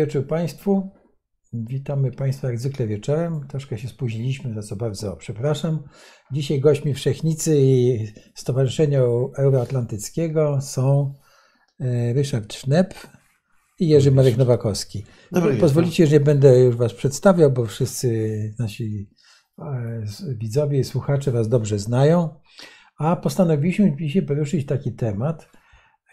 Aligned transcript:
Wieczór 0.00 0.26
Państwu. 0.26 0.90
Witamy 1.52 2.12
Państwa 2.12 2.48
jak 2.48 2.58
zwykle 2.58 2.86
wieczorem. 2.86 3.46
Troszkę 3.48 3.78
się 3.78 3.88
spóźniliśmy, 3.88 4.54
za 4.54 4.62
co 4.62 4.76
bardzo 4.76 5.16
przepraszam. 5.16 5.82
Dzisiaj 6.32 6.60
gośćmi 6.60 6.94
Wszechnicy 6.94 7.60
i 7.60 8.06
Stowarzyszenia 8.34 9.00
Euroatlantyckiego 9.38 10.60
są 10.60 11.14
e, 11.80 12.12
Ryszard 12.12 12.54
Sznep 12.54 12.94
i 13.80 13.88
Jerzy 13.88 14.10
Marek 14.10 14.36
Nowakowski. 14.36 15.04
Dobry 15.32 15.56
Pozwolicie, 15.56 16.06
że 16.06 16.12
nie 16.12 16.20
będę 16.20 16.60
już 16.60 16.76
Was 16.76 16.94
przedstawiał, 16.94 17.50
bo 17.50 17.66
wszyscy 17.66 18.54
nasi 18.58 19.10
e, 19.58 20.04
widzowie 20.38 20.78
i 20.78 20.84
słuchacze 20.84 21.32
Was 21.32 21.48
dobrze 21.48 21.78
znają. 21.78 22.28
A 22.98 23.16
postanowiliśmy 23.16 23.96
dzisiaj 23.96 24.22
poruszyć 24.22 24.66
taki 24.66 24.92
temat, 24.92 25.50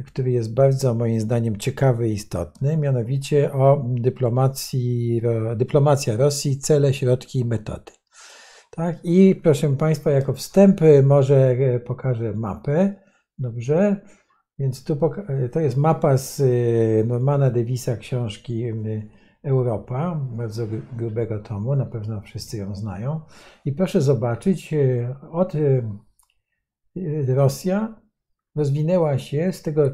który 0.06 0.32
jest 0.32 0.54
bardzo 0.54 0.94
moim 0.94 1.20
zdaniem 1.20 1.58
ciekawy 1.58 2.10
i 2.10 2.14
istotny, 2.14 2.78
mianowicie 2.78 3.54
o 3.54 3.86
dyplomacji, 3.88 5.22
dyplomacja 5.56 6.18
Rosji, 6.18 6.60
cele, 6.60 6.94
środki 6.94 7.40
i 7.40 7.46
metody. 7.46 7.92
Tak? 8.72 8.98
I 9.04 9.36
proszę 9.44 9.76
Państwa, 9.76 10.12
jako 10.12 10.34
wstęp 10.34 10.82
może 11.04 11.56
pokażę 11.86 12.34
mapę. 12.34 12.96
Dobrze? 13.38 14.02
Więc 14.60 14.84
tu 14.84 15.00
to 15.52 15.60
jest 15.60 15.78
mapa 15.78 16.18
z 16.18 16.42
Normana 17.08 17.52
Davisa 17.52 17.98
książki 17.98 18.64
Europa, 19.44 20.22
bardzo 20.32 20.68
grubego 20.98 21.40
tomu, 21.40 21.76
na 21.76 21.86
pewno 21.86 22.22
wszyscy 22.22 22.58
ją 22.58 22.76
znają. 22.76 23.22
I 23.66 23.72
proszę 23.72 24.02
zobaczyć, 24.02 24.74
od 25.32 25.54
Rosja 27.28 28.02
rozwinęła 28.58 29.18
się 29.18 29.52
z 29.54 29.62
tego 29.62 29.92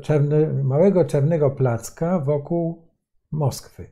małego 0.63 1.05
czarnego 1.05 1.51
placka 1.51 2.19
wokół 2.19 2.87
Moskwy. 3.31 3.91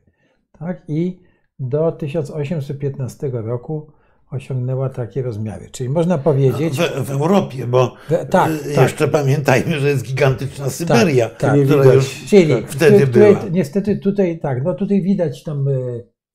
Tak? 0.58 0.82
I 0.88 1.22
do 1.58 1.92
1815 1.92 3.30
roku 3.32 3.92
osiągnęła 4.30 4.88
takie 4.88 5.22
rozmiary. 5.22 5.70
Czyli 5.72 5.88
można 5.88 6.18
powiedzieć. 6.18 6.78
W, 6.78 7.04
w 7.04 7.10
Europie, 7.10 7.66
bo 7.66 7.96
w, 8.08 8.28
tak, 8.30 8.50
jeszcze 8.66 9.04
tak. 9.04 9.10
pamiętajmy, 9.10 9.80
że 9.80 9.88
jest 9.88 10.06
gigantyczna 10.06 10.70
Syberia, 10.70 11.28
tak, 11.28 11.38
tak, 11.38 11.60
która 11.64 11.94
już 11.94 12.24
Czyli, 12.24 12.54
wtedy 12.66 13.06
tutaj, 13.06 13.36
była. 13.36 13.44
Niestety 13.50 13.96
tutaj 13.96 14.38
tak, 14.38 14.64
no 14.64 14.74
tutaj 14.74 15.02
widać 15.02 15.42
tam, 15.42 15.68
e, 15.68 15.72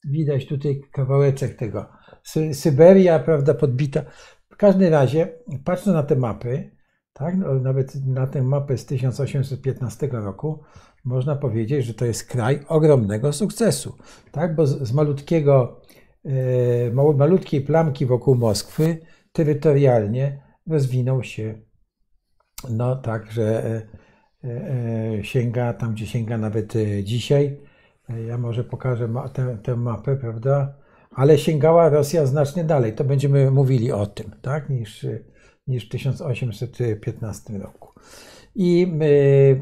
widać 0.10 0.48
tutaj 0.48 0.82
kawałeczek 0.92 1.56
tego. 1.56 1.86
Sy 2.24 2.54
Syberia, 2.54 3.20
prawda, 3.20 3.54
podbita. 3.54 4.02
W 4.50 4.58
każdym 4.58 4.92
razie, 4.94 5.28
patrząc 5.66 5.96
na 5.96 6.04
te 6.04 6.16
mapy, 6.16 6.77
tak? 7.18 7.38
No, 7.38 7.54
nawet 7.54 8.06
na 8.06 8.28
tę 8.28 8.44
mapę 8.44 8.78
z 8.78 8.86
1815 8.86 10.08
roku 10.08 10.64
można 11.06 11.36
powiedzieć, 11.36 11.86
że 11.86 11.94
to 11.94 12.06
jest 12.06 12.28
kraj 12.28 12.60
ogromnego 12.68 13.34
sukcesu, 13.34 13.98
tak? 14.32 14.56
bo 14.56 14.68
z, 14.68 14.94
malutkiego, 14.94 15.82
e, 16.26 17.14
malutkiej 17.16 17.62
plamki 17.62 18.06
wokół 18.06 18.36
Moskwy 18.36 18.98
terytorialnie 19.32 20.44
rozwinął 20.68 21.24
się 21.24 21.62
no 22.70 22.96
tak, 22.96 23.32
że 23.32 23.64
e, 23.64 23.82
e, 24.50 25.24
sięga 25.24 25.74
tam, 25.74 25.94
gdzie 25.94 26.06
sięga 26.06 26.38
nawet 26.38 26.74
dzisiaj. 27.04 27.60
Ja 28.28 28.38
może 28.38 28.64
pokażę 28.64 29.10
tę, 29.34 29.58
tę 29.64 29.76
mapę, 29.76 30.16
prawda? 30.16 30.74
Ale 31.12 31.38
sięgała 31.38 31.90
Rosja 31.90 32.26
znacznie 32.26 32.64
dalej. 32.64 32.94
To 32.94 33.04
będziemy 33.04 33.52
mówili 33.52 33.92
o 33.92 34.06
tym, 34.06 34.32
tak? 34.42 34.70
Niż, 34.70 35.06
niż 35.68 35.86
w 35.86 35.90
1815 35.90 37.58
roku. 37.58 38.00
I 38.56 38.88
y, 39.02 39.62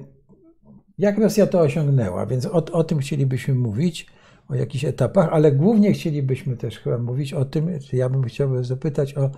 jak 0.97 1.17
Rosja 1.17 1.47
to 1.47 1.59
osiągnęła? 1.59 2.25
Więc 2.25 2.45
o, 2.45 2.65
o 2.71 2.83
tym 2.83 2.99
chcielibyśmy 2.99 3.55
mówić, 3.55 4.07
o 4.47 4.55
jakichś 4.55 4.85
etapach, 4.85 5.29
ale 5.31 5.51
głównie 5.51 5.93
chcielibyśmy 5.93 6.57
też 6.57 6.79
chyba 6.79 6.97
mówić 6.97 7.33
o 7.33 7.45
tym, 7.45 7.79
ja 7.93 8.09
bym 8.09 8.23
chciał 8.23 8.63
zapytać 8.63 9.17
o, 9.17 9.29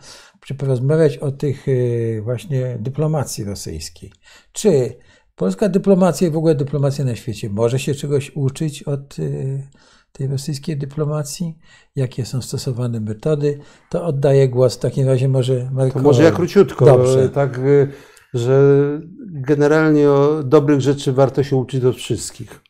czy 0.45 0.55
porozmawiać 0.55 1.17
o 1.17 1.31
tych 1.31 1.67
y, 1.67 2.21
właśnie 2.23 2.77
dyplomacji 2.79 3.43
rosyjskiej. 3.43 4.11
Czy 4.51 4.97
polska 5.35 5.69
dyplomacja 5.69 6.27
i 6.27 6.31
w 6.31 6.37
ogóle 6.37 6.55
dyplomacja 6.55 7.05
na 7.05 7.15
świecie 7.15 7.49
może 7.49 7.79
się 7.79 7.93
czegoś 7.93 8.31
uczyć 8.35 8.83
od 8.83 9.19
y, 9.19 9.67
tej 10.11 10.27
rosyjskiej 10.27 10.77
dyplomacji, 10.77 11.57
jakie 11.95 12.25
są 12.25 12.41
stosowane 12.41 12.99
metody, 12.99 13.59
to 13.89 14.05
oddaję 14.05 14.49
głos 14.49 14.75
w 14.75 14.79
takim 14.79 15.07
razie 15.07 15.29
może 15.29 15.69
Markowi. 15.71 15.93
To 15.93 16.09
może 16.09 16.23
ja 16.23 16.31
króciutko, 16.31 16.85
Dobrze. 16.85 17.29
tak, 17.29 17.57
y, 17.57 17.91
że 18.33 18.81
generalnie 19.19 20.09
o 20.09 20.43
dobrych 20.43 20.81
rzeczy 20.81 21.13
warto 21.13 21.43
się 21.43 21.55
uczyć 21.55 21.83
od 21.83 21.95
wszystkich. 21.95 22.61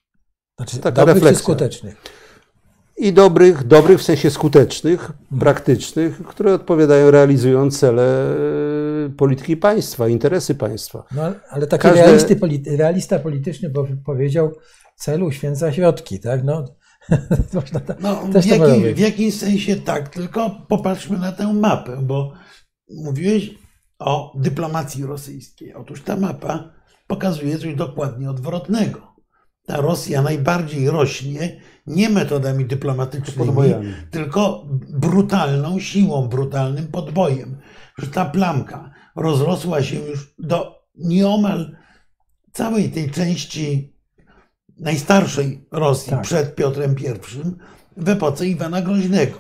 Znaczy, 0.57 0.77
Taka 0.77 1.01
dobrych 1.01 1.15
refleksja. 1.15 1.43
skutecznych. 1.43 1.95
I 2.97 3.13
dobrych, 3.13 3.63
dobrych 3.63 3.99
w 3.99 4.03
sensie 4.03 4.31
skutecznych, 4.31 4.99
hmm. 4.99 5.39
praktycznych, 5.39 6.23
które 6.23 6.53
odpowiadają, 6.53 7.11
realizują 7.11 7.71
cele 7.71 8.35
y, 9.05 9.09
polityki 9.09 9.57
państwa, 9.57 10.07
interesy 10.07 10.55
państwa. 10.55 11.05
No, 11.15 11.21
ale 11.49 11.67
taki 11.67 11.81
Każde... 11.81 12.37
realista 12.77 13.19
polityczny 13.19 13.71
powiedział, 14.05 14.53
celu 14.95 15.25
uświęca 15.25 15.71
środki, 15.71 16.19
tak? 16.19 16.43
No, 16.43 16.65
no, 17.99 18.15
w, 18.41 18.45
jakim, 18.45 18.95
w 18.95 18.99
jakimś 18.99 19.33
sensie 19.33 19.75
tak, 19.75 20.09
tylko 20.09 20.49
popatrzmy 20.49 21.17
na 21.17 21.31
tę 21.31 21.53
mapę, 21.53 21.97
bo 22.01 22.33
mówiłeś 22.89 23.55
o 23.99 24.33
dyplomacji 24.39 25.05
rosyjskiej. 25.05 25.73
Otóż 25.73 26.01
ta 26.01 26.17
mapa 26.17 26.73
pokazuje 27.07 27.59
coś 27.59 27.75
dokładnie 27.75 28.29
odwrotnego. 28.29 29.17
Ta 29.65 29.81
Rosja 29.81 30.21
najbardziej 30.21 30.89
rośnie 30.89 31.61
nie 31.87 32.09
metodami 32.09 32.65
dyplomatycznymi, 32.65 33.53
tylko 34.11 34.65
brutalną 34.89 35.79
siłą, 35.79 36.27
brutalnym 36.27 36.87
podbojem. 36.87 37.57
Że 37.97 38.07
ta 38.07 38.25
plamka 38.25 38.93
rozrosła 39.15 39.83
się 39.83 39.99
już 39.99 40.35
do 40.39 40.83
nieomal 40.95 41.77
całej 42.51 42.91
tej 42.91 43.11
części 43.11 43.96
najstarszej 44.79 45.65
Rosji 45.71 46.09
tak. 46.11 46.21
przed 46.21 46.55
Piotrem 46.55 46.95
I 46.99 48.03
w 48.03 48.09
epoce 48.09 48.47
Iwana 48.47 48.81
Groźnego. 48.81 49.39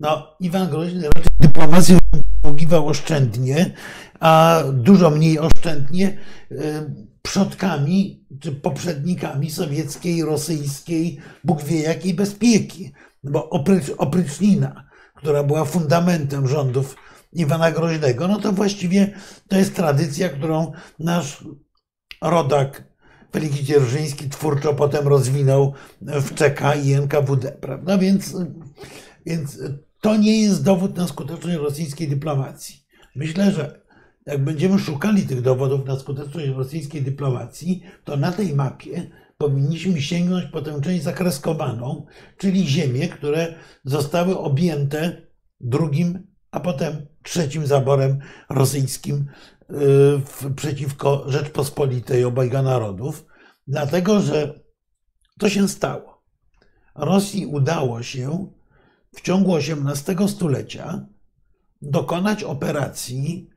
No, 0.00 0.36
Iwan 0.40 0.68
Groźny 0.68 1.06
raczej 1.06 1.32
dyplomacją 1.40 1.98
posługiwał 2.42 2.88
oszczędnie, 2.88 3.74
a 4.20 4.62
dużo 4.72 5.10
mniej 5.10 5.38
oszczędnie 5.38 6.18
e, 6.50 6.54
przodkami 7.22 8.26
czy 8.40 8.52
poprzednikami 8.52 9.50
sowieckiej, 9.50 10.24
rosyjskiej, 10.24 11.18
Bóg 11.44 11.62
wie 11.62 11.80
jakiej 11.80 12.14
bezpieki. 12.14 12.92
Bo 13.24 13.50
oprócz, 13.50 13.90
oprycznina, 13.98 14.88
która 15.14 15.42
była 15.42 15.64
fundamentem 15.64 16.48
rządów 16.48 16.96
Iwana 17.32 17.72
Groźnego, 17.72 18.28
no 18.28 18.40
to 18.40 18.52
właściwie 18.52 19.12
to 19.48 19.56
jest 19.58 19.74
tradycja, 19.74 20.28
którą 20.28 20.72
nasz 20.98 21.44
rodak 22.22 22.84
Felix 23.32 23.54
Dzierżyński 23.54 24.28
twórczo 24.28 24.74
potem 24.74 25.08
rozwinął 25.08 25.74
w 26.00 26.34
CK 26.34 26.60
i 26.84 26.92
NKWD, 26.92 27.52
prawda? 27.52 27.98
Więc, 27.98 28.36
więc 29.26 29.58
to 30.00 30.16
nie 30.16 30.42
jest 30.42 30.64
dowód 30.64 30.96
na 30.96 31.08
skuteczność 31.08 31.56
rosyjskiej 31.56 32.08
dyplomacji. 32.08 32.84
Myślę, 33.16 33.52
że 33.52 33.80
jak 34.26 34.44
będziemy 34.44 34.78
szukali 34.78 35.22
tych 35.22 35.42
dowodów 35.42 35.86
na 35.86 35.98
skuteczność 35.98 36.48
rosyjskiej 36.48 37.02
dyplomacji, 37.02 37.82
to 38.04 38.16
na 38.16 38.32
tej 38.32 38.54
mapie 38.54 39.10
powinniśmy 39.38 40.02
sięgnąć 40.02 40.46
po 40.46 40.62
tę 40.62 40.80
część 40.80 41.02
zakreskowaną, 41.02 42.06
czyli 42.36 42.68
ziemie, 42.68 43.08
które 43.08 43.54
zostały 43.84 44.38
objęte 44.38 45.22
drugim, 45.60 46.26
a 46.50 46.60
potem 46.60 47.06
trzecim 47.22 47.66
zaborem 47.66 48.18
rosyjskim 48.50 49.26
przeciwko 50.56 51.24
Rzeczpospolitej 51.30 52.24
obojga 52.24 52.62
narodów, 52.62 53.26
dlatego 53.66 54.20
że 54.20 54.60
to 55.38 55.48
się 55.48 55.68
stało. 55.68 56.24
Rosji 56.94 57.46
udało 57.46 58.02
się 58.02 58.52
w 59.16 59.20
ciągu 59.20 59.56
XVIII 59.56 60.28
stulecia 60.28 61.06
dokonać 61.82 62.44
operacji, 62.44 63.50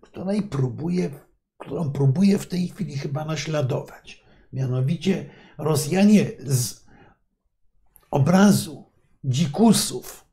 której 0.00 0.42
próbuje, 0.42 1.10
którą 1.58 1.92
próbuje 1.92 2.38
w 2.38 2.46
tej 2.46 2.68
chwili 2.68 2.98
chyba 2.98 3.24
naśladować. 3.24 4.24
Mianowicie 4.52 5.30
Rosjanie 5.58 6.30
z 6.44 6.84
obrazu 8.10 8.90
dzikusów, 9.24 10.24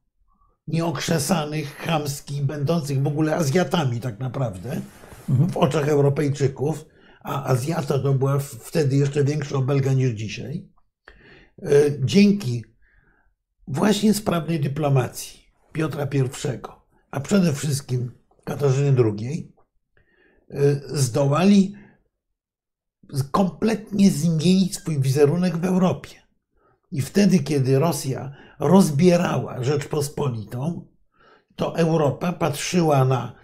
nieokrzesanych, 0.68 1.78
chamskich, 1.78 2.44
będących 2.44 3.04
w 3.04 3.08
ogóle 3.08 3.36
Azjatami 3.36 4.00
tak 4.00 4.20
naprawdę, 4.20 4.82
w 5.30 5.58
oczach 5.58 5.90
Europejczyków, 5.90 6.86
a 7.24 7.46
Azjata 7.46 8.00
to 8.00 8.14
była 8.14 8.40
wtedy 8.40 8.96
jeszcze 8.96 9.24
większa 9.24 9.56
obelga 9.56 9.94
niż 9.94 10.12
dzisiaj, 10.12 10.70
e, 11.62 11.70
dzięki 12.00 12.64
właśnie 13.68 14.14
sprawnej 14.14 14.60
dyplomacji 14.60 15.46
Piotra 15.72 16.08
I, 16.14 16.30
a 17.12 17.20
przede 17.20 17.54
wszystkim 17.54 18.12
Katarzyny 18.44 19.04
II, 19.04 19.54
e, 20.50 20.82
zdołali 20.86 21.76
kompletnie 23.32 24.12
zmienić 24.12 24.76
swój 24.76 25.02
wizerunek 25.02 25.58
w 25.58 25.66
Europie. 25.66 26.16
I 26.92 27.02
wtedy, 27.02 27.40
kiedy 27.40 27.80
Rosja 27.80 28.36
rozbierała 28.60 29.64
Rzeczpospolitą, 29.64 30.88
to 31.56 31.78
Europa 31.78 32.34
patrzyła 32.34 33.06
na 33.06 33.36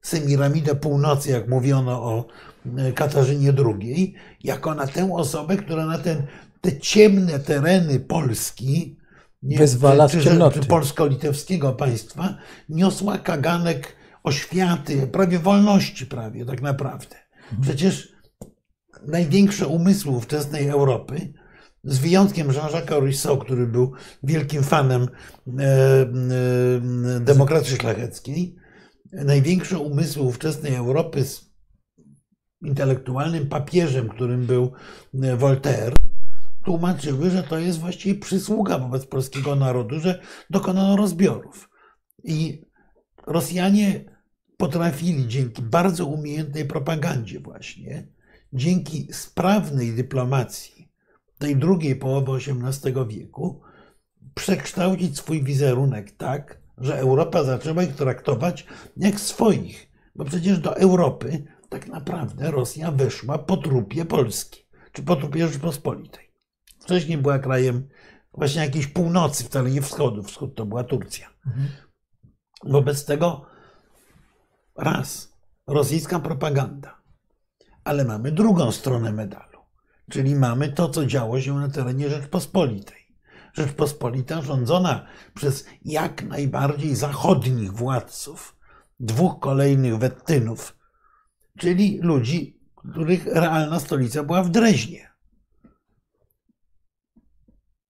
Semiramidę 0.00 0.74
Północy, 0.74 1.30
jak 1.30 1.48
mówiono 1.48 2.02
o 2.02 2.26
e, 2.76 2.92
Katarzynie 2.92 3.52
II, 3.66 4.14
jako 4.44 4.74
na 4.74 4.86
tę 4.86 5.14
osobę, 5.14 5.56
która 5.56 5.86
na 5.86 5.98
ten, 5.98 6.26
te 6.60 6.78
ciemne 6.78 7.38
tereny 7.38 8.00
Polski, 8.00 8.98
nie, 9.42 9.58
Wyzwala 9.58 10.08
czy, 10.08 10.20
czy, 10.20 10.38
czy 10.52 10.68
polsko-litewskiego 10.68 11.72
państwa, 11.72 12.38
niosła 12.68 13.18
kaganek 13.18 13.96
oświaty, 14.24 15.06
prawie 15.06 15.38
wolności 15.38 16.06
prawie 16.06 16.44
tak 16.44 16.62
naprawdę. 16.62 17.16
Mhm. 17.42 17.62
Przecież 17.62 18.12
największe 19.06 19.66
umysły 19.66 20.12
ówczesnej 20.12 20.68
Europy, 20.68 21.32
z 21.84 21.98
wyjątkiem 21.98 22.52
Jean-Jacques 22.52 23.00
Rousseau, 23.00 23.38
który 23.38 23.66
był 23.66 23.92
wielkim 24.22 24.62
fanem 24.62 25.02
e, 25.02 25.64
e, 27.16 27.20
demokracji 27.20 27.76
szlacheckiej, 27.76 28.56
największe 29.12 29.78
umysły 29.78 30.22
ówczesnej 30.22 30.74
Europy 30.74 31.24
z 31.24 31.50
intelektualnym 32.62 33.48
papieżem, 33.48 34.08
którym 34.08 34.46
był 34.46 34.72
e, 35.22 35.36
Voltaire, 35.36 35.94
tłumaczyły, 36.64 37.30
że 37.30 37.42
to 37.42 37.58
jest 37.58 37.78
właściwie 37.78 38.20
przysługa 38.20 38.78
wobec 38.78 39.06
polskiego 39.06 39.56
narodu, 39.56 40.00
że 40.00 40.20
dokonano 40.50 40.96
rozbiorów. 40.96 41.70
I 42.24 42.62
Rosjanie 43.26 44.04
potrafili 44.56 45.28
dzięki 45.28 45.62
bardzo 45.62 46.06
umiejętnej 46.06 46.64
propagandzie 46.64 47.40
właśnie, 47.40 48.08
dzięki 48.52 49.08
sprawnej 49.12 49.92
dyplomacji 49.92 50.92
tej 51.38 51.56
drugiej 51.56 51.96
połowy 51.96 52.32
XVIII 52.32 52.94
wieku, 53.08 53.60
przekształcić 54.34 55.16
swój 55.16 55.42
wizerunek 55.44 56.10
tak, 56.10 56.60
że 56.80 56.98
Europa 56.98 57.44
zaczęła 57.44 57.82
ich 57.82 57.94
traktować 57.94 58.66
jak 58.96 59.20
swoich. 59.20 59.90
Bo 60.14 60.24
przecież 60.24 60.58
do 60.58 60.76
Europy 60.76 61.44
tak 61.68 61.86
naprawdę 61.86 62.50
Rosja 62.50 62.92
weszła 62.92 63.38
po 63.38 63.56
trupie 63.56 64.04
Polski, 64.04 64.66
czy 64.92 65.02
po 65.02 65.16
trupie 65.16 65.48
Rzeczpospolitej. 65.48 66.32
Wcześniej 66.80 67.18
była 67.18 67.38
krajem 67.38 67.88
właśnie 68.32 68.62
jakiejś 68.62 68.86
północy, 68.86 69.44
wcale 69.44 69.70
nie 69.70 69.82
wschodu. 69.82 70.22
Wschód 70.22 70.54
to 70.54 70.66
była 70.66 70.84
Turcja. 70.84 71.28
Mhm. 71.46 71.68
Wobec 72.64 73.04
tego 73.04 73.46
raz, 74.76 75.32
rosyjska 75.66 76.20
propaganda, 76.20 77.02
ale 77.84 78.04
mamy 78.04 78.32
drugą 78.32 78.72
stronę 78.72 79.12
medalu, 79.12 79.58
czyli 80.10 80.34
mamy 80.34 80.72
to, 80.72 80.88
co 80.88 81.06
działo 81.06 81.40
się 81.40 81.54
na 81.54 81.68
terenie 81.68 82.10
Rzeczpospolitej. 82.10 83.07
Rzeczpospolita 83.58 84.42
rządzona 84.42 85.06
przez 85.34 85.66
jak 85.84 86.22
najbardziej 86.22 86.94
zachodnich 86.94 87.72
władców, 87.72 88.56
dwóch 89.00 89.40
kolejnych 89.40 89.98
Wettynów, 89.98 90.76
czyli 91.58 91.98
ludzi, 92.02 92.60
których 92.76 93.26
realna 93.26 93.80
stolica 93.80 94.22
była 94.22 94.42
w 94.42 94.50
Dreźnie. 94.50 95.10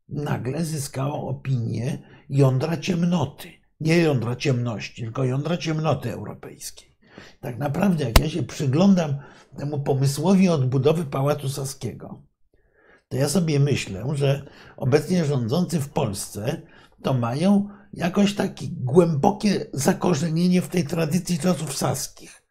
Nagle 0.08 0.64
zyskała 0.64 1.14
opinię 1.14 1.98
jądra 2.30 2.76
ciemnoty. 2.76 3.48
Nie 3.80 3.98
jądra 3.98 4.36
ciemności, 4.36 5.02
tylko 5.02 5.24
jądra 5.24 5.56
ciemnoty 5.56 6.12
europejskiej. 6.12 6.96
Tak 7.40 7.58
naprawdę, 7.58 8.04
jak 8.04 8.18
ja 8.18 8.28
się 8.28 8.42
przyglądam 8.42 9.18
temu 9.56 9.80
pomysłowi 9.80 10.48
odbudowy 10.48 11.04
Pałacu 11.04 11.48
Saskiego, 11.48 12.22
to 13.08 13.16
ja 13.16 13.28
sobie 13.28 13.60
myślę, 13.60 14.04
że 14.14 14.42
obecnie 14.76 15.24
rządzący 15.24 15.80
w 15.80 15.88
Polsce 15.88 16.62
to 17.02 17.14
mają 17.14 17.68
jakoś 17.92 18.34
takie 18.34 18.66
głębokie 18.70 19.66
zakorzenienie 19.72 20.62
w 20.62 20.68
tej 20.68 20.84
tradycji 20.84 21.38
czasów 21.38 21.76
saskich, 21.76 22.42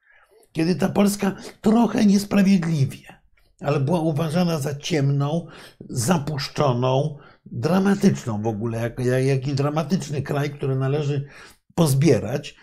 kiedy 0.51 0.75
ta 0.75 0.89
Polska 0.89 1.35
trochę 1.61 2.05
niesprawiedliwie, 2.05 3.19
ale 3.61 3.79
była 3.79 3.99
uważana 3.99 4.59
za 4.59 4.75
ciemną, 4.75 5.47
zapuszczoną, 5.89 7.17
dramatyczną 7.45 8.41
w 8.41 8.47
ogóle, 8.47 8.81
jak, 8.81 8.99
jak, 8.99 9.25
jakiś 9.25 9.53
dramatyczny 9.53 10.21
kraj, 10.21 10.49
który 10.49 10.75
należy 10.75 11.27
pozbierać, 11.75 12.55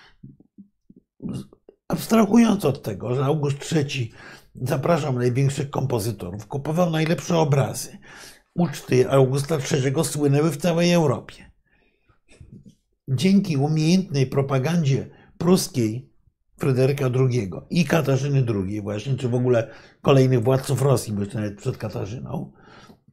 abstrahując 1.89 2.65
od 2.65 2.83
tego, 2.83 3.15
że 3.15 3.25
August 3.25 3.73
III 3.73 4.13
zapraszam 4.55 5.19
największych 5.19 5.71
kompozytorów, 5.71 6.47
kupował 6.47 6.91
najlepsze 6.91 7.39
obrazy. 7.39 7.99
Uczty 8.55 9.11
Augusta 9.11 9.59
III 9.73 10.05
słynęły 10.05 10.51
w 10.51 10.57
całej 10.57 10.93
Europie. 10.93 11.51
Dzięki 13.09 13.57
umiejętnej 13.57 14.27
propagandzie 14.27 15.11
pruskiej 15.39 16.15
Fryderyka 16.57 17.11
II 17.15 17.51
i 17.71 17.85
Katarzyny 17.85 18.45
II 18.49 18.83
właśnie, 18.83 19.17
czy 19.17 19.29
w 19.29 19.35
ogóle 19.35 19.71
kolejnych 20.03 20.43
władców 20.43 20.83
Rosji, 20.83 21.13
bo 21.13 21.21
jeszcze 21.21 21.39
nawet 21.39 21.59
przed 21.59 21.77
Katarzyną, 21.77 22.53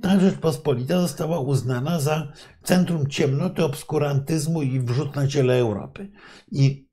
ta 0.02 0.20
Rzeczpospolita 0.20 1.02
została 1.02 1.40
uznana 1.40 2.00
za 2.00 2.32
centrum 2.64 3.08
ciemnoty, 3.08 3.64
obskurantyzmu 3.64 4.62
i 4.62 4.80
wrzut 4.80 5.16
na 5.16 5.28
ciele 5.28 5.60
Europy. 5.60 6.12
I 6.52 6.91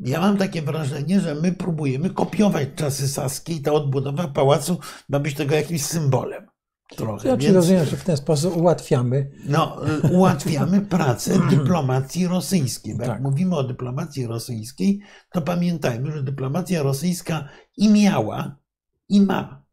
ja 0.00 0.20
mam 0.20 0.36
takie 0.36 0.62
wrażenie, 0.62 1.20
że 1.20 1.34
my 1.34 1.52
próbujemy 1.52 2.10
kopiować 2.10 2.68
czasy 2.76 3.08
saskie 3.08 3.52
i 3.52 3.60
ta 3.60 3.72
odbudowa 3.72 4.28
pałacu 4.28 4.78
ma 5.08 5.20
być 5.20 5.34
tego 5.34 5.54
jakimś 5.54 5.82
symbolem. 5.82 6.46
Trochę. 6.96 7.22
Znaczy, 7.22 7.42
Więc, 7.42 7.56
rozumiem, 7.56 7.84
że 7.84 7.96
w 7.96 8.04
ten 8.04 8.16
sposób 8.16 8.56
ułatwiamy. 8.56 9.30
No, 9.44 9.80
ułatwiamy 10.10 10.80
pracę 10.80 11.38
dyplomacji 11.50 12.26
rosyjskiej. 12.26 12.96
Bo 12.96 13.02
jak 13.02 13.12
tak. 13.12 13.22
mówimy 13.22 13.56
o 13.56 13.64
dyplomacji 13.64 14.26
rosyjskiej, 14.26 15.00
to 15.32 15.42
pamiętajmy, 15.42 16.12
że 16.12 16.22
dyplomacja 16.22 16.82
rosyjska 16.82 17.48
i 17.76 17.88
miała, 17.88 18.56
i 19.08 19.20
ma 19.20 19.64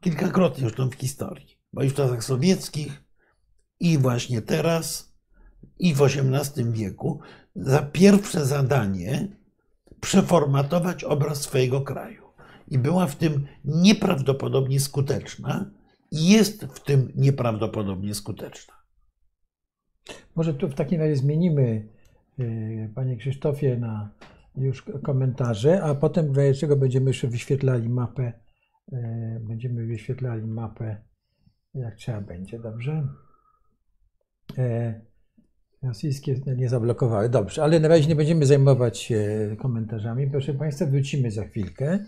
kilkakrotnie 0.00 0.64
już 0.64 0.72
w 0.72 0.94
historii. 0.94 1.58
Bo 1.72 1.82
i 1.82 1.88
w 1.88 1.94
czasach 1.94 2.24
sowieckich, 2.24 3.04
i 3.80 3.98
właśnie 3.98 4.42
teraz, 4.42 5.14
i 5.78 5.94
w 5.94 6.02
XVIII 6.02 6.72
wieku 6.72 7.20
za 7.56 7.82
pierwsze 7.82 8.46
zadanie 8.46 9.28
przeformatować 10.00 11.04
obraz 11.04 11.40
swojego 11.40 11.80
kraju. 11.80 12.22
I 12.68 12.78
była 12.78 13.06
w 13.06 13.16
tym 13.16 13.46
nieprawdopodobnie 13.64 14.80
skuteczna 14.80 15.70
i 16.10 16.28
jest 16.28 16.64
w 16.64 16.80
tym 16.80 17.12
nieprawdopodobnie 17.16 18.14
skuteczna. 18.14 18.74
Może 20.36 20.54
tu 20.54 20.68
w 20.68 20.74
takim 20.74 21.00
razie 21.00 21.16
zmienimy, 21.16 21.88
y, 22.40 22.92
panie 22.94 23.16
Krzysztofie, 23.16 23.76
na 23.76 24.10
już 24.56 24.84
komentarze, 25.02 25.82
a 25.82 25.94
potem 25.94 26.32
w 26.32 26.58
czego 26.58 26.76
będziemy 26.76 27.10
jeszcze 27.10 27.28
wyświetlali 27.28 27.88
mapę. 27.88 28.32
Y, 28.92 28.96
będziemy 29.40 29.86
wyświetlali 29.86 30.46
mapę, 30.46 30.96
jak 31.74 31.96
trzeba 31.96 32.20
będzie, 32.20 32.58
dobrze? 32.58 33.08
Rosyjskie 35.82 36.40
nie 36.56 36.68
zablokowały. 36.68 37.28
Dobrze, 37.28 37.62
ale 37.62 37.80
na 37.80 37.88
razie 37.88 38.08
nie 38.08 38.16
będziemy 38.16 38.46
zajmować 38.46 38.98
się 38.98 39.50
komentarzami. 39.58 40.30
Proszę 40.30 40.54
Państwa, 40.54 40.86
wrócimy 40.86 41.30
za 41.30 41.44
chwilkę. 41.44 41.98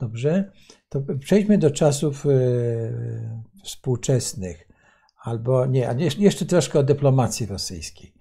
Dobrze, 0.00 0.52
to 0.88 1.02
przejdźmy 1.20 1.58
do 1.58 1.70
czasów 1.70 2.26
e, 2.26 2.30
współczesnych, 3.64 4.68
albo 5.22 5.66
nie, 5.66 5.88
a 5.88 5.94
jeszcze 6.18 6.46
troszkę 6.46 6.78
o 6.78 6.82
dyplomacji 6.82 7.46
rosyjskiej. 7.46 8.12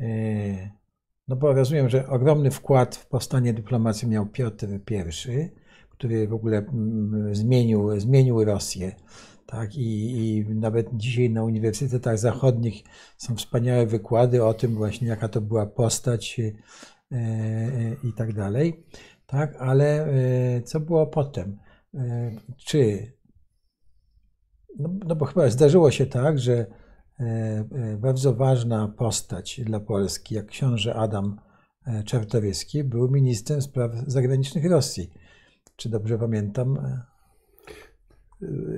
E, 0.00 0.06
no 1.28 1.36
bo 1.36 1.52
rozumiem, 1.52 1.88
że 1.88 2.08
ogromny 2.08 2.50
wkład 2.50 2.96
w 2.96 3.06
powstanie 3.06 3.54
dyplomacji 3.54 4.08
miał 4.08 4.26
Piotr 4.26 4.66
I, 4.66 5.50
który 5.90 6.28
w 6.28 6.34
ogóle 6.34 6.58
mm, 6.58 7.34
zmienił, 7.34 8.00
zmienił 8.00 8.44
Rosję 8.44 8.92
tak? 9.46 9.74
I, 9.74 10.16
I, 10.16 10.54
nawet 10.54 10.88
dzisiaj 10.92 11.30
na 11.30 11.44
uniwersytetach 11.44 12.18
zachodnich 12.18 12.84
są 13.18 13.36
wspaniałe 13.36 13.86
wykłady 13.86 14.44
o 14.44 14.54
tym 14.54 14.74
właśnie, 14.74 15.08
jaka 15.08 15.28
to 15.28 15.40
była 15.40 15.66
postać 15.66 16.40
e, 16.40 16.52
e, 17.12 17.96
i 18.04 18.12
tak 18.12 18.32
dalej. 18.32 18.86
Tak? 19.26 19.56
Ale 19.58 20.06
e, 20.06 20.62
co 20.62 20.80
było 20.80 21.06
potem? 21.06 21.58
Czy 22.56 23.12
no, 24.78 24.88
no, 25.06 25.16
bo 25.16 25.24
chyba 25.24 25.48
zdarzyło 25.48 25.90
się 25.90 26.06
tak, 26.06 26.38
że 26.38 26.66
bardzo 27.98 28.34
ważna 28.34 28.88
postać 28.88 29.60
dla 29.64 29.80
Polski, 29.80 30.34
jak 30.34 30.46
książę 30.46 30.94
Adam 30.94 31.40
Czartoryski, 32.04 32.84
był 32.84 33.10
ministrem 33.10 33.62
spraw 33.62 33.92
zagranicznych 34.06 34.70
Rosji. 34.70 35.10
Czy 35.76 35.88
dobrze 35.88 36.18
pamiętam? 36.18 36.78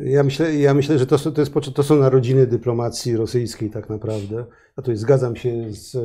Ja 0.04 0.22
myślę, 0.22 0.54
ja 0.54 0.74
myślę 0.74 0.98
że 0.98 1.06
to, 1.06 1.18
to, 1.18 1.40
jest, 1.40 1.52
to 1.74 1.82
są 1.82 1.96
narodziny 1.96 2.46
dyplomacji 2.46 3.16
rosyjskiej 3.16 3.70
tak 3.70 3.88
naprawdę. 3.90 4.36
Ja 4.36 4.82
tutaj 4.82 4.96
zgadzam 4.96 5.36
się 5.36 5.70
z 5.70 5.96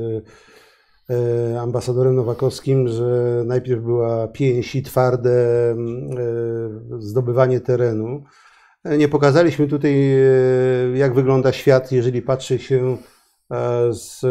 e, 1.10 1.62
ambasadorem 1.62 2.16
Nowakowskim, 2.16 2.88
że 2.88 3.44
najpierw 3.46 3.84
była 3.84 4.28
pięść 4.28 4.76
i 4.76 4.84
twarde 4.84 5.32
e, 5.32 5.76
zdobywanie 7.00 7.60
terenu, 7.60 8.24
Nie 8.98 9.08
pokazaliśmy 9.08 9.68
tutaj, 9.68 10.16
jak 10.94 11.14
wygląda 11.14 11.52
świat, 11.52 11.92
jeżeli 11.92 12.22
patrzy 12.22 12.60
się 12.60 12.98
z 13.90 14.22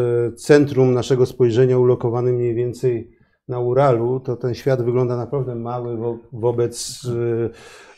centrum 0.41 0.93
naszego 0.93 1.25
spojrzenia 1.25 1.77
ulokowanym 1.77 2.35
mniej 2.35 2.55
więcej 2.55 3.11
na 3.47 3.59
Uralu, 3.59 4.19
to 4.19 4.35
ten 4.35 4.53
świat 4.53 4.81
wygląda 4.81 5.17
naprawdę 5.17 5.55
mały 5.55 5.97
wo 5.97 6.17
wobec 6.33 7.01
e, 7.05 7.49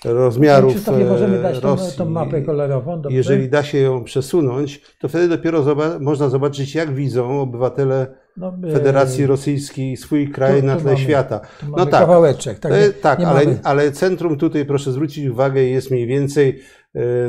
rozmiarów 0.05 0.73
Krzysztofie, 0.73 1.05
możemy 1.05 1.41
dać 1.41 1.59
tą, 1.59 1.75
tą 1.97 2.05
mapę 2.05 2.41
kolorową. 2.41 3.01
Dobrze? 3.01 3.17
Jeżeli 3.17 3.49
da 3.49 3.63
się 3.63 3.77
ją 3.77 4.03
przesunąć, 4.03 4.81
to 4.99 5.07
wtedy 5.07 5.27
dopiero 5.27 5.65
można 5.99 6.29
zobaczyć, 6.29 6.75
jak 6.75 6.93
widzą 6.93 7.41
obywatele 7.41 8.07
no, 8.37 8.53
e, 8.67 8.71
Federacji 8.71 9.25
Rosyjskiej 9.25 9.97
swój 9.97 10.29
kraj 10.29 10.59
tu, 10.59 10.65
na 10.65 10.75
tle 10.75 10.91
mamy, 10.91 10.97
świata. 10.97 11.41
no 11.77 11.85
tak, 11.85 12.01
kawałeczek. 12.01 12.59
Tak, 12.59 12.71
e, 12.71 12.89
tak 12.89 13.19
ale, 13.19 13.41
ale 13.63 13.91
centrum 13.91 14.37
tutaj, 14.37 14.65
proszę 14.65 14.91
zwrócić 14.91 15.27
uwagę, 15.27 15.61
jest 15.61 15.91
mniej 15.91 16.07
więcej 16.07 16.59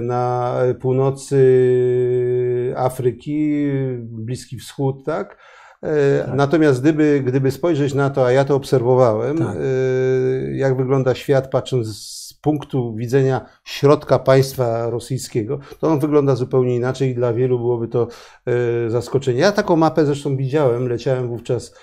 na 0.02 0.54
północy 0.80 2.74
Afryki, 2.76 3.66
Bliski 3.98 4.58
Wschód, 4.58 5.04
tak? 5.04 5.36
E, 5.82 6.24
tak. 6.24 6.34
Natomiast 6.34 6.80
gdyby, 6.80 7.22
gdyby 7.26 7.50
spojrzeć 7.50 7.94
na 7.94 8.10
to, 8.10 8.26
a 8.26 8.32
ja 8.32 8.44
to 8.44 8.54
obserwowałem, 8.56 9.38
tak. 9.38 9.56
E, 9.56 10.56
jak 10.56 10.76
wygląda 10.76 11.14
świat 11.14 11.50
patrząc 11.50 11.86
z 11.86 12.25
punktu 12.46 12.94
widzenia 12.94 13.46
środka 13.64 14.18
państwa 14.18 14.90
rosyjskiego, 14.90 15.58
to 15.80 15.88
on 15.88 15.98
wygląda 15.98 16.34
zupełnie 16.34 16.76
inaczej 16.76 17.10
i 17.10 17.14
dla 17.14 17.32
wielu 17.32 17.58
byłoby 17.58 17.88
to 17.88 18.08
e, 18.46 18.90
zaskoczenie. 18.90 19.40
Ja 19.40 19.52
taką 19.52 19.76
mapę 19.76 20.06
zresztą 20.06 20.36
widziałem, 20.36 20.88
leciałem 20.88 21.28
wówczas 21.28 21.74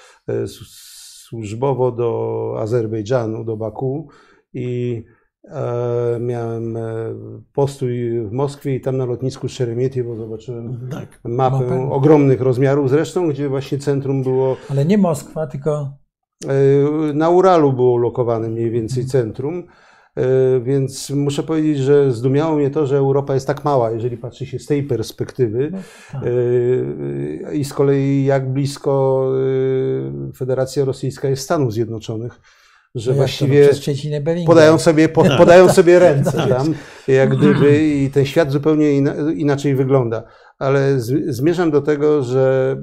służbowo 0.46 1.92
do 1.92 2.56
Azerbejdżanu, 2.60 3.44
do 3.44 3.58
Baku 3.58 4.10
i 4.54 5.04
E, 5.50 6.20
miałem 6.20 6.78
e, 6.78 6.82
postój 7.54 8.22
w 8.28 8.32
Moskwie 8.32 8.76
i 8.76 8.82
tam 8.82 8.98
na 8.98 9.06
lotnisku 9.06 9.50
Szeremietiewo 9.50 10.16
zobaczyłem 10.16 10.88
tak, 10.92 11.20
mapę, 11.24 11.60
mapę 11.60 11.92
ogromnych 11.92 12.42
rozmiarów 12.42 12.90
zresztą, 12.90 13.30
gdzie 13.30 13.50
właśnie 13.50 13.78
centrum 13.78 14.24
było... 14.24 14.58
Ale 14.70 14.86
nie 14.86 14.98
Moskwa, 14.98 15.48
tylko... 15.48 15.98
E, 16.48 17.14
na 17.14 17.30
Uralu 17.30 17.74
było 17.74 17.98
lokowane 17.98 18.50
mniej 18.50 18.72
więcej 18.72 19.06
centrum, 19.06 19.64
więc 20.62 21.10
muszę 21.10 21.44
powiedzieć, 21.44 21.78
że 21.78 22.12
zdumiało 22.12 22.56
mnie 22.56 22.70
to, 22.70 22.88
że 22.88 22.98
Europa 22.98 23.34
jest 23.34 23.48
tak 23.48 23.64
mała, 23.64 23.92
jeżeli 23.92 24.18
patrzy 24.18 24.46
się 24.46 24.60
z 24.60 24.66
tej 24.66 24.84
perspektywy 24.84 25.70
no, 25.72 25.80
tak. 26.12 26.24
i 27.54 27.66
z 27.66 27.74
kolei 27.74 28.26
jak 28.26 28.54
blisko 28.54 29.26
Federacja 30.36 30.86
Rosyjska 30.86 31.30
jest 31.30 31.44
Stanów 31.44 31.74
Zjednoczonych 31.74 32.40
że 32.96 33.12
no 33.12 33.18
właściwie 33.18 33.70
podają 34.46 34.78
sobie, 34.78 35.10
po, 35.10 35.24
no, 35.30 35.38
podają 35.38 35.66
tak, 35.66 35.76
sobie 35.76 36.00
ręce 36.00 36.32
tak. 36.32 36.50
tam, 36.50 36.74
jak 37.08 37.38
gdyby 37.38 37.84
i 37.84 38.10
ten 38.10 38.26
świat 38.26 38.52
zupełnie 38.52 38.98
inaczej 39.36 39.76
wygląda. 39.76 40.24
Ale 40.60 41.00
zmierzam 41.28 41.72
do 41.72 41.82
tego, 41.82 42.24
że 42.24 42.78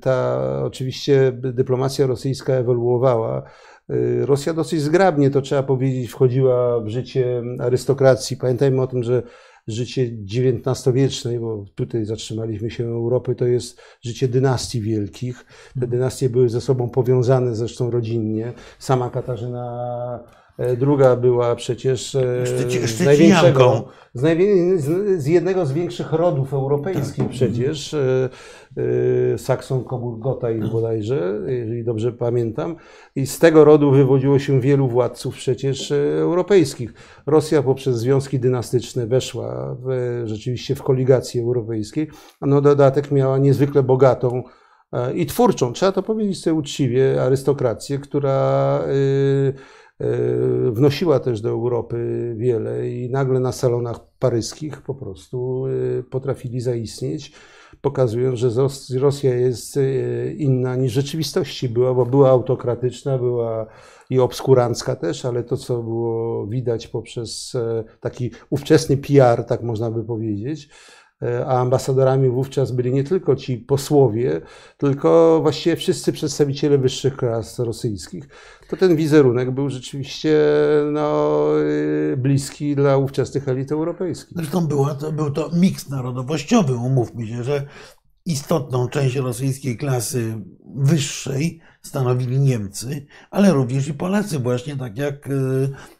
ta 0.00 0.40
oczywiście 0.64 1.32
dyplomacja 1.34 2.06
rosyjska 2.06 2.52
ewoluowała. 2.52 3.42
Y, 3.90 4.26
Rosja 4.26 4.54
dosyć 4.54 4.80
zgrabnie, 4.80 5.30
to 5.30 5.40
trzeba 5.40 5.62
powiedzieć, 5.62 6.10
wchodziła 6.10 6.80
w 6.80 6.88
życie 6.88 7.42
arystokracji. 7.58 8.36
Pamiętajmy 8.36 8.82
o 8.82 8.86
tym, 8.86 9.02
że 9.02 9.22
życie 9.66 10.10
XIX-wiecznej, 10.34 11.40
bo 11.40 11.64
tutaj 11.74 12.04
zatrzymaliśmy 12.04 12.70
się 12.70 12.84
Europy, 12.84 13.34
to 13.34 13.46
jest 13.46 13.80
życie 14.02 14.28
dynastii 14.28 14.80
wielkich. 14.80 15.44
Te 15.80 15.86
dynastie 15.86 16.30
były 16.30 16.48
ze 16.48 16.60
sobą 16.60 16.90
powiązane 16.90 17.54
zresztą 17.54 17.90
rodzinnie. 17.90 18.52
Sama 18.78 19.10
Katarzyna 19.10 20.39
Druga 20.76 21.16
była 21.16 21.56
przecież 21.56 22.14
e, 22.14 22.46
z 22.86 23.00
największego, 23.00 23.88
z, 24.14 25.22
z, 25.22 25.26
jednego 25.26 25.66
z 25.66 25.72
większych 25.72 26.12
rodów 26.12 26.54
europejskich 26.54 27.24
tak. 27.24 27.28
przecież, 27.28 27.94
e, 27.94 28.28
Sakson 29.38 29.84
Coburg 29.84 30.44
ich 30.56 30.72
bodajże, 30.72 31.40
jeżeli 31.46 31.84
dobrze 31.84 32.12
pamiętam. 32.12 32.76
I 33.16 33.26
z 33.26 33.38
tego 33.38 33.64
rodu 33.64 33.90
wywodziło 33.90 34.38
się 34.38 34.60
wielu 34.60 34.88
władców 34.88 35.34
przecież 35.34 35.92
europejskich. 36.20 36.94
Rosja 37.26 37.62
poprzez 37.62 37.96
związki 37.96 38.40
dynastyczne 38.40 39.06
weszła 39.06 39.76
w, 39.84 40.22
rzeczywiście 40.24 40.74
w 40.74 40.82
koligację 40.82 41.42
europejskiej, 41.42 42.08
a 42.40 42.46
na 42.46 42.60
dodatek 42.60 43.10
miała 43.10 43.38
niezwykle 43.38 43.82
bogatą 43.82 44.42
i 45.14 45.26
twórczą, 45.26 45.72
trzeba 45.72 45.92
to 45.92 46.02
powiedzieć 46.02 46.42
sobie 46.42 46.54
uczciwie, 46.54 47.22
arystokrację, 47.22 47.98
która 47.98 48.80
E, 48.80 49.79
wnosiła 50.72 51.20
też 51.20 51.40
do 51.40 51.48
Europy 51.48 52.34
wiele 52.36 52.90
i 52.90 53.10
nagle 53.10 53.40
na 53.40 53.52
salonach 53.52 54.00
paryskich 54.18 54.82
po 54.82 54.94
prostu 54.94 55.66
e, 55.66 56.02
potrafili 56.02 56.60
zaistnieć, 56.60 57.32
pokazując, 57.80 58.38
że 58.38 58.50
Rosja 58.98 59.34
jest 59.34 59.76
e, 59.76 60.32
inna 60.32 60.76
niż 60.76 60.92
w 60.92 60.94
rzeczywistości. 60.94 61.68
Była, 61.68 61.94
bo 61.94 62.06
była 62.06 62.30
autokratyczna, 62.30 63.18
była 63.18 63.66
i 64.10 64.18
obskurancka 64.18 64.96
też, 64.96 65.24
ale 65.24 65.44
to, 65.44 65.56
co 65.56 65.82
było 65.82 66.46
widać 66.46 66.88
poprzez 66.88 67.56
taki 68.00 68.30
ówczesny 68.50 68.96
PR, 68.96 69.44
tak 69.44 69.62
można 69.62 69.90
by 69.90 70.04
powiedzieć, 70.04 70.68
a 71.46 71.60
ambasadorami 71.60 72.28
wówczas 72.28 72.72
byli 72.72 72.92
nie 72.92 73.04
tylko 73.04 73.36
ci 73.36 73.56
posłowie, 73.56 74.40
tylko 74.78 75.38
właściwie 75.42 75.76
wszyscy 75.76 76.12
przedstawiciele 76.12 76.78
wyższych 76.78 77.16
klas 77.16 77.58
rosyjskich, 77.58 78.28
to 78.68 78.76
ten 78.76 78.96
wizerunek 78.96 79.50
był 79.50 79.70
rzeczywiście 79.70 80.38
no, 80.92 81.46
bliski 82.16 82.76
dla 82.76 82.96
ówczesnych 82.96 83.48
elit 83.48 83.72
europejskich. 83.72 84.32
Zresztą 84.36 84.66
była 84.66 84.94
to, 84.94 85.12
był 85.12 85.30
to 85.30 85.50
miks 85.54 85.88
narodowościowy, 85.88 86.74
umówmy 86.74 87.26
się, 87.26 87.44
że 87.44 87.66
istotną 88.26 88.88
część 88.88 89.16
rosyjskiej 89.16 89.76
klasy 89.76 90.34
wyższej 90.76 91.60
stanowili 91.82 92.38
Niemcy, 92.38 93.06
ale 93.30 93.52
również 93.52 93.88
i 93.88 93.94
Polacy, 93.94 94.38
właśnie 94.38 94.76
tak 94.76 94.98
jak 94.98 95.26
e, 95.26 95.30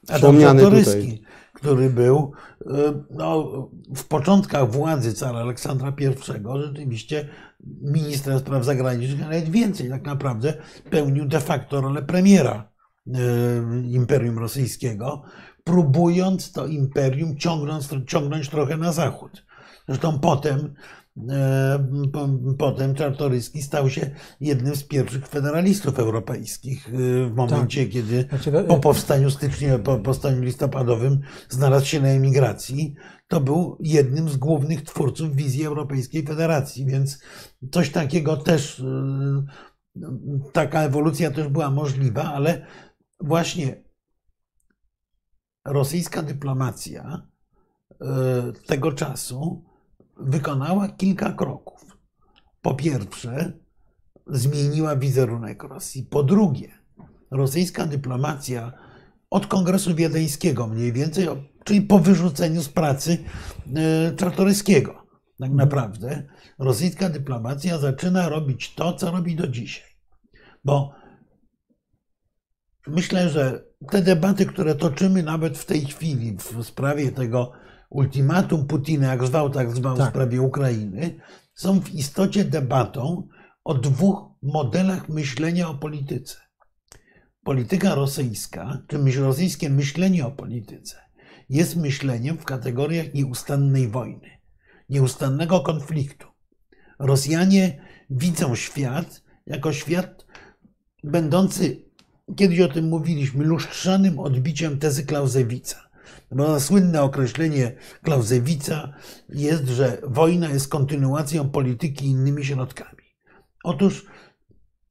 Adam 0.09 0.41
Czartoryski 0.41 1.23
który 1.61 1.91
był 1.91 2.33
e, 2.67 3.03
no, 3.11 3.49
w 3.97 4.05
początkach 4.05 4.71
władzy 4.71 5.15
cara 5.15 5.39
Aleksandra 5.39 5.93
I 6.01 6.63
rzeczywiście 6.63 7.29
ministrem 7.83 8.39
spraw 8.39 8.65
zagranicznych, 8.65 9.21
nawet 9.21 9.49
więcej 9.49 9.91
tak 9.91 10.03
naprawdę 10.03 10.55
pełnił 10.91 11.25
de 11.25 11.41
facto 11.41 11.81
rolę 11.81 12.03
premiera 12.03 12.71
e, 13.07 13.21
Imperium 13.91 14.39
Rosyjskiego, 14.39 15.23
próbując 15.65 16.53
to 16.53 16.67
imperium 16.67 17.37
ciągnąć, 17.37 17.89
ciągnąć 18.07 18.49
trochę 18.49 18.77
na 18.77 18.93
zachód. 18.93 19.45
Zresztą 19.89 20.19
potem 20.19 20.75
potem 22.59 22.95
Czartoryski 22.95 23.63
stał 23.63 23.91
się 23.91 24.11
jednym 24.41 24.77
z 24.77 24.85
pierwszych 24.85 25.29
federalistów 25.29 25.99
europejskich 25.99 26.89
e, 26.89 26.91
w 27.27 27.35
momencie, 27.35 27.83
tak. 27.85 27.93
kiedy 27.93 28.27
znaczy, 28.29 28.53
po 28.69 28.79
powstaniu 28.79 29.31
stycznia, 29.31 29.79
po 29.79 29.99
powstaniu 29.99 30.43
listopadowym 30.43 31.21
znalazł 31.49 31.87
się 31.87 32.01
na 32.01 32.09
emigracji. 32.09 32.95
To 33.29 33.41
był 33.41 33.77
jednym 33.81 34.29
z 34.29 34.37
głównych 34.37 34.83
twórców 34.83 35.37
wizji 35.37 35.67
Europejskiej 35.67 36.27
Federacji, 36.27 36.87
więc 36.87 37.19
coś 37.73 37.91
takiego 37.91 38.37
też, 38.37 38.81
e, 38.81 39.45
taka 40.53 40.83
ewolucja 40.83 41.31
też 41.31 41.49
była 41.49 41.71
możliwa, 41.71 42.23
ale 42.23 42.67
właśnie 43.21 43.85
rosyjska 45.65 46.23
dyplomacja 46.23 47.27
tego 48.67 48.93
czasu 48.93 49.70
wykonała 50.21 50.89
kilka 50.89 51.33
kroków. 51.33 51.99
Po 52.63 52.75
pierwsze, 52.75 53.53
zmieniła 54.27 54.97
wizerunek 54.97 55.63
Rosji. 55.63 56.03
Po 56.03 56.23
drugie, 56.23 56.69
rosyjska 57.31 57.87
dyplomacja 57.87 58.73
od 59.31 59.47
Kongresu 59.47 59.95
Wiedeńskiego 59.95 60.67
mniej 60.67 60.93
więcej, 60.93 61.29
czyli 61.65 61.83
po 61.83 61.99
wyrzuceniu 61.99 62.63
z 62.63 62.69
pracy 62.69 63.19
e, 63.77 64.17
Czartoryskiego, 64.17 65.07
tak 65.41 65.51
naprawdę, 65.53 66.29
rosyjska 66.59 67.09
dyplomacja 67.09 67.79
zaczyna 67.79 68.29
robić 68.29 68.75
to, 68.75 68.93
co 68.93 69.11
robi 69.11 69.37
do 69.37 69.49
dzisiaj. 69.49 69.89
Bo 70.65 70.93
myślę, 72.87 73.29
że 73.29 73.65
te 73.91 74.03
debaty, 74.03 74.47
które 74.47 74.75
toczymy 74.75 75.23
nawet 75.23 75.59
w 75.59 75.65
tej 75.65 75.87
chwili 75.87 76.37
w 76.37 76.65
sprawie 76.65 77.13
tego 77.13 77.53
ultimatum 77.91 78.67
Putina, 78.67 79.07
jak 79.07 79.27
zwał, 79.27 79.51
tak 79.51 79.71
zwał 79.77 79.97
tak. 79.97 80.07
w 80.07 80.11
sprawie 80.11 80.43
Ukrainy, 80.43 81.21
są 81.55 81.81
w 81.81 81.95
istocie 81.95 82.45
debatą 82.45 83.29
o 83.65 83.75
dwóch 83.75 84.23
modelach 84.43 85.09
myślenia 85.09 85.69
o 85.69 85.75
polityce. 85.75 86.37
Polityka 87.45 87.95
rosyjska, 87.95 88.83
czy 88.87 89.21
rosyjskie 89.21 89.71
myślenie 89.71 90.27
o 90.27 90.31
polityce, 90.31 90.97
jest 91.49 91.77
myśleniem 91.77 92.39
w 92.39 92.45
kategoriach 92.45 93.15
nieustannej 93.15 93.89
wojny, 93.89 94.31
nieustannego 94.89 95.61
konfliktu. 95.61 96.27
Rosjanie 96.99 97.81
widzą 98.11 98.55
świat 98.55 99.23
jako 99.47 99.73
świat 99.73 100.27
będący, 101.05 101.85
kiedyś 102.37 102.61
o 102.61 102.69
tym 102.69 102.89
mówiliśmy, 102.89 103.45
lustrzanym 103.45 104.19
odbiciem 104.19 104.79
tezy 104.79 105.07
Clausewitza 105.07 105.90
Bo 106.31 106.61
słynne 106.61 107.03
określenie 107.03 107.77
Clausewitza 108.05 108.93
jest, 109.29 109.69
że 109.69 109.99
wojna 110.03 110.49
jest 110.49 110.69
kontynuacją 110.69 111.51
polityki 111.51 112.07
innymi 112.07 112.45
środkami. 112.45 113.03
Otóż 113.65 114.07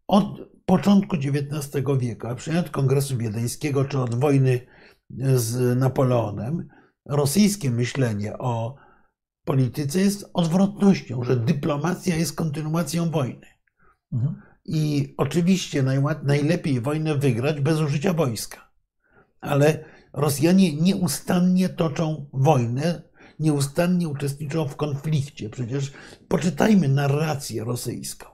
od 0.07 0.25
początku 0.65 1.15
XIX 1.15 1.85
wieku, 1.99 2.27
a 2.27 2.35
przynajmniej 2.35 2.65
od 2.65 2.71
Kongresu 2.71 3.17
Wiedeńskiego, 3.17 3.85
czy 3.85 3.99
od 3.99 4.15
wojny 4.15 4.59
z 5.35 5.79
Napoleonem, 5.79 6.69
rosyjskie 7.05 7.71
myślenie 7.71 8.37
o 8.37 8.75
polityce 9.45 9.99
jest 9.99 10.29
odwrotnością, 10.33 11.23
że 11.23 11.35
dyplomacja 11.35 12.15
jest 12.15 12.35
kontynuacją 12.35 13.11
wojny. 13.11 13.47
Mhm. 14.13 14.41
I 14.65 15.13
oczywiście 15.17 15.83
najlepiej 16.23 16.81
wojnę 16.81 17.15
wygrać 17.15 17.61
bez 17.61 17.79
użycia 17.79 18.13
wojska. 18.13 18.71
Ale 19.41 19.85
Rosjanie 20.13 20.75
nieustannie 20.75 21.69
toczą 21.69 22.25
wojnę, 22.33 23.01
nieustannie 23.39 24.09
uczestniczą 24.09 24.67
w 24.67 24.75
konflikcie. 24.75 25.49
Przecież 25.49 25.91
poczytajmy 26.27 26.87
narrację 26.89 27.63
rosyjską, 27.63 28.25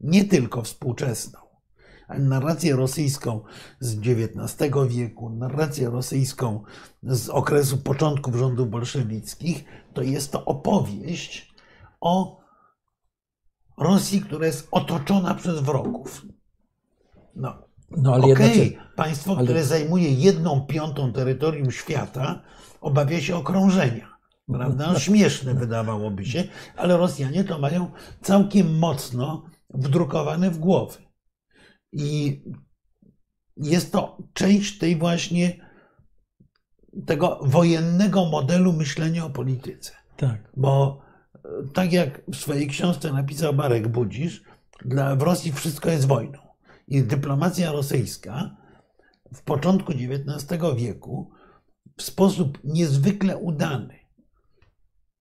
nie 0.00 0.24
tylko 0.24 0.62
współczesną 0.62 1.48
narrację 2.08 2.76
rosyjską 2.76 3.44
z 3.80 3.98
XIX 3.98 4.70
wieku, 4.88 5.30
narrację 5.30 5.90
rosyjską 5.90 6.62
z 7.02 7.28
okresu 7.28 7.78
początków 7.78 8.36
rządów 8.36 8.70
bolszewickich, 8.70 9.64
to 9.94 10.02
jest 10.02 10.32
to 10.32 10.44
opowieść 10.44 11.54
o 12.00 12.38
Rosji, 13.78 14.20
która 14.20 14.46
jest 14.46 14.68
otoczona 14.70 15.34
przez 15.34 15.60
wrogów. 15.60 16.22
No, 17.36 17.67
no 17.90 18.14
ale 18.14 18.24
okay. 18.24 18.78
państwo, 18.96 19.36
ale... 19.36 19.44
które 19.44 19.64
zajmuje 19.64 20.12
jedną 20.12 20.60
piątą 20.60 21.12
terytorium 21.12 21.70
świata, 21.70 22.42
obawia 22.80 23.20
się 23.20 23.36
okrążenia. 23.36 24.18
Prawda? 24.52 24.92
No, 24.92 24.98
śmieszne 24.98 25.54
wydawałoby 25.54 26.24
się, 26.24 26.44
ale 26.76 26.96
Rosjanie 26.96 27.44
to 27.44 27.58
mają 27.58 27.90
całkiem 28.22 28.78
mocno 28.78 29.44
wdrukowane 29.70 30.50
w 30.50 30.58
głowy. 30.58 30.98
I 31.92 32.42
jest 33.56 33.92
to 33.92 34.18
część 34.32 34.78
tej 34.78 34.96
właśnie 34.96 35.68
tego 37.06 37.40
wojennego 37.42 38.24
modelu 38.24 38.72
myślenia 38.72 39.24
o 39.24 39.30
polityce. 39.30 39.92
Tak. 40.16 40.52
Bo 40.56 41.00
e, 41.34 41.38
tak 41.74 41.92
jak 41.92 42.22
w 42.28 42.36
swojej 42.36 42.66
książce 42.66 43.12
napisał 43.12 43.54
Marek 43.54 43.88
Budzisz, 43.88 44.42
dla, 44.84 45.16
w 45.16 45.22
Rosji 45.22 45.52
wszystko 45.52 45.90
jest 45.90 46.06
wojną. 46.06 46.47
I 46.88 47.02
dyplomacja 47.02 47.72
rosyjska 47.72 48.56
w 49.34 49.42
początku 49.42 49.92
XIX 49.92 50.60
wieku 50.76 51.30
w 51.96 52.02
sposób 52.02 52.58
niezwykle 52.64 53.36
udany, 53.36 53.98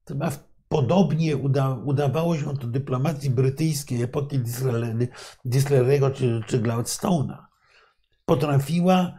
chyba 0.07 0.31
podobnie 0.69 1.37
uda, 1.37 1.73
udawało 1.85 2.37
się 2.37 2.57
to 2.57 2.67
dyplomacji 2.67 3.29
brytyjskiej 3.29 4.01
epoki 4.01 4.39
Disraeliego 5.45 6.11
czy, 6.11 6.41
czy 6.47 6.59
Gladstone'a, 6.59 7.37
potrafiła 8.25 9.17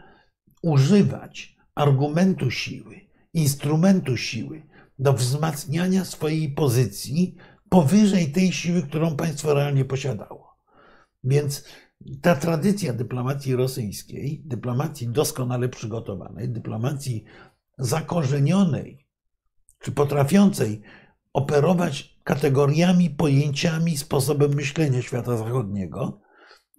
używać 0.63 1.57
argumentu 1.75 2.51
siły, 2.51 3.01
instrumentu 3.35 4.17
siły 4.17 4.67
do 4.99 5.13
wzmacniania 5.13 6.05
swojej 6.05 6.53
pozycji 6.53 7.37
powyżej 7.69 8.33
tej 8.33 8.53
siły, 8.53 8.83
którą 8.83 9.17
państwo 9.17 9.55
realnie 9.55 9.85
posiadało. 9.85 10.57
Więc 11.25 11.65
ta 12.23 12.37
tradycja 12.37 12.93
dyplomacji 12.93 13.57
rosyjskiej, 13.57 14.43
dyplomacji 14.45 15.09
doskonale 15.09 15.69
przygotowanej, 15.69 16.49
dyplomacji 16.49 17.25
zakorzenionej, 17.79 19.07
czy 19.79 19.93
potrafiącej 19.93 20.83
operować 21.33 22.19
kategoriami, 22.25 23.11
pojęciami, 23.11 23.97
sposobem 23.97 24.55
myślenia 24.55 25.03
świata 25.03 25.37
zachodniego, 25.37 26.21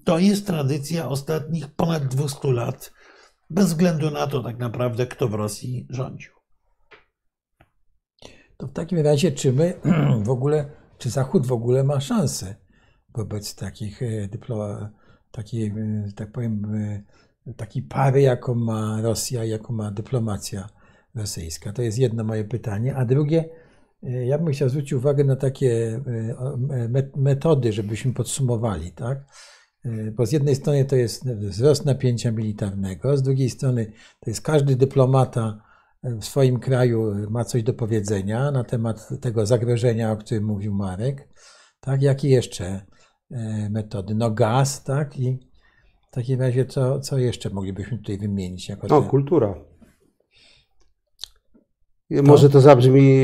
to 0.03 0.19
jest 0.19 0.47
tradycja 0.47 1.10
ostatnich 1.10 1.67
ponad 1.67 2.08
200 2.08 2.51
lat, 2.51 2.93
bez 3.49 3.65
względu 3.65 4.12
na 4.12 4.27
to 4.27 4.43
tak 4.43 4.58
naprawdę, 4.58 5.08
kto 5.08 5.27
w 5.27 5.34
Rosji 5.34 5.88
rządził. 5.89 6.34
To 8.58 8.67
w 8.67 8.73
takim 8.73 8.99
razie, 8.99 9.32
czy 9.32 9.53
my 9.53 9.82
w 10.23 10.29
ogóle, 10.29 10.71
czy 10.97 11.10
Zachód 11.10 11.47
w 11.47 11.51
ogóle 11.51 11.84
ma 11.84 11.99
szansę 11.99 12.55
wobec 13.15 13.55
takich 13.55 14.01
e, 14.01 14.27
dyploma, 14.27 14.89
takiej, 15.31 15.67
e, 15.67 16.11
tak 16.15 16.31
powiem, 16.31 16.75
e, 17.47 17.53
takiej 17.53 17.83
pary, 17.83 18.21
jaką 18.21 18.55
ma 18.55 19.01
Rosja, 19.01 19.43
jaką 19.43 19.73
ma 19.73 19.91
dyplomacja 19.91 20.69
rosyjska? 21.15 21.73
To 21.73 21.81
jest 21.81 21.97
jedno 21.97 22.23
moje 22.23 22.43
pytanie. 22.43 22.95
A 22.95 23.05
drugie, 23.05 23.49
ja 24.03 24.37
bym 24.37 24.53
chciał 24.53 24.69
zwrócić 24.69 24.93
uwagę 24.93 25.23
na 25.23 25.35
takie 25.35 26.01
metody, 27.15 27.73
żebyśmy 27.73 28.13
podsumowali, 28.13 28.91
tak? 28.91 29.25
Bo 30.13 30.25
z 30.25 30.31
jednej 30.31 30.55
strony 30.55 30.85
to 30.85 30.95
jest 30.95 31.27
wzrost 31.27 31.85
napięcia 31.85 32.31
militarnego, 32.31 33.17
z 33.17 33.21
drugiej 33.21 33.49
strony 33.49 33.85
to 34.19 34.29
jest 34.29 34.41
każdy 34.41 34.75
dyplomata 34.75 35.61
w 36.03 36.25
swoim 36.25 36.59
kraju 36.59 37.29
ma 37.29 37.45
coś 37.45 37.63
do 37.63 37.73
powiedzenia 37.73 38.51
na 38.51 38.63
temat 38.63 39.09
tego 39.21 39.45
zagrożenia, 39.45 40.11
o 40.11 40.17
którym 40.17 40.43
mówił 40.43 40.73
Marek. 40.73 41.27
Tak, 41.79 42.01
jakie 42.01 42.29
jeszcze 42.29 42.65
e, 42.65 42.81
metody? 43.69 44.15
No 44.15 44.31
gaz, 44.31 44.83
tak? 44.83 45.19
I 45.19 45.37
w 46.11 46.13
takim 46.13 46.41
razie 46.41 46.65
co, 46.65 46.99
co 46.99 47.17
jeszcze 47.17 47.49
moglibyśmy 47.49 47.97
tutaj 47.97 48.17
wymienić? 48.17 48.69
Jako 48.69 48.87
no, 48.87 49.01
te... 49.01 49.09
kultura. 49.09 49.55
Może 52.09 52.49
to 52.49 52.61
zabrzmi 52.61 53.19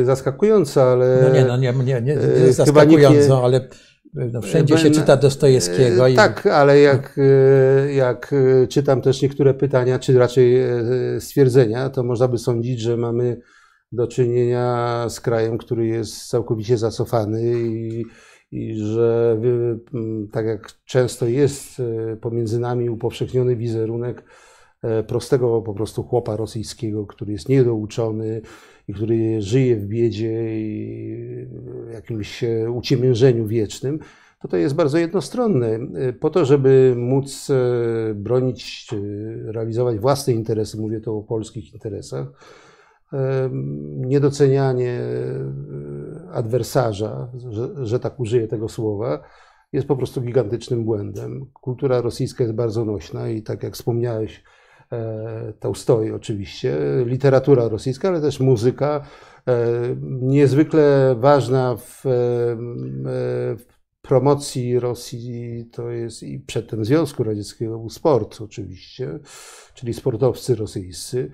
e, 0.00 0.04
zaskakująco, 0.04 0.92
ale. 0.92 1.18
No 1.22 1.34
nie, 1.34 1.44
no 1.44 1.56
nie, 1.56 1.72
nie, 1.72 1.84
nie, 1.84 2.16
nie 2.46 2.52
zaskakująco, 2.52 3.36
nie... 3.36 3.44
ale 3.44 3.68
no 4.14 4.42
wszędzie 4.42 4.78
się 4.78 4.90
czyta 4.90 5.16
Dostojewskiego. 5.16 6.08
I... 6.08 6.14
Tak, 6.14 6.46
ale 6.46 6.80
jak, 6.80 7.18
e, 7.18 7.92
jak 7.92 8.32
e, 8.32 8.66
czytam 8.66 9.02
też 9.02 9.22
niektóre 9.22 9.54
pytania, 9.54 9.98
czy 9.98 10.18
raczej 10.18 10.60
e, 10.60 10.70
stwierdzenia, 11.20 11.90
to 11.90 12.02
można 12.02 12.28
by 12.28 12.38
sądzić, 12.38 12.80
że 12.80 12.96
mamy 12.96 13.40
do 13.92 14.06
czynienia 14.06 15.06
z 15.08 15.20
krajem, 15.20 15.58
który 15.58 15.86
jest 15.86 16.28
całkowicie 16.28 16.78
zacofany 16.78 17.42
i, 17.52 18.04
i 18.52 18.74
że 18.74 19.40
tak 20.32 20.46
jak 20.46 20.72
często 20.84 21.26
jest 21.26 21.82
pomiędzy 22.20 22.60
nami 22.60 22.90
upowszechniony 22.90 23.56
wizerunek 23.56 24.24
prostego 25.06 25.62
po 25.62 25.74
prostu 25.74 26.02
chłopa 26.02 26.36
rosyjskiego, 26.36 27.06
który 27.06 27.32
jest 27.32 27.48
niedouczony, 27.48 28.42
i 28.88 28.94
który 28.94 29.42
żyje 29.42 29.76
w 29.76 29.86
biedzie 29.86 30.60
i 30.60 31.48
jakimś 31.92 32.44
e, 32.44 32.70
uciemiężeniu 32.70 33.46
wiecznym, 33.46 33.98
to 34.40 34.48
to 34.48 34.56
jest 34.56 34.74
bardzo 34.74 34.98
jednostronne. 34.98 35.68
E, 35.68 36.12
po 36.12 36.30
to, 36.30 36.44
żeby 36.44 36.94
móc 36.96 37.50
e, 37.50 38.14
bronić, 38.14 38.88
realizować 39.44 39.98
własne 39.98 40.32
interesy, 40.32 40.76
mówię 40.76 41.00
to 41.00 41.16
o 41.16 41.22
polskich 41.22 41.74
interesach, 41.74 42.26
niedocenianie 43.96 45.00
adwersarza, 46.32 47.28
że, 47.50 47.86
że 47.86 48.00
tak 48.00 48.20
użyję 48.20 48.48
tego 48.48 48.68
słowa, 48.68 49.22
jest 49.72 49.88
po 49.88 49.96
prostu 49.96 50.20
gigantycznym 50.20 50.84
błędem. 50.84 51.46
Kultura 51.52 52.00
rosyjska 52.00 52.44
jest 52.44 52.54
bardzo 52.54 52.84
nośna 52.84 53.28
i 53.28 53.42
tak 53.42 53.62
jak 53.62 53.74
wspomniałeś, 53.74 54.42
E, 54.92 55.52
Tolstoi 55.60 56.10
oczywiście, 56.10 56.76
literatura 57.06 57.68
rosyjska, 57.68 58.08
ale 58.08 58.20
też 58.20 58.40
muzyka, 58.40 59.04
e, 59.48 59.66
niezwykle 60.20 61.14
ważna 61.18 61.76
w, 61.76 62.06
e, 62.06 62.10
w 63.56 63.64
promocji 64.02 64.80
Rosji, 64.80 65.68
to 65.72 65.90
jest 65.90 66.22
i 66.22 66.40
przedtem 66.40 66.84
Związku 66.84 67.24
Radzieckiego 67.24 67.86
sport 67.90 68.40
oczywiście, 68.40 69.18
czyli 69.74 69.94
sportowcy 69.94 70.54
rosyjscy. 70.54 71.30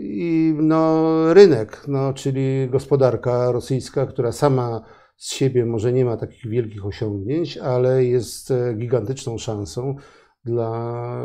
I 0.00 0.54
no, 0.56 1.34
rynek, 1.34 1.84
no, 1.88 2.12
czyli 2.12 2.68
gospodarka 2.70 3.52
rosyjska, 3.52 4.06
która 4.06 4.32
sama 4.32 4.80
z 5.16 5.32
siebie 5.34 5.66
może 5.66 5.92
nie 5.92 6.04
ma 6.04 6.16
takich 6.16 6.48
wielkich 6.50 6.86
osiągnięć, 6.86 7.58
ale 7.58 8.04
jest 8.04 8.52
gigantyczną 8.76 9.38
szansą 9.38 9.96
dla 10.44 11.22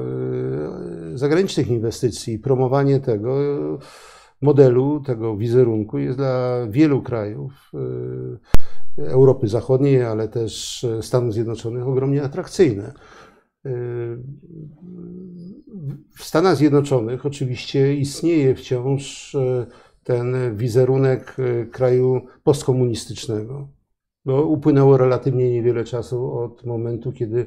e, 1.14 1.18
zagranicznych 1.18 1.68
inwestycji. 1.68 2.40
Promowanie 2.40 3.00
tego 3.00 3.38
modelu, 4.42 5.00
tego 5.00 5.38
wizerunku 5.38 5.98
jest 5.98 6.18
dla 6.18 6.66
wielu 6.70 7.02
krajów 7.02 7.72
e, 8.98 9.04
Europy 9.08 9.48
Zachodniej, 9.48 10.04
ale 10.04 10.28
też 10.28 10.86
Stanów 11.02 11.34
Zjednoczonych 11.34 11.88
ogromnie 11.88 12.24
atrakcyjne. 12.24 12.94
E, 13.66 13.70
w 16.18 16.24
Stanach 16.24 16.56
Zjednoczonych 16.56 17.26
oczywiście 17.26 17.96
istnieje 17.96 18.56
wciąż 18.56 19.36
ten 20.04 20.56
wizerunek 20.56 21.38
kraju 21.72 22.22
postkomunistycznego. 22.44 23.68
No, 24.26 24.42
upłynęło 24.42 24.98
relatywnie 24.98 25.52
niewiele 25.52 25.84
czasu 25.84 26.34
od 26.34 26.66
momentu, 26.66 27.12
kiedy 27.12 27.46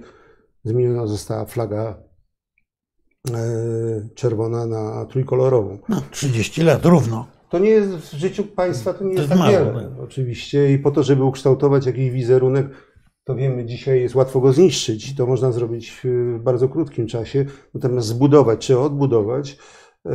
zmieniona 0.65 1.07
została 1.07 1.45
flaga 1.45 2.03
czerwona 4.15 4.67
na 4.67 5.07
trójkolorową. 5.07 5.79
No, 5.89 6.03
30 6.11 6.63
lat 6.63 6.85
równo. 6.85 7.27
To 7.51 7.59
nie 7.59 7.71
jest 7.71 7.91
w 7.91 8.13
życiu 8.15 8.45
państwa, 8.45 8.95
to 8.95 9.05
nie 9.05 9.15
to 9.15 9.21
jest, 9.21 9.31
jest 9.31 9.43
tak 9.43 9.53
mało, 9.53 9.73
wiele. 9.75 9.97
Oczywiście 10.03 10.73
i 10.73 10.79
po 10.79 10.91
to, 10.91 11.03
żeby 11.03 11.25
ukształtować 11.25 11.87
jakiś 11.87 12.11
wizerunek, 12.11 12.67
to 13.25 13.35
wiemy, 13.35 13.65
dzisiaj 13.65 14.01
jest 14.01 14.15
łatwo 14.15 14.41
go 14.41 14.53
zniszczyć. 14.53 15.15
To 15.15 15.27
można 15.27 15.53
zrobić 15.53 16.01
w 16.05 16.39
bardzo 16.43 16.69
krótkim 16.69 17.07
czasie. 17.07 17.45
Natomiast 17.75 18.07
zbudować 18.07 18.67
czy 18.67 18.79
odbudować 18.79 19.59
e, 20.07 20.11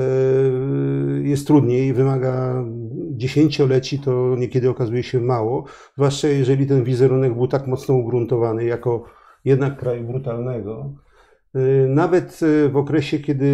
jest 1.23 1.47
trudniej 1.47 1.93
wymaga 1.93 2.65
dziesięcioleci, 3.11 3.99
to 3.99 4.35
niekiedy 4.37 4.69
okazuje 4.69 5.03
się 5.03 5.19
mało. 5.19 5.65
Zwłaszcza 5.95 6.27
jeżeli 6.27 6.67
ten 6.67 6.83
wizerunek 6.83 7.33
był 7.33 7.47
tak 7.47 7.67
mocno 7.67 7.95
ugruntowany 7.95 8.65
jako 8.65 9.03
jednak 9.45 9.79
kraju 9.79 10.07
brutalnego. 10.07 10.93
E, 11.55 11.59
nawet 11.87 12.39
w 12.69 12.77
okresie, 12.77 13.19
kiedy 13.19 13.49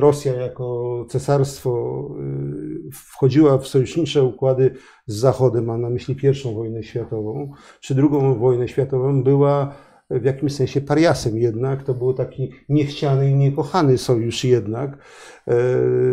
Rosja 0.00 0.34
jako 0.34 1.06
cesarstwo 1.08 1.70
e, 2.18 2.90
wchodziła 2.92 3.58
w 3.58 3.66
sojusznicze 3.66 4.24
układy 4.24 4.74
z 5.06 5.16
Zachodem, 5.16 5.64
mam 5.64 5.80
na 5.80 5.90
myśli 5.90 6.16
pierwszą 6.16 6.54
wojnę 6.54 6.82
światową, 6.82 7.52
czy 7.80 7.94
drugą 7.94 8.38
wojnę 8.38 8.68
światową, 8.68 9.22
była 9.22 9.74
w 10.10 10.24
jakimś 10.24 10.54
sensie 10.54 10.80
pariasem 10.80 11.38
jednak. 11.38 11.82
To 11.82 11.94
był 11.94 12.14
taki 12.14 12.52
niechciany 12.68 13.30
i 13.30 13.34
niekochany 13.34 13.98
sojusz 13.98 14.44
jednak. 14.44 14.98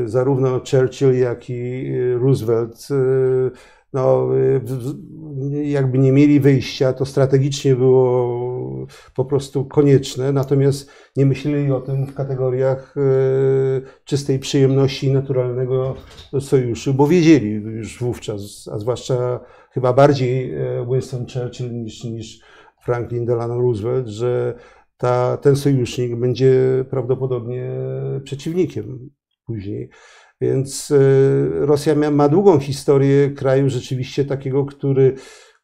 Zarówno 0.05 0.61
Churchill, 0.71 1.19
jak 1.19 1.49
i 1.49 1.91
Roosevelt 2.13 2.87
no, 3.93 4.29
jakby 5.63 5.97
nie 5.97 6.11
mieli 6.11 6.39
wyjścia, 6.39 6.93
to 6.93 7.05
strategicznie 7.05 7.75
było 7.75 8.43
po 9.15 9.25
prostu 9.25 9.65
konieczne, 9.65 10.31
natomiast 10.31 10.91
nie 11.15 11.25
myśleli 11.25 11.71
o 11.71 11.81
tym 11.81 12.05
w 12.05 12.13
kategoriach 12.13 12.95
e, 12.97 13.01
czystej 14.05 14.39
przyjemności 14.39 15.07
i 15.07 15.11
naturalnego 15.11 15.95
sojuszu, 16.39 16.93
bo 16.93 17.07
wiedzieli 17.07 17.51
już 17.51 17.99
wówczas, 17.99 18.69
a 18.73 18.79
zwłaszcza 18.79 19.39
chyba 19.71 19.93
bardziej 19.93 20.53
e, 20.53 20.85
Winston 20.91 21.25
Churchill 21.33 21.73
niż, 21.73 22.03
niż 22.03 22.39
Franklin 22.83 23.25
Delano 23.25 23.61
Roosevelt, 23.61 24.07
że 24.07 24.53
ta, 24.97 25.37
ten 25.37 25.55
sojusznik 25.55 26.15
będzie 26.15 26.85
prawdopodobnie 26.89 27.71
przeciwnikiem 28.23 29.09
później. 29.45 29.89
Więc 30.43 30.91
e, 30.91 31.65
Rosja 31.65 31.95
ma 32.11 32.29
długą 32.29 32.59
historię 32.59 33.29
kraju 33.29 33.69
rzeczywiście 33.69 34.25
takiego, 34.25 34.65
który 34.65 35.15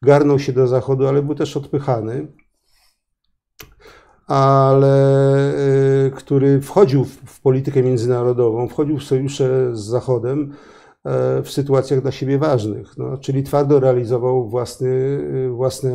garnął 0.02 0.38
się 0.38 0.52
do 0.52 0.66
Zachodu, 0.66 1.06
ale 1.06 1.22
był 1.22 1.34
też 1.34 1.56
odpychany, 1.56 2.26
ale 4.26 4.94
e, 6.06 6.10
który 6.10 6.60
wchodził 6.60 7.04
w 7.04 7.40
politykę 7.40 7.82
międzynarodową, 7.82 8.68
wchodził 8.68 8.98
w 8.98 9.04
sojusze 9.04 9.76
z 9.76 9.80
Zachodem 9.80 10.54
e, 11.04 11.42
w 11.42 11.50
sytuacjach 11.50 12.02
dla 12.02 12.12
siebie 12.12 12.38
ważnych, 12.38 12.98
no, 12.98 13.18
czyli 13.18 13.42
twardo 13.42 13.80
realizował 13.80 14.48
własne, 14.48 14.88
własne 15.50 15.92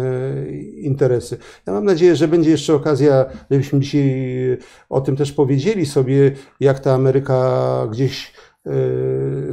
interesy. 0.76 1.38
Ja 1.68 1.74
mam 1.74 1.86
nadzieję, 1.86 2.16
że 2.16 2.28
będzie 2.28 2.52
jeszcze 2.52 2.74
okazja, 2.74 3.26
żebyśmy 3.52 3.80
dzisiaj 3.80 4.58
o 4.90 5.02
tym 5.02 5.16
też 5.16 5.32
powiedzieli 5.32 5.86
sobie, 5.86 6.32
jak 6.60 6.80
ta 6.80 6.94
Ameryka 6.94 7.88
gdzieś 7.92 8.34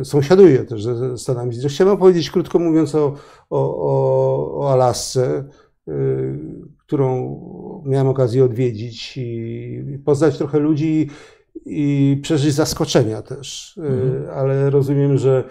sąsiaduje 0.05 0.59
też 0.59 0.85
ze 0.85 1.19
Stanami 1.19 1.53
Zjednoczonymi. 1.53 1.75
Chciałem 1.75 1.97
powiedzieć 1.97 2.31
krótko 2.31 2.59
mówiąc 2.59 2.95
o, 2.95 3.15
o, 3.51 4.61
o 4.61 4.73
Alasce, 4.73 5.45
yy, 5.87 6.39
którą 6.79 7.41
miałem 7.87 8.09
okazję 8.09 8.45
odwiedzić 8.45 9.17
i 9.17 9.99
poznać 10.05 10.39
trochę 10.39 10.59
ludzi 10.59 11.11
i 11.67 12.19
przeżyć 12.23 12.55
zaskoczenia 12.55 13.23
też. 13.23 13.77
Yy, 13.77 13.87
mhm. 13.87 14.39
Ale 14.39 14.71
rozumiem, 14.71 15.19
że 15.19 15.45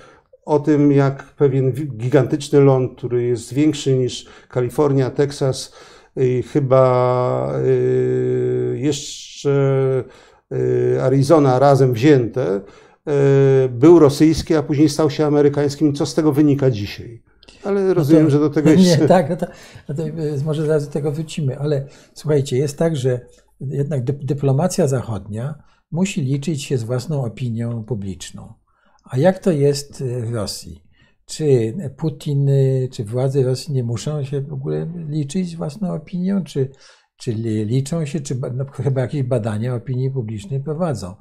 o 0.45 0.59
tym, 0.59 0.91
jak 0.91 1.23
pewien 1.23 1.71
gigantyczny 1.97 2.59
ląd, 2.59 2.97
który 2.97 3.23
jest 3.23 3.53
większy 3.53 3.97
niż 3.97 4.25
Kalifornia, 4.49 5.09
Teksas, 5.09 5.73
chyba 6.53 7.53
jeszcze 8.73 10.03
Arizona 11.01 11.59
razem 11.59 11.93
wzięte, 11.93 12.61
był 13.69 13.99
rosyjski, 13.99 14.55
a 14.55 14.63
później 14.63 14.89
stał 14.89 15.09
się 15.09 15.25
amerykańskim. 15.25 15.93
Co 15.93 16.05
z 16.05 16.13
tego 16.13 16.31
wynika 16.31 16.71
dzisiaj? 16.71 17.23
Ale 17.63 17.93
rozumiem, 17.93 18.23
no 18.23 18.29
to, 18.29 18.31
że 18.31 18.39
do 18.39 18.49
tego 18.49 18.69
jeszcze... 18.73 19.01
Nie, 19.01 19.07
tak, 19.07 19.29
no 19.29 19.35
to, 19.35 19.45
no 19.89 19.95
to 19.95 20.03
e, 20.03 20.11
może 20.45 20.65
zaraz 20.65 20.85
do 20.85 20.91
tego 20.93 21.11
wrócimy, 21.11 21.59
ale 21.59 21.87
słuchajcie, 22.13 22.57
jest 22.57 22.77
tak, 22.77 22.95
że 22.95 23.19
jednak 23.61 24.03
dyplomacja 24.03 24.87
zachodnia 24.87 25.63
musi 25.91 26.21
liczyć 26.21 26.63
się 26.63 26.77
z 26.77 26.83
własną 26.83 27.25
opinią 27.25 27.83
publiczną. 27.83 28.53
A 29.03 29.17
jak 29.17 29.39
to 29.39 29.51
jest 29.51 30.01
e, 30.01 30.21
w 30.21 30.33
Rosji? 30.33 30.83
Czy 31.25 31.73
Putin, 31.97 32.49
czy 32.91 33.05
władze 33.05 33.43
Rosji 33.43 33.73
nie 33.73 33.83
muszą 33.83 34.23
się 34.23 34.41
w 34.41 34.53
ogóle 34.53 34.87
liczyć 35.07 35.49
z 35.49 35.55
własną 35.55 35.93
opinią, 35.93 36.43
czy, 36.43 36.69
czy 37.17 37.33
liczą 37.65 38.05
się, 38.05 38.19
czy 38.19 38.39
no, 38.53 38.65
chyba 38.65 39.01
jakieś 39.01 39.23
badania 39.23 39.75
opinii 39.75 40.11
publicznej 40.11 40.59
prowadzą? 40.59 41.15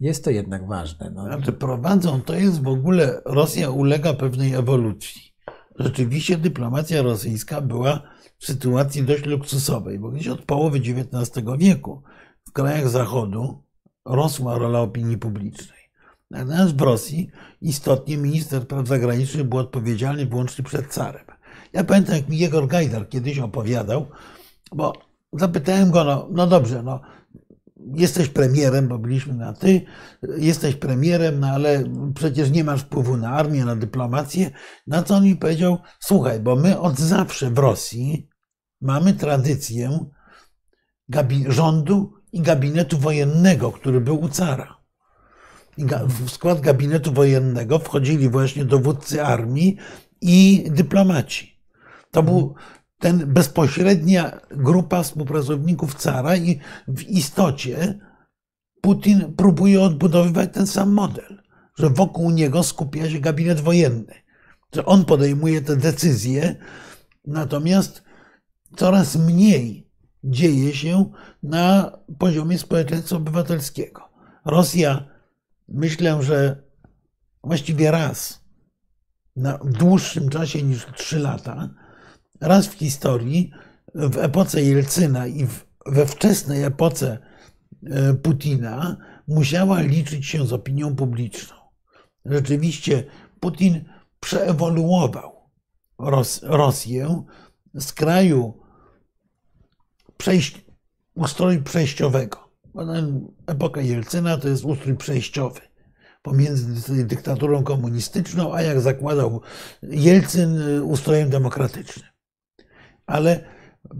Jest 0.00 0.24
to 0.24 0.30
jednak 0.30 0.66
ważne. 0.68 1.10
No. 1.14 1.22
Ale 1.22 1.42
prowadzą, 1.42 2.20
to 2.20 2.34
jest 2.34 2.62
w 2.62 2.68
ogóle, 2.68 3.22
Rosja 3.24 3.70
ulega 3.70 4.14
pewnej 4.14 4.54
ewolucji. 4.54 5.34
Rzeczywiście 5.78 6.36
dyplomacja 6.36 7.02
rosyjska 7.02 7.60
była 7.60 8.02
w 8.38 8.46
sytuacji 8.46 9.02
dość 9.02 9.24
luksusowej, 9.24 9.98
bo 9.98 10.10
gdzieś 10.10 10.28
od 10.28 10.42
połowy 10.42 10.78
XIX 10.78 11.46
wieku 11.58 12.02
w 12.48 12.52
krajach 12.52 12.88
Zachodu 12.88 13.62
rosła 14.04 14.58
rola 14.58 14.80
opinii 14.80 15.18
publicznej. 15.18 15.78
Natomiast 16.30 16.76
w 16.76 16.80
Rosji 16.80 17.30
istotnie 17.60 18.16
minister 18.16 18.62
spraw 18.62 18.88
zagranicznych 18.88 19.48
był 19.48 19.58
odpowiedzialny 19.58 20.26
wyłącznie 20.26 20.64
przed 20.64 20.92
carem. 20.92 21.24
Ja 21.72 21.84
pamiętam, 21.84 22.16
jak 22.16 22.28
mi 22.28 22.38
Jegor 22.38 22.66
Gajdar 22.66 23.08
kiedyś 23.08 23.38
opowiadał, 23.38 24.06
bo 24.72 24.92
zapytałem 25.32 25.90
go, 25.90 26.04
no, 26.04 26.28
no 26.30 26.46
dobrze, 26.46 26.82
no, 26.82 27.00
jesteś 27.92 28.28
premierem, 28.28 28.88
bo 28.88 28.98
byliśmy 28.98 29.34
na 29.34 29.52
ty, 29.52 29.82
jesteś 30.36 30.74
premierem, 30.74 31.40
no 31.40 31.46
ale 31.46 31.84
przecież 32.14 32.50
nie 32.50 32.64
masz 32.64 32.80
wpływu 32.80 33.16
na 33.16 33.30
armię, 33.30 33.64
na 33.64 33.76
dyplomację. 33.76 34.50
Na 34.86 35.02
co 35.02 35.14
on 35.14 35.24
mi 35.24 35.36
powiedział, 35.36 35.78
słuchaj, 36.00 36.40
bo 36.40 36.56
my 36.56 36.80
od 36.80 36.98
zawsze 36.98 37.50
w 37.50 37.58
Rosji 37.58 38.28
mamy 38.80 39.14
tradycję 39.14 39.98
rządu 41.48 42.12
i 42.32 42.40
gabinetu 42.40 42.98
wojennego, 42.98 43.72
który 43.72 44.00
był 44.00 44.20
u 44.20 44.28
cara. 44.28 44.76
W 46.06 46.30
skład 46.30 46.60
gabinetu 46.60 47.12
wojennego 47.12 47.78
wchodzili 47.78 48.28
właśnie 48.28 48.64
dowódcy 48.64 49.24
armii 49.24 49.76
i 50.20 50.64
dyplomaci. 50.70 51.60
To 52.10 52.22
był 52.22 52.54
ten 53.04 53.32
bezpośrednia 53.32 54.40
grupa 54.50 55.02
współpracowników 55.02 55.94
cara 55.94 56.36
i 56.36 56.60
w 56.88 57.02
istocie 57.02 57.98
Putin 58.80 59.34
próbuje 59.36 59.82
odbudowywać 59.82 60.50
ten 60.52 60.66
sam 60.66 60.92
model, 60.92 61.42
że 61.78 61.90
wokół 61.90 62.30
niego 62.30 62.62
skupia 62.62 63.10
się 63.10 63.18
gabinet 63.18 63.60
wojenny, 63.60 64.14
że 64.74 64.84
on 64.84 65.04
podejmuje 65.04 65.60
te 65.60 65.76
decyzje, 65.76 66.56
natomiast 67.26 68.02
coraz 68.76 69.16
mniej 69.16 69.90
dzieje 70.24 70.74
się 70.74 71.12
na 71.42 71.98
poziomie 72.18 72.58
społeczeństwa 72.58 73.16
obywatelskiego. 73.16 74.08
Rosja, 74.44 75.04
myślę, 75.68 76.22
że 76.22 76.62
właściwie 77.42 77.90
raz 77.90 78.44
na 79.36 79.58
dłuższym 79.58 80.28
czasie 80.28 80.62
niż 80.62 80.86
trzy 80.96 81.18
lata 81.18 81.83
raz 82.44 82.66
w 82.66 82.72
historii, 82.72 83.50
w 83.94 84.18
epoce 84.18 84.62
Jelcyna 84.62 85.26
i 85.26 85.46
we 85.86 86.06
wczesnej 86.06 86.62
epoce 86.62 87.18
e, 87.86 88.14
Putina, 88.14 88.96
musiała 89.28 89.80
liczyć 89.80 90.26
się 90.26 90.46
z 90.46 90.52
opinią 90.52 90.96
publiczną. 90.96 91.56
Rzeczywiście 92.24 93.04
Putin 93.40 93.84
przeewoluował 94.20 95.32
Ros 95.98 96.40
Rosję 96.42 97.22
z 97.74 97.92
kraju 97.92 98.60
ustroju 101.14 101.62
przejściowego. 101.62 102.50
Epoka 103.46 103.80
Jelcyna 103.80 104.36
to 104.36 104.48
jest 104.48 104.64
ustrój 104.64 104.96
przejściowy 104.96 105.60
pomiędzy 106.22 107.06
dyktaturą 107.06 107.64
komunistyczną, 107.64 108.54
a 108.54 108.62
jak 108.62 108.80
zakładał 108.80 109.40
Jelcyn, 109.82 110.82
ustrojem 110.82 111.30
demokratycznym 111.30 112.13
ale 113.06 113.44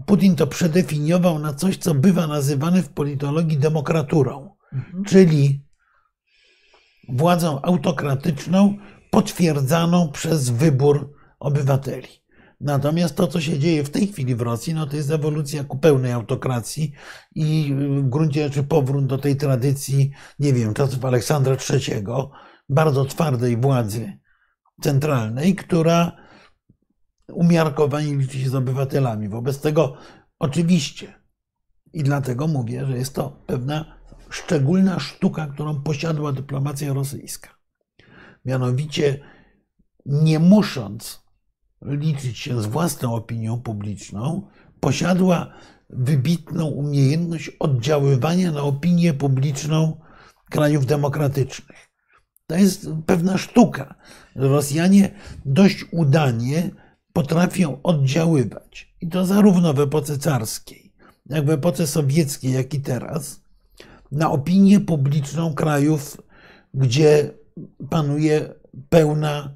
Putin 0.05 0.35
to 0.35 0.47
przedefiniował 0.47 1.39
na 1.39 1.53
coś, 1.53 1.77
co 1.77 1.93
bywa 1.93 2.27
nazywane 2.27 2.83
w 2.83 2.89
politologii 2.89 3.57
demokraturą, 3.57 4.55
mhm. 4.73 5.03
czyli 5.03 5.65
władzą 7.09 7.61
autokratyczną 7.61 8.77
potwierdzaną 9.11 10.11
przez 10.11 10.49
wybór 10.49 11.13
obywateli. 11.39 12.07
Natomiast 12.61 13.15
to, 13.15 13.27
co 13.27 13.41
się 13.41 13.59
dzieje 13.59 13.83
w 13.83 13.89
tej 13.89 14.07
chwili 14.07 14.35
w 14.35 14.41
Rosji, 14.41 14.73
no 14.73 14.87
to 14.87 14.95
jest 14.95 15.11
ewolucja 15.11 15.63
ku 15.63 15.77
pełnej 15.77 16.11
autokracji 16.11 16.91
i 17.35 17.73
w 17.77 18.09
gruncie 18.09 18.43
rzeczy 18.43 18.63
powrót 18.63 19.05
do 19.05 19.17
tej 19.17 19.35
tradycji, 19.35 20.11
nie 20.39 20.53
wiem, 20.53 20.73
czasów 20.73 21.05
Aleksandra 21.05 21.55
III, 21.69 22.03
bardzo 22.69 23.05
twardej 23.05 23.57
władzy 23.57 24.19
centralnej, 24.81 25.55
która 25.55 26.24
umiarkowanie 27.33 28.15
liczy 28.15 28.39
się 28.39 28.49
z 28.49 28.55
obywatelami. 28.55 29.29
Wobec 29.29 29.61
tego 29.61 29.97
oczywiście 30.39 31.13
i 31.93 32.03
dlatego 32.03 32.47
mówię, 32.47 32.85
że 32.85 32.97
jest 32.97 33.15
to 33.15 33.43
pewna 33.45 33.97
szczególna 34.29 34.99
sztuka, 34.99 35.47
którą 35.47 35.81
posiadła 35.81 36.31
dyplomacja 36.31 36.93
rosyjska. 36.93 37.49
Mianowicie, 38.45 39.19
nie 40.05 40.39
musząc 40.39 41.25
liczyć 41.81 42.37
się 42.37 42.61
z 42.61 42.65
własną 42.65 43.15
opinią 43.15 43.61
publiczną, 43.61 44.47
posiadła 44.79 45.53
wybitną 45.89 46.65
umiejętność 46.65 47.49
oddziaływania 47.59 48.51
na 48.51 48.61
opinię 48.61 49.13
publiczną 49.13 50.01
krajów 50.49 50.85
demokratycznych. 50.85 51.89
To 52.47 52.55
jest 52.55 52.87
pewna 53.05 53.37
sztuka. 53.37 53.95
Rosjanie 54.35 55.11
dość 55.45 55.85
udanie 55.91 56.71
potrafią 57.15 57.81
oddziaływać. 57.83 58.95
I 59.01 59.07
to 59.07 59.25
zarówno 59.25 59.73
w 59.73 59.79
epoce 59.79 60.17
carskiej, 60.17 60.93
jak 61.25 61.45
w 61.45 61.49
epoce 61.49 61.87
sowieckiej, 61.87 62.53
jak 62.53 62.73
i 62.73 62.81
teraz, 62.81 63.41
na 64.11 64.31
opinię 64.31 64.79
publiczną 64.79 65.53
krajów, 65.53 66.21
gdzie 66.73 67.31
panuje 67.89 68.53
pełna, 68.89 69.53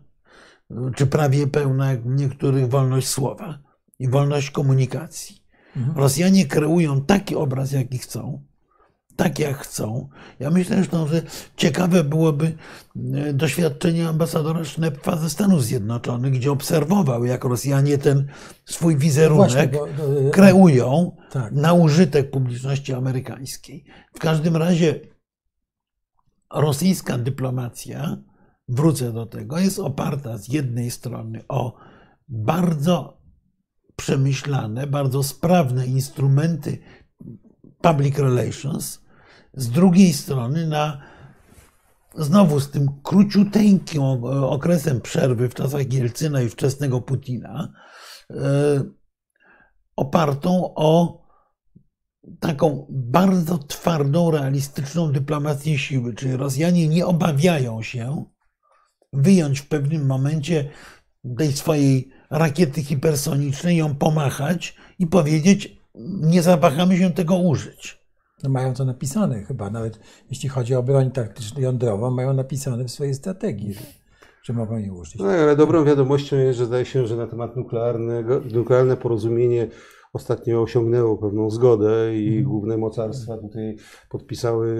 czy 0.96 1.08
prawie 1.08 1.48
pełna, 1.48 1.92
jak 1.92 2.04
w 2.04 2.16
niektórych, 2.16 2.70
wolność 2.70 3.08
słowa 3.08 3.60
i 4.00 4.10
wolność 4.10 4.52
komunikacji. 4.52 5.44
Mhm. 5.76 5.98
Rosjanie 5.98 6.46
kreują 6.46 7.02
taki 7.02 7.36
obraz, 7.36 7.72
jaki 7.72 7.98
chcą, 7.98 8.42
tak 9.20 9.40
jak 9.40 9.58
chcą. 9.58 10.10
Ja 10.40 10.50
myślę 10.50 10.76
zresztą, 10.76 11.08
że 11.08 11.22
ciekawe 11.56 12.04
byłoby 12.04 12.58
e, 13.14 13.34
doświadczenie 13.34 14.08
ambasadora 14.08 14.64
Sznepfa 14.64 15.18
ze 15.18 15.30
Stanów 15.30 15.64
Zjednoczonych, 15.64 16.34
gdzie 16.34 16.52
obserwował, 16.52 17.26
jak 17.26 17.44
Rosjanie 17.44 17.98
ten 17.98 18.28
swój 18.66 18.98
wizerunek 18.98 19.52
Właśnie, 19.52 19.68
bo, 19.68 19.88
bo, 19.88 20.32
kreują 20.32 21.18
tak. 21.32 21.54
na 21.54 21.74
użytek 21.74 22.32
publiczności 22.32 22.94
amerykańskiej. 22.94 23.86
W 24.14 24.20
każdym 24.20 24.56
razie 24.56 25.00
rosyjska 26.54 27.18
dyplomacja, 27.18 28.18
wrócę 28.68 29.14
do 29.14 29.26
tego, 29.26 29.60
jest 29.60 29.80
oparta 29.80 30.38
z 30.38 30.48
jednej 30.48 30.92
strony 30.92 31.44
o 31.48 31.74
bardzo 32.28 33.22
przemyślane, 33.96 34.88
bardzo 34.88 35.24
sprawne 35.24 35.88
instrumenty 35.88 36.78
public 37.82 38.18
relations, 38.18 39.09
z 39.54 39.70
drugiej 39.70 40.14
strony 40.14 40.68
na 40.68 41.02
znowu 42.16 42.60
z 42.60 42.72
tym 42.72 42.88
króciuteńkim 43.04 44.02
okresem 44.26 45.02
przerwy 45.02 45.50
w 45.50 45.56
czasach 45.56 45.94
Jelcyna 45.94 46.42
i 46.42 46.50
wczesnego 46.50 47.02
Putina, 47.02 47.74
e, 48.32 48.36
opartą 49.96 50.74
o 50.76 51.22
taką 52.40 52.88
bardzo 52.90 53.58
twardą, 53.58 54.32
realistyczną 54.32 55.12
dyplomację 55.12 55.78
siły. 55.78 56.14
Czyli 56.14 56.38
Rosjanie 56.38 56.88
nie 56.88 57.06
obawiają 57.06 57.82
się 57.82 58.26
wyjąć 59.14 59.60
w 59.60 59.68
pewnym 59.68 60.06
momencie 60.06 60.70
tej 61.38 61.54
swojej 61.54 62.12
rakiety 62.30 62.84
hipersonicznej, 62.84 63.78
ją 63.78 63.96
pomachać 63.96 64.76
i 65.00 65.08
powiedzieć: 65.08 65.78
Nie 66.22 66.42
zawahamy 66.42 66.98
się 66.98 67.12
tego 67.12 67.36
użyć. 67.36 67.99
No 68.44 68.50
mają 68.50 68.74
to 68.74 68.86
napisane 68.86 69.44
chyba, 69.44 69.70
nawet 69.70 70.00
jeśli 70.30 70.50
chodzi 70.50 70.76
o 70.76 70.84
broń 70.84 71.12
taktyczną 71.12 71.62
jądrową, 71.62 72.12
mają 72.12 72.34
napisane 72.34 72.84
w 72.84 72.92
swojej 72.92 73.14
strategii, 73.14 73.74
że, 73.74 73.82
że 74.44 74.54
mogą 74.54 74.78
jej 74.78 74.90
użyć. 74.90 75.16
No, 75.16 75.28
ale 75.28 75.56
dobrą 75.56 75.84
wiadomością 75.86 76.38
jest, 76.38 76.60
że 76.60 76.66
zdaje 76.66 76.86
się, 76.86 77.08
że 77.08 77.16
na 77.16 77.28
temat 77.28 77.56
nuklearnego, 77.56 78.42
nuklearne 78.54 78.98
porozumienie 78.98 79.68
ostatnio 80.14 80.62
osiągnęło 80.62 81.18
pewną 81.18 81.50
zgodę 81.50 82.16
i 82.16 82.32
mm. 82.32 82.44
główne 82.44 82.78
mocarstwa 82.78 83.38
tutaj 83.38 83.76
podpisały 84.10 84.76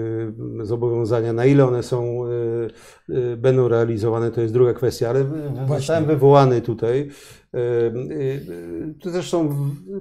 zobowiązania. 0.62 1.32
Na 1.32 1.46
ile 1.46 1.66
one 1.66 1.82
są, 1.82 2.26
y, 2.26 2.70
y, 3.14 3.36
będą 3.36 3.68
realizowane, 3.68 4.30
to 4.30 4.40
jest 4.40 4.54
druga 4.54 4.74
kwestia, 4.74 5.08
ale 5.08 5.24
Właśnie. 5.24 5.76
zostałem 5.76 6.04
wywołany 6.04 6.60
tutaj. 6.60 7.08
Y, 7.54 8.96
to 9.02 9.10
zresztą 9.10 9.56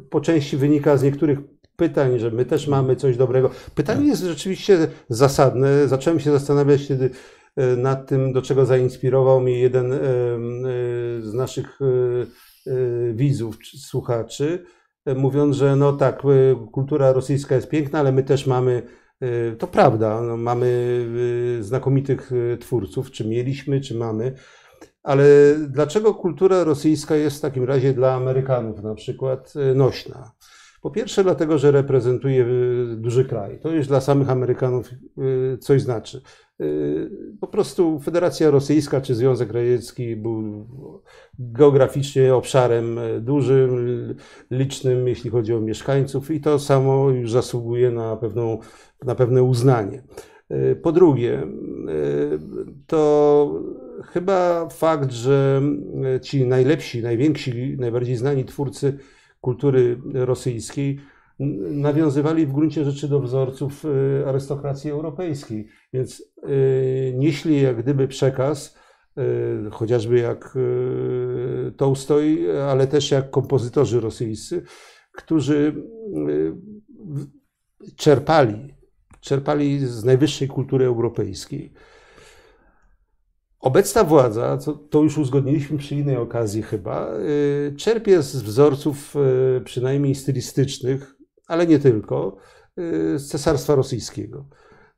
po 0.10 0.22
części 0.22 0.58
wynika 0.58 0.98
z 0.98 1.04
niektórych 1.04 1.40
pytań, 1.80 2.20
że 2.20 2.32
my 2.32 2.46
też 2.46 2.68
mamy 2.68 2.96
coś 2.96 3.18
dobrego. 3.18 3.50
Pytanie 3.76 4.08
jest 4.08 4.24
rzeczywiście 4.24 4.88
zasadne. 5.10 5.88
Zacząłem 5.88 6.20
się 6.20 6.32
zastanawiać 6.32 6.88
kiedy 6.88 7.10
e, 7.56 7.76
nad 7.76 8.08
tym, 8.08 8.34
do 8.34 8.42
czego 8.42 8.66
zainspirował 8.66 9.42
mnie 9.42 9.60
jeden 9.60 9.94
e, 9.94 9.96
e, 9.98 10.00
z 11.22 11.34
naszych 11.34 11.80
widzów, 13.14 13.58
słuchaczy, 13.64 14.66
mówiąc, 15.16 15.56
że 15.56 15.76
no 15.76 15.94
tak, 15.94 16.22
kultura 16.72 17.14
rosyjska 17.14 17.56
jest 17.56 17.70
piękna, 17.70 18.00
ale 18.00 18.12
my 18.12 18.24
też 18.24 18.48
mamy, 18.48 18.84
to 19.60 19.68
prawda, 19.68 20.22
no 20.22 20.38
mamy 20.38 21.06
znakomitych 21.60 22.32
twórców, 22.60 23.12
czy 23.12 23.28
mieliśmy, 23.28 23.82
czy 23.82 23.96
mamy, 23.96 24.34
ale 25.04 25.26
dlaczego 25.70 26.14
kultura 26.14 26.64
rosyjska 26.64 27.16
jest 27.16 27.38
w 27.38 27.42
takim 27.42 27.64
razie 27.64 27.94
dla 27.94 28.14
Amerykanów 28.14 28.84
na 28.84 28.96
przykład 28.96 29.54
nośna? 29.76 30.32
Po 30.82 30.92
pierwsze, 30.92 31.24
dlatego, 31.24 31.58
że 31.58 31.72
reprezentuje 31.72 32.46
y, 32.46 32.96
duży 32.98 33.26
kraj. 33.26 33.60
To 33.60 33.72
już 33.72 33.88
dla 33.88 34.02
samych 34.02 34.30
Amerykanów 34.30 34.90
y, 35.54 35.58
coś 35.58 35.82
znaczy. 35.82 36.22
Y, 36.62 37.10
po 37.42 37.48
prostu 37.48 38.00
Federacja 38.00 38.52
Rosyjska 38.52 39.02
czy 39.02 39.16
Związek 39.16 39.52
Radziecki 39.52 40.16
był 40.16 40.68
geograficznie 41.40 42.36
obszarem 42.36 43.00
dużym, 43.20 44.16
licznym, 44.52 45.08
jeśli 45.08 45.30
chodzi 45.30 45.54
o 45.54 45.60
mieszkańców, 45.60 46.32
i 46.32 46.42
to 46.42 46.60
samo 46.60 47.10
już 47.10 47.32
zasługuje 47.32 47.92
na, 47.92 48.16
pewną, 48.18 48.58
na 49.06 49.16
pewne 49.16 49.44
uznanie. 49.44 50.04
Po 50.82 50.92
drugie, 50.92 51.48
to 52.88 53.64
chyba 54.06 54.70
fakt, 54.70 55.12
że 55.12 55.62
ci 56.22 56.46
najlepsi, 56.48 57.04
najwięksi, 57.04 57.76
najbardziej 57.80 58.16
znani 58.16 58.46
twórcy 58.46 58.98
kultury 59.42 60.02
rosyjskiej, 60.14 61.00
nawiązywali 61.72 62.46
w 62.46 62.54
gruncie 62.54 62.86
rzeczy 62.86 63.08
do 63.08 63.20
wzorców 63.20 63.86
y, 63.86 64.24
arystokracji 64.28 64.92
europejskiej. 64.92 65.68
Więc 65.94 66.24
y, 66.50 67.14
nieśli 67.16 67.62
jak 67.62 67.78
gdyby 67.84 68.08
przekaz, 68.08 68.78
y, 69.68 69.70
chociażby 69.72 70.20
jak 70.20 70.58
Tolstoj, 71.78 72.52
ale 72.62 72.88
też 72.88 73.12
jak 73.12 73.30
kompozytorzy 73.30 74.00
rosyjscy, 74.00 74.64
którzy 75.12 75.84
czerpali, 77.96 78.74
czerpali 79.20 79.80
z 79.80 80.04
najwyższej 80.04 80.48
kultury 80.48 80.86
europejskiej. 80.86 81.74
Obecna 83.60 84.04
władza, 84.04 84.58
co, 84.58 84.74
to 84.74 85.02
już 85.02 85.18
uzgodniliśmy 85.18 85.78
przy 85.78 85.96
innej 85.96 86.18
okazji 86.18 86.62
chyba, 86.62 87.14
y, 87.18 87.76
czerpie 87.78 88.22
z 88.22 88.36
wzorców 88.36 89.16
y, 89.58 89.62
przynajmniej 89.62 90.16
stylistycznych, 90.16 91.16
ale 91.48 91.68
nie 91.68 91.80
tylko, 91.80 92.38
y, 92.80 93.20
z 93.20 93.28
cesarstwa 93.28 93.76
rosyjskiego. 93.76 94.46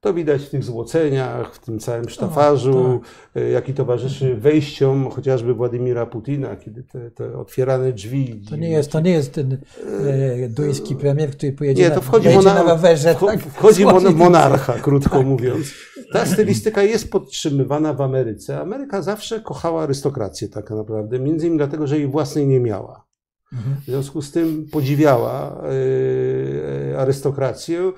To 0.01 0.13
widać 0.13 0.41
w 0.41 0.49
tych 0.49 0.63
złoceniach, 0.63 1.55
w 1.55 1.59
tym 1.59 1.79
całym 1.79 2.09
sztafarzu, 2.09 3.01
tak. 3.33 3.43
jaki 3.51 3.73
towarzyszy 3.73 4.35
wejściom 4.35 5.09
chociażby 5.09 5.53
Władimira 5.53 6.05
Putina, 6.05 6.55
kiedy 6.55 6.83
te, 6.83 7.11
te 7.11 7.37
otwierane 7.37 7.93
drzwi. 7.93 8.43
To 8.49 8.55
nie 8.55 8.69
jest, 8.69 8.91
to 8.91 8.99
nie 8.99 9.11
jest 9.11 9.33
ten 9.33 9.57
e, 10.07 10.49
duński 10.49 10.95
premier, 10.95 11.31
który 11.31 11.51
pojedzie 11.51 11.83
nie, 11.83 11.91
to 11.91 12.01
wchodzi 12.01 12.27
na, 12.29 12.35
mona, 12.35 12.53
na 12.53 12.63
rowerze. 12.63 13.15
Tak, 13.15 13.39
wchodzi 13.39 13.85
mon, 13.85 14.15
monarcha, 14.15 14.73
krótko 14.73 15.17
tak. 15.17 15.27
mówiąc. 15.27 15.73
Ta 16.13 16.25
stylistyka 16.25 16.83
jest 16.83 17.11
podtrzymywana 17.11 17.93
w 17.93 18.01
Ameryce. 18.01 18.59
Ameryka 18.59 19.01
zawsze 19.01 19.39
kochała 19.39 19.83
arystokrację 19.83 20.49
tak 20.49 20.69
naprawdę, 20.69 21.19
między 21.19 21.45
innymi 21.45 21.57
dlatego, 21.57 21.87
że 21.87 21.97
jej 21.97 22.07
własnej 22.07 22.47
nie 22.47 22.59
miała. 22.59 23.05
Mhm. 23.53 23.75
W 23.81 23.85
związku 23.85 24.21
z 24.21 24.31
tym 24.31 24.67
podziwiała 24.71 25.61
e, 26.93 26.99
arystokrację 26.99 27.91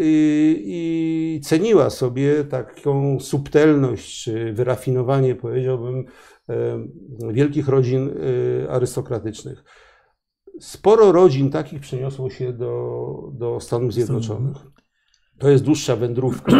i 0.00 1.40
ceniła 1.44 1.90
sobie 1.90 2.44
taką 2.44 3.20
subtelność 3.20 4.24
czy 4.24 4.52
wyrafinowanie, 4.52 5.34
powiedziałbym, 5.34 6.04
wielkich 7.32 7.68
rodzin 7.68 8.08
y, 8.08 8.66
arystokratycznych. 8.70 9.64
Sporo 10.60 11.12
rodzin 11.12 11.50
takich 11.50 11.80
przeniosło 11.80 12.30
się 12.30 12.52
do, 12.52 13.32
do 13.32 13.60
Stanów 13.60 13.94
Zjednoczonych. 13.94 14.56
To 15.38 15.48
jest 15.48 15.64
dłuższa 15.64 15.96
wędrówka. 15.96 16.52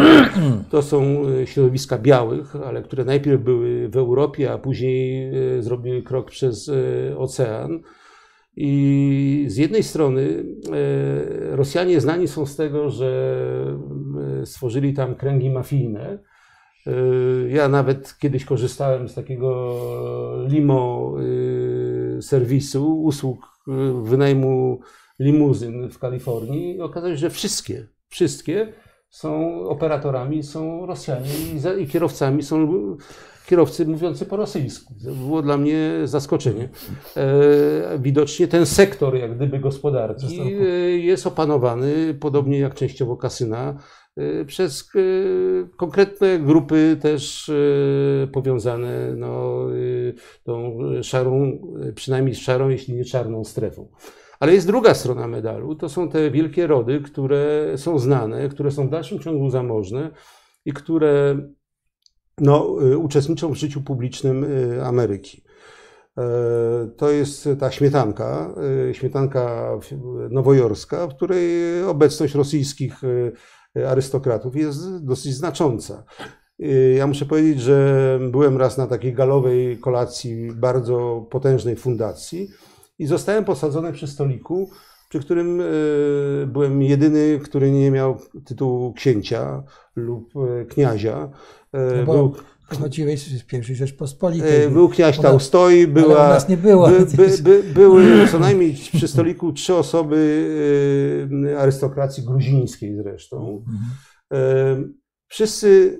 To 0.71 0.81
są 0.81 1.29
y, 1.29 1.47
środowiska 1.47 1.97
białych, 1.97 2.55
ale 2.55 2.83
które 2.83 3.05
najpierw 3.05 3.41
były 3.41 3.89
w 3.89 3.97
Europie, 3.97 4.51
a 4.51 4.57
później 4.57 5.31
y, 5.57 5.63
zrobiły 5.63 6.03
krok 6.03 6.31
przez 6.31 6.71
ocean. 7.17 7.79
I 8.55 9.45
z 9.47 9.57
jednej 9.57 9.83
strony 9.83 10.45
Rosjanie 11.51 12.01
znani 12.01 12.27
są 12.27 12.45
z 12.45 12.55
tego, 12.55 12.89
że 12.89 13.45
stworzyli 14.45 14.93
tam 14.93 15.15
kręgi 15.15 15.49
mafijne. 15.49 16.19
Ja 17.49 17.67
nawet 17.67 18.17
kiedyś 18.19 18.45
korzystałem 18.45 19.09
z 19.09 19.15
takiego 19.15 19.77
limo 20.47 21.13
serwisu, 22.21 23.01
usług 23.01 23.39
wynajmu 24.03 24.79
limuzyn 25.19 25.89
w 25.89 25.99
Kalifornii 25.99 26.75
i 26.75 26.81
okazało 26.81 27.13
się, 27.13 27.17
że 27.17 27.29
wszystkie, 27.29 27.87
wszystkie 28.09 28.73
są 29.09 29.59
operatorami, 29.63 30.43
są 30.43 30.85
Rosjanie 30.85 31.29
i, 31.79 31.81
i 31.83 31.87
kierowcami 31.87 32.43
są 32.43 32.97
kierowcy 33.49 33.85
mówiący 33.85 34.25
po 34.25 34.37
rosyjsku. 34.37 34.93
To 35.05 35.11
było 35.11 35.41
dla 35.41 35.57
mnie 35.57 35.91
zaskoczenie. 36.03 36.69
E, 37.17 37.99
widocznie 37.99 38.47
ten 38.47 38.65
sektor, 38.65 39.15
jak 39.15 39.35
gdyby 39.35 39.59
gospodarki, 39.59 40.41
e, 40.41 40.63
jest 40.97 41.27
opanowany, 41.27 42.13
podobnie 42.19 42.59
jak 42.59 42.75
częściowo 42.75 43.17
kasyna, 43.17 43.75
e, 44.17 44.45
przez 44.45 44.91
konkretne 45.77 46.39
grupy 46.39 46.97
też 47.01 47.51
powiązane 48.33 49.15
no, 49.15 49.65
tą 50.43 50.79
szarą, 51.03 51.59
przynajmniej 51.95 52.35
szarą, 52.35 52.69
jeśli 52.69 52.95
nie 52.95 53.05
czarną 53.05 53.43
strefą. 53.43 53.87
Ale 54.39 54.53
jest 54.53 54.67
druga 54.67 54.93
strona 54.93 55.27
medalu. 55.27 55.75
To 55.75 55.89
są 55.89 56.09
te 56.09 56.31
wielkie 56.31 56.67
rody, 56.67 57.01
które 57.01 57.73
są 57.75 57.99
znane, 57.99 58.49
które 58.49 58.71
są 58.71 58.87
w 58.87 58.89
dalszym 58.89 59.19
ciągu 59.19 59.49
zamożne 59.49 60.11
i 60.65 60.73
które 60.73 61.37
no, 62.41 62.77
y, 62.91 62.97
uczestniczą 62.97 63.53
w 63.53 63.57
życiu 63.57 63.81
publicznym 63.81 64.43
y, 64.43 64.85
Ameryki. 64.85 65.43
E, 66.17 66.23
to 66.97 67.11
jest 67.11 67.49
ta 67.59 67.71
śmietanka, 67.71 68.53
y, 68.89 68.93
śmietanka 68.93 69.69
nowojorska, 70.29 71.07
w 71.07 71.15
której 71.15 71.83
obecność 71.83 72.35
rosyjskich 72.35 73.01
arystokratów 73.87 74.55
jest 74.55 75.05
dosyć 75.05 75.33
znacząca. 75.33 76.03
Ja 76.95 77.07
muszę 77.07 77.25
powiedzieć, 77.25 77.61
że 77.61 78.19
byłem 78.31 78.57
raz 78.57 78.77
na 78.77 78.87
takiej 78.87 79.13
galowej 79.13 79.77
kolacji 79.77 80.51
bardzo 80.55 81.27
potężnej 81.31 81.75
fundacji 81.75 82.49
i 82.99 83.05
zostałem 83.05 83.45
posadzony 83.45 83.93
przy 83.93 84.07
stoliku, 84.07 84.69
przy 85.09 85.19
którym 85.19 85.61
e, 85.61 85.63
byłem 86.47 86.81
jedyny, 86.81 87.39
który 87.43 87.71
nie 87.71 87.91
miał 87.91 88.17
tytułu 88.45 88.93
księcia 88.93 89.63
lub 89.95 90.33
e, 90.35 90.65
kniazia. 90.65 91.29
E, 91.73 92.05
no 92.05 92.13
był, 92.13 92.33
chodziłeś 92.79 93.39
z 93.39 93.43
pierwszej 93.43 93.75
Rzeczpospolitej. 93.75 94.69
Był 94.69 94.89
kniaź 94.89 95.19
Tałstoj, 95.19 95.87
była, 95.87 96.25
u 96.25 96.29
nas 96.29 96.49
nie 96.49 96.57
było. 96.57 96.87
By, 96.87 97.05
by, 97.05 97.37
by, 97.43 97.63
były 97.73 98.27
co 98.27 98.39
najmniej 98.39 98.73
przy 98.73 99.07
stoliku 99.07 99.53
trzy 99.53 99.75
osoby 99.75 100.17
arystokracji 101.57 102.23
gruzińskiej 102.23 102.95
zresztą. 102.95 103.63
Mhm. 104.31 104.93
Wszyscy 105.27 105.99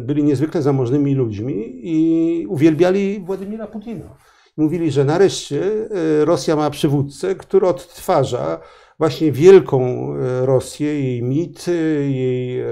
byli 0.00 0.24
niezwykle 0.24 0.62
zamożnymi 0.62 1.14
ludźmi 1.14 1.80
i 1.82 2.46
uwielbiali 2.46 3.20
Władimira 3.20 3.66
Putina 3.66 4.16
mówili, 4.56 4.90
że 4.90 5.04
nareszcie 5.04 5.62
e, 5.62 6.24
Rosja 6.24 6.56
ma 6.56 6.70
przywódcę, 6.70 7.34
który 7.34 7.66
odtwarza 7.66 8.60
właśnie 8.98 9.32
wielką 9.32 10.10
e, 10.14 10.46
Rosję, 10.46 11.00
jej 11.00 11.22
mit, 11.22 11.66
jej 12.00 12.60
e, 12.60 12.66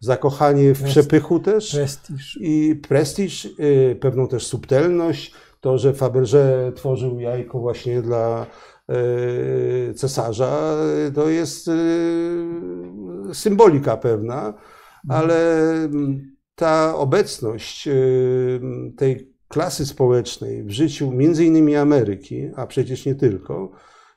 zakochanie 0.00 0.74
w 0.74 0.82
przepychu 0.82 1.40
też. 1.40 1.74
Prestiż. 1.74 2.38
I 2.40 2.80
prestiż, 2.88 3.48
pewną 4.00 4.28
też 4.28 4.46
subtelność. 4.46 5.34
To, 5.60 5.78
że 5.78 5.94
Faberże 5.94 6.72
tworzył 6.76 7.20
jajko 7.20 7.60
właśnie 7.60 8.02
dla 8.02 8.46
cesarza, 9.94 10.76
to 11.14 11.28
jest 11.28 11.70
symbolika 13.32 13.96
pewna, 13.96 14.46
mhm. 14.46 14.60
ale 15.08 15.60
ta 16.54 16.96
obecność 16.96 17.88
tej 18.96 19.33
klasy 19.54 19.86
społecznej 19.86 20.64
w 20.64 20.70
życiu 20.70 21.10
między 21.12 21.44
innymi 21.44 21.76
Ameryki, 21.76 22.50
a 22.56 22.66
przecież 22.66 23.06
nie 23.06 23.14
tylko, 23.14 23.70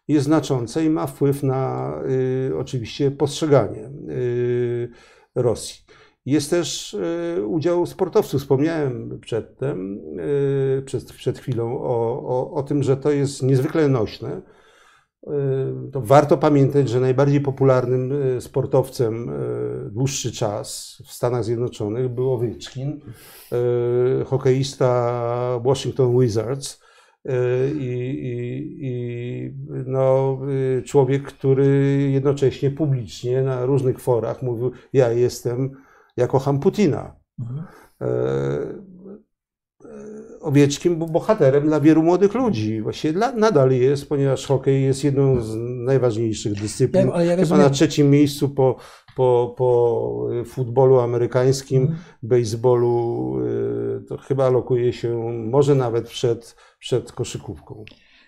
jest 0.08 0.26
znaczące 0.26 0.86
i 0.86 0.90
ma 0.90 1.08
wpływ 1.08 1.44
na 1.44 1.94
y, 2.50 2.58
oczywiście 2.58 3.12
postrzeganie 3.12 3.90
y, 4.10 4.90
Rosji. 5.36 5.82
Jest 6.26 6.50
też 6.50 6.94
y, 7.38 7.48
udział 7.48 7.86
sportowców. 7.86 8.42
Wspomniałem 8.42 9.20
przedtem, 9.20 10.00
y, 10.20 10.84
przed, 10.86 11.14
przed 11.14 11.40
chwilą 11.40 11.80
o, 11.82 12.24
o, 12.28 12.52
o 12.54 12.64
tym, 12.64 12.84
że 12.84 12.98
to 12.98 13.12
jest 13.12 13.44
niezwykle 13.44 13.88
nośne 13.88 14.42
to 15.92 16.02
warto 16.02 16.38
pamiętać, 16.38 16.90
że 16.90 17.00
najbardziej 17.00 17.42
popularnym 17.42 18.12
y, 18.38 18.42
sportowcem 18.42 19.30
y, 19.30 19.90
dłuższy 19.92 20.32
czas 20.32 20.98
w 21.06 21.12
Stanach 21.12 21.44
Zjednoczonych 21.44 22.10
był 22.10 22.32
Ovechkin, 22.34 23.02
hokeista 24.26 25.60
Washington 25.64 26.20
Wizards. 26.20 26.88
I, 27.76 27.86
i, 28.22 28.78
i 28.82 29.54
no, 29.86 30.40
człowiek, 30.86 31.24
który 31.24 31.98
jednocześnie 32.12 32.72
publicznie 32.72 33.42
na 33.42 33.66
różnych 33.66 34.00
forach 34.00 34.42
mówił: 34.42 34.72
Ja 34.94 35.12
jestem, 35.12 35.72
ja 36.18 36.28
kocham 36.28 36.60
Putina. 36.60 37.16
Mhm. 37.40 37.64
Owieczkim 40.48 40.98
był 40.98 41.08
bohaterem 41.08 41.64
dla 41.64 41.80
wielu 41.80 42.04
młodych 42.04 42.34
ludzi. 42.34 42.82
Właściwie 42.82 43.14
dla, 43.14 43.32
nadal 43.32 43.72
jest, 43.72 44.10
ponieważ 44.10 44.46
hokej 44.46 44.84
jest 44.84 45.04
jedną 45.04 45.42
z 45.42 45.56
najważniejszych 45.86 46.54
dyscyplin. 46.54 47.08
Ja, 47.08 47.24
ja 47.24 47.36
Chyba 47.38 47.58
na 47.58 47.70
trzecim 47.70 48.10
miejscu 48.10 48.50
po, 48.50 48.78
po, 49.16 49.56
po 49.58 50.30
futbolu 50.46 51.00
amerykańskim, 51.00 51.84
mm. 51.84 51.98
baseballu, 52.24 53.38
y, 53.46 54.06
to 54.08 54.18
chyba 54.18 54.50
lokuje 54.50 54.94
się 54.94 55.34
może 55.34 55.76
nawet 55.76 56.08
przed, 56.08 56.56
przed 56.80 57.12
koszykówką. 57.12 57.86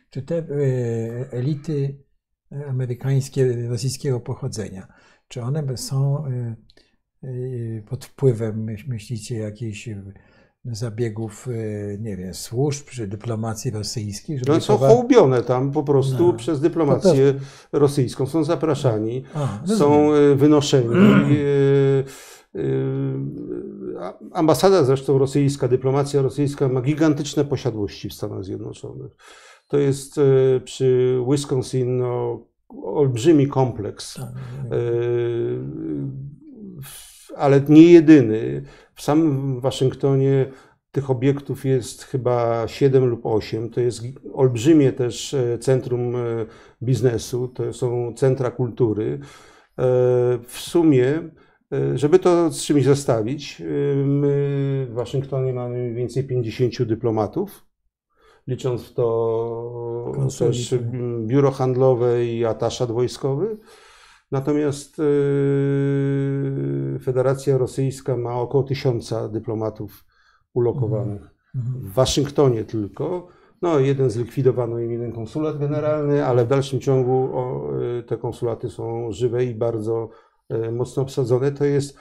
Czy 0.09 0.21
te 0.21 0.37
y, 0.37 1.27
elity 1.31 2.03
amerykańskie 2.67 3.67
rosyjskiego 3.67 4.19
pochodzenia, 4.19 4.87
czy 5.27 5.41
one 5.41 5.77
są 5.77 6.25
y, 7.23 7.83
pod 7.89 8.05
wpływem, 8.05 8.65
myślicie, 8.87 9.37
jakiejś 9.37 9.89
zabiegów, 10.65 11.47
e, 11.47 11.97
nie 11.97 12.17
wiem, 12.17 12.33
służb 12.33 12.85
czy 12.87 13.07
dyplomacji 13.07 13.71
rosyjskiej. 13.71 14.39
Żeby 14.39 14.51
no, 14.51 14.61
są 14.61 14.77
hołbione 14.77 15.43
tam 15.43 15.71
po 15.71 15.83
prostu 15.83 16.27
no, 16.27 16.33
przez 16.33 16.59
dyplomację 16.59 17.33
rosyjską. 17.71 18.25
Są 18.25 18.43
zapraszani, 18.43 19.23
A, 19.33 19.59
są 19.67 20.13
e, 20.13 20.35
wynoszeni. 20.35 20.95
E, 20.95 22.59
ambasada 24.33 24.83
zresztą 24.83 25.17
rosyjska, 25.17 25.67
dyplomacja 25.67 26.21
rosyjska 26.21 26.67
ma 26.67 26.81
gigantyczne 26.81 27.45
posiadłości 27.45 28.09
w 28.09 28.13
Stanach 28.13 28.43
Zjednoczonych. 28.43 29.11
To 29.67 29.77
jest 29.77 30.19
przy 30.63 31.19
Wisconsin 31.31 31.97
no, 31.97 32.45
olbrzymi 32.83 33.47
kompleks, 33.47 34.13
tak, 34.13 34.27
ale 37.35 37.61
nie 37.69 37.83
jedyny. 37.83 38.63
W 38.99 39.01
samym 39.01 39.59
Waszyngtonie 39.59 40.51
tych 40.91 41.09
obiektów 41.09 41.65
jest 41.65 42.03
chyba 42.03 42.67
7 42.67 43.05
lub 43.05 43.25
8. 43.25 43.69
To 43.69 43.81
jest 43.81 44.03
olbrzymie 44.33 44.93
też 44.93 45.33
e, 45.33 45.57
centrum 45.57 46.15
e, 46.15 46.19
biznesu, 46.83 47.47
to 47.47 47.73
są 47.73 48.13
centra 48.15 48.51
kultury. 48.51 49.19
E, 49.21 49.83
w 50.43 50.57
sumie, 50.57 51.29
żeby 51.95 52.19
to 52.19 52.51
z 52.51 52.63
czymś 52.63 52.83
zestawić, 52.83 53.61
my 54.05 54.87
w 54.89 54.93
Waszyngtonie 54.93 55.53
mamy 55.53 55.77
mniej 55.77 55.93
więcej 55.93 56.23
50 56.23 56.83
dyplomatów, 56.83 57.65
licząc 58.47 58.83
w 58.83 58.93
to 58.93 60.11
też 60.39 60.75
biuro 61.25 61.51
handlowe 61.51 62.25
i 62.25 62.45
ataszat 62.45 62.91
wojskowy. 62.91 63.57
Natomiast 64.31 64.99
y, 64.99 65.03
Federacja 67.03 67.57
Rosyjska 67.57 68.17
ma 68.17 68.35
około 68.35 68.63
tysiąca 68.63 69.29
dyplomatów 69.29 70.05
ulokowanych. 70.53 71.21
Mhm. 71.55 71.81
W 71.81 71.93
Waszyngtonie 71.93 72.63
tylko. 72.63 73.27
No, 73.61 73.79
jeden 73.79 74.09
zlikwidowano 74.09 74.79
im 74.79 74.91
jeden 74.91 75.11
konsulat 75.11 75.59
generalny, 75.59 76.25
ale 76.25 76.45
w 76.45 76.47
dalszym 76.47 76.79
ciągu 76.79 77.29
y, 77.99 78.03
te 78.03 78.17
konsulaty 78.17 78.69
są 78.69 79.11
żywe 79.11 79.45
i 79.45 79.55
bardzo 79.55 80.09
y, 80.53 80.71
mocno 80.71 81.03
obsadzone. 81.03 81.51
To 81.51 81.65
jest 81.65 81.97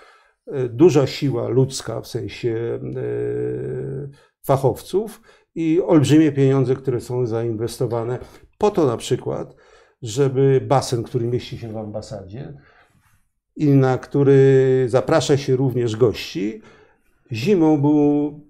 duża 0.70 1.06
siła 1.06 1.48
ludzka 1.48 2.00
w 2.00 2.06
sensie 2.06 2.80
fachowców 4.46 5.20
i 5.54 5.80
olbrzymie 5.82 6.32
pieniądze, 6.32 6.74
które 6.74 7.00
są 7.00 7.26
zainwestowane 7.26 8.18
po 8.58 8.70
to 8.70 8.86
na 8.86 8.96
przykład, 8.96 9.56
żeby 10.03 10.61
basen, 10.68 11.03
który 11.03 11.26
mieści 11.26 11.59
się 11.59 11.72
w 11.72 11.76
ambasadzie 11.76 12.55
i 13.57 13.68
na 13.68 13.99
który 13.99 14.84
zaprasza 14.88 15.36
się 15.36 15.57
również 15.57 15.96
gości, 15.96 16.62
zimą 17.32 17.80
był 17.80 18.40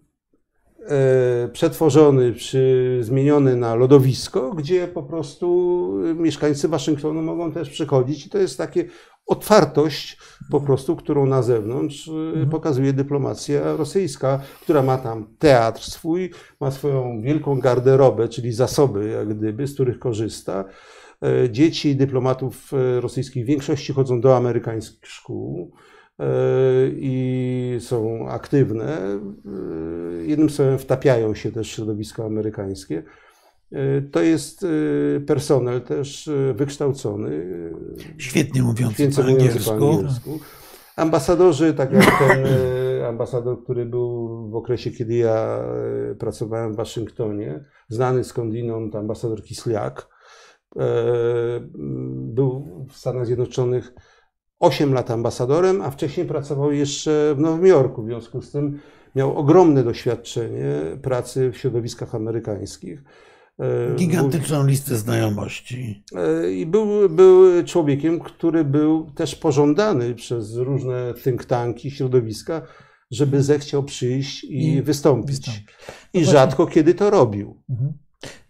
e, 0.89 1.49
przetworzony, 1.49 2.35
czy 2.35 2.99
zmieniony 3.03 3.57
na 3.57 3.75
lodowisko, 3.75 4.55
gdzie 4.55 4.89
po 4.89 5.03
prostu 5.03 5.89
mieszkańcy 6.17 6.69
Waszyngtonu 6.69 7.23
mogą 7.23 7.53
też 7.53 7.71
przychodzić 7.71 8.27
i 8.27 8.31
to 8.31 8.39
jest 8.39 8.59
takie 8.59 8.85
otwartość 9.27 10.19
po 10.51 10.61
prostu, 10.61 10.97
którą 10.97 11.27
na 11.27 11.43
zewnątrz 11.43 12.09
mhm. 12.09 12.51
pokazuje 12.51 12.93
dyplomacja 12.93 13.77
rosyjska, 13.77 14.41
która 14.63 14.83
ma 14.83 14.99
tam 14.99 15.27
teatr 15.39 15.83
swój, 15.83 16.31
ma 16.61 16.71
swoją 16.71 17.21
wielką 17.21 17.61
garderobę, 17.61 18.29
czyli 18.29 18.53
zasoby 18.53 19.09
jak 19.09 19.39
gdyby, 19.39 19.67
z 19.67 19.75
których 19.75 19.99
korzysta. 19.99 20.65
E, 21.23 21.51
dzieci 21.51 21.97
dyplomatów 21.97 22.73
e, 22.73 23.01
rosyjskich 23.01 23.45
w 23.45 23.47
większości 23.47 23.93
chodzą 23.93 24.21
do 24.21 24.37
amerykańskich 24.37 25.07
szkół 25.11 25.73
e, 26.19 26.25
i 26.93 27.77
są 27.81 28.29
aktywne. 28.29 28.99
Jednym 30.27 30.51
słowem 30.51 30.79
wtapiają 30.79 31.35
się 31.35 31.53
też 31.53 31.71
w 31.71 31.75
środowisko 31.75 32.25
amerykańskie. 32.25 33.03
To 34.13 34.23
jest 34.23 34.67
personel 35.27 35.81
też 35.81 36.31
wykształcony. 36.55 37.47
Świetnie 38.19 38.63
mówiący 38.63 39.11
po 39.17 39.23
angielsku. 39.25 39.79
po 39.79 39.91
angielsku. 39.91 40.41
Ambasadorzy, 40.97 41.75
tak 41.75 41.93
jak 41.93 42.19
ten 42.19 42.47
ambasador, 43.09 43.63
który 43.65 43.87
był 43.87 44.29
w 44.51 44.57
okresie, 44.57 44.91
kiedy 44.91 45.15
ja 45.15 45.65
pracowałem 46.19 46.73
w 46.73 46.77
Waszyngtonie, 46.77 47.65
znany 47.89 48.25
skądinąd 48.25 48.97
ambasador 48.97 49.43
Kisliak, 49.43 50.09
był 52.11 52.87
w 52.89 52.97
Stanach 52.97 53.27
Zjednoczonych 53.27 53.93
8 54.61 54.95
lat 54.95 55.11
ambasadorem, 55.11 55.83
a 55.83 55.91
wcześniej 55.91 56.27
pracował 56.27 56.73
jeszcze 56.73 57.35
w 57.37 57.41
Nowym 57.41 57.67
Jorku. 57.67 58.03
W 58.03 58.07
związku 58.07 58.43
z 58.43 58.51
tym 58.51 58.81
miał 59.17 59.37
ogromne 59.37 59.85
doświadczenie 59.85 60.75
pracy 61.03 61.51
w 61.51 61.57
środowiskach 61.57 62.15
amerykańskich. 62.15 63.03
E, 63.59 63.95
Gigantyczną 63.97 64.67
listę 64.67 64.97
znajomości. 64.97 66.05
E, 66.15 66.53
I 66.53 66.67
był, 66.67 67.09
był 67.09 67.65
człowiekiem, 67.65 68.21
który 68.21 68.65
był 68.65 69.11
też 69.11 69.35
pożądany 69.35 70.15
przez 70.15 70.57
różne 70.57 71.15
think 71.25 71.45
tanki, 71.45 71.91
środowiska, 71.91 72.63
żeby 73.11 73.43
zechciał 73.43 73.83
przyjść 73.83 74.45
i, 74.45 74.73
I 74.73 74.83
wystąpić. 74.83 75.31
wystąpić. 75.31 75.65
I 76.13 76.21
no 76.21 76.31
rzadko 76.31 76.67
kiedy 76.67 76.95
to 76.95 77.11
robił. 77.11 77.63
Mhm. 77.71 77.93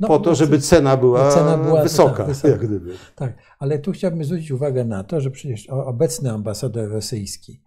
No, 0.00 0.08
po 0.08 0.18
to, 0.18 0.34
żeby 0.34 0.58
cena 0.58 0.96
była, 0.96 1.30
cena 1.30 1.58
była 1.58 1.82
wysoka, 1.82 2.16
tak, 2.16 2.26
wysoka, 2.26 2.48
jak 2.48 2.66
gdyby. 2.66 2.94
Tak, 3.14 3.38
ale 3.58 3.78
tu 3.78 3.92
chciałbym 3.92 4.24
zwrócić 4.24 4.50
uwagę 4.50 4.84
na 4.84 5.04
to, 5.04 5.20
że 5.20 5.30
przecież 5.30 5.66
obecny 5.68 6.30
ambasador 6.30 6.90
rosyjski 6.90 7.62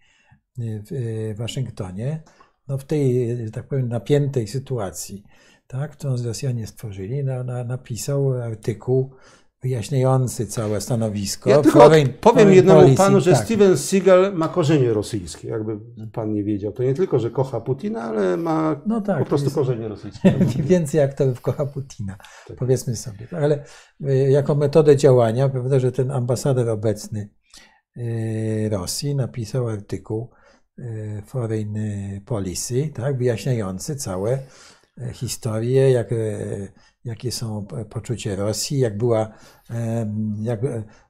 w 0.57 1.33
Waszyngtonie, 1.37 2.23
no 2.67 2.77
w 2.77 2.83
tej, 2.83 3.37
tak 3.51 3.67
powiem, 3.67 3.87
napiętej 3.87 4.47
sytuacji, 4.47 5.23
tak, 5.67 5.91
którą 5.91 6.15
Rosjanie 6.25 6.67
stworzyli, 6.67 7.23
na, 7.23 7.43
na, 7.43 7.63
napisał 7.63 8.33
artykuł 8.33 9.15
wyjaśniający 9.61 10.47
całe 10.47 10.81
stanowisko. 10.81 11.49
Ja 11.49 11.61
tylko 11.61 11.79
foreign, 11.79 12.09
powiem 12.21 12.37
foreign 12.37 12.55
jednemu 12.55 12.79
policy, 12.79 12.97
panu, 12.97 13.19
że 13.19 13.31
tak. 13.31 13.45
Steven 13.45 13.77
Seagal 13.77 14.33
ma 14.33 14.47
korzenie 14.47 14.93
rosyjskie, 14.93 15.47
jakby 15.47 15.79
pan 16.11 16.33
nie 16.33 16.43
wiedział. 16.43 16.71
To 16.71 16.83
nie 16.83 16.93
tylko, 16.93 17.19
że 17.19 17.31
kocha 17.31 17.61
Putina, 17.61 18.01
ale 18.03 18.37
ma 18.37 18.81
no 18.85 19.01
tak, 19.01 19.19
po 19.19 19.25
prostu 19.25 19.45
jest, 19.45 19.55
korzenie 19.55 19.87
rosyjskie. 19.87 20.33
Więcej 20.63 21.01
aktorów 21.01 21.41
kocha 21.41 21.65
Putina, 21.65 22.15
tak. 22.47 22.57
powiedzmy 22.57 22.95
sobie. 22.95 23.27
Ale 23.31 23.63
y, 24.09 24.29
jako 24.29 24.55
metodę 24.55 24.97
działania, 24.97 25.49
prawda, 25.49 25.79
że 25.79 25.91
ten 25.91 26.11
ambasador 26.11 26.69
obecny 26.69 27.29
y, 27.97 28.69
Rosji 28.71 29.15
napisał 29.15 29.67
artykuł 29.67 30.29
y, 30.79 31.23
Foreign 31.25 31.77
Policy, 32.25 32.89
tak, 32.93 33.17
wyjaśniający 33.17 33.95
całe 33.95 34.39
historię, 35.13 35.91
jak 35.91 36.09
jakie 37.05 37.31
są 37.31 37.65
poczucie 37.89 38.35
Rosji, 38.35 38.79
jak 38.79 38.97
była, 38.97 39.27
jak 40.41 40.59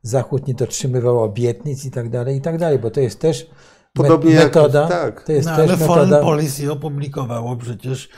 Zachód 0.01 0.47
nie 0.47 0.53
dotrzymywał 0.53 1.23
obietnic 1.23 1.85
i 1.85 1.91
tak 1.91 2.09
dalej, 2.09 2.37
i 2.37 2.41
tak 2.41 2.57
dalej, 2.57 2.79
bo 2.79 2.91
to 2.91 2.99
jest 2.99 3.19
też 3.19 3.49
Podobnie 3.93 4.35
metoda. 4.35 4.81
Jak, 4.81 4.89
tak. 4.89 5.23
To 5.23 5.31
jest 5.31 5.47
no, 5.47 5.55
też 5.55 5.69
ale 5.69 5.77
metoda... 5.77 5.95
Foreign 5.95 6.25
Policy 6.25 6.71
opublikowało 6.71 7.55
przecież 7.55 8.09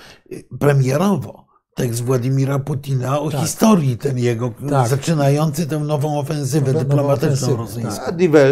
premierowo 0.60 1.46
tekst 1.76 2.04
Władimira 2.04 2.60
Putina 2.60 3.20
o 3.20 3.32
tak. 3.32 3.42
historii 3.42 3.98
ten 3.98 4.18
jego, 4.18 4.54
tak. 4.70 4.88
zaczynający 4.88 5.68
tę 5.68 5.80
nową 5.80 6.20
ofensywę 6.20 6.74
dyplomatyczną 6.74 7.58
rosyjską. 7.58 8.04
A 8.06 8.12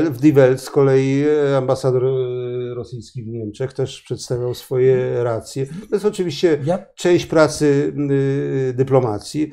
w 0.09 0.19
Die 0.19 0.57
z 0.57 0.69
kolei 0.69 1.23
e, 1.23 1.57
ambasador 1.57 2.05
e, 2.05 2.73
rosyjski 2.75 3.23
w 3.23 3.27
Niemczech 3.27 3.73
też 3.73 4.01
przedstawiał 4.01 4.53
swoje 4.53 5.23
racje. 5.23 5.65
To 5.65 5.95
jest 5.95 6.05
oczywiście 6.05 6.59
ja... 6.65 6.85
część 6.95 7.25
pracy 7.25 7.93
y, 8.11 8.73
dyplomacji, 8.73 9.51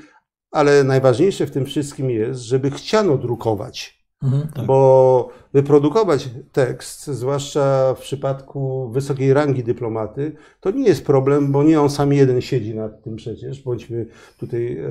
ale 0.51 0.85
najważniejsze 0.85 1.47
w 1.47 1.51
tym 1.51 1.67
wszystkim 1.67 2.11
jest, 2.11 2.41
żeby 2.41 2.71
chciano 2.71 3.19
drukować 3.19 3.98
Mhm, 4.23 4.49
tak. 4.55 4.67
Bo 4.67 5.31
wyprodukować 5.53 6.31
tekst, 6.53 7.07
zwłaszcza 7.07 7.95
w 7.95 8.01
przypadku 8.01 8.91
wysokiej 8.91 9.35
rangi 9.35 9.65
dyplomaty, 9.65 10.33
to 10.61 10.71
nie 10.71 10.89
jest 10.89 11.07
problem, 11.07 11.53
bo 11.53 11.63
nie 11.63 11.81
on 11.81 11.91
sam 11.91 12.13
jeden 12.13 12.41
siedzi 12.41 12.75
nad 12.75 13.03
tym 13.03 13.17
przecież, 13.17 13.63
bądźmy 13.63 14.07
tutaj 14.39 14.79
e, 14.79 14.87
e, 14.87 14.91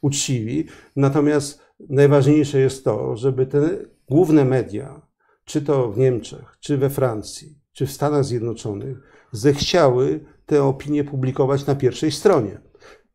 uczciwi. 0.00 0.66
Natomiast 0.96 1.62
najważniejsze 1.88 2.58
jest 2.58 2.84
to, 2.84 3.16
żeby 3.16 3.46
te 3.46 3.78
główne 4.10 4.44
media, 4.44 5.00
czy 5.44 5.62
to 5.62 5.92
w 5.92 5.98
Niemczech, 5.98 6.56
czy 6.60 6.78
we 6.78 6.90
Francji, 6.90 7.58
czy 7.72 7.86
w 7.86 7.92
Stanach 7.92 8.24
Zjednoczonych, 8.24 9.26
zechciały 9.32 10.20
te 10.46 10.64
opinie 10.64 11.04
publikować 11.04 11.66
na 11.66 11.74
pierwszej 11.74 12.12
stronie 12.12 12.60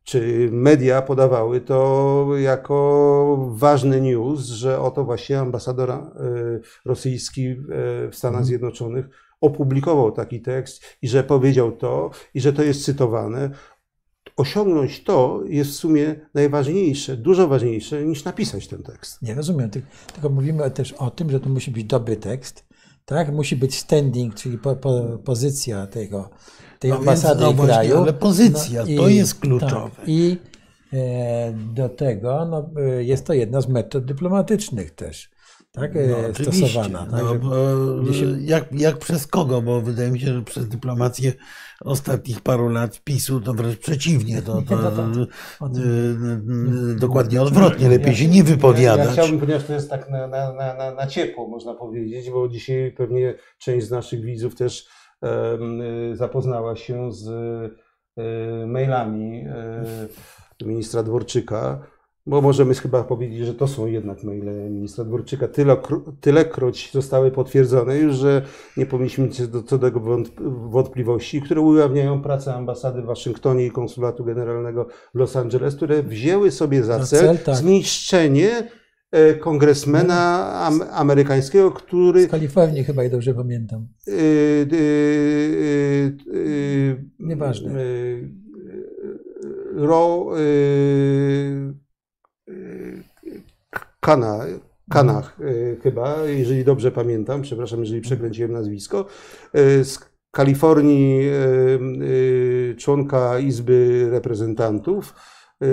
czy 0.08 0.48
media 0.52 1.02
podawały 1.02 1.60
to 1.60 2.26
jako 2.38 3.48
ważny 3.50 4.00
news, 4.00 4.40
że 4.40 4.80
oto 4.80 5.04
właśnie 5.04 5.40
ambasador 5.40 5.90
e, 5.90 6.04
rosyjski 6.84 7.46
e, 7.46 7.54
w 8.10 8.10
Stanach 8.12 8.40
mhm. 8.40 8.44
Zjednoczonych 8.44 9.08
opublikował 9.40 10.12
taki 10.12 10.40
tekst 10.40 10.82
i 11.02 11.08
że 11.08 11.24
powiedział 11.24 11.72
to 11.72 12.10
i 12.34 12.40
że 12.40 12.52
to 12.52 12.62
jest 12.62 12.84
cytowane. 12.84 13.50
Osiągnąć 14.36 15.04
to 15.04 15.42
jest 15.46 15.70
w 15.70 15.74
sumie 15.74 16.14
najważniejsze, 16.34 17.16
dużo 17.16 17.48
ważniejsze 17.48 18.04
niż 18.04 18.24
napisać 18.24 18.68
ten 18.68 18.82
tekst. 18.82 19.22
Nie 19.22 19.34
rozumiem, 19.34 19.70
tylko 20.14 20.28
mówimy 20.28 20.70
też 20.70 20.92
o 20.92 21.10
tym, 21.10 21.30
że 21.30 21.40
to 21.40 21.48
musi 21.48 21.70
być 21.70 21.84
dobry 21.84 22.16
tekst, 22.16 22.66
tak? 23.04 23.32
Musi 23.32 23.56
być 23.56 23.78
standing, 23.78 24.34
czyli 24.34 24.58
po, 24.58 24.76
po, 24.76 25.18
pozycja 25.24 25.86
tego 25.86 26.30
tej 26.78 26.90
no 26.90 26.96
ambasady 26.96 27.44
więc, 27.44 27.56
no 27.58 27.64
kraju. 27.64 27.96
ale 27.96 28.12
pozycja, 28.12 28.84
no, 28.88 29.02
to 29.02 29.08
i, 29.08 29.14
jest 29.14 29.40
kluczowe. 29.40 29.90
Tak, 29.96 30.08
I 30.08 30.36
e, 30.92 31.52
do 31.74 31.88
tego 31.88 32.46
no, 32.50 32.70
e, 32.82 33.04
jest 33.04 33.26
to 33.26 33.32
jedna 33.32 33.60
z 33.60 33.68
metod 33.68 34.04
dyplomatycznych 34.04 34.90
też. 34.90 35.30
Tak, 35.72 35.96
e, 35.96 36.00
no, 36.08 36.34
stosowana. 36.34 37.06
Tak, 37.06 37.22
no, 38.02 38.12
się... 38.12 38.40
jak, 38.40 38.72
jak 38.72 38.98
przez 38.98 39.26
kogo? 39.26 39.62
Bo 39.62 39.80
wydaje 39.80 40.10
mi 40.10 40.20
się, 40.20 40.26
że 40.26 40.42
przez 40.42 40.68
dyplomację 40.68 41.32
ostatnich 41.80 42.40
paru 42.40 42.68
lat 42.68 43.00
PiSu 43.04 43.40
to 43.40 43.54
wręcz 43.54 43.78
przeciwnie. 43.78 44.42
To, 44.42 44.62
to, 44.62 44.76
to, 44.90 44.90
to 45.58 45.68
dokładnie 46.98 47.42
odwrotnie, 47.42 47.88
lepiej 47.88 48.08
ja, 48.08 48.14
się 48.14 48.28
nie 48.28 48.44
wypowiadać. 48.44 48.98
Ja, 48.98 49.04
ja 49.04 49.12
chciałbym, 49.12 49.40
ponieważ 49.40 49.64
to 49.64 49.72
jest 49.72 49.90
tak 49.90 50.10
na, 50.10 50.26
na, 50.26 50.52
na, 50.52 50.94
na 50.94 51.06
ciepło, 51.06 51.48
można 51.48 51.74
powiedzieć, 51.74 52.30
bo 52.30 52.48
dzisiaj 52.48 52.92
pewnie 52.96 53.34
część 53.58 53.86
z 53.86 53.90
naszych 53.90 54.20
widzów 54.20 54.54
też 54.54 54.88
zapoznała 56.14 56.76
się 56.76 57.12
z 57.12 57.28
e, 58.16 58.66
mailami 58.66 59.44
e, 59.48 60.66
ministra 60.66 61.02
Dworczyka, 61.02 61.86
bo 62.26 62.40
możemy 62.40 62.74
chyba 62.74 63.04
powiedzieć, 63.04 63.46
że 63.46 63.54
to 63.54 63.68
są 63.68 63.86
jednak 63.86 64.24
maile 64.24 64.70
ministra 64.70 65.04
Dworczyka. 65.04 65.48
Tyle, 65.48 65.76
tylekroć 66.20 66.90
zostały 66.92 67.30
potwierdzone 67.30 67.96
już, 67.96 68.16
że 68.16 68.42
nie 68.76 68.86
powinniśmy 68.86 69.24
mieć 69.24 69.36
co 69.36 69.78
do 69.78 69.78
tego 69.78 70.00
wątpliwości, 70.46 71.42
które 71.42 71.60
ujawniają 71.60 72.22
pracę 72.22 72.54
ambasady 72.54 73.02
w 73.02 73.04
Waszyngtonie 73.04 73.66
i 73.66 73.70
konsulatu 73.70 74.24
generalnego 74.24 74.86
w 75.14 75.18
Los 75.18 75.36
Angeles, 75.36 75.76
które 75.76 76.02
wzięły 76.02 76.50
sobie 76.50 76.82
za 76.82 77.00
cel, 77.00 77.20
cel 77.20 77.38
tak. 77.38 77.56
zniszczenie 77.56 78.68
E, 79.12 79.34
kongresmena 79.34 80.52
amerykańskiego, 80.92 81.70
który. 81.70 82.26
Z 82.26 82.30
Kalifornii 82.30 82.84
chyba 82.84 83.04
i 83.04 83.10
dobrze 83.10 83.34
pamiętam. 83.34 83.86
Yy, 84.06 84.14
yy, 86.26 87.04
Nieważne. 87.18 87.72
Ro, 89.74 90.26
Kana, 94.00 94.44
Kanach 94.90 95.36
chyba, 95.82 96.24
jeżeli 96.24 96.64
dobrze 96.64 96.90
pamiętam, 96.90 97.42
przepraszam, 97.42 97.80
jeżeli 97.80 98.00
przekręciłem 98.00 98.52
nazwisko, 98.52 99.06
z 99.82 99.98
Kalifornii 100.30 101.30
członka 102.76 103.38
Izby 103.38 104.08
Reprezentantów, 104.10 105.14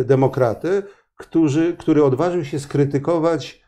demokraty, 0.05 0.83
który, 1.17 1.73
który 1.73 2.03
odważył 2.03 2.45
się 2.45 2.59
skrytykować 2.59 3.65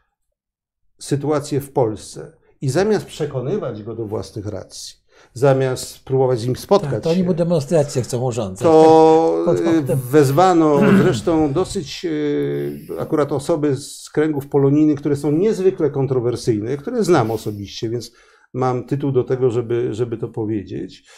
sytuację 0.99 1.61
w 1.61 1.71
Polsce 1.71 2.37
i 2.61 2.69
zamiast 2.69 3.05
przekonywać 3.05 3.83
go 3.83 3.95
do 3.95 4.05
własnych 4.05 4.45
racji, 4.45 4.95
zamiast 5.33 6.03
próbować 6.05 6.39
z 6.39 6.45
nim 6.45 6.55
spotkać 6.55 6.91
tak, 6.91 7.03
to 7.03 7.09
oni 7.09 7.23
mu 7.23 7.33
demonstracje 7.33 8.01
chcą 8.01 8.23
urządzać. 8.23 8.63
To 8.63 9.45
tak, 9.45 9.97
wezwano 9.97 10.79
zresztą 11.03 11.53
dosyć 11.53 12.05
e, 12.05 13.01
akurat 13.01 13.31
osoby 13.31 13.75
z 13.75 14.09
kręgów 14.09 14.47
polonijnych, 14.47 14.99
które 14.99 15.15
są 15.15 15.31
niezwykle 15.31 15.89
kontrowersyjne, 15.89 16.77
które 16.77 17.03
znam 17.03 17.31
osobiście, 17.31 17.89
więc 17.89 18.11
mam 18.53 18.83
tytuł 18.83 19.11
do 19.11 19.23
tego, 19.23 19.49
żeby, 19.51 19.93
żeby 19.93 20.17
to 20.17 20.27
powiedzieć. 20.27 21.09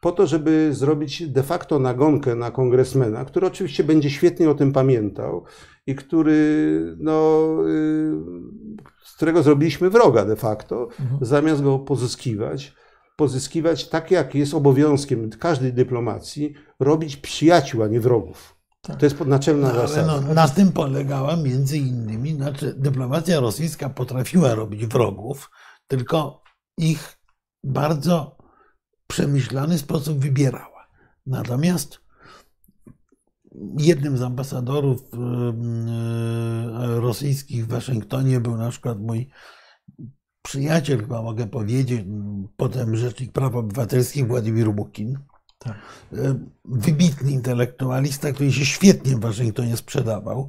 Po 0.00 0.12
to, 0.12 0.26
żeby 0.26 0.74
zrobić 0.74 1.28
de 1.28 1.42
facto 1.42 1.78
nagonkę 1.78 2.34
na 2.34 2.50
kongresmena, 2.50 3.24
który 3.24 3.46
oczywiście 3.46 3.84
będzie 3.84 4.10
świetnie 4.10 4.50
o 4.50 4.54
tym 4.54 4.72
pamiętał 4.72 5.44
i 5.86 5.94
który, 5.94 6.96
no, 6.98 7.46
y, 7.68 8.12
z 9.04 9.16
którego 9.16 9.42
zrobiliśmy 9.42 9.90
wroga 9.90 10.24
de 10.24 10.36
facto, 10.36 10.88
mhm. 11.00 11.24
zamiast 11.24 11.62
go 11.62 11.78
pozyskiwać 11.78 12.78
pozyskiwać, 13.18 13.88
tak 13.88 14.10
jak 14.10 14.34
jest 14.34 14.54
obowiązkiem 14.54 15.30
każdej 15.30 15.72
dyplomacji, 15.72 16.54
robić 16.80 17.16
przyjaciół, 17.16 17.82
a 17.82 17.88
nie 17.88 18.00
wrogów. 18.00 18.56
Tak. 18.80 18.96
To 18.96 19.06
jest 19.06 19.20
naczelna 19.20 19.68
no, 19.68 19.74
zasada. 19.74 20.20
No, 20.20 20.34
na 20.34 20.48
tym 20.48 20.72
polegała 20.72 21.36
między 21.36 21.78
innymi, 21.78 22.34
znaczy 22.34 22.74
dyplomacja 22.76 23.40
rosyjska 23.40 23.88
potrafiła 23.88 24.54
robić 24.54 24.86
wrogów, 24.86 25.50
tylko 25.86 26.42
ich 26.76 27.18
bardzo 27.64 28.37
przemyślany 29.08 29.78
sposób 29.78 30.18
wybierała. 30.18 30.88
Natomiast 31.26 32.00
jednym 33.78 34.18
z 34.18 34.22
ambasadorów 34.22 35.02
rosyjskich 36.78 37.66
w 37.66 37.68
Waszyngtonie 37.68 38.40
był 38.40 38.56
na 38.56 38.70
przykład 38.70 39.00
mój 39.00 39.30
przyjaciel, 40.42 41.00
chyba 41.00 41.22
mogę 41.22 41.46
powiedzieć, 41.46 42.04
potem 42.56 42.96
rzecznik 42.96 43.32
praw 43.32 43.54
obywatelskich 43.54 44.26
Władimir 44.26 44.72
Bukin. 44.72 45.18
Tak. 45.58 45.76
E, 46.12 46.34
wybitny 46.64 47.32
intelektualista, 47.32 48.32
który 48.32 48.52
się 48.52 48.64
świetnie 48.64 49.16
w 49.16 49.20
Waszyngtonie 49.20 49.76
sprzedawał 49.76 50.48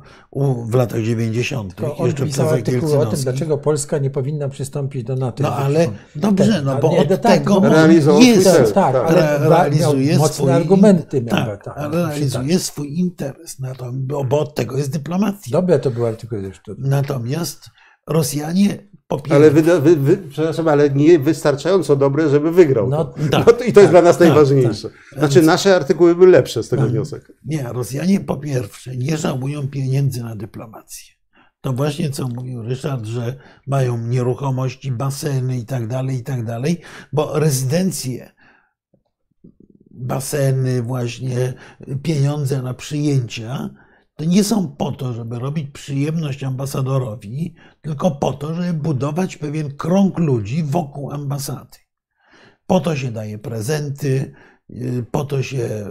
w 0.66 0.74
latach 0.74 1.02
90. 1.02 1.76
To 1.76 1.98
on 1.98 2.06
jeszcze 2.06 2.26
pisał 2.26 2.50
artykuł 2.50 3.00
o 3.00 3.06
tym, 3.06 3.20
dlaczego 3.20 3.58
Polska 3.58 3.98
nie 3.98 4.10
powinna 4.10 4.50
przystąpić 4.50 5.04
do 5.04 5.16
NATO. 5.16 5.44
No 5.44 5.56
ale 5.56 5.88
dobrze, 6.16 6.62
no 6.62 6.80
bo 6.80 6.98
od 6.98 7.22
tego 7.22 7.62
jest, 8.20 8.74
tak, 8.74 8.94
tak, 8.94 8.96
ale 8.96 9.50
realizuje 9.50 10.18
mocne 10.18 10.34
swój, 10.34 10.52
argumenty. 10.52 11.22
Miał, 11.22 11.36
tak, 11.36 11.64
tak, 11.64 11.94
realizuje 11.94 12.60
swój 12.60 13.00
interes, 13.00 13.60
na 13.60 13.76
to, 13.76 13.92
bo, 13.94 14.24
bo 14.24 14.40
od 14.40 14.56
tego 14.56 14.78
jest 14.78 14.92
dyplomacja. 14.92 15.52
Dobre 15.52 15.80
to 15.80 15.92
był 15.92 16.06
artykuł 16.06 16.40
zresztą. 16.42 16.74
Natomiast 16.78 17.70
Rosjanie 18.08 18.90
ale, 19.30 19.52
wy, 19.52 19.62
wy, 19.62 19.96
wy, 19.96 20.18
przepraszam, 20.18 20.68
ale 20.68 20.90
nie 20.90 21.20
wystarczająco 21.20 21.96
dobre, 21.96 22.30
żeby 22.30 22.52
wygrał. 22.52 22.90
No, 22.90 23.06
tak, 23.06 23.46
no, 23.46 23.52
I 23.52 23.56
to 23.56 23.64
jest 23.64 23.76
tak, 23.76 23.90
dla 23.90 24.02
nas 24.02 24.18
tak, 24.18 24.28
najważniejsze. 24.28 24.90
Tak. 24.90 25.20
Znaczy, 25.20 25.42
nasze 25.42 25.76
artykuły 25.76 26.16
były 26.16 26.28
lepsze 26.28 26.64
z 26.64 26.70
tego 26.70 26.82
no, 26.82 26.90
wniosek. 26.90 27.32
Nie, 27.46 27.64
Rosjanie 27.64 28.20
po 28.20 28.38
pierwsze 28.38 28.98
nie 28.98 29.18
żałują 29.18 29.68
pieniędzy 29.68 30.24
na 30.24 30.36
dyplomację. 30.36 31.14
To 31.62 31.74
właśnie 31.74 32.10
co 32.10 32.28
mówił 32.28 32.62
Ryszard, 32.62 33.06
że 33.06 33.36
mają 33.68 33.98
nieruchomości, 33.98 34.92
baseny 34.92 35.58
i 35.58 35.66
tak 35.66 35.88
dalej, 35.88 36.18
i 36.18 36.24
tak 36.24 36.46
dalej, 36.46 36.82
bo 37.14 37.40
rezydencje, 37.40 38.32
baseny, 39.92 40.82
właśnie 40.82 41.54
pieniądze 42.04 42.62
na 42.62 42.74
przyjęcia 42.74 43.70
nie 44.26 44.44
są 44.44 44.68
po 44.68 44.92
to, 44.92 45.14
żeby 45.14 45.40
robić 45.40 45.72
przyjemność 45.72 46.44
ambasadorowi, 46.44 47.56
tylko 47.82 48.12
po 48.12 48.34
to, 48.34 48.54
żeby 48.54 48.74
budować 48.74 49.38
pewien 49.38 49.78
krąg 49.78 50.20
ludzi 50.20 50.64
wokół 50.64 51.12
ambasady. 51.12 51.78
Po 52.68 52.80
to 52.80 52.96
się 52.96 53.12
daje 53.12 53.38
prezenty, 53.38 54.34
y, 54.70 55.06
po 55.12 55.26
to 55.26 55.44
się 55.44 55.86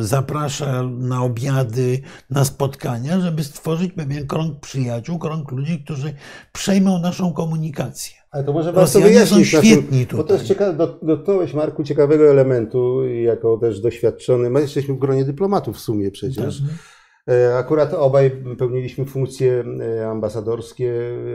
y, 0.00 0.04
zaprasza 0.04 0.82
na 0.82 1.22
obiady, 1.22 2.00
na 2.30 2.44
spotkania, 2.44 3.20
żeby 3.20 3.44
stworzyć 3.44 3.92
pewien 3.92 4.26
krąg 4.26 4.60
przyjaciół, 4.60 5.18
krąg 5.18 5.52
ludzi, 5.52 5.84
którzy 5.84 6.14
przejmą 6.52 6.98
naszą 6.98 7.32
komunikację. 7.32 8.16
Ale 8.30 8.44
to 8.44 8.52
może 8.52 8.72
warto 8.72 9.00
wyjaśnić. 9.00 9.50
są 9.50 9.62
świetni 9.62 10.06
tutaj. 10.06 10.16
Bo 10.16 10.24
to 10.24 10.34
jest 10.34 10.46
ciekawe, 10.46 10.88
dotknąłeś 11.02 11.54
Marku 11.54 11.84
ciekawego 11.84 12.30
elementu, 12.30 13.08
jako 13.08 13.58
też 13.58 13.80
doświadczony, 13.80 14.50
my 14.50 14.60
jesteśmy 14.60 14.94
w 14.94 14.98
gronie 14.98 15.24
dyplomatów 15.24 15.76
w 15.76 15.80
sumie 15.80 16.10
przecież. 16.10 16.60
Tak. 16.60 17.01
E, 17.28 17.56
akurat 17.56 17.94
obaj 17.94 18.30
pełniliśmy 18.58 19.04
funkcje 19.04 19.64
e, 19.80 20.08
ambasadorskie, 20.08 20.92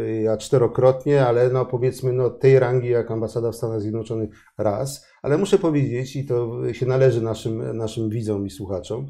e, 0.07 0.21
ja 0.21 0.37
czterokrotnie, 0.37 1.25
ale 1.25 1.49
no 1.49 1.65
powiedzmy 1.65 2.13
no 2.13 2.29
tej 2.29 2.59
rangi 2.59 2.89
jak 2.89 3.11
ambasada 3.11 3.51
w 3.51 3.55
Stanach 3.55 3.81
Zjednoczonych 3.81 4.29
raz. 4.57 5.05
Ale 5.21 5.37
muszę 5.37 5.59
powiedzieć, 5.59 6.15
i 6.15 6.25
to 6.25 6.61
się 6.73 6.85
należy 6.85 7.21
naszym, 7.21 7.77
naszym 7.77 8.09
widzom 8.09 8.45
i 8.45 8.49
słuchaczom, 8.49 9.07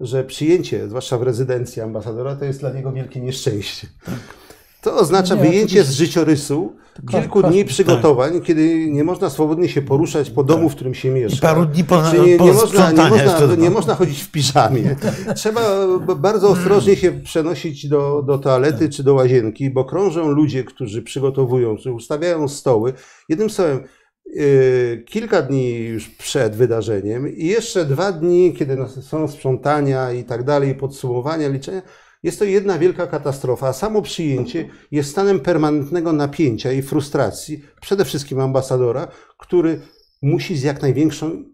że 0.00 0.24
przyjęcie, 0.24 0.88
zwłaszcza 0.88 1.18
w 1.18 1.22
rezydencji 1.22 1.82
ambasadora, 1.82 2.36
to 2.36 2.44
jest 2.44 2.60
dla 2.60 2.72
niego 2.72 2.92
wielkie 2.92 3.20
nieszczęście. 3.20 3.86
Tak. 4.04 4.45
To 4.86 4.94
oznacza 4.94 5.34
nie, 5.34 5.40
wyjęcie 5.40 5.84
z 5.84 5.90
życiorysu 5.90 6.76
kilku 7.10 7.42
dni 7.42 7.64
przygotowań, 7.64 8.32
tak. 8.32 8.42
kiedy 8.42 8.90
nie 8.90 9.04
można 9.04 9.30
swobodnie 9.30 9.68
się 9.68 9.82
poruszać 9.82 10.30
po 10.30 10.44
domu, 10.44 10.68
w 10.68 10.74
którym 10.74 10.94
się 10.94 11.10
mieszka. 11.10 11.36
I 11.36 11.40
paru 11.40 11.66
dni 11.66 11.84
po, 11.84 12.12
nie, 12.12 12.36
nie, 12.36 12.52
można, 12.52 12.92
nie, 12.92 13.08
można, 13.08 13.54
nie 13.56 13.70
można 13.70 13.94
chodzić 13.94 14.22
w 14.22 14.30
piżamie. 14.30 14.96
Trzeba 15.36 15.86
bardzo 16.16 16.48
ostrożnie 16.48 16.96
się 16.96 17.12
przenosić 17.12 17.88
do, 17.88 18.22
do 18.26 18.38
toalety 18.38 18.88
czy 18.88 19.02
do 19.02 19.14
łazienki, 19.14 19.70
bo 19.70 19.84
krążą 19.84 20.28
ludzie, 20.28 20.64
którzy 20.64 21.02
przygotowują, 21.02 21.74
którzy 21.74 21.92
ustawiają 21.92 22.48
stoły. 22.48 22.92
Jednym 23.28 23.50
słowem, 23.50 23.84
yy, 24.26 25.04
kilka 25.06 25.42
dni 25.42 25.78
już 25.78 26.08
przed 26.08 26.56
wydarzeniem 26.56 27.36
i 27.36 27.46
jeszcze 27.46 27.84
dwa 27.84 28.12
dni, 28.12 28.54
kiedy 28.58 28.76
są 29.02 29.28
sprzątania 29.28 30.12
i 30.12 30.24
tak 30.24 30.44
dalej, 30.44 30.74
podsumowania, 30.74 31.48
liczenia, 31.48 31.82
jest 32.26 32.38
to 32.38 32.44
jedna 32.44 32.78
wielka 32.78 33.06
katastrofa. 33.06 33.72
Samo 33.72 34.02
przyjęcie 34.02 34.68
jest 34.90 35.10
stanem 35.10 35.40
permanentnego 35.40 36.12
napięcia 36.12 36.72
i 36.72 36.82
frustracji, 36.82 37.62
przede 37.80 38.04
wszystkim 38.04 38.40
ambasadora, 38.40 39.08
który 39.38 39.80
musi 40.22 40.56
z 40.56 40.62
jak 40.62 40.82
największą 40.82 41.44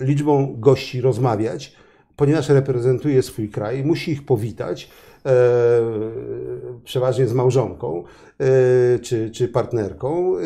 liczbą 0.00 0.56
gości 0.60 1.00
rozmawiać, 1.00 1.76
ponieważ 2.16 2.48
reprezentuje 2.48 3.22
swój 3.22 3.48
kraj, 3.48 3.84
musi 3.84 4.10
ich 4.10 4.26
powitać, 4.26 4.90
e, 5.26 5.32
przeważnie 6.84 7.26
z 7.26 7.32
małżonką 7.32 8.04
e, 8.04 8.98
czy, 8.98 9.30
czy 9.30 9.48
partnerką, 9.48 10.36
e, 10.38 10.42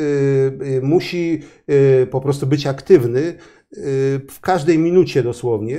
e 0.77 0.81
musi 0.81 1.43
e, 1.67 2.07
po 2.07 2.21
prostu 2.21 2.47
być 2.47 2.67
aktywny 2.67 3.21
e, 3.21 3.35
w 4.31 4.41
każdej 4.41 4.79
minucie 4.79 5.23
dosłownie, 5.23 5.79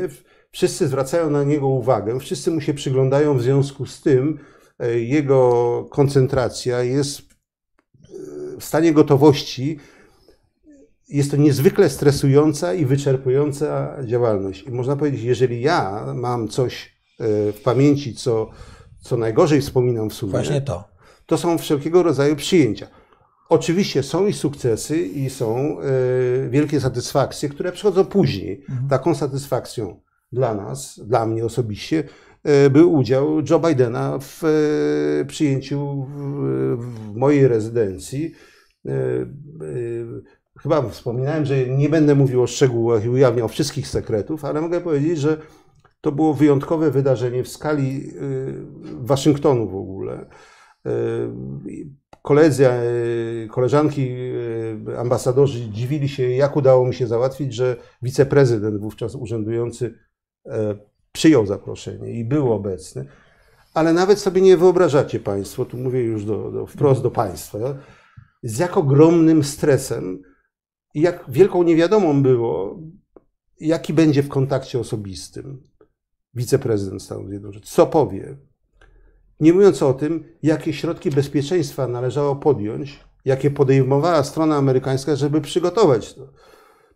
Wszyscy 0.52 0.88
zwracają 0.88 1.30
na 1.30 1.44
niego 1.44 1.68
uwagę, 1.68 2.20
wszyscy 2.20 2.52
mu 2.52 2.62
się 2.62 2.74
przyglądają, 2.74 3.38
w 3.38 3.42
związku 3.42 3.86
z 3.86 4.02
tym 4.02 4.40
e, 4.80 5.00
jego 5.00 5.86
koncentracja 5.92 6.84
jest 6.84 7.20
e, 7.20 7.26
w 8.60 8.64
stanie 8.64 8.94
gotowości. 8.94 9.80
Jest 11.10 11.32
to 11.32 11.38
niezwykle 11.38 11.90
stresująca 11.90 12.74
i 12.74 12.86
wyczerpująca 12.86 13.98
działalność. 14.06 14.64
I 14.64 14.72
można 14.72 14.96
powiedzieć, 14.96 15.22
jeżeli 15.22 15.62
ja 15.62 16.06
mam 16.16 16.48
coś 16.48 16.98
e, 17.20 17.52
w 17.52 17.62
pamięci, 17.64 18.16
co, 18.16 18.50
co 19.02 19.18
najgorzej 19.18 19.62
wspominam 19.62 20.10
w 20.10 20.14
sumie, 20.14 20.32
Właśnie 20.32 20.62
to. 20.62 20.84
to 21.26 21.38
są 21.38 21.58
wszelkiego 21.58 22.04
rodzaju 22.04 22.36
przyjęcia. 22.36 22.88
Oczywiście 23.50 24.04
są 24.04 24.28
i 24.28 24.34
sukcesy, 24.34 24.98
i 24.98 25.30
są 25.30 25.78
wielkie 26.50 26.82
satysfakcje, 26.82 27.50
które 27.50 27.72
przychodzą 27.72 28.06
później. 28.06 28.66
Mhm. 28.70 28.90
Taką 28.90 29.16
satysfakcją 29.16 30.00
dla 30.32 30.54
nas, 30.54 31.00
dla 31.08 31.26
mnie 31.26 31.46
osobiście, 31.46 32.04
e, 32.44 32.70
był 32.70 32.94
udział 32.94 33.42
Joe 33.50 33.60
Bidena 33.60 34.20
w 34.22 34.44
e, 34.44 35.26
przyjęciu 35.26 36.08
w 36.78 37.16
mojej 37.16 37.48
rezydencji. 37.48 38.32
E, 38.86 38.92
chyba 40.60 40.90
wspominałem, 40.90 41.46
że 41.46 41.68
nie 41.68 41.90
będę 41.90 42.16
mówił 42.16 42.44
o 42.44 42.48
szczegółach 42.48 43.06
i 43.06 43.10
ujawniał 43.10 43.48
wszystkich 43.48 43.88
sekretów, 43.88 44.46
ale 44.46 44.62
mogę 44.62 44.82
powiedzieć, 44.82 45.20
że 45.20 45.38
to 46.02 46.12
było 46.12 46.34
wyjątkowe 46.34 46.92
wydarzenie 46.92 47.44
w 47.44 47.50
skali 47.50 48.14
Waszyngtonu 48.84 49.70
w 49.70 49.76
ogóle. 49.76 50.26
Koledzy, 52.22 52.68
koleżanki, 53.52 54.16
ambasadorzy 54.98 55.70
dziwili 55.70 56.10
się, 56.10 56.30
jak 56.30 56.56
udało 56.56 56.88
mi 56.88 56.94
się 56.94 57.08
załatwić, 57.08 57.54
że 57.54 57.76
wiceprezydent 58.02 58.78
wówczas 58.82 59.16
urzędujący 59.16 59.94
przyjął 61.12 61.46
zaproszenie 61.46 62.12
i 62.12 62.26
był 62.26 62.54
obecny, 62.54 63.06
ale 63.74 63.94
nawet 63.94 64.20
sobie 64.20 64.42
nie 64.42 64.58
wyobrażacie 64.58 65.20
Państwo, 65.20 65.66
tu 65.66 65.78
mówię 65.78 66.02
już 66.02 66.26
do, 66.26 66.52
do, 66.52 66.66
wprost 66.66 67.02
do 67.02 67.12
Państwa, 67.12 67.58
z 68.44 68.60
jak 68.60 68.78
ogromnym 68.78 69.44
stresem 69.44 70.22
i 70.94 71.02
jak 71.02 71.26
wielką 71.28 71.64
niewiadomą 71.64 72.24
było, 72.24 72.80
jaki 73.60 73.94
będzie 73.94 74.24
w 74.24 74.30
kontakcie 74.30 74.80
osobistym 74.80 75.64
wiceprezydent 76.34 77.04
Stanów 77.04 77.30
Zjednoczonych, 77.30 77.66
co 77.70 77.88
powie. 77.88 78.38
Nie 79.40 79.54
mówiąc 79.54 79.84
o 79.84 79.94
tym, 79.94 80.24
jakie 80.44 80.74
środki 80.74 81.12
bezpieczeństwa 81.12 81.88
należało 81.88 82.36
podjąć, 82.36 83.00
jakie 83.26 83.52
podejmowała 83.52 84.24
strona 84.24 84.56
amerykańska, 84.56 85.16
żeby 85.16 85.42
przygotować 85.42 86.14
to. 86.14 86.28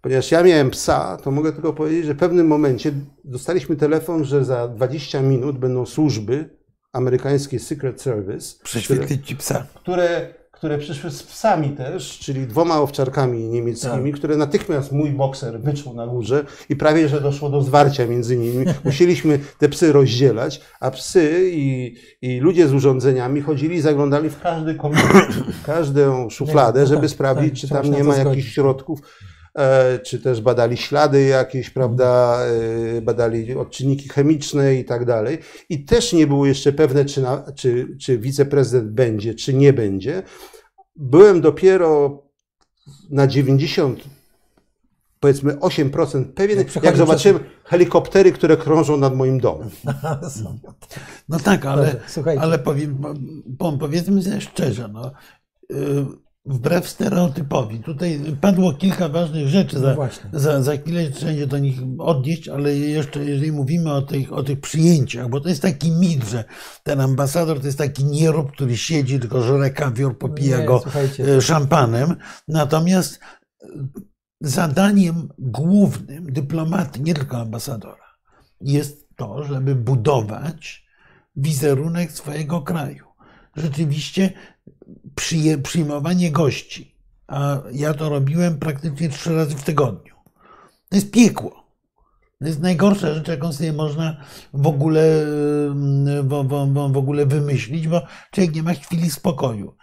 Ponieważ 0.01 0.31
ja 0.31 0.43
miałem 0.43 0.69
psa, 0.69 1.17
to 1.23 1.31
mogę 1.31 1.53
tylko 1.53 1.73
powiedzieć, 1.73 2.05
że 2.05 2.13
w 2.13 2.17
pewnym 2.17 2.47
momencie 2.47 2.91
dostaliśmy 3.23 3.75
telefon, 3.75 4.25
że 4.25 4.45
za 4.45 4.67
20 4.67 5.21
minut 5.21 5.57
będą 5.57 5.85
służby 5.85 6.49
amerykańskie 6.93 7.59
Secret 7.59 8.01
Service. 8.01 8.55
Prześwietlić 8.63 9.27
ci 9.27 9.35
psa. 9.35 9.65
Które, 9.73 10.33
które 10.51 10.77
przyszły 10.77 11.11
z 11.11 11.23
psami 11.23 11.69
też, 11.69 12.19
czyli 12.19 12.47
dwoma 12.47 12.81
owczarkami 12.81 13.47
niemieckimi, 13.47 14.11
tak. 14.11 14.19
które 14.19 14.37
natychmiast 14.37 14.91
mój 14.91 15.11
bokser 15.11 15.61
wyczuł 15.61 15.93
na 15.93 16.07
górze 16.07 16.45
i 16.69 16.75
prawie, 16.75 17.09
że 17.09 17.21
doszło 17.21 17.49
do 17.49 17.61
zwarcia 17.61 18.07
między 18.07 18.37
nimi. 18.37 18.65
Musieliśmy 18.83 19.39
te 19.57 19.69
psy 19.69 19.91
rozdzielać, 19.91 20.61
a 20.79 20.91
psy 20.91 21.49
i, 21.53 21.95
i 22.21 22.39
ludzie 22.39 22.67
z 22.67 22.73
urządzeniami 22.73 23.41
chodzili, 23.41 23.81
zaglądali 23.81 24.29
w 24.29 24.39
każdy 24.39 24.75
komputer, 24.75 25.27
w 25.61 25.65
każdą 25.65 26.29
szufladę, 26.29 26.79
no 26.79 26.87
żeby 26.87 27.01
tak, 27.01 27.09
sprawdzić, 27.09 27.61
tak, 27.61 27.69
czy 27.69 27.75
tam 27.75 27.93
nie 27.93 28.03
ma 28.03 28.15
jakichś 28.15 28.53
środków 28.53 28.99
czy 30.03 30.19
też 30.19 30.41
badali 30.41 30.77
ślady 30.77 31.23
jakieś, 31.23 31.69
prawda, 31.69 32.39
e, 32.97 33.01
badali 33.01 33.55
odczynniki 33.55 34.09
chemiczne 34.09 34.75
i 34.75 34.85
tak 34.85 35.05
dalej. 35.05 35.37
I 35.69 35.85
też 35.85 36.13
nie 36.13 36.27
było 36.27 36.45
jeszcze 36.45 36.73
pewne, 36.73 37.05
czy, 37.05 37.21
na, 37.21 37.43
czy, 37.55 37.97
czy 37.99 38.17
wiceprezydent 38.17 38.91
będzie, 38.91 39.35
czy 39.35 39.53
nie 39.53 39.73
będzie. 39.73 40.23
Byłem 40.95 41.41
dopiero 41.41 42.23
na 43.09 43.27
90 43.27 44.03
powiedzmy 45.21 45.53
8% 45.53 46.25
pewien, 46.25 46.57
no, 46.75 46.81
jak 46.83 46.97
zobaczyłem 46.97 47.39
helikoptery, 47.63 48.31
które 48.31 48.57
krążą 48.57 48.97
nad 48.97 49.15
moim 49.15 49.39
domem. 49.39 49.69
No 51.29 51.39
tak, 51.39 51.65
ale, 51.65 51.95
ale 52.39 52.59
powiem, 52.59 52.97
powiedzmy 53.79 54.23
sobie 54.23 54.41
szczerze, 54.41 54.87
no, 54.87 55.11
y, 55.71 56.05
wbrew 56.45 56.89
stereotypowi. 56.89 57.79
Tutaj 57.79 58.21
padło 58.41 58.73
kilka 58.73 59.09
ważnych 59.09 59.47
rzeczy. 59.47 59.79
Za, 59.79 59.95
no 60.33 60.39
za, 60.39 60.61
za 60.61 60.77
chwilę 60.77 61.09
trzeba 61.09 61.33
się 61.33 61.47
do 61.47 61.57
nich 61.57 61.79
odnieść, 61.97 62.47
ale 62.47 62.75
jeszcze 62.75 63.25
jeżeli 63.25 63.51
mówimy 63.51 63.93
o 63.93 64.01
tych, 64.01 64.33
o 64.33 64.43
tych 64.43 64.61
przyjęciach, 64.61 65.29
bo 65.29 65.41
to 65.41 65.49
jest 65.49 65.61
taki 65.61 65.91
mit, 65.91 66.29
że 66.29 66.43
ten 66.83 67.01
ambasador 67.01 67.59
to 67.59 67.65
jest 67.65 67.77
taki 67.77 68.05
nierób, 68.05 68.51
który 68.51 68.77
siedzi, 68.77 69.19
tylko 69.19 69.41
żre 69.41 69.69
kawior, 69.69 70.17
popija 70.17 70.59
Nie, 70.59 70.65
go 70.65 70.79
słuchajcie. 70.79 71.35
E, 71.35 71.41
szampanem. 71.41 72.15
Natomiast 72.47 73.19
e, 73.63 73.67
zadaniem 74.41 75.29
głównym 75.37 76.33
dyplomaty, 76.33 76.99
nie 76.99 77.13
tylko 77.13 77.37
ambasadora, 77.37 78.15
jest 78.61 79.15
to, 79.15 79.43
żeby 79.43 79.75
budować 79.75 80.85
wizerunek 81.35 82.11
swojego 82.11 82.61
kraju. 82.61 83.05
Rzeczywiście 83.55 84.33
przyjmowanie 85.63 86.31
gości, 86.31 86.95
a 87.27 87.57
ja 87.71 87.93
to 87.93 88.09
robiłem 88.09 88.57
praktycznie 88.57 89.09
trzy 89.09 89.35
razy 89.35 89.55
w 89.55 89.63
tygodniu. 89.63 90.15
To 90.89 90.95
jest 90.95 91.11
piekło. 91.11 91.63
To 92.39 92.47
jest 92.47 92.59
najgorsza 92.59 93.13
rzecz, 93.13 93.27
jaką 93.27 93.53
sobie 93.53 93.73
można 93.73 94.17
w 94.53 94.67
ogóle, 94.67 95.01
w, 96.23 96.45
w, 96.47 96.91
w 96.93 96.97
ogóle 96.97 97.25
wymyślić, 97.25 97.87
bo 97.87 98.01
człowiek 98.31 98.55
nie 98.55 98.63
ma 98.63 98.73
chwili 98.73 99.09
spokoju. 99.09 99.75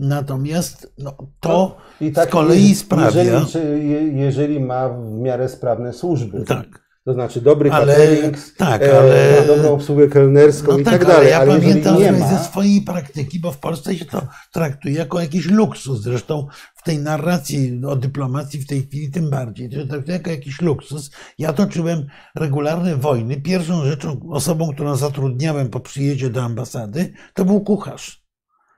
Natomiast 0.00 0.94
no, 0.98 1.16
to 1.40 1.76
no, 2.00 2.24
z 2.24 2.30
kolei 2.30 2.74
sprawia. 2.74 3.22
Jeżeli, 3.22 4.16
jeżeli 4.16 4.60
ma 4.60 4.88
w 4.88 5.10
miarę 5.10 5.48
sprawne 5.48 5.92
służby. 5.92 6.44
Tak. 6.44 6.83
To 7.04 7.12
znaczy 7.12 7.40
dobry 7.40 7.70
ale, 7.70 7.94
catering, 7.94 8.36
tak, 8.56 8.82
e, 8.82 8.98
ale, 8.98 9.38
e, 9.38 9.46
dobrą 9.46 9.72
obsługę 9.72 10.08
kelnerską 10.08 10.72
no 10.72 10.78
i 10.78 10.84
tak, 10.84 10.94
tak 10.94 11.04
dalej. 11.04 11.20
Ale 11.20 11.30
ja 11.30 11.38
ale 11.38 11.60
pamiętam 11.60 11.98
nie 11.98 12.12
ma... 12.12 12.28
ze 12.28 12.44
swojej 12.44 12.82
praktyki, 12.82 13.40
bo 13.40 13.52
w 13.52 13.58
Polsce 13.58 13.96
się 13.96 14.04
to 14.04 14.26
traktuje 14.52 14.94
jako 14.94 15.20
jakiś 15.20 15.46
luksus. 15.46 16.00
Zresztą 16.00 16.46
w 16.74 16.82
tej 16.82 16.98
narracji 16.98 17.80
o 17.86 17.96
dyplomacji 17.96 18.60
w 18.60 18.66
tej 18.66 18.82
chwili 18.82 19.10
tym 19.10 19.30
bardziej. 19.30 19.70
To 19.70 19.76
się 19.76 19.86
traktuje 19.86 20.16
jako 20.16 20.30
jakiś 20.30 20.60
luksus. 20.60 21.10
Ja 21.38 21.52
toczyłem 21.52 22.06
regularne 22.36 22.96
wojny. 22.96 23.40
Pierwszą 23.40 23.84
rzeczą, 23.84 24.20
osobą, 24.30 24.72
którą 24.74 24.96
zatrudniałem 24.96 25.68
po 25.68 25.80
przyjeździe 25.80 26.30
do 26.30 26.42
ambasady, 26.42 27.12
to 27.34 27.44
był 27.44 27.60
kucharz 27.60 28.24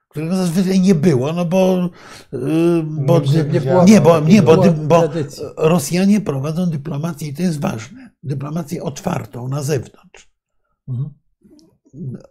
którego 0.09 0.37
zazwyczaj 0.37 0.81
nie 0.81 0.95
było, 0.95 1.33
no 1.33 1.45
bo, 1.45 1.91
y, 2.35 2.39
bo 2.83 3.21
nie, 3.21 3.45
nie, 3.45 3.61
nie, 3.87 4.01
bo, 4.01 4.21
nie, 4.21 4.43
bo, 4.43 4.57
bo 4.73 5.03
Rosjanie 5.57 6.21
prowadzą 6.21 6.67
dyplomację 6.67 7.29
i 7.29 7.35
to 7.35 7.43
jest 7.43 7.61
ważne 7.61 8.06
dyplomację 8.27 8.83
otwartą 8.83 9.49
na 9.49 9.63
zewnątrz. 9.63 10.31
Mhm. 10.89 11.11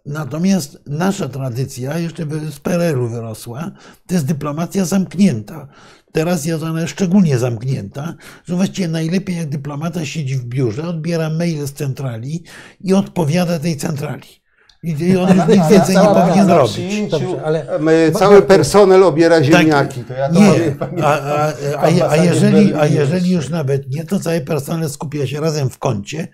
Natomiast 0.06 0.78
nasza 0.86 1.28
tradycja, 1.28 1.98
jeszcze 1.98 2.26
z 2.50 2.60
PRL-u 2.60 3.08
wyrosła, 3.08 3.72
to 4.06 4.14
jest 4.14 4.26
dyplomacja 4.26 4.84
zamknięta. 4.84 5.68
Teraz 6.12 6.44
jest 6.44 6.62
ona 6.62 6.86
szczególnie 6.86 7.38
zamknięta, 7.38 8.14
że 8.44 8.54
właściwie 8.54 8.88
najlepiej 8.88 9.36
jak 9.36 9.48
dyplomata 9.48 10.06
siedzi 10.06 10.36
w 10.36 10.44
biurze, 10.44 10.88
odbiera 10.88 11.30
maile 11.30 11.66
z 11.66 11.72
centrali 11.72 12.44
i 12.80 12.94
odpowiada 12.94 13.58
tej 13.58 13.76
centrali. 13.76 14.45
I 14.86 15.16
on 15.16 15.28
nic 15.48 15.68
więcej 15.70 15.96
nie 15.96 16.08
powinien 16.14 16.48
robić. 16.48 17.10
Dobrze, 17.10 17.42
ale... 17.44 17.66
Cały 18.12 18.42
personel 18.42 19.04
obiera 19.04 19.36
tak, 19.36 19.44
ziemniaki. 19.44 20.04
To 20.04 20.14
ja 20.14 20.28
to 20.28 20.40
nie, 20.40 20.76
a, 21.04 21.20
a, 21.20 21.52
a, 21.76 22.10
a, 22.10 22.16
jeżeli, 22.16 22.74
a 22.74 22.86
jeżeli 22.86 23.30
już 23.30 23.48
nawet 23.48 23.94
nie, 23.94 24.04
to 24.04 24.20
cały 24.20 24.40
personel 24.40 24.90
skupia 24.90 25.26
się 25.26 25.40
razem 25.40 25.70
w 25.70 25.78
kącie. 25.78 26.28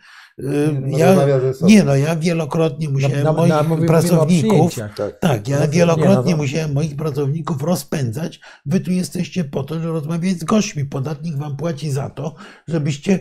Ja, 0.86 1.16
nie, 1.62 1.82
no 1.82 1.96
ja 1.96 2.16
wielokrotnie 2.16 2.88
musiałem 2.88 3.24
na, 3.24 3.32
na, 3.32 3.32
moich 3.32 3.80
na, 3.80 3.86
pracowników, 3.86 4.74
tak, 4.96 5.20
tak 5.20 5.48
ja 5.48 5.68
wielokrotnie 5.68 6.32
nie, 6.32 6.36
no, 6.36 6.42
musiałem 6.42 6.72
moich 6.72 6.96
pracowników 6.96 7.62
rozpędzać. 7.62 8.40
Wy 8.66 8.80
tu 8.80 8.90
jesteście 8.90 9.44
po 9.44 9.62
to, 9.62 9.74
żeby 9.74 9.86
rozmawiać 9.86 10.38
z 10.38 10.44
gośćmi. 10.44 10.84
Podatnik 10.84 11.36
wam 11.36 11.56
płaci 11.56 11.90
za 11.90 12.10
to, 12.10 12.34
żebyście 12.68 13.18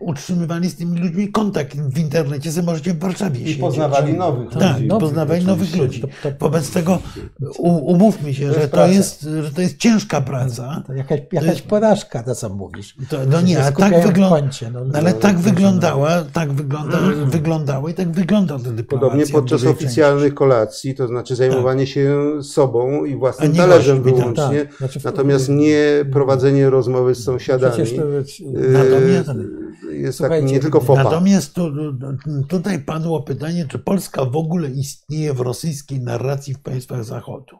utrzymywali 0.00 0.70
z 0.70 0.76
tymi 0.76 1.00
ludźmi 1.00 1.32
kontakt 1.32 1.76
w 1.76 1.98
internecie, 1.98 2.50
że 2.50 2.62
możecie 2.62 2.94
w 2.94 2.98
Warszawie 2.98 3.40
I 3.40 3.42
siedzieć. 3.42 3.60
poznawali 3.60 4.14
nowych 4.14 4.50
tak, 4.50 4.76
ludzi. 4.76 4.88
Tak, 4.88 5.00
poznawali 5.00 5.44
nowych 5.44 5.76
ludzi. 5.76 6.00
To, 6.00 6.08
to, 6.22 6.30
Wobec 6.38 6.70
tego 6.70 6.98
umówmy 7.58 8.34
się, 8.34 8.52
że 8.52 8.68
to, 8.68 8.86
jest, 8.86 9.22
że 9.22 9.52
to 9.52 9.60
jest 9.60 9.76
ciężka 9.76 10.20
praca. 10.20 10.82
To 10.86 10.92
jakaś, 10.92 11.20
jakaś 11.32 11.62
porażka, 11.62 12.22
to 12.22 12.34
co 12.34 12.48
mówisz. 12.48 12.96
To, 13.08 13.16
no 13.30 13.40
nie, 13.40 13.62
ale 13.62 13.72
tak, 13.72 14.02
wygląda, 14.02 14.40
no, 14.72 14.80
ale 14.98 15.12
no, 15.12 15.18
tak 15.18 15.38
wyglądała, 15.38 16.24
tak 16.32 16.52
wygląda, 16.52 16.98
wyglądało 17.26 17.88
i 17.88 17.94
tak 17.94 18.12
wygląda 18.12 18.58
to 18.58 18.70
dyplomacja. 18.70 19.10
Podobnie 19.10 19.26
podczas 19.32 19.64
oficjalnych 19.64 20.34
kolacji, 20.34 20.94
to 20.94 21.08
znaczy 21.08 21.36
zajmowanie 21.36 21.84
tak. 21.84 21.94
się 21.94 22.32
sobą 22.42 23.04
i 23.04 23.16
własnym 23.16 23.54
talerzem 23.54 24.02
wyłącznie, 24.02 24.64
tak. 24.64 24.78
znaczy, 24.78 25.00
natomiast 25.04 25.48
nie 25.48 26.04
prowadzenie 26.12 26.70
rozmowy 26.70 27.14
z 27.14 27.24
sąsiadami. 27.24 27.72
Przecież 27.72 27.96
to, 27.96 28.02
y, 28.60 28.70
natomiast, 28.70 29.30
jest 29.90 30.18
tak 30.18 30.44
nie 30.44 30.60
tylko 30.60 30.80
fopa. 30.80 31.04
Natomiast 31.04 31.54
tu, 31.54 31.72
tutaj 32.48 32.78
padło 32.78 33.22
pytanie, 33.22 33.66
czy 33.68 33.78
Polska 33.78 34.24
w 34.24 34.36
ogóle 34.36 34.70
istnieje 34.70 35.34
w 35.34 35.40
rosyjskiej 35.40 36.00
narracji 36.00 36.54
w 36.54 36.62
państwach 36.62 37.04
Zachodu. 37.04 37.56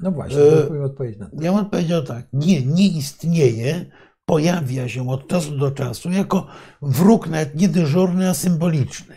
No 0.00 0.10
właśnie, 0.10 0.40
e, 0.40 0.84
odpowiedź 0.84 1.18
na 1.18 1.30
to. 1.30 1.36
Ja 1.40 1.52
bym 1.52 1.60
odpowiedział 1.60 2.02
tak, 2.02 2.26
nie, 2.32 2.66
nie 2.66 2.88
istnieje, 2.88 3.86
pojawia 4.24 4.88
się 4.88 5.10
od 5.10 5.28
czasu 5.28 5.58
do 5.58 5.70
czasu 5.70 6.10
jako 6.10 6.46
wróg 6.82 7.28
nawet 7.28 7.54
nie 7.54 7.68
dyżurny, 7.68 8.30
a 8.30 8.34
symboliczny. 8.34 9.16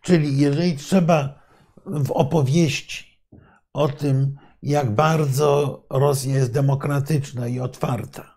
Czyli 0.00 0.38
jeżeli 0.38 0.76
trzeba 0.76 1.42
w 1.86 2.10
opowieści 2.10 3.20
o 3.72 3.88
tym, 3.88 4.36
jak 4.62 4.94
bardzo 4.94 5.82
Rosja 5.90 6.34
jest 6.34 6.52
demokratyczna 6.52 7.48
i 7.48 7.60
otwarta, 7.60 8.35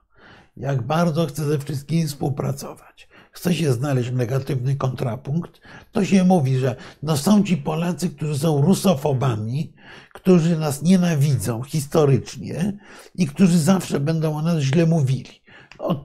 jak 0.60 0.82
bardzo 0.82 1.26
chce 1.26 1.45
ze 1.45 1.60
wszystkimi 1.60 2.07
współpracować, 2.07 3.10
chce 3.32 3.53
się 3.53 3.74
znaleźć 3.74 4.12
negatywny 4.12 4.76
kontrapunkt, 4.76 5.62
to 5.91 6.05
się 6.05 6.24
mówi, 6.24 6.57
że 6.57 6.76
no 7.03 7.18
są 7.18 7.43
ci 7.43 7.57
Polacy, 7.57 8.10
którzy 8.10 8.39
są 8.39 8.62
rusofobami, 8.62 9.74
którzy 10.14 10.57
nas 10.57 10.82
nienawidzą 10.82 11.64
historycznie 11.64 12.78
i 13.16 13.28
którzy 13.28 13.60
zawsze 13.60 13.99
będą 13.99 14.38
o 14.38 14.41
nas 14.41 14.60
źle 14.60 14.86
mówili. 14.86 15.41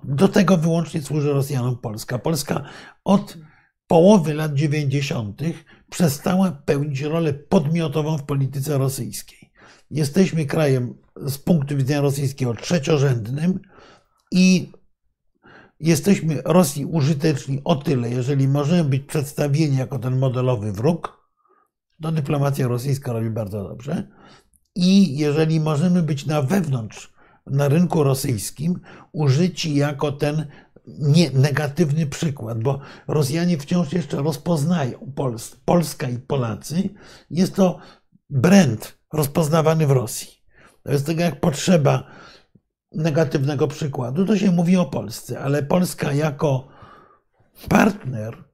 Do 0.04 0.28
tego 0.28 0.56
wyłącznie 0.56 1.02
służy 1.02 1.32
Rosjanom 1.32 1.78
Polska. 1.78 2.18
Polska 2.18 2.64
od 3.04 3.38
połowy 3.86 4.34
lat 4.34 4.54
90. 4.54 5.42
przestała 5.90 6.52
pełnić 6.52 7.00
rolę 7.00 7.32
podmiotową 7.32 8.18
w 8.18 8.24
polityce 8.24 8.78
rosyjskiej. 8.78 9.52
Jesteśmy 9.90 10.46
krajem 10.46 10.94
z 11.16 11.38
punktu 11.38 11.76
widzenia 11.76 12.00
rosyjskiego 12.00 12.54
trzeciorzędnym 12.54 13.60
i 14.32 14.72
jesteśmy 15.80 16.42
Rosji 16.44 16.84
użyteczni 16.84 17.60
o 17.64 17.76
tyle, 17.76 18.10
jeżeli 18.10 18.48
możemy 18.48 18.84
być 18.84 19.02
przedstawieni 19.02 19.76
jako 19.76 19.98
ten 19.98 20.18
modelowy 20.18 20.72
wróg, 20.72 21.24
to 22.02 22.12
dyplomacja 22.12 22.68
rosyjska 22.68 23.12
robi 23.12 23.30
bardzo 23.30 23.64
dobrze. 23.68 24.08
I 24.74 25.18
jeżeli 25.18 25.60
możemy 25.60 26.02
być 26.02 26.26
na 26.26 26.42
wewnątrz, 26.42 27.12
na 27.46 27.68
rynku 27.68 28.02
rosyjskim, 28.02 28.80
użyci 29.12 29.74
jako 29.74 30.12
ten 30.12 30.46
nie, 30.86 31.30
negatywny 31.30 32.06
przykład, 32.06 32.62
bo 32.62 32.80
Rosjanie 33.08 33.58
wciąż 33.58 33.92
jeszcze 33.92 34.16
rozpoznają 34.16 35.12
Pols 35.16 35.56
Polska 35.64 36.08
i 36.08 36.18
Polacy. 36.18 36.88
Jest 37.30 37.54
to 37.54 37.78
brand 38.30 38.98
rozpoznawany 39.12 39.86
w 39.86 39.90
Rosji. 39.90 40.28
Wobec 40.84 41.04
tego 41.04 41.22
jak 41.22 41.40
potrzeba 41.40 42.06
negatywnego 42.96 43.68
przykładu, 43.68 44.26
to 44.26 44.36
się 44.36 44.50
mówi 44.52 44.76
o 44.76 44.84
Polsce, 44.84 45.40
ale 45.40 45.62
Polska 45.62 46.12
jako 46.12 46.68
partner 47.68 48.44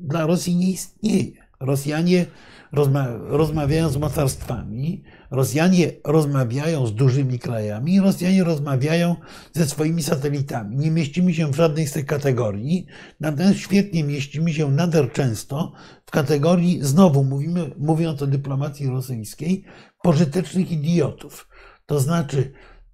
dla 0.00 0.26
Rosji 0.26 0.56
nie 0.56 0.70
istnieje. 0.70 1.42
Rosjanie 1.60 2.26
rozma 2.72 3.06
rozmawiają 3.12 3.88
z 3.88 3.96
mocarstwami, 3.96 5.04
Rosjanie 5.30 5.92
rozmawiają 6.04 6.86
z 6.86 6.94
dużymi 6.94 7.38
krajami, 7.38 8.00
Rosjanie 8.00 8.44
rozmawiają 8.44 9.16
ze 9.52 9.66
swoimi 9.66 10.02
satelitami. 10.02 10.76
Nie 10.76 10.90
mieścimy 10.90 11.34
się 11.34 11.52
w 11.52 11.56
żadnej 11.56 11.86
z 11.86 11.92
tych 11.92 12.06
kategorii, 12.06 12.86
natomiast 13.20 13.58
świetnie 13.58 14.04
mieścimy 14.04 14.52
się 14.52 14.70
nader 14.70 15.12
często 15.12 15.72
w 16.06 16.10
kategorii, 16.10 16.78
znowu 16.82 17.24
mówimy, 17.24 17.70
mówiąc 17.78 18.22
o 18.22 18.26
dyplomacji 18.26 18.86
rosyjskiej, 18.86 19.64
pożytecznych 20.02 20.72
idiotów. 20.72 21.48
To 21.86 22.00
znaczy, 22.00 22.52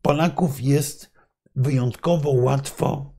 Polaków 0.08 0.60
jest 0.60 1.10
wyjątkowo 1.56 2.30
łatwo, 2.30 3.12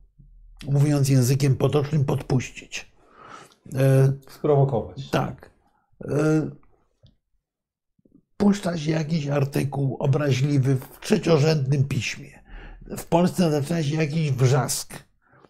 mówiąc 0.68 1.10
językiem 1.10 1.56
potocznym, 1.56 2.06
podpuścić. 2.06 2.92
E, 3.76 4.14
Sprowokować. 4.30 5.10
Tak. 5.10 5.52
E, 6.06 6.50
puszcza 8.38 8.78
się 8.78 8.92
jakiś 8.92 9.28
artykuł 9.28 9.98
obraźliwy 10.00 10.76
w 10.76 11.00
trzeciorzędnym 11.00 11.88
piśmie. 11.88 12.44
W 12.98 13.06
Polsce 13.06 13.52
zaczyna 13.52 13.84
się 13.84 13.96
jakiś 13.96 14.32
wrzask 14.32 14.94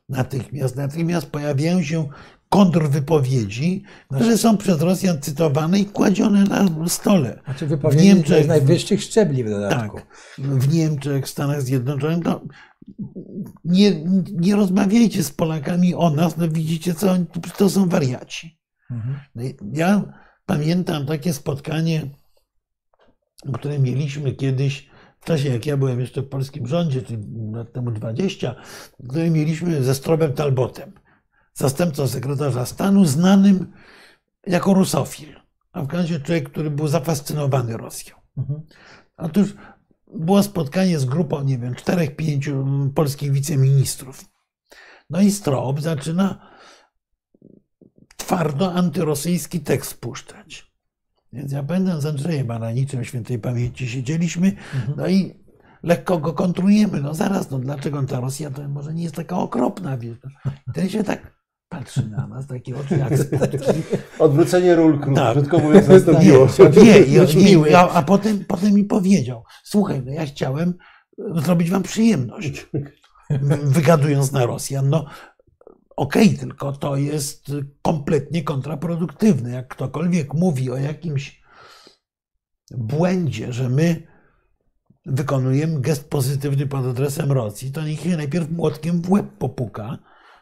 natychmiast. 0.10 0.76
Natychmiast 0.76 1.32
pojawiają 1.32 1.84
się 1.84 2.10
kontrwypowiedzi, 2.50 3.84
które 4.16 4.38
są 4.38 4.58
przez 4.58 4.82
Rosjan 4.82 5.22
cytowane 5.22 5.80
i 5.80 5.86
kładzione 5.86 6.44
na 6.44 6.88
stole. 6.88 7.40
Znaczy 7.46 7.68
wypowiedzi 7.68 8.00
w 8.00 8.04
Niemczech, 8.04 8.46
z 8.46 8.48
najwyższych 8.48 9.04
szczebli 9.04 9.44
w 9.44 9.50
dodatku. 9.50 9.98
Tak, 9.98 10.06
w 10.38 10.74
Niemczech, 10.74 11.26
w 11.26 11.30
Stanach 11.30 11.62
Zjednoczonych. 11.62 12.24
No, 12.24 12.42
nie, 13.66 14.06
nie 14.32 14.56
rozmawiajcie 14.56 15.24
z 15.24 15.32
Polakami 15.32 15.96
o 15.96 16.10
nas, 16.10 16.38
no 16.38 16.48
widzicie 16.48 16.94
co, 16.94 17.16
to 17.58 17.70
są 17.70 17.90
wariaci. 17.90 18.60
Mhm. 18.92 19.20
No 19.36 19.44
ja 19.74 20.04
pamiętam 20.46 21.06
takie 21.06 21.34
spotkanie 21.34 22.10
które 23.54 23.80
mieliśmy 23.80 24.32
kiedyś 24.32 24.90
w 25.20 25.26
czasie, 25.26 25.50
jak 25.50 25.66
ja 25.66 25.78
byłem 25.78 26.00
jeszcze 26.00 26.22
w 26.22 26.30
polskim 26.30 26.68
rządzie, 26.68 27.02
czyli 27.02 27.24
lat 27.54 27.74
temu 27.74 27.92
20, 27.92 28.56
które 29.10 29.30
mieliśmy 29.30 29.84
ze 29.84 29.96
Strobem 29.96 30.34
Talbotem, 30.34 30.92
zastępcą 31.60 32.08
sekretarza 32.08 32.66
stanu, 32.66 33.06
znanym 33.06 33.72
jako 34.48 34.74
rusofil. 34.74 35.40
A 35.72 35.84
w 35.84 35.94
razie 35.94 36.20
człowiek, 36.20 36.50
który 36.50 36.72
był 36.72 36.88
zafascynowany 36.88 37.78
Rosją. 37.78 38.16
Mhm. 38.38 38.62
Otóż 39.18 39.54
było 40.14 40.44
spotkanie 40.44 41.00
z 41.00 41.06
grupą, 41.06 41.44
nie 41.44 41.58
wiem, 41.58 41.76
czterech, 41.76 42.16
pięciu 42.16 42.66
polskich 42.96 43.32
wiceministrów. 43.32 44.26
No 45.10 45.22
i 45.22 45.32
Strob 45.32 45.82
zaczyna 45.82 46.50
twardo 48.18 48.74
antyrosyjski 48.74 49.60
tekst 49.60 50.02
puszczać. 50.02 50.72
Więc 51.34 51.52
ja 51.52 51.64
pamiętam 51.64 52.02
z 52.02 52.06
Andrzejem 52.06 52.48
Baraniczem 52.48 53.06
świętej 53.06 53.40
pamięci 53.40 53.90
siedzieliśmy, 53.90 54.48
mhm. 54.48 54.94
no 54.98 55.08
i 55.08 55.44
lekko 55.84 56.18
go 56.18 56.34
kontrujemy. 56.34 57.02
No 57.02 57.14
zaraz, 57.14 57.52
no 57.52 57.60
dlaczego 57.60 58.04
ta 58.04 58.20
Rosja 58.20 58.52
to 58.52 58.70
może 58.70 58.94
nie 58.94 59.04
jest 59.04 59.16
taka 59.16 59.38
okropna, 59.38 59.98
wiesz. 59.98 60.18
Ten 60.74 60.90
się 60.90 61.04
tak 61.04 61.39
patrzy 61.70 62.10
na 62.10 62.28
nas, 62.28 62.48
takie 62.48 62.78
oczy 62.78 62.98
jak 62.98 63.14
Odwrócenie 64.20 64.76
ról 64.76 65.00
krótko, 65.00 65.22
tak. 65.22 65.34
krótko 65.34 65.60
mówiąc, 65.60 65.88
nastąpiło. 65.88 66.48
Nie, 66.84 67.62
nie, 67.62 67.78
a, 67.78 67.90
a 67.90 68.02
potem, 68.02 68.46
potem 68.46 68.74
mi 68.74 68.84
powiedział, 68.84 69.44
słuchaj, 69.64 70.02
no 70.06 70.12
ja 70.12 70.26
chciałem 70.26 70.74
zrobić 71.36 71.70
wam 71.70 71.84
przyjemność, 71.84 72.68
wygadując 73.64 74.32
na 74.32 74.46
Rosjan. 74.46 74.90
No, 74.90 75.06
Okej, 75.96 76.28
okay, 76.28 76.38
tylko 76.40 76.72
to 76.72 76.96
jest 76.96 77.52
kompletnie 77.82 78.44
kontraproduktywne. 78.44 79.50
Jak 79.50 79.68
ktokolwiek 79.68 80.34
mówi 80.34 80.72
o 80.72 80.78
jakimś 80.78 81.42
błędzie, 82.72 83.54
że 83.54 83.70
my 83.70 84.08
wykonujemy 85.06 85.82
gest 85.82 86.10
pozytywny 86.10 86.68
pod 86.68 86.86
adresem 86.86 87.32
Rosji, 87.32 87.72
to 87.72 87.84
niech 87.84 88.00
się 88.00 88.18
najpierw 88.18 88.52
młotkiem 88.52 89.02
w 89.02 89.12
łeb 89.12 89.26
popuka, 89.38 89.98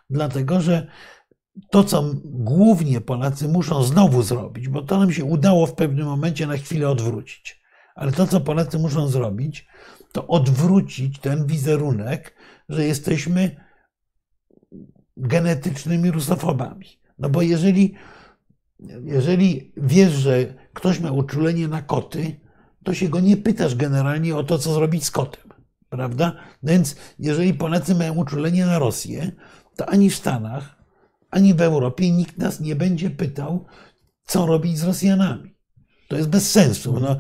dlatego 0.09 0.61
że 0.61 0.87
to, 1.69 1.83
co 1.83 2.03
głównie 2.25 3.01
Polacy 3.01 3.47
muszą 3.47 3.83
znowu 3.83 4.23
zrobić, 4.23 4.69
bo 4.69 4.81
to 4.81 4.99
nam 4.99 5.13
się 5.13 5.25
udało 5.25 5.65
w 5.65 5.75
pewnym 5.75 6.07
momencie 6.07 6.47
na 6.47 6.57
chwilę 6.57 6.89
odwrócić, 6.89 7.61
ale 7.95 8.11
to, 8.11 8.27
co 8.27 8.41
Polacy 8.41 8.79
muszą 8.79 9.07
zrobić, 9.07 9.67
to 10.11 10.27
odwrócić 10.27 11.19
ten 11.19 11.45
wizerunek, 11.45 12.35
że 12.69 12.85
jesteśmy 12.85 13.55
genetycznymi 15.17 16.11
rusofobami. 16.11 16.87
No 17.19 17.29
bo 17.29 17.41
jeżeli, 17.41 17.95
jeżeli 19.03 19.73
wiesz, 19.77 20.13
że 20.13 20.53
ktoś 20.73 20.99
ma 20.99 21.11
uczulenie 21.11 21.67
na 21.67 21.81
koty, 21.81 22.39
to 22.83 22.93
się 22.93 23.09
go 23.09 23.19
nie 23.19 23.37
pytasz 23.37 23.75
generalnie 23.75 24.35
o 24.35 24.43
to, 24.43 24.57
co 24.57 24.73
zrobić 24.73 25.05
z 25.05 25.11
kotem. 25.11 25.53
Prawda? 25.89 26.33
No 26.63 26.71
więc 26.71 26.95
jeżeli 27.19 27.53
Polacy 27.53 27.95
mają 27.95 28.15
uczulenie 28.15 28.65
na 28.65 28.79
Rosję, 28.79 29.31
to 29.75 29.89
ani 29.89 30.09
w 30.09 30.15
Stanach, 30.15 30.76
ani 31.29 31.53
w 31.53 31.61
Europie 31.61 32.11
nikt 32.11 32.37
nas 32.37 32.59
nie 32.59 32.75
będzie 32.75 33.09
pytał, 33.09 33.65
co 34.25 34.45
robić 34.45 34.77
z 34.77 34.83
Rosjanami. 34.83 35.57
To 36.07 36.15
jest 36.15 36.29
bez 36.29 36.51
sensu. 36.51 36.99
No, 36.99 37.17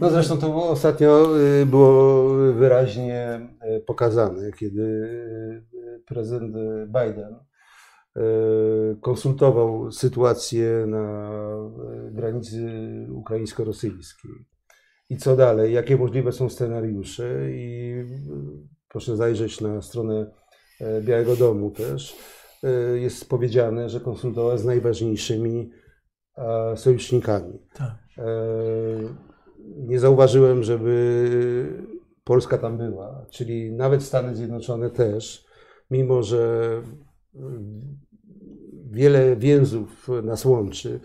no 0.00 0.10
zresztą 0.10 0.38
to 0.38 0.68
ostatnio 0.68 1.38
y, 1.38 1.66
było 1.66 2.28
wyraźnie 2.52 3.40
y, 3.76 3.80
pokazane, 3.80 4.52
kiedy 4.52 4.82
y, 4.82 6.02
prezydent 6.06 6.54
Biden 6.86 7.36
konsultował 9.00 9.92
sytuację 9.92 10.84
na 10.86 11.30
granicy 12.10 12.60
ukraińsko-rosyjskiej. 13.10 14.30
I 15.08 15.16
co 15.16 15.36
dalej? 15.36 15.72
Jakie 15.72 15.96
możliwe 15.96 16.32
są 16.32 16.48
scenariusze? 16.48 17.50
I 17.50 17.94
proszę 18.88 19.16
zajrzeć 19.16 19.60
na 19.60 19.82
stronę 19.82 20.30
Białego 21.02 21.36
Domu 21.36 21.70
też. 21.70 22.16
Jest 22.94 23.28
powiedziane, 23.28 23.88
że 23.88 24.00
konsultował 24.00 24.58
z 24.58 24.64
najważniejszymi 24.64 25.70
sojusznikami. 26.76 27.58
Tak. 27.74 27.94
E, 28.18 28.24
nie 29.76 30.00
zauważyłem, 30.00 30.62
żeby 30.62 31.82
Polska 32.24 32.58
tam 32.58 32.78
była, 32.78 33.26
czyli 33.30 33.72
nawet 33.72 34.02
Stany 34.02 34.34
Zjednoczone 34.34 34.90
też, 34.90 35.46
mimo 35.90 36.22
że 36.22 36.70
wiele 38.90 39.36
więzów 39.36 40.08
nas 40.22 40.44
łączy, 40.44 41.00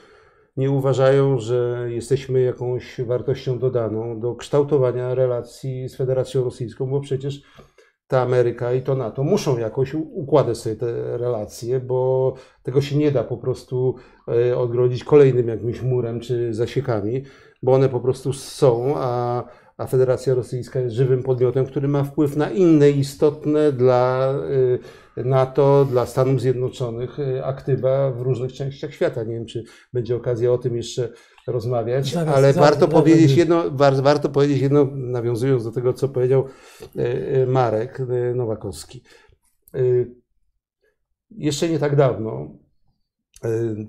nie 0.58 0.72
uważają, 0.72 1.40
że 1.40 1.88
jesteśmy 1.92 2.42
jakąś 2.42 3.02
wartością 3.02 3.60
dodaną 3.60 4.20
do 4.20 4.36
kształtowania 4.36 5.16
relacji 5.16 5.90
z 5.90 5.96
Federacją 5.96 6.44
Rosyjską, 6.44 6.86
bo 6.90 7.02
przecież 7.02 7.42
ta 8.08 8.22
Ameryka 8.22 8.74
i 8.74 8.82
to 8.82 8.96
NATO 8.96 9.24
muszą 9.24 9.58
jakoś 9.58 9.94
układać 9.94 10.58
sobie 10.58 10.76
te 10.76 11.18
relacje, 11.18 11.80
bo 11.80 12.34
tego 12.64 12.82
się 12.82 12.98
nie 12.98 13.12
da 13.12 13.24
po 13.24 13.38
prostu 13.38 13.96
e, 14.28 14.58
odgrodzić 14.58 15.04
kolejnym 15.04 15.48
jakimś 15.48 15.82
murem 15.82 16.20
czy 16.20 16.54
zasiekami, 16.54 17.24
bo 17.64 17.74
one 17.74 17.90
po 17.90 18.00
prostu 18.00 18.34
są, 18.34 18.94
a, 18.98 19.44
a 19.78 19.88
Federacja 19.88 20.34
Rosyjska 20.34 20.80
jest 20.80 20.96
żywym 20.96 21.24
podmiotem, 21.24 21.66
który 21.66 21.88
ma 21.88 22.04
wpływ 22.04 22.36
na 22.36 22.50
inne 22.50 22.90
istotne 22.90 23.72
dla 23.72 24.34
e, 25.18 25.24
NATO, 25.24 25.86
dla 25.86 26.06
Stanów 26.06 26.42
Zjednoczonych 26.42 27.20
e, 27.20 27.46
aktywa 27.46 28.12
w 28.12 28.22
różnych 28.22 28.54
częściach 28.54 28.94
świata. 28.94 29.24
Nie 29.24 29.36
wiem, 29.36 29.46
czy 29.46 29.64
będzie 29.94 30.16
okazja 30.16 30.52
o 30.52 30.58
tym 30.58 30.76
jeszcze 30.76 31.10
rozmawiać, 31.48 32.14
zaraz, 32.14 32.36
ale 32.36 32.54
warto, 32.54 32.88
powiedzieć 32.88 33.32
jedno, 33.32 33.64
warto 34.02 34.30
powiedzieć 34.30 34.62
jedno, 34.62 34.88
nawiązując 34.94 35.64
do 35.64 35.72
tego, 35.72 35.94
co 35.94 36.10
powiedział 36.10 36.46
e, 36.96 37.02
e, 37.42 37.46
Marek 37.46 38.00
e, 38.00 38.34
Nowakowski. 38.34 39.04
Jeszcze 41.32 41.70
nie 41.70 41.80
tak 41.80 41.96
dawno 41.96 42.48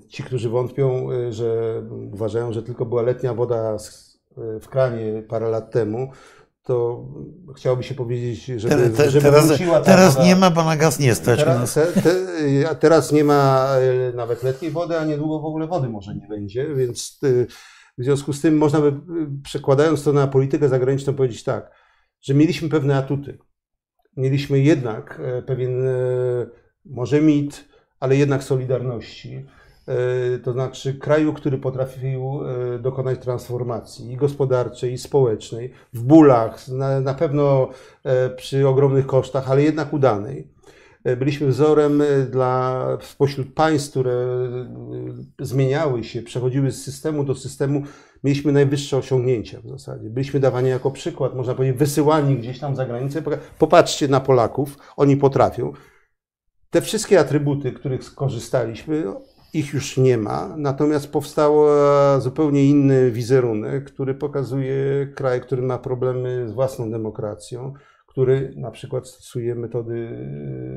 ci, 0.08 0.22
którzy 0.22 0.48
wątpią, 0.48 1.08
że 1.30 1.82
uważają, 2.12 2.52
że 2.52 2.62
tylko 2.62 2.86
była 2.86 3.02
letnia 3.02 3.34
woda 3.34 3.76
w 4.60 4.68
kranie 4.68 5.22
parę 5.28 5.48
lat 5.48 5.70
temu, 5.70 6.10
to 6.68 7.04
chciałoby 7.56 7.82
się 7.82 7.94
powiedzieć, 7.94 8.44
żeby, 8.44 8.76
te, 8.76 8.90
te, 8.90 9.10
żeby 9.10 9.24
teraz, 9.24 9.52
teraz 9.84 10.14
woda. 10.14 10.26
nie 10.26 10.36
ma, 10.36 10.50
bo 10.50 10.64
na 10.64 10.76
gaz 10.76 10.98
nie 10.98 11.14
stać. 11.14 11.38
Teraz, 11.38 11.74
te, 11.74 11.86
te, 12.02 12.74
teraz 12.74 13.12
nie 13.12 13.24
ma 13.24 13.68
nawet 14.14 14.42
letniej 14.42 14.70
wody, 14.70 14.98
a 14.98 15.04
niedługo 15.04 15.40
w 15.40 15.44
ogóle 15.44 15.66
wody 15.66 15.88
może 15.88 16.14
nie 16.14 16.28
będzie, 16.28 16.74
więc 16.74 17.20
w 17.98 18.04
związku 18.04 18.32
z 18.32 18.40
tym 18.40 18.56
można 18.56 18.80
by, 18.80 18.92
przekładając 19.42 20.02
to 20.02 20.12
na 20.12 20.26
politykę 20.26 20.68
zagraniczną, 20.68 21.14
powiedzieć 21.14 21.44
tak, 21.44 21.70
że 22.20 22.34
mieliśmy 22.34 22.68
pewne 22.68 22.96
atuty. 22.96 23.38
Mieliśmy 24.16 24.58
jednak 24.58 25.20
e, 25.24 25.42
pewien, 25.42 25.86
e, 25.86 25.92
może 26.84 27.20
mit, 27.20 27.64
ale 28.00 28.16
jednak 28.16 28.44
solidarności. 28.44 29.46
To 30.42 30.52
znaczy 30.52 30.94
kraju, 30.94 31.32
który 31.32 31.58
potrafił 31.58 32.40
dokonać 32.80 33.18
transformacji 33.18 34.12
i 34.12 34.16
gospodarczej, 34.16 34.92
i 34.92 34.98
społecznej, 34.98 35.72
w 35.92 36.02
bólach, 36.02 36.68
na, 36.68 37.00
na 37.00 37.14
pewno 37.14 37.68
przy 38.36 38.68
ogromnych 38.68 39.06
kosztach, 39.06 39.50
ale 39.50 39.62
jednak 39.62 39.92
udanej. 39.92 40.58
Byliśmy 41.16 41.46
wzorem 41.46 42.02
dla 42.30 42.86
spośród 43.02 43.54
państw, 43.54 43.90
które 43.90 44.26
zmieniały 45.40 46.04
się, 46.04 46.22
przechodziły 46.22 46.72
z 46.72 46.84
systemu 46.84 47.24
do 47.24 47.34
systemu, 47.34 47.82
mieliśmy 48.24 48.52
najwyższe 48.52 48.96
osiągnięcia 48.96 49.60
w 49.64 49.68
zasadzie. 49.68 50.10
Byliśmy 50.10 50.40
dawani 50.40 50.68
jako 50.68 50.90
przykład, 50.90 51.34
można 51.34 51.54
powiedzieć, 51.54 51.78
wysyłani 51.78 52.36
gdzieś 52.36 52.58
tam 52.58 52.76
za 52.76 52.86
granicę. 52.86 53.22
Popatrzcie 53.58 54.08
na 54.08 54.20
Polaków, 54.20 54.78
oni 54.96 55.16
potrafią. 55.16 55.72
Te 56.70 56.80
wszystkie 56.80 57.20
atrybuty, 57.20 57.72
których 57.72 58.04
skorzystaliśmy, 58.04 59.04
ich 59.58 59.74
już 59.74 59.96
nie 59.96 60.18
ma, 60.18 60.54
natomiast 60.56 61.12
powstał 61.12 61.54
zupełnie 62.18 62.66
inny 62.66 63.10
wizerunek, 63.10 63.84
który 63.84 64.14
pokazuje 64.14 65.06
kraj, 65.14 65.40
który 65.40 65.62
ma 65.62 65.78
problemy 65.78 66.48
z 66.48 66.52
własną 66.52 66.90
demokracją, 66.90 67.72
który 68.06 68.54
na 68.56 68.70
przykład 68.70 69.08
stosuje 69.08 69.54
metody, 69.54 70.08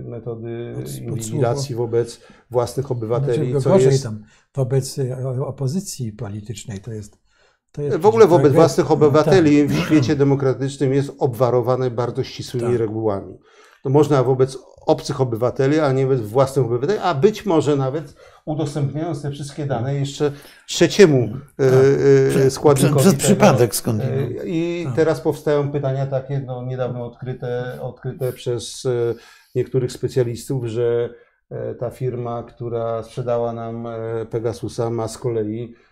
metody 0.05 0.75
inwigilacji 1.01 1.75
wobec 1.75 2.21
własnych 2.51 2.91
obywateli. 2.91 3.51
Znaczy, 3.51 3.63
co 3.63 3.69
gorzej 3.69 3.91
jest... 3.91 4.03
tam, 4.03 4.23
wobec 4.55 4.99
opozycji 5.45 6.11
politycznej 6.11 6.79
to 6.79 6.91
jest 6.91 7.21
w 7.99 8.05
ogóle 8.05 8.27
wobec 8.27 8.53
własnych 8.53 8.91
obywateli 8.91 9.67
tak. 9.67 9.71
w 9.71 9.79
świecie 9.79 10.15
demokratycznym 10.15 10.93
jest 10.93 11.11
obwarowane 11.19 11.91
bardzo 11.91 12.23
ścisłymi 12.23 12.67
tak. 12.67 12.79
regułami. 12.79 13.37
To 13.83 13.89
można 13.89 14.23
wobec 14.23 14.57
obcych 14.85 15.21
obywateli, 15.21 15.79
a 15.79 15.91
nie 15.91 16.07
własnych 16.07 16.65
obywateli, 16.65 16.99
a 17.03 17.13
być 17.13 17.45
może 17.45 17.75
nawet 17.75 18.15
udostępniając 18.45 19.21
te 19.21 19.31
wszystkie 19.31 19.65
dane 19.65 19.95
jeszcze 19.95 20.31
trzeciemu 20.67 21.29
tak. 21.57 21.67
E, 22.39 22.45
e, 22.45 22.51
składnikowi. 22.51 22.99
Przez 22.99 23.15
przypadek 23.15 23.75
skąd. 23.75 24.01
E, 24.01 24.27
I 24.45 24.83
tak. 24.85 24.95
teraz 24.95 25.21
powstają 25.21 25.71
pytania 25.71 26.05
takie, 26.05 26.39
no, 26.39 26.63
niedawno 26.65 27.05
odkryte, 27.05 27.77
odkryte 27.81 28.33
przez 28.33 28.87
niektórych 29.55 29.91
specjalistów, 29.91 30.65
że 30.65 31.09
ta 31.79 31.89
firma, 31.89 32.43
która 32.43 33.03
sprzedała 33.03 33.53
nam 33.53 33.87
Pegasusa 34.29 34.89
ma 34.89 35.07
z 35.07 35.17
kolei 35.17 35.75
E, 35.75 35.90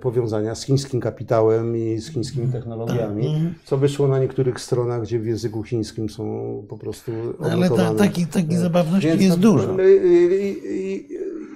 powiązania 0.00 0.54
z 0.54 0.64
chińskim 0.64 1.00
kapitałem 1.00 1.76
i 1.76 1.98
z 1.98 2.10
chińskimi 2.10 2.52
technologiami, 2.52 3.22
tak. 3.22 3.34
Mhm. 3.34 3.54
co 3.64 3.78
wyszło 3.78 4.08
na 4.08 4.18
niektórych 4.18 4.60
stronach, 4.60 5.02
gdzie 5.02 5.18
w 5.18 5.26
języku 5.26 5.62
chińskim 5.62 6.08
są 6.08 6.66
po 6.68 6.78
prostu 6.78 7.12
Ale 7.40 7.70
ta, 7.70 7.94
taki, 7.94 8.26
taki 8.26 8.56
zabawności 8.56 9.08
Więc, 9.08 9.22
jest 9.22 9.38
dużo. 9.38 9.76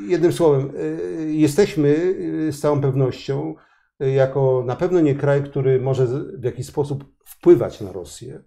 Jednym 0.09 0.33
słowem, 0.33 0.71
e, 1.19 1.25
jesteśmy 1.25 2.15
e, 2.49 2.53
z 2.53 2.61
całą 2.61 2.81
pewnością 2.81 3.55
jako 4.01 4.65
na 4.67 4.77
pewno 4.77 5.01
nie 5.01 5.15
kraj, 5.15 5.43
który 5.43 5.81
może 5.81 6.07
w 6.39 6.45
jakiś 6.45 6.67
sposób 6.67 7.05
wpływać 7.25 7.81
na 7.81 7.93
Rosję. 7.93 8.43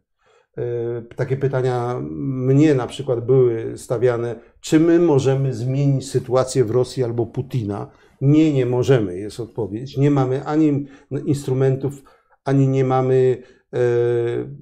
Takie 1.16 1.38
pytania 1.38 2.02
mnie 2.20 2.76
na 2.76 2.88
przykład 2.88 3.26
były 3.26 3.78
stawiane, 3.78 4.36
czy 4.62 4.80
my 4.80 5.00
możemy 5.00 5.54
zmienić 5.54 6.10
sytuację 6.10 6.66
w 6.66 6.72
Rosji 6.72 7.04
albo 7.04 7.26
Putina, 7.26 7.92
nie, 8.22 8.54
nie 8.54 8.66
możemy, 8.66 9.18
jest 9.18 9.40
odpowiedź. 9.40 9.98
Nie 9.98 10.12
mamy 10.12 10.46
ani 10.46 10.86
instrumentów, 11.26 12.04
ani 12.46 12.68
nie 12.68 12.84
mamy 12.84 13.44
e, 13.74 13.78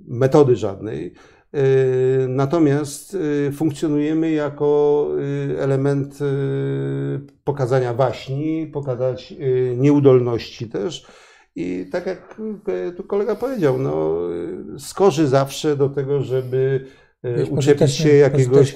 metody 0.07 0.55
żadnej. 0.55 1.13
E, 1.53 1.63
natomiast 2.27 3.17
e, 3.47 3.51
funkcjonujemy 3.51 4.31
jako 4.31 5.07
element 5.57 6.19
pokazania 7.43 7.93
waśni, 7.93 8.67
pokazać 8.73 9.33
nieudolności 9.77 10.69
też. 10.69 11.07
I 11.55 11.85
tak 11.91 12.05
jak 12.05 12.41
tu 12.97 13.03
kolega 13.03 13.35
powiedział, 13.35 13.77
no, 13.77 14.19
skorzy 14.77 15.27
zawsze 15.27 15.75
do 15.75 15.89
tego, 15.89 16.21
żeby 16.21 16.85
Wiesz, 17.23 17.49
uczepić 17.49 17.91
się 17.91 18.09
jakiegoś. 18.09 18.73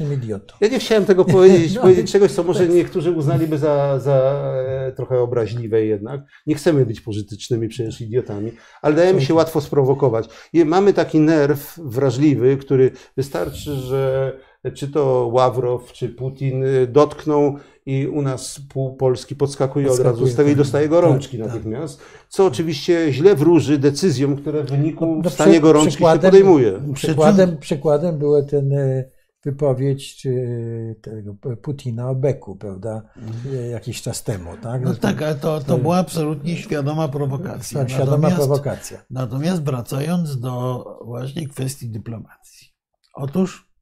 Ja 0.62 0.68
nie 0.68 0.80
chciałem 0.80 1.06
tego 1.06 1.26
powiedzieć, 1.26 1.74
no. 1.76 1.82
powiedzieć 1.82 2.12
czegoś, 2.12 2.32
co 2.32 2.44
może 2.44 2.68
niektórzy 2.68 3.12
uznaliby 3.12 3.58
za, 3.58 4.00
za 4.00 4.44
e, 4.68 4.92
trochę 4.92 5.20
obraźliwe 5.20 5.86
jednak. 5.86 6.22
Nie 6.48 6.56
chcemy 6.56 6.86
być 6.86 7.02
pożytecznymi 7.02 7.68
przecież 7.68 8.02
idiotami, 8.02 8.52
ale 8.82 8.96
dajemy 8.96 9.22
się 9.22 9.34
łatwo 9.34 9.62
sprowokować. 9.62 10.30
I 10.54 10.66
mamy 10.66 10.94
taki 10.94 11.20
nerw 11.20 11.80
wrażliwy, 11.84 12.58
który 12.58 12.92
wystarczy, 13.18 13.76
że 13.76 14.34
czy 14.72 14.88
to 14.88 15.30
Ławrow, 15.34 15.92
czy 15.92 16.10
Putin 16.10 16.64
y, 16.64 16.88
dotkną 16.88 17.56
i 17.86 18.08
u 18.08 18.22
nas 18.22 18.60
pół 18.70 18.96
Polski 18.96 19.36
podskakuje, 19.36 19.86
podskakuje 19.88 20.12
od 20.12 20.20
razu 20.20 20.34
z 20.34 20.36
tego 20.36 20.50
i 20.50 20.52
tak. 20.52 20.58
dostaje 20.58 20.90
gorączki 20.90 21.38
tak, 21.38 21.48
natychmiast, 21.48 22.02
co 22.30 22.46
oczywiście 22.46 23.14
źle 23.14 23.36
wróży 23.36 23.78
decyzjom, 23.78 24.36
które 24.36 24.64
w 24.64 24.70
wyniku 24.70 25.22
no, 25.24 25.30
stanie 25.30 25.62
gorączki 25.62 26.04
się 26.04 26.20
podejmuje. 26.20 26.82
Przykładem, 26.94 27.58
przykładem 27.58 28.18
były 28.18 28.46
ten 28.46 28.72
y, 28.72 29.12
wypowiedź 29.44 30.16
czy 30.16 30.96
tego 31.02 31.36
Putina 31.62 32.10
o 32.10 32.16
Beku, 32.16 32.56
prawda, 32.56 33.02
mhm. 33.18 33.72
jakiś 33.72 34.02
czas 34.02 34.24
temu. 34.24 34.50
Tak, 34.62 34.82
no 34.82 34.96
tak, 34.96 35.22
ale 35.22 35.36
to, 35.36 35.60
to 35.60 35.78
była 35.78 35.98
absolutnie 35.98 36.58
świadoma 36.58 37.08
prowokacja. 37.08 37.80
Tak, 37.80 37.90
świadoma 37.90 38.18
natomiast, 38.18 38.38
prowokacja. 38.38 39.06
Natomiast 39.10 39.64
wracając 39.64 40.40
do 40.40 40.86
właśnie 41.06 41.48
kwestii 41.48 41.90
dyplomacji. 41.90 42.68
Otóż 43.14 43.74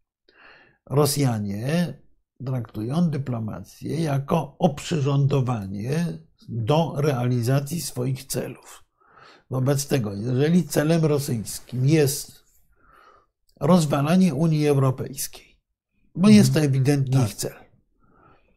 Rosjanie 0.89 1.93
traktują 2.45 3.09
dyplomację 3.09 4.01
jako 4.01 4.55
oprzyrządowanie 4.59 6.17
do 6.49 6.93
realizacji 6.97 7.81
swoich 7.81 8.23
celów. 8.23 8.83
Wobec 9.49 9.87
tego, 9.87 10.13
jeżeli 10.13 10.63
celem 10.63 11.05
rosyjskim 11.05 11.89
jest 11.89 12.43
rozwalanie 13.59 14.33
Unii 14.33 14.67
Europejskiej, 14.67 15.59
bo 16.15 16.29
jest 16.29 16.53
to 16.53 16.59
mhm. 16.59 16.75
ewidentnie 16.75 17.17
tak. 17.19 17.29
ich 17.29 17.35
cel, 17.35 17.53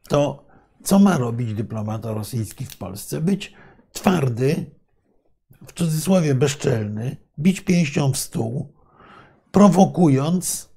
to 0.09 0.47
co 0.85 0.99
ma 0.99 1.18
robić 1.18 1.55
dyplomata 1.55 2.12
rosyjski 2.12 2.64
w 2.64 2.76
Polsce? 2.76 3.20
Być 3.20 3.55
twardy, 3.93 4.70
w 5.66 5.72
cudzysłowie 5.72 6.35
bezczelny, 6.35 7.16
bić 7.39 7.61
pięścią 7.61 8.12
w 8.12 8.16
stół, 8.16 8.74
prowokując 9.53 10.74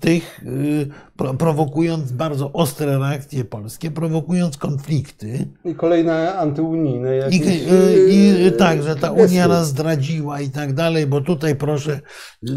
tych, 0.00 0.40
y, 0.46 1.36
prowokując 1.38 2.12
bardzo 2.12 2.52
ostre 2.52 2.98
reakcje 2.98 3.44
polskie, 3.44 3.90
prowokując 3.90 4.56
konflikty. 4.56 5.48
I 5.64 5.74
kolejne 5.74 6.34
antyunijne 6.38 7.16
jakieś... 7.16 7.40
I, 7.40 7.72
y, 7.72 8.08
i, 8.10 8.46
y, 8.46 8.52
tak, 8.52 8.82
że 8.82 8.96
ta 8.96 9.12
Unia 9.12 9.48
nas 9.48 9.68
zdradziła 9.68 10.40
i 10.40 10.50
tak 10.50 10.72
dalej, 10.72 11.06
bo 11.06 11.20
tutaj 11.20 11.56
proszę, 11.56 12.00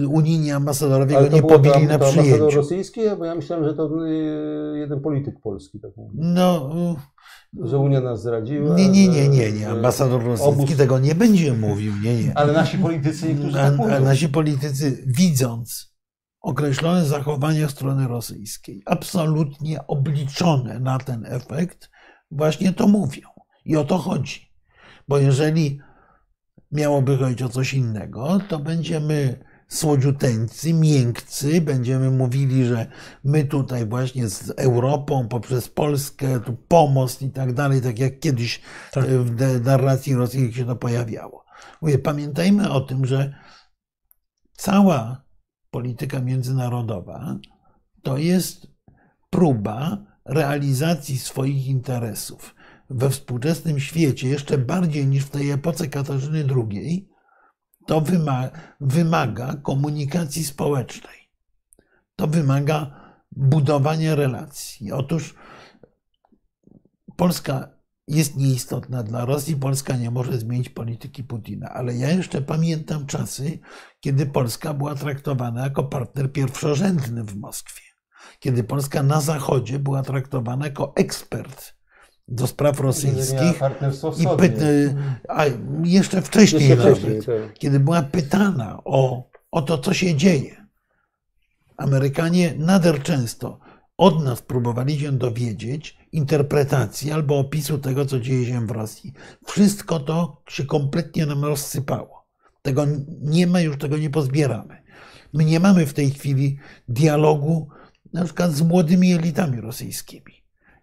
unijni 0.10 0.52
ambasadorowie 0.52 1.16
go 1.16 1.28
nie 1.28 1.42
pobili 1.42 1.86
na 1.86 2.00
przyjęciu. 2.00 2.22
ambasador 2.22 2.56
rosyjski? 2.56 3.02
Bo 3.20 3.26
ja 3.26 3.36
myślałem, 3.36 3.66
że 3.66 3.74
to 3.74 4.06
jeden 4.76 5.02
polityk 5.02 5.42
polski 5.42 5.80
tak. 5.80 5.92
No... 6.14 6.70
Że 7.64 7.78
Unia 7.78 8.02
nas 8.02 8.22
zdradziła. 8.22 8.76
Nie, 8.76 8.90
nie, 8.90 9.08
nie, 9.08 9.30
nie, 9.30 9.52
nie. 9.52 9.70
Ambasador 9.70 10.24
rosyjski 10.24 10.64
obóz... 10.64 10.78
tego 10.78 11.00
nie 11.00 11.16
będzie 11.16 11.54
mówił. 11.54 11.94
Nie, 12.04 12.24
nie. 12.24 12.38
Ale 12.38 12.54
nasi 12.54 12.78
politycy 12.78 13.28
niektórzy 13.28 13.54
tak 13.54 13.78
mówią. 13.78 13.96
A 13.96 14.00
nasi 14.00 14.30
politycy 14.30 15.04
widząc 15.08 15.97
określone 16.42 17.06
zachowania 17.06 17.70
strony 17.70 18.08
rosyjskiej, 18.08 18.84
absolutnie 18.86 19.88
obliczone 19.88 20.80
na 20.80 20.98
ten 20.98 21.26
efekt, 21.26 21.90
właśnie 22.32 22.74
to 22.74 22.88
mówią. 22.88 23.28
I 23.66 23.76
o 23.76 23.84
to 23.84 23.98
chodzi. 23.98 24.52
Bo 25.08 25.18
jeżeli 25.18 25.80
miałoby 26.72 27.18
chodzić 27.18 27.42
o 27.42 27.50
coś 27.50 27.74
innego, 27.74 28.40
to 28.50 28.60
będziemy 28.60 29.46
słodziuteńcy, 29.68 30.74
miękcy, 30.74 31.62
będziemy 31.62 32.12
mówili, 32.12 32.66
że 32.66 32.88
my 33.24 33.44
tutaj 33.44 33.86
właśnie 33.86 34.30
z 34.30 34.50
Europą, 34.50 35.28
poprzez 35.28 35.70
Polskę, 35.70 36.40
tu 36.40 36.54
pomost 36.68 37.22
i 37.22 37.30
tak 37.30 37.54
dalej, 37.54 37.82
tak 37.82 38.00
jak 38.00 38.20
kiedyś 38.20 38.62
tak. 38.92 39.06
w 39.06 39.66
narracji 39.66 40.16
rosyjskiej 40.16 40.54
się 40.54 40.66
to 40.66 40.76
pojawiało. 40.76 41.46
Mówię, 41.82 42.00
pamiętajmy 42.00 42.72
o 42.72 42.82
tym, 42.82 43.06
że 43.06 43.34
cała 44.54 45.27
polityka 45.78 46.20
międzynarodowa 46.20 47.38
to 48.02 48.18
jest 48.18 48.68
próba 49.30 49.98
realizacji 50.26 51.20
swoich 51.20 51.68
interesów 51.68 52.56
we 52.90 53.10
współczesnym 53.10 53.80
świecie, 53.80 54.30
jeszcze 54.30 54.58
bardziej 54.58 55.08
niż 55.08 55.26
w 55.26 55.30
tej 55.30 55.52
epoce 55.52 55.88
Katarzyny 55.88 56.46
II, 56.56 57.10
to 57.88 58.04
wymaga, 58.82 59.56
komunikacji 59.64 60.44
społecznej. 60.44 61.30
To 62.16 62.28
wymaga 62.28 63.12
budowania 63.32 64.16
relacji. 64.16 64.92
Otóż 64.92 65.36
Polska 67.16 67.70
jest 68.08 68.38
nieistotna 68.38 69.04
dla 69.04 69.26
Rosji. 69.26 69.56
Polska 69.56 69.98
nie 69.98 70.12
może 70.12 70.38
zmienić 70.38 70.70
polityki 70.70 71.24
Putina. 71.24 71.70
Ale 71.70 71.96
ja 71.96 72.10
jeszcze 72.10 72.42
pamiętam 72.42 73.06
czasy, 73.06 73.60
kiedy 74.00 74.26
Polska 74.26 74.74
była 74.74 74.96
traktowana 74.96 75.64
jako 75.64 75.84
partner 75.84 76.32
pierwszorzędny 76.32 77.24
w 77.24 77.36
Moskwie. 77.36 77.82
Kiedy 78.40 78.64
Polska 78.64 79.04
na 79.04 79.22
Zachodzie 79.22 79.80
była 79.80 80.02
traktowana 80.02 80.66
jako 80.66 80.94
ekspert 80.96 81.78
do 82.28 82.48
spraw 82.48 82.80
rosyjskich. 82.80 83.62
I 84.20 84.38
py, 84.38 84.96
a 85.30 85.46
jeszcze 85.84 86.22
wcześniej, 86.22 86.70
jeszcze 86.70 86.96
wcześniej 86.96 87.22
tak. 87.22 87.54
kiedy 87.54 87.80
była 87.80 88.02
pytana 88.02 88.82
o, 88.86 89.30
o 89.52 89.62
to, 89.62 89.78
co 89.78 89.94
się 89.94 90.16
dzieje. 90.16 90.68
Amerykanie 91.78 92.54
nader 92.58 93.04
często 93.04 93.60
od 93.98 94.24
nas 94.24 94.42
próbowali 94.42 95.00
się 95.00 95.12
dowiedzieć 95.12 95.98
interpretacji 96.18 97.12
albo 97.12 97.40
opisu 97.40 97.78
tego, 97.78 98.06
co 98.06 98.20
dzieje 98.20 98.46
się 98.46 98.68
w 98.68 98.72
Rosji. 98.72 99.14
Wszystko 99.46 100.00
to 100.00 100.42
się 100.50 100.66
kompletnie 100.66 101.26
nam 101.26 101.46
rozsypało. 101.46 102.28
Tego 102.62 102.86
nie 103.22 103.48
ma, 103.48 103.62
już 103.62 103.78
tego 103.78 103.98
nie 103.98 104.10
pozbieramy. 104.10 104.84
My 105.34 105.46
nie 105.46 105.60
mamy 105.60 105.86
w 105.86 105.94
tej 105.94 106.12
chwili 106.12 106.58
dialogu 106.88 107.70
na 108.14 108.24
przykład 108.24 108.52
z 108.52 108.62
młodymi 108.62 109.14
elitami 109.14 109.62
rosyjskimi. 109.62 110.34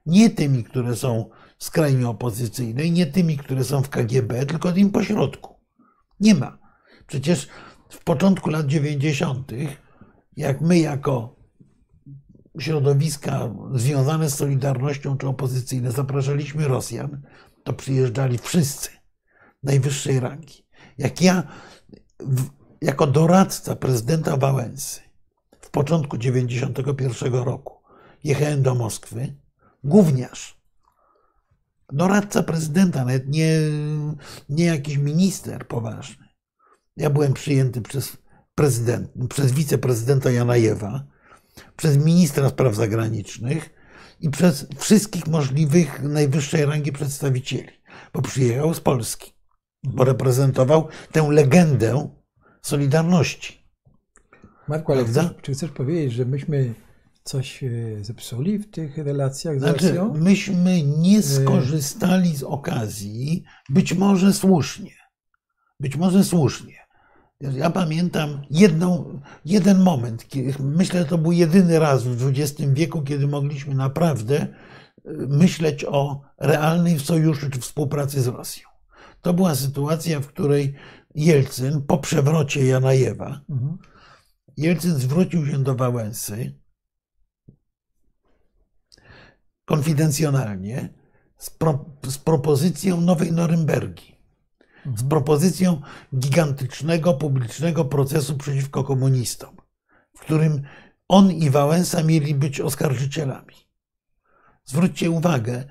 Nie 0.07 0.31
tymi, 0.31 0.65
które 0.65 0.97
są 0.97 1.31
skrajnie 1.59 2.09
opozycyjne 2.09 2.91
nie 2.91 3.07
tymi, 3.07 3.39
które 3.39 3.65
są 3.65 3.83
w 3.83 3.89
KGB, 3.89 4.47
tylko 4.47 4.73
tym 4.73 4.91
pośrodku. 4.91 5.55
Nie 6.21 6.35
ma. 6.35 6.59
Przecież 7.07 7.49
w 7.89 8.05
początku 8.05 8.51
lat 8.51 8.67
90., 8.67 9.53
jak 10.37 10.61
my 10.61 10.79
jako 10.79 11.37
środowiska 12.59 13.55
związane 13.75 14.31
z 14.31 14.35
Solidarnością 14.35 15.19
czy 15.19 15.29
opozycyjne 15.29 15.93
zapraszaliśmy 15.93 16.69
Rosjan, 16.69 17.23
to 17.65 17.73
przyjeżdżali 17.73 18.39
wszyscy 18.39 18.91
najwyższej 19.63 20.21
rangi. 20.21 20.67
Jak 20.99 21.23
ja 21.23 21.43
jako 22.81 23.07
doradca 23.07 23.77
prezydenta 23.77 24.37
Wałęsy 24.37 25.01
w 25.61 25.71
początku 25.71 26.19
91 26.19 27.35
roku 27.35 27.83
jechałem 28.25 28.63
do 28.63 28.75
Moskwy, 28.75 29.35
gówniarz, 29.85 30.61
doradca 31.93 32.43
prezydenta, 32.43 32.99
nawet 32.99 33.29
nie, 33.29 33.59
nie 34.49 34.65
jakiś 34.65 34.97
minister 34.97 35.69
poważny. 35.69 36.29
Ja 36.97 37.11
byłem 37.11 37.33
przyjęty 37.33 37.83
przez 37.83 38.17
prezydent, 38.55 39.11
przez 39.29 39.53
wiceprezydenta 39.53 40.31
Janajewa, 40.31 41.14
przez 41.77 41.97
ministra 41.97 42.49
spraw 42.49 42.75
zagranicznych 42.75 43.71
i 44.21 44.31
przez 44.31 44.67
wszystkich 44.77 45.27
możliwych 45.27 46.03
najwyższej 46.03 46.65
rangi 46.65 46.93
przedstawicieli, 46.93 47.73
bo 48.13 48.23
przyjechał 48.23 48.75
z 48.75 48.81
Polski, 48.81 49.33
bo 49.85 50.05
reprezentował 50.05 50.89
tę 51.13 51.29
legendę 51.31 52.09
Solidarności. 52.63 53.65
Marku, 54.69 54.93
ale 54.93 55.05
chcesz, 55.05 55.27
czy 55.43 55.53
chcesz 55.53 55.71
powiedzieć, 55.71 56.13
że 56.13 56.25
myśmy 56.25 56.75
coś 57.25 57.65
e, 57.65 57.69
zepsuli 58.05 58.59
w 58.59 58.71
tych 58.71 58.99
relacjach 58.99 59.59
z 59.59 59.63
znaczy, 59.63 59.89
Rosją? 59.89 60.15
Myśmy 60.15 60.83
nie 60.83 61.19
e, 61.19 61.23
skorzystali 61.23 62.37
z 62.37 62.43
okazji, 62.43 63.45
być 63.69 63.95
może 63.95 64.33
słusznie. 64.33 64.95
Być 65.81 65.97
może 65.97 66.25
słusznie. 66.25 66.84
Ja 67.41 67.71
pamiętam 67.71 68.43
jedną, 68.51 69.21
jeden 69.45 69.83
moment, 69.83 70.27
myślę, 70.59 71.01
że 71.01 71.07
to 71.07 71.19
był 71.19 71.33
jedyny 71.33 71.79
raz 71.79 72.05
w 72.05 72.29
XX 72.29 72.71
wieku, 72.73 73.03
kiedy 73.03 73.27
mogliśmy 73.27 73.75
naprawdę 73.75 74.37
e, 74.41 74.49
myśleć 75.13 75.85
o 75.85 76.21
realnej 76.39 77.01
sojuszu 77.01 77.51
czy 77.51 77.61
współpracy 77.61 78.23
z 78.23 78.27
Rosją. 78.27 78.69
To 79.23 79.35
była 79.35 79.55
sytuacja, 79.55 80.21
w 80.21 80.27
której 80.27 80.75
Jelcyn 81.15 81.83
po 81.83 81.99
przewrocie 81.99 82.67
Janajewa, 82.67 83.41
mhm. 83.51 83.79
Jelcyn 84.57 84.95
zwrócił 84.95 85.47
się 85.47 85.63
do 85.63 85.75
Wałęsy 85.75 86.55
konfidencjonalnie 89.65 90.89
z, 91.39 91.51
pro, 91.51 91.85
z 92.07 92.19
propozycją 92.19 93.01
nowej 93.01 93.33
Norymbergi, 93.33 94.14
z 94.97 95.09
propozycją 95.09 95.81
gigantycznego 96.19 97.15
publicznego 97.15 97.85
procesu 97.85 98.37
przeciwko 98.37 98.85
komunistom, 98.85 99.57
w 100.17 100.21
którym 100.21 100.63
on 101.09 101.31
i 101.33 101.51
Wałęsa 101.51 102.03
mieli 102.03 102.35
być 102.35 102.61
oskarżycielami. 102.61 103.55
Zwróćcie 104.65 105.11
uwagę, 105.11 105.65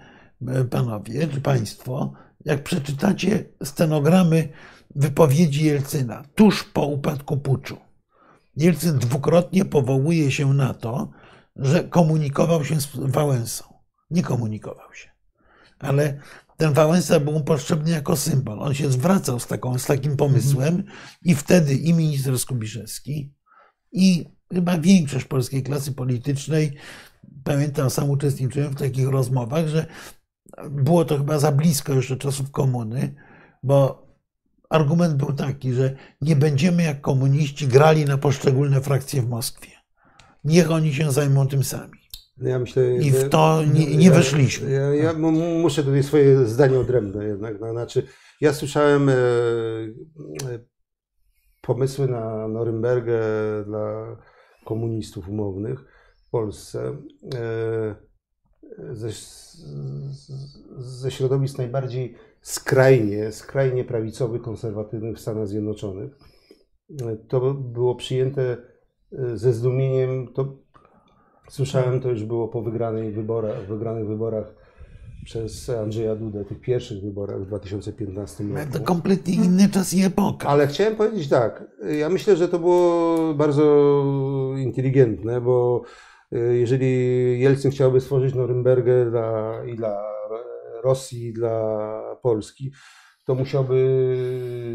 e, 0.47 0.65
panowie 0.65 1.27
czy 1.27 1.41
państwo, 1.41 2.13
jak 2.45 2.63
przeczytacie 2.63 3.45
stenogramy 3.63 4.49
wypowiedzi 4.95 5.65
Jelcyna 5.65 6.23
tuż 6.35 6.63
po 6.63 6.85
upadku 6.85 7.37
puczu. 7.37 7.77
Jelcyn 8.55 8.99
dwukrotnie 8.99 9.65
powołuje 9.65 10.31
się 10.31 10.53
na 10.53 10.73
to, 10.73 11.11
że 11.55 11.83
komunikował 11.83 12.65
się 12.65 12.81
z 12.81 12.87
Wałęsą. 12.95 13.63
Nie 14.11 14.23
komunikował 14.23 14.93
się. 14.93 15.09
Ale 15.79 16.19
ten 16.57 16.73
Wałęsa 16.73 17.19
był 17.19 17.33
mu 17.33 17.43
potrzebny 17.43 17.91
jako 17.91 18.15
symbol. 18.15 18.59
On 18.59 18.73
się 18.73 18.91
zwracał 18.91 19.39
z, 19.39 19.47
taką, 19.47 19.79
z 19.79 19.85
takim 19.85 20.17
pomysłem 20.17 20.83
i 21.23 21.35
wtedy 21.35 21.75
i 21.75 21.93
minister 21.93 22.39
Skubiszewski 22.39 23.33
i 23.91 24.25
chyba 24.53 24.77
większość 24.77 25.25
polskiej 25.25 25.63
klasy 25.63 25.91
politycznej, 25.91 26.77
pamiętam, 27.43 27.89
sam 27.89 28.09
uczestniczyłem 28.09 28.71
w 28.71 28.79
takich 28.79 29.07
rozmowach, 29.07 29.67
że 29.67 29.85
było 30.69 31.05
to 31.05 31.17
chyba 31.17 31.39
za 31.39 31.51
blisko 31.51 31.93
jeszcze 31.93 32.17
czasów 32.17 32.51
komuny, 32.51 33.15
bo 33.63 34.07
argument 34.69 35.15
był 35.15 35.33
taki, 35.33 35.73
że 35.73 35.95
nie 36.21 36.35
będziemy 36.35 36.83
jak 36.83 37.01
komuniści 37.01 37.67
grali 37.67 38.05
na 38.05 38.17
poszczególne 38.17 38.81
frakcje 38.81 39.21
w 39.21 39.29
Moskwie. 39.29 39.71
Niech 40.43 40.71
oni 40.71 40.93
się 40.93 41.11
zajmą 41.11 41.47
tym 41.47 41.63
sami. 41.63 42.02
No 42.37 42.49
ja 42.49 42.59
myślę, 42.59 42.95
I 42.95 43.11
w 43.11 43.29
to 43.29 43.63
nie, 43.73 43.97
nie 43.97 44.11
weszliśmy. 44.11 44.71
Ja, 44.71 44.81
ja, 44.81 45.03
ja, 45.03 45.13
muszę 45.61 45.83
tutaj 45.83 46.03
swoje 46.03 46.45
zdanie 46.45 46.79
odrębne 46.79 47.25
jednak. 47.25 47.59
No, 47.59 47.71
znaczy, 47.71 48.07
ja 48.41 48.53
słyszałem 48.53 49.09
e, 49.09 49.15
pomysły 51.61 52.07
na 52.07 52.47
Norymbergę 52.47 53.19
dla 53.65 54.17
komunistów 54.65 55.29
umownych 55.29 55.79
w 56.27 56.29
Polsce. 56.29 56.97
E, 57.35 57.95
ze, 58.91 59.09
ze 60.77 61.11
środowisk 61.11 61.57
najbardziej 61.57 62.15
skrajnie, 62.41 63.31
skrajnie 63.31 63.83
prawicowych, 63.83 64.41
konserwatywnych 64.41 65.17
w 65.17 65.21
Stanach 65.21 65.47
Zjednoczonych. 65.47 66.11
To 67.27 67.53
było 67.53 67.95
przyjęte 67.95 68.57
e, 69.11 69.37
ze 69.37 69.53
zdumieniem. 69.53 70.33
To, 70.33 70.62
słyszałem, 71.53 72.01
to 72.01 72.09
już 72.09 72.23
było 72.23 72.47
po 72.47 72.61
wygranych 72.61 73.15
wyborach, 73.15 73.67
wygranych 73.67 74.07
wyborach 74.07 74.53
przez 75.25 75.69
Andrzeja 75.69 76.15
Dudę, 76.15 76.45
tych 76.45 76.61
pierwszych 76.61 77.01
wyborach 77.01 77.41
w 77.41 77.45
2015 77.45 78.43
roku. 78.43 78.73
To 78.73 78.79
kompletnie 78.79 79.33
inny 79.33 79.69
czas 79.69 79.93
i 79.93 80.03
epoka. 80.03 80.47
Ale 80.47 80.67
chciałem 80.67 80.95
powiedzieć 80.95 81.29
tak, 81.29 81.63
ja 81.99 82.09
myślę, 82.09 82.35
że 82.35 82.47
to 82.47 82.59
było 82.59 83.33
bardzo 83.33 84.03
inteligentne, 84.57 85.41
bo 85.41 85.81
e, 86.31 86.37
jeżeli 86.39 86.89
Jelcyn 87.39 87.71
chciałby 87.71 88.01
stworzyć 88.01 88.35
Norymbergę 88.35 89.09
dla, 89.09 89.53
i 89.65 89.75
dla 89.75 90.03
Rosji, 90.83 91.27
i 91.27 91.33
dla 91.33 92.17
Polski, 92.21 92.71
to 93.25 93.35
musiałby 93.35 93.75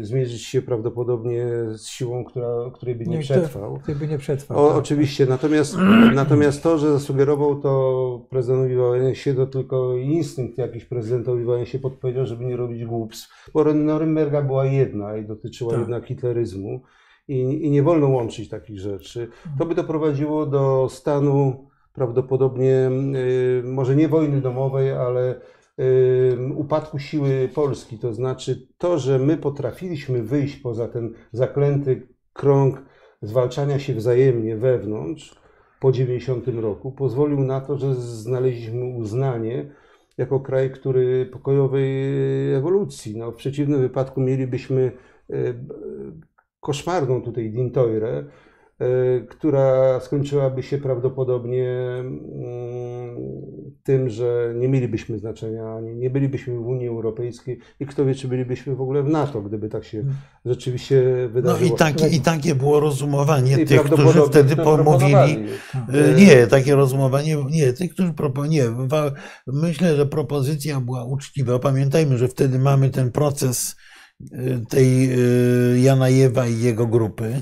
zmierzyć 0.01 0.41
się 0.41 0.61
prawdopodobnie 0.61 1.45
z 1.77 1.87
siłą, 1.87 2.23
która, 2.23 2.47
której 2.73 2.95
by 2.95 3.05
nie, 3.05 3.15
nie 3.15 3.21
przetrwał. 3.21 3.79
Której 3.79 3.99
by 3.99 4.07
nie 4.07 4.17
przetrwał. 4.17 4.65
O, 4.65 4.67
tak. 4.67 4.77
Oczywiście, 4.77 5.25
natomiast, 5.25 5.77
natomiast 6.15 6.63
to, 6.63 6.77
że 6.77 6.91
zasugerował 6.91 7.59
to 7.61 8.25
prezydentowi 8.29 8.75
Wałęsie, 8.75 9.33
to 9.33 9.47
tylko 9.47 9.95
instynkt 9.95 10.57
jakiś 10.57 10.85
prezydentowi 10.85 11.43
Wałęsie 11.43 11.79
podpowiedział, 11.79 12.25
żeby 12.25 12.45
nie 12.45 12.57
robić 12.57 12.85
głupstw, 12.85 13.49
bo 13.53 13.73
Norymberga 13.73 14.41
była 14.41 14.65
jedna 14.65 15.17
i 15.17 15.25
dotyczyła 15.25 15.71
tak. 15.71 15.79
jednak 15.79 16.05
hitleryzmu 16.05 16.81
i, 17.27 17.65
i 17.65 17.71
nie 17.71 17.83
wolno 17.83 18.07
łączyć 18.07 18.49
takich 18.49 18.79
rzeczy. 18.79 19.27
To 19.59 19.65
by 19.65 19.75
doprowadziło 19.75 20.45
do 20.45 20.87
stanu 20.89 21.69
prawdopodobnie, 21.93 22.89
y, 23.15 23.63
może 23.63 23.95
nie 23.95 24.07
wojny 24.07 24.41
domowej, 24.41 24.91
ale 24.91 25.41
upadku 26.55 26.99
siły 26.99 27.49
Polski. 27.53 27.97
To 27.97 28.13
znaczy 28.13 28.67
to, 28.77 28.99
że 28.99 29.19
my 29.19 29.37
potrafiliśmy 29.37 30.23
wyjść 30.23 30.55
poza 30.55 30.87
ten 30.87 31.13
zaklęty 31.31 32.07
krąg 32.33 32.81
zwalczania 33.21 33.79
się 33.79 33.93
wzajemnie 33.93 34.57
wewnątrz 34.57 35.35
po 35.79 35.91
90 35.91 36.47
roku, 36.47 36.91
pozwolił 36.91 37.39
na 37.39 37.61
to, 37.61 37.77
że 37.77 37.95
znaleźliśmy 37.95 38.85
uznanie 38.85 39.71
jako 40.17 40.39
kraj, 40.39 40.71
który 40.71 41.25
pokojowej 41.25 42.53
ewolucji. 42.53 43.17
No, 43.17 43.31
w 43.31 43.35
przeciwnym 43.35 43.81
wypadku 43.81 44.21
mielibyśmy 44.21 44.91
e, 45.29 45.35
koszmarną 46.59 47.21
tutaj 47.21 47.49
dintoire, 47.49 48.07
e, 48.07 48.23
która 49.29 49.99
skończyłaby 49.99 50.63
się 50.63 50.77
prawdopodobnie 50.77 51.69
mm, 51.69 53.15
tym, 53.83 54.09
że 54.09 54.53
nie 54.55 54.67
mielibyśmy 54.67 55.19
znaczenia, 55.19 55.79
nie, 55.79 55.95
nie 55.95 56.09
bylibyśmy 56.09 56.55
w 56.55 56.67
Unii 56.67 56.87
Europejskiej 56.87 57.59
i 57.79 57.85
kto 57.85 58.05
wie, 58.05 58.15
czy 58.15 58.27
bylibyśmy 58.27 58.75
w 58.75 58.81
ogóle 58.81 59.03
w 59.03 59.09
NATO, 59.09 59.41
gdyby 59.41 59.69
tak 59.69 59.85
się 59.85 59.97
hmm. 59.97 60.15
rzeczywiście 60.45 61.03
wydarzyło. 61.33 61.69
No 61.69 61.75
i 61.75 61.77
takie, 61.77 62.07
i 62.07 62.21
takie 62.21 62.55
było 62.55 62.79
rozumowanie 62.79 63.61
I 63.61 63.65
tych, 63.65 63.83
którzy 63.83 64.21
wtedy 64.21 64.55
pomówili. 64.55 65.45
E, 65.93 66.13
nie, 66.17 66.47
takie 66.47 66.75
rozumowanie, 66.75 67.37
nie, 67.49 67.73
tych, 67.73 67.93
którzy 67.93 68.13
proponowali, 68.13 68.59
myślę, 69.47 69.95
że 69.95 70.05
propozycja 70.05 70.79
była 70.79 71.05
uczciwa. 71.05 71.59
Pamiętajmy, 71.59 72.17
że 72.17 72.27
wtedy 72.27 72.59
mamy 72.59 72.89
ten 72.89 73.11
proces 73.11 73.75
e, 74.31 74.59
tej 74.69 75.09
Janajewa 75.83 76.47
i 76.47 76.59
jego 76.59 76.87
grupy 76.87 77.41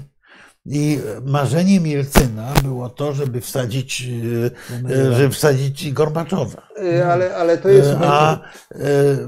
i 0.70 1.00
marzeniem 1.26 1.88
Jelcyna 1.88 2.54
było 2.64 2.90
to, 2.90 3.14
żeby 3.14 3.42
wsadzić, 3.42 4.10
e, 4.90 5.14
żeby 5.18 5.30
wsadzić 5.30 5.92
Gorbaczowa. 5.92 6.68
E, 6.84 7.08
ale, 7.08 7.36
ale 7.36 7.58
to 7.58 7.70
jest. 7.70 7.90
A 8.02 8.34
e, 8.36 8.78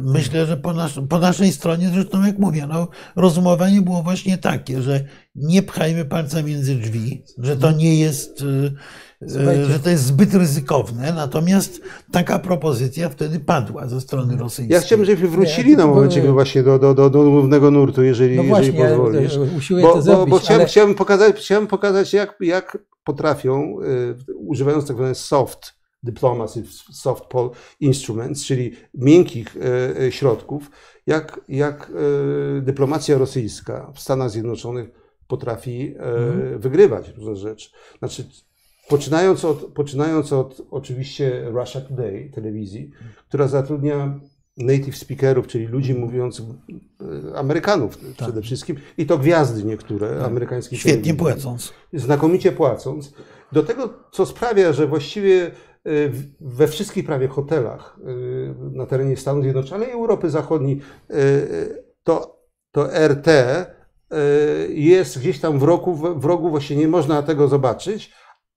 myślę, 0.02 0.46
że 0.46 0.58
po, 0.58 0.74
nas, 0.74 0.92
po 1.10 1.20
naszej 1.20 1.52
stronie, 1.52 1.90
zresztą 1.94 2.26
jak 2.26 2.40
mówię, 2.40 2.68
no, 2.68 2.88
rozumowanie 3.16 3.82
było 3.82 4.04
właśnie 4.04 4.38
takie, 4.38 4.82
że 4.82 5.02
nie 5.36 5.64
pchajmy 5.64 6.06
palca 6.06 6.42
między 6.42 6.76
drzwi, 6.76 7.24
że 7.38 7.58
to 7.58 7.72
nie 7.72 8.00
jest 8.00 8.44
Słuchajcie. 9.28 9.66
że 9.66 9.80
to 9.80 9.90
jest 9.90 10.04
zbyt 10.04 10.34
ryzykowne, 10.34 11.14
natomiast 11.14 11.82
taka 12.12 12.40
propozycja 12.40 13.10
wtedy 13.10 13.40
padła 13.40 13.88
ze 13.88 14.02
strony 14.02 14.38
rosyjskiej. 14.38 14.76
Ja 14.76 14.82
chciałbym, 14.82 15.06
żebyśmy 15.06 15.28
wrócili 15.28 15.70
nie, 15.70 15.78
na 15.78 15.88
momencie 15.88 16.22
były... 16.22 16.34
właśnie 16.34 16.64
do, 16.64 16.80
do, 16.80 16.94
do, 16.94 17.10
do 17.10 17.24
głównego 17.24 17.72
nurtu, 17.72 18.04
jeżeli, 18.04 18.36
no 18.36 18.44
jeżeli 18.44 18.72
właśnie, 18.72 18.90
pozwolisz. 18.90 19.34
Ja 19.70 19.82
bo, 19.82 19.94
to 19.94 20.02
zrobić, 20.02 20.26
bo, 20.26 20.28
bo 20.28 20.40
chciałem, 20.40 20.62
ale... 20.62 20.70
chciałem, 20.70 20.96
pokazać, 20.96 21.36
chciałem 21.36 21.68
pokazać, 21.68 22.14
jak, 22.14 22.36
jak 22.40 22.78
potrafią, 23.04 23.78
y, 24.30 24.34
używając 24.34 24.88
tak 24.88 24.98
zwane 24.98 25.16
soft 25.16 25.74
diplomacy, 26.04 26.64
soft 26.92 27.24
instruments, 27.80 28.46
czyli 28.46 28.72
miękkich 28.94 29.56
y, 30.08 30.12
środków, 30.12 30.72
jak, 31.08 31.42
jak 31.50 31.92
dyplomacja 32.62 33.18
rosyjska 33.18 33.92
w 33.96 34.00
Stanach 34.00 34.30
Zjednoczonych 34.30 34.90
potrafi 35.28 35.96
mm. 35.98 36.60
wygrywać 36.60 37.14
różne 37.18 37.36
rzeczy. 37.36 37.70
Znaczy, 38.00 38.24
Poczynając 38.90 39.46
od, 39.46 39.58
poczynając 39.58 40.34
od 40.34 40.62
oczywiście 40.72 41.50
Russia 41.52 41.82
Today 41.82 42.32
telewizji, 42.34 42.92
która 43.28 43.48
zatrudnia 43.48 44.20
native 44.58 44.98
speakerów, 44.98 45.48
czyli 45.48 45.68
ludzi 45.68 45.94
mówiących, 45.94 46.46
e, 47.32 47.38
Amerykanów 47.38 47.98
tak. 47.98 48.14
przede 48.16 48.42
wszystkim, 48.42 48.78
i 48.98 49.06
to 49.06 49.18
gwiazdy 49.18 49.64
niektóre 49.64 50.10
tak. 50.10 50.28
amerykańskie. 50.28 50.78
Świetnie 50.78 51.14
płacąc. 51.14 51.74
Znakomicie 51.94 52.52
płacąc. 52.52 53.14
Do 53.52 53.64
tego, 53.64 53.94
co 54.12 54.26
sprawia, 54.26 54.74
że 54.74 54.88
właściwie 54.88 55.46
e, 55.46 55.52
we 56.42 56.68
wszystkich 56.68 57.06
prawie 57.06 57.28
hotelach 57.28 58.00
e, 58.00 58.78
na 58.78 58.86
terenie 58.86 59.18
Stanów 59.18 59.44
Zjednoczonych 59.44 59.90
i 59.90 59.92
Europy 59.92 60.30
Zachodniej 60.30 60.82
to, 62.04 62.40
to 62.72 63.08
RT 63.08 63.28
jest 64.70 65.20
gdzieś 65.20 65.40
tam 65.40 65.60
w 65.60 65.64
rogu, 65.64 65.96
w 66.20 66.26
rogu 66.26 66.50
właśnie 66.50 66.76
nie 66.76 66.88
można 66.88 67.24
tego 67.24 67.48
zobaczyć, 67.48 68.12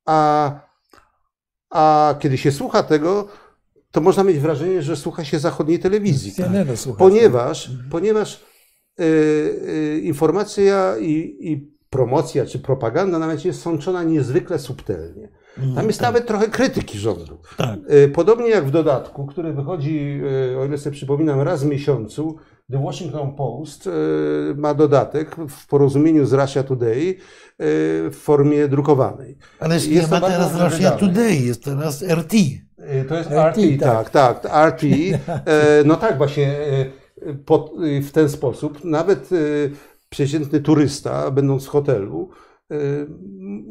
a, 0.07 0.53
a 1.70 2.14
kiedy 2.20 2.38
się 2.38 2.53
słucha 2.53 2.82
tego, 2.82 3.28
to 3.90 4.00
można 4.00 4.24
mieć 4.24 4.38
wrażenie, 4.38 4.82
że 4.82 4.96
słucha 4.96 5.24
się 5.24 5.38
zachodniej 5.38 5.78
telewizji. 5.78 6.32
Tak? 6.32 6.98
Ponieważ, 6.98 7.70
ponieważ 7.90 8.44
y, 9.00 9.05
y, 9.05 10.00
informacja 10.05 10.98
i, 10.98 11.36
i, 11.40 11.72
promocja 11.90 12.46
czy 12.46 12.59
propaganda 12.59 13.18
nawet 13.18 13.44
jest 13.44 13.62
sączona 13.62 14.03
niezwykle 14.03 14.59
subtelnie. 14.59 15.28
Mm, 15.59 15.74
Tam 15.74 15.86
jest 15.86 16.00
tak. 16.00 16.09
nawet 16.09 16.26
trochę 16.26 16.48
krytyki 16.48 16.98
rządu. 16.98 17.38
Tak. 17.57 17.78
Y, 17.92 18.09
podobnie 18.09 18.48
jak 18.48 18.64
w 18.66 18.70
dodatku, 18.70 19.26
który 19.26 19.53
wychodzi, 19.53 20.20
o 20.59 20.64
ile 20.64 20.78
sobie 20.78 20.96
przypominam, 20.96 21.40
raz 21.40 21.64
w 21.64 21.66
miesiącu, 21.66 22.38
The 22.70 22.82
Washington 22.82 23.34
Post 23.34 23.88
ma 24.56 24.74
dodatek 24.74 25.36
w 25.48 25.66
porozumieniu 25.66 26.26
z 26.26 26.32
Russia 26.32 26.62
Today, 26.62 27.16
w 28.10 28.16
formie 28.22 28.68
drukowanej. 28.68 29.38
Ale 29.60 29.74
jest 29.74 29.90
nie 29.90 30.06
ma 30.06 30.20
teraz 30.20 30.60
Russia 30.60 30.90
Today, 30.90 31.36
jest 31.36 31.64
teraz 31.64 32.02
RT. 32.02 32.34
Y, 32.82 33.04
to 33.08 33.16
jest 33.16 33.30
RT, 33.30 33.56
RT 33.56 33.80
tak, 33.80 34.10
tak, 34.10 34.40
tak 34.40 34.72
RT. 34.72 34.82
E, 35.46 35.84
no 35.84 35.96
tak, 35.96 36.18
właśnie 36.18 36.48
e, 36.48 38.00
w 38.02 38.10
ten 38.12 38.28
sposób 38.28 38.84
nawet 38.84 39.32
e, 39.32 39.36
przeciętny 40.08 40.60
turysta, 40.60 41.30
będąc 41.30 41.64
w 41.64 41.68
hotelu, 41.68 42.30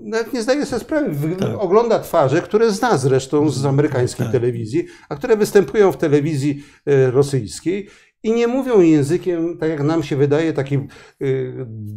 nawet 0.04 0.34
nie 0.34 0.42
zdaje 0.42 0.66
sobie 0.66 0.80
sprawy, 0.80 1.36
tak. 1.36 1.50
ogląda 1.60 2.00
twarze, 2.00 2.42
które 2.42 2.72
zna 2.72 2.98
zresztą 2.98 3.50
z 3.50 3.66
amerykańskiej 3.66 4.26
tak. 4.26 4.34
telewizji, 4.34 4.86
a 5.10 5.16
które 5.16 5.38
występują 5.38 5.92
w 5.92 5.98
telewizji 5.98 6.64
rosyjskiej 7.12 7.88
i 8.24 8.32
nie 8.32 8.48
mówią 8.48 8.82
językiem, 8.82 9.58
tak 9.58 9.70
jak 9.70 9.84
nam 9.84 10.04
się 10.04 10.16
wydaje, 10.16 10.54
takiej 10.54 10.88
y, 11.22 11.54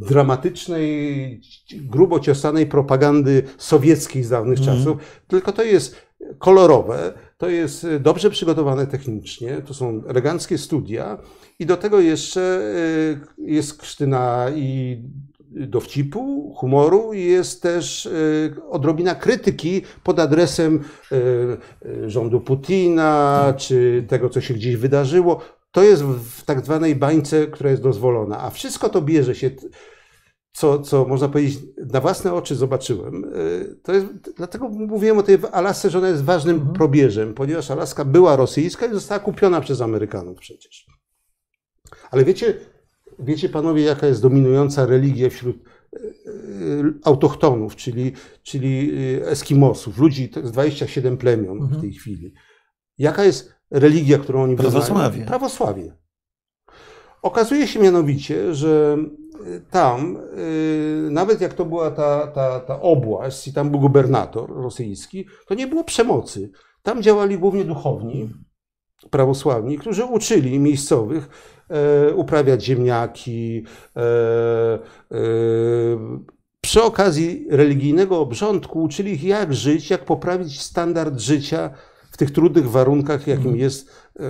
dramatycznej, 0.08 1.40
grubo 1.72 2.20
ciosanej 2.20 2.66
propagandy 2.66 3.42
sowieckiej 3.58 4.24
z 4.24 4.28
dawnych 4.28 4.58
mm. 4.58 4.68
czasów, 4.68 4.96
tylko 5.28 5.52
to 5.52 5.62
jest 5.62 5.96
kolorowe, 6.38 7.14
to 7.38 7.48
jest 7.48 7.86
dobrze 8.00 8.30
przygotowane 8.30 8.86
technicznie, 8.86 9.62
to 9.66 9.74
są 9.74 10.02
eleganckie 10.08 10.58
studia 10.58 11.18
i 11.58 11.66
do 11.66 11.76
tego 11.76 12.00
jeszcze 12.00 12.60
y, 13.38 13.50
jest 13.50 13.78
krztyna 13.78 14.46
i 14.56 14.98
dowcipu, 15.50 16.54
humoru 16.56 17.12
i 17.12 17.24
jest 17.24 17.62
też 17.62 18.06
y, 18.06 18.54
odrobina 18.70 19.14
krytyki 19.14 19.82
pod 20.02 20.18
adresem 20.18 20.80
y, 21.12 22.10
rządu 22.10 22.40
Putina, 22.40 23.54
czy 23.56 24.04
tego, 24.08 24.30
co 24.30 24.40
się 24.40 24.54
gdzieś 24.54 24.76
wydarzyło 24.76 25.40
to 25.74 25.82
jest 25.82 26.02
w 26.04 26.44
tak 26.44 26.64
zwanej 26.64 26.96
bańce, 26.96 27.46
która 27.46 27.70
jest 27.70 27.82
dozwolona. 27.82 28.40
A 28.40 28.50
wszystko 28.50 28.88
to 28.88 29.02
bierze 29.02 29.34
się, 29.34 29.50
co, 30.52 30.78
co 30.78 31.04
można 31.04 31.28
powiedzieć, 31.28 31.58
na 31.92 32.00
własne 32.00 32.34
oczy 32.34 32.54
zobaczyłem. 32.54 33.24
Y, 33.24 33.80
to 33.82 33.92
jest, 33.92 34.06
dlatego 34.36 34.68
mówiłem 34.68 35.18
o 35.18 35.22
tej 35.22 35.38
Alasce, 35.52 35.90
że 35.90 35.98
ona 35.98 36.08
jest 36.08 36.24
ważnym 36.24 36.56
mhm. 36.56 36.74
probierzem, 36.74 37.34
ponieważ 37.34 37.70
Alaska 37.70 38.04
była 38.04 38.36
rosyjska 38.36 38.86
i 38.86 38.92
została 38.92 39.20
kupiona 39.20 39.60
przez 39.60 39.80
Amerykanów 39.80 40.38
przecież. 40.38 40.86
Ale 42.10 42.24
wiecie, 42.24 42.54
wiecie 43.18 43.48
panowie, 43.48 43.82
jaka 43.82 44.06
jest 44.06 44.22
dominująca 44.22 44.86
religia 44.86 45.30
wśród 45.30 45.56
y, 45.56 45.98
y, 45.98 46.94
autochtonów, 47.04 47.76
czyli, 47.76 48.12
czyli 48.42 48.92
Eskimosów, 49.22 49.98
ludzi, 49.98 50.28
to 50.28 50.40
jest 50.40 50.52
27 50.52 51.16
plemion 51.16 51.58
mhm. 51.58 51.78
w 51.78 51.80
tej 51.80 51.92
chwili. 51.92 52.34
Jaka 52.98 53.24
jest 53.24 53.53
religia, 53.74 54.18
którą 54.18 54.42
oni 54.42 54.56
Prawosławie. 54.56 55.08
Wyznają. 55.10 55.28
Prawosławie. 55.28 55.96
Okazuje 57.22 57.66
się 57.66 57.80
mianowicie, 57.80 58.54
że 58.54 58.96
y, 59.46 59.62
tam, 59.70 60.16
y, 60.16 61.08
nawet 61.10 61.40
jak 61.40 61.54
to 61.54 61.64
była 61.64 61.90
ta, 61.90 62.26
ta, 62.26 62.60
ta 62.60 62.80
obłaść 62.80 63.48
i 63.48 63.52
tam 63.52 63.70
był 63.70 63.80
gubernator 63.80 64.50
rosyjski, 64.50 65.26
to 65.46 65.54
nie 65.54 65.66
było 65.66 65.84
przemocy. 65.84 66.50
Tam 66.82 67.02
działali 67.02 67.38
głównie 67.38 67.64
duchowni 67.64 68.30
prawosławni, 69.10 69.78
którzy 69.78 70.04
uczyli 70.04 70.58
miejscowych 70.58 71.28
e, 71.68 72.14
uprawiać 72.14 72.64
ziemniaki. 72.64 73.64
E, 73.96 74.02
e, 74.02 75.18
przy 76.60 76.82
okazji 76.82 77.46
religijnego 77.50 78.20
obrządku 78.20 78.82
uczyli 78.82 79.12
ich, 79.12 79.24
jak 79.24 79.54
żyć, 79.54 79.90
jak 79.90 80.04
poprawić 80.04 80.60
standard 80.60 81.20
życia 81.20 81.70
w 82.14 82.16
tych 82.16 82.30
trudnych 82.30 82.70
warunkach, 82.70 83.26
jakim 83.26 83.44
mhm. 83.44 83.56
jest 83.56 83.90
e, 84.20 84.22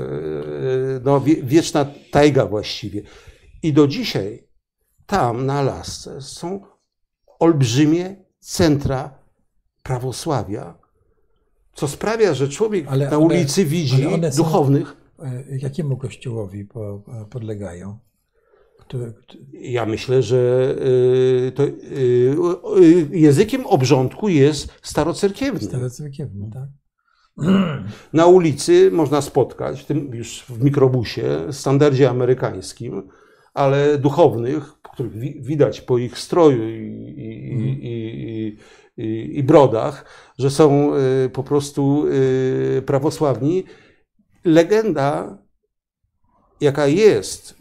no, 1.05 1.21
wieczna 1.43 1.87
tajga 2.11 2.47
właściwie. 2.47 3.03
I 3.63 3.73
do 3.73 3.87
dzisiaj 3.87 4.47
tam 5.07 5.47
na 5.47 5.55
Alasce 5.55 6.23
są 6.23 6.61
olbrzymie 7.39 8.17
centra 8.41 9.19
prawosławia, 9.83 10.79
co 11.75 11.89
sprawia, 11.89 12.35
że 12.35 12.49
człowiek 12.49 12.87
ale, 12.89 13.11
na 13.11 13.19
ulicy 13.19 13.65
widzi 13.65 14.07
ale 14.07 14.31
duchownych. 14.31 14.97
E, 15.19 15.45
jakiemu 15.59 15.97
kościołowi 15.97 16.69
podlegają? 17.31 17.99
Ja 19.53 19.87
myślę, 19.87 20.23
że 20.23 20.75
e, 21.49 21.53
to 21.53 21.63
językiem 23.11 23.67
obrządku 23.67 24.29
jest 24.29 24.69
starocerkiewny. 24.83 25.61
Starocerkiewny, 25.61 26.51
tak. 26.53 26.69
Na 28.13 28.27
ulicy 28.27 28.91
można 28.91 29.21
spotkać, 29.21 29.83
w 29.83 29.87
tym 29.87 30.15
już 30.15 30.45
w 30.49 30.65
mikrobusie, 30.65 31.47
w 31.49 31.55
standardzie 31.57 32.11
amerykańskim, 32.11 33.09
ale 33.55 33.99
duchownych, 33.99 34.75
których 34.83 35.13
widać 35.43 35.81
po 35.81 35.99
ich 35.99 36.19
stroju 36.19 36.69
i, 36.69 37.15
i, 37.17 37.87
i, 37.87 38.59
i, 38.97 39.39
i 39.39 39.43
brodach, 39.43 40.05
że 40.39 40.51
są 40.51 40.97
y, 40.97 41.31
po 41.31 41.43
prostu 41.43 42.07
y, 42.07 42.83
prawosławni. 42.87 43.65
Legenda, 44.45 45.39
jaka 46.61 46.87
jest 46.87 47.55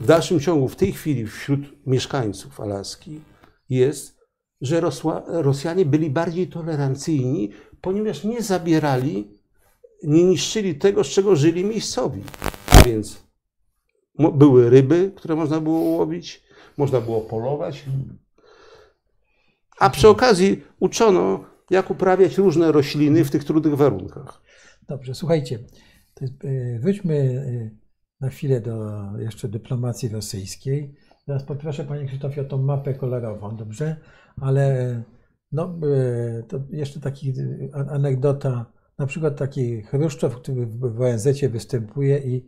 w 0.00 0.06
dalszym 0.06 0.40
ciągu 0.40 0.68
w 0.68 0.76
tej 0.76 0.92
chwili 0.92 1.26
wśród 1.26 1.60
mieszkańców 1.86 2.60
Alaski, 2.60 3.20
jest, 3.68 4.18
że 4.60 4.80
Rosła, 4.80 5.22
Rosjanie 5.26 5.84
byli 5.84 6.10
bardziej 6.10 6.48
tolerancyjni 6.48 7.50
ponieważ 7.80 8.24
nie 8.24 8.42
zabierali 8.42 9.38
nie 10.02 10.24
niszczyli 10.24 10.74
tego, 10.74 11.04
z 11.04 11.06
czego 11.06 11.36
żyli 11.36 11.64
miejscowi. 11.64 12.22
A 12.72 12.82
więc 12.82 13.22
były 14.34 14.70
ryby, 14.70 15.12
które 15.16 15.36
można 15.36 15.60
było 15.60 15.80
łowić, 15.80 16.42
można 16.76 17.00
było 17.00 17.20
polować. 17.20 17.84
A 19.80 19.90
przy 19.90 20.08
okazji 20.08 20.62
uczono, 20.80 21.44
jak 21.70 21.90
uprawiać 21.90 22.38
różne 22.38 22.72
rośliny 22.72 23.24
w 23.24 23.30
tych 23.30 23.44
trudnych 23.44 23.74
warunkach. 23.74 24.42
Dobrze, 24.88 25.14
słuchajcie, 25.14 25.58
e, 26.22 26.78
wróćmy 26.78 27.14
e, 27.14 27.70
na 28.20 28.28
chwilę 28.28 28.60
do 28.60 29.02
jeszcze 29.18 29.48
dyplomacji 29.48 30.08
rosyjskiej. 30.08 30.94
Teraz 31.26 31.44
poproszę 31.44 31.84
Panie 31.84 32.06
Krzysztofie 32.06 32.40
o 32.40 32.44
tą 32.44 32.58
mapę 32.58 32.94
kolorową, 32.94 33.56
dobrze? 33.56 33.96
Ale 34.40 35.02
no, 35.52 35.78
e, 36.38 36.42
to 36.42 36.60
jeszcze 36.70 37.00
taki 37.00 37.32
anegdota, 37.90 38.66
na 38.98 39.06
przykład 39.06 39.36
taki 39.36 39.82
Chruszczow, 39.82 40.36
który 40.36 40.66
w 40.66 41.00
ONZ 41.00 41.28
występuje 41.50 42.18
i 42.18 42.46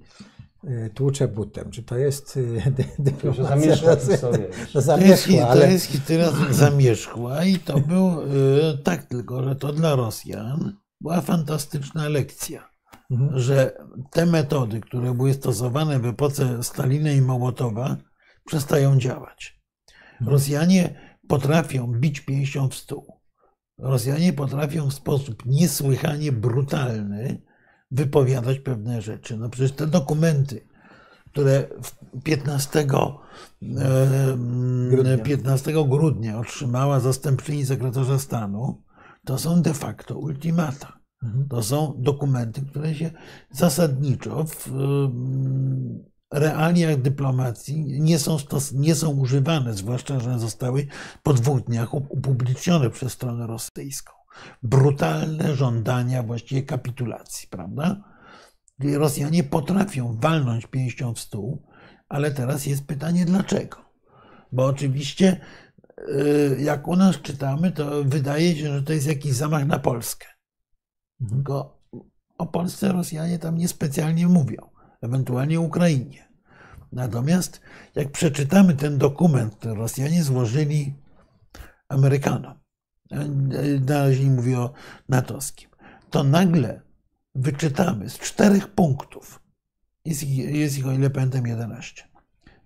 e, 0.65 0.91
tłucze 0.91 1.29
butem. 1.29 1.71
Czy 1.71 1.83
to 1.83 1.99
jest 1.99 2.39
e, 2.67 2.71
dyplomacja? 3.03 3.45
Zamierzchła 3.49 3.97
historia. 3.97 4.47
Zamierzchła, 4.75 4.97
to, 4.97 5.05
jest, 5.05 5.51
ale... 5.51 5.61
to 5.61 5.73
jest 5.73 5.87
historia 5.87 6.31
zamierzchła 6.51 7.45
i 7.45 7.59
to 7.59 7.81
był 7.81 8.17
tak 8.85 9.05
tylko, 9.05 9.43
że 9.43 9.57
to 9.57 9.73
dla 9.73 9.95
Rosjan 9.95 10.77
była 11.01 11.21
fantastyczna 11.21 12.09
lekcja. 12.09 12.71
Mhm. 13.11 13.39
Że 13.39 13.73
te 14.11 14.27
metody, 14.27 14.81
które 14.81 15.15
były 15.15 15.35
stosowane 15.35 15.99
w 15.99 16.07
epoce 16.07 16.63
Stalina 16.63 17.13
i 17.13 17.21
Mołotowa, 17.21 17.97
przestają 18.45 18.99
działać. 18.99 19.61
Mhm. 20.13 20.31
Rosjanie 20.31 21.10
potrafią 21.31 21.87
bić 21.87 22.21
pięścią 22.21 22.69
w 22.69 22.75
stół. 22.75 23.21
Rosjanie 23.79 24.33
potrafią 24.33 24.91
w 24.91 24.95
sposób 24.95 25.47
niesłychanie 25.47 26.33
brutalny 26.33 27.43
wypowiadać 27.91 28.59
pewne 28.59 29.03
rzeczy. 29.03 29.37
No 29.37 29.49
przecież 29.49 29.73
te 29.73 29.87
dokumenty, 29.87 30.69
które 31.27 31.69
15, 32.25 32.87
grudnia. 34.91 35.19
15 35.19 35.73
grudnia 35.89 36.39
otrzymała 36.39 37.01
zastępczyni 37.01 37.67
sekretarza 37.67 38.19
stanu, 38.19 38.83
to 39.25 39.39
są 39.39 39.63
de 39.63 39.75
facto 39.75 40.19
ultimata. 40.19 41.01
Mhm. 41.23 41.49
To 41.49 41.63
są 41.63 41.95
dokumenty, 41.99 42.63
które 42.63 42.95
się 42.95 43.11
zasadniczo 43.51 44.45
w 44.45 44.71
realiach 46.33 46.97
dyplomacji 46.97 48.01
nie 48.01 48.19
są, 48.19 48.37
nie 48.73 48.95
są 48.95 49.11
używane, 49.11 49.75
zwłaszcza, 49.75 50.21
że 50.21 50.39
zostały 50.39 50.87
po 51.23 51.33
dwóch 51.33 51.61
dniach 51.61 51.95
upublicznione 51.95 52.91
przez 52.91 53.13
stronę 53.13 53.47
rosyjską. 53.47 54.13
Brutalne 54.63 55.55
żądania 55.55 56.23
właściwie 56.23 56.63
kapitulacji, 56.63 57.49
prawda? 57.49 58.05
Rosjanie 58.79 59.45
potrafią 59.45 60.19
walnąć 60.21 60.67
pięścią 60.67 61.15
w 61.15 61.21
stół, 61.21 61.63
ale 62.09 62.31
teraz 62.31 62.67
jest 62.67 62.87
pytanie 62.87 63.25
dlaczego. 63.25 63.77
Bo 64.53 64.67
oczywiście, 64.67 65.41
y, 65.99 66.57
jak 66.61 66.89
u 66.89 66.97
nas 66.97 67.17
czytamy, 67.17 67.73
to 67.73 68.05
wydaje 68.05 68.57
się, 68.57 68.73
że 68.73 68.83
to 68.83 68.93
jest 68.93 69.07
jakiś 69.07 69.33
zamach 69.33 69.67
na 69.67 69.79
Polskę. 69.79 70.27
Tylko 71.31 71.81
o 72.39 72.47
Polsce 72.47 72.93
Rosjanie 72.93 73.39
tam 73.39 73.59
niespecjalnie 73.59 74.27
mówią 74.27 74.70
ewentualnie 75.03 75.61
Ukrainie. 75.61 76.29
Natomiast 76.93 77.61
jak 77.95 78.13
przeczytamy 78.13 78.75
ten 78.75 78.99
dokument, 78.99 79.57
który 79.57 79.75
Rosjanie 79.75 80.25
złożyli 80.25 80.95
Amerykanom, 81.89 82.55
na 83.87 84.07
razie 84.07 84.25
nie 84.25 84.31
mówię 84.31 84.59
o 84.59 84.73
natowskim, 85.09 85.71
to 86.11 86.25
nagle 86.25 86.81
wyczytamy 87.35 88.11
z 88.11 88.19
czterech 88.19 88.69
punktów, 88.69 89.43
jest 90.05 90.23
ich, 90.23 90.55
jest 90.55 90.79
ich 90.79 90.87
o 90.87 90.93
ile 90.93 91.11
pamiętam 91.11 91.47
11, 91.47 92.05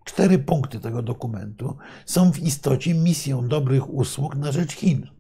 cztery 0.05 0.39
punkty 0.39 0.81
tego 0.81 1.02
dokumentu 1.02 1.77
są 2.06 2.32
w 2.32 2.39
istocie 2.39 2.94
misją 2.94 3.48
dobrych 3.48 3.90
usług 3.90 4.36
na 4.36 4.52
rzecz 4.52 4.73
Chin. 4.73 5.14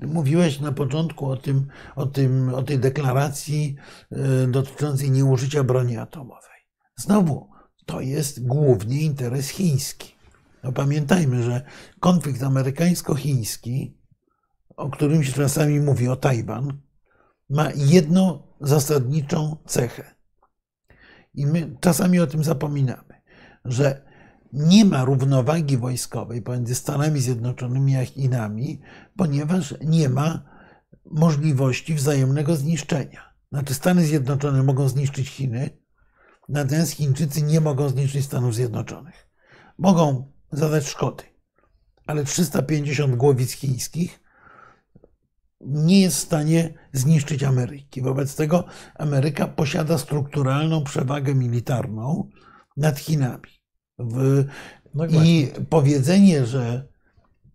Mówiłeś 0.00 0.60
na 0.60 0.72
początku 0.72 1.30
o, 1.30 1.36
tym, 1.36 1.66
o, 1.96 2.06
tym, 2.06 2.54
o 2.54 2.62
tej 2.62 2.78
deklaracji 2.78 3.76
e, 4.12 4.46
dotyczącej 4.46 5.10
nieużycia 5.10 5.64
broni 5.64 5.96
atomowej. 5.96 6.60
Znowu, 6.96 7.50
to 7.86 8.00
jest 8.00 8.46
głównie 8.46 9.02
interes 9.02 9.48
chiński. 9.48 10.16
No 10.62 10.72
pamiętajmy, 10.72 11.42
że 11.42 11.62
konflikt 12.00 12.42
amerykańsko-chiński, 12.42 13.98
o 14.76 14.90
którym 14.90 15.24
się 15.24 15.32
czasami 15.32 15.80
mówi 15.80 16.08
o 16.08 16.16
Tajwan, 16.16 16.80
ma 17.50 17.70
jedną 17.76 18.42
zasadniczą 18.60 19.56
cechę. 19.66 20.14
I 21.34 21.46
my 21.46 21.76
czasami 21.80 22.20
o 22.20 22.26
tym 22.26 22.44
zapominamy, 22.44 23.22
że 23.64 24.06
nie 24.56 24.84
ma 24.84 25.04
równowagi 25.04 25.76
wojskowej 25.76 26.42
pomiędzy 26.42 26.74
Stanami 26.74 27.20
Zjednoczonymi 27.20 27.96
a 27.96 28.04
Chinami, 28.04 28.80
ponieważ 29.16 29.74
nie 29.84 30.08
ma 30.08 30.42
możliwości 31.04 31.94
wzajemnego 31.94 32.56
zniszczenia. 32.56 33.34
Znaczy, 33.52 33.74
Stany 33.74 34.04
Zjednoczone 34.04 34.62
mogą 34.62 34.88
zniszczyć 34.88 35.28
Chiny, 35.28 35.70
natomiast 36.48 36.92
Chińczycy 36.92 37.42
nie 37.42 37.60
mogą 37.60 37.88
zniszczyć 37.88 38.24
Stanów 38.24 38.54
Zjednoczonych. 38.54 39.28
Mogą 39.78 40.32
zadać 40.52 40.88
szkody, 40.88 41.24
ale 42.06 42.24
350 42.24 43.16
głowic 43.16 43.52
chińskich 43.52 44.20
nie 45.60 46.00
jest 46.00 46.16
w 46.16 46.20
stanie 46.20 46.74
zniszczyć 46.92 47.42
Ameryki. 47.42 48.02
Wobec 48.02 48.36
tego 48.36 48.64
Ameryka 48.94 49.46
posiada 49.46 49.98
strukturalną 49.98 50.84
przewagę 50.84 51.34
militarną 51.34 52.30
nad 52.76 52.98
Chinami. 52.98 53.55
W, 53.98 54.44
no 54.94 55.06
I 55.06 55.48
powiedzenie, 55.70 56.46
że 56.46 56.88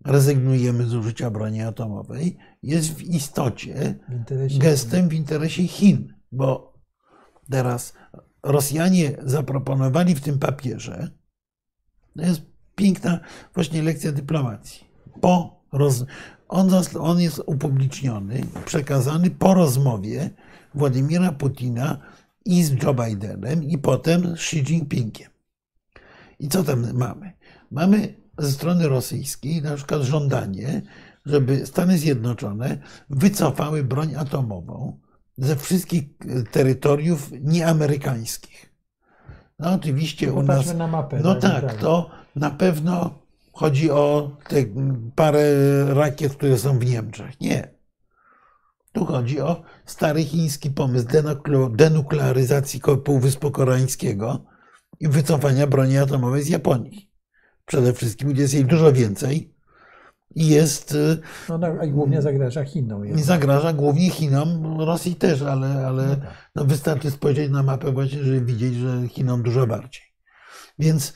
rezygnujemy 0.05 0.83
z 0.87 0.93
użycia 0.93 1.29
broni 1.29 1.61
atomowej, 1.61 2.37
jest 2.63 2.93
w 2.93 3.01
istocie 3.01 3.99
w 4.49 4.57
gestem 4.57 5.09
w 5.09 5.13
interesie 5.13 5.67
Chin, 5.67 6.13
bo 6.31 6.73
teraz 7.49 7.93
Rosjanie 8.43 9.17
zaproponowali 9.23 10.15
w 10.15 10.21
tym 10.21 10.39
papierze, 10.39 11.11
to 12.17 12.21
jest 12.21 12.41
piękna 12.75 13.19
właśnie 13.53 13.83
lekcja 13.83 14.11
dyplomacji. 14.11 14.83
Po 15.21 15.61
roz, 15.71 16.05
on, 16.47 16.69
on 16.99 17.19
jest 17.19 17.41
upubliczniony, 17.45 18.41
przekazany 18.65 19.29
po 19.29 19.53
rozmowie 19.53 20.29
Władimira 20.75 21.31
Putina 21.31 21.97
i 22.45 22.63
z 22.63 22.83
Joe 22.83 22.93
Bidenem 22.93 23.63
i 23.63 23.77
potem 23.77 24.21
z 24.21 24.33
Xi 24.33 24.57
Jinpingiem. 24.57 25.30
I 26.41 26.47
co 26.47 26.63
tam 26.63 26.93
mamy? 26.93 27.33
Mamy 27.71 28.15
ze 28.37 28.51
strony 28.51 28.87
rosyjskiej 28.87 29.61
na 29.61 29.75
przykład 29.75 30.01
żądanie, 30.01 30.81
żeby 31.25 31.65
Stany 31.65 31.97
Zjednoczone 31.97 32.77
wycofały 33.09 33.83
broń 33.83 34.15
atomową 34.15 34.99
ze 35.37 35.55
wszystkich 35.55 36.03
terytoriów 36.51 37.31
nieamerykańskich. 37.41 38.73
No 39.59 39.73
oczywiście 39.73 40.33
u 40.33 40.43
nas. 40.43 40.73
Na 40.73 40.87
mapę, 40.87 41.19
no 41.23 41.35
tak, 41.35 41.73
to 41.73 42.09
na 42.35 42.51
pewno 42.51 43.19
chodzi 43.53 43.91
o 43.91 44.37
te 44.49 44.55
parę 45.15 45.43
rakiet, 45.93 46.33
które 46.33 46.57
są 46.57 46.79
w 46.79 46.85
Niemczech. 46.85 47.41
Nie. 47.41 47.73
Tu 48.91 49.05
chodzi 49.05 49.41
o 49.41 49.61
stary 49.85 50.23
chiński 50.23 50.71
pomysł 50.71 51.07
denuklearyzacji 51.71 52.81
Półwyspu 53.03 53.51
Koreańskiego, 53.51 54.50
wycofania 55.09 55.67
broni 55.67 55.97
atomowej 55.97 56.43
z 56.43 56.49
Japonii. 56.49 57.11
Przede 57.65 57.93
wszystkim, 57.93 58.29
gdzie 58.29 58.41
jest 58.41 58.53
jej 58.53 58.65
dużo 58.65 58.93
więcej 58.93 59.53
i 60.35 60.47
jest. 60.47 60.91
Y, 60.91 61.17
no, 61.49 61.57
no, 61.57 61.83
i 61.83 61.91
głównie 61.91 62.21
zagraża 62.21 62.65
Chinom. 62.65 63.05
I 63.05 63.21
zagraża 63.21 63.73
głównie 63.73 64.09
Chinom, 64.09 64.79
Rosji 64.79 65.15
też, 65.15 65.41
ale, 65.41 65.87
ale 65.87 66.07
no, 66.07 66.15
tak. 66.15 66.51
no 66.55 66.65
wystarczy 66.65 67.11
spojrzeć 67.11 67.51
na 67.51 67.63
mapę 67.63 67.91
właśnie, 67.91 68.23
żeby 68.23 68.41
widzieć, 68.41 68.73
że 68.73 69.07
Chinom 69.07 69.43
dużo 69.43 69.67
bardziej. 69.67 70.03
Więc 70.79 71.13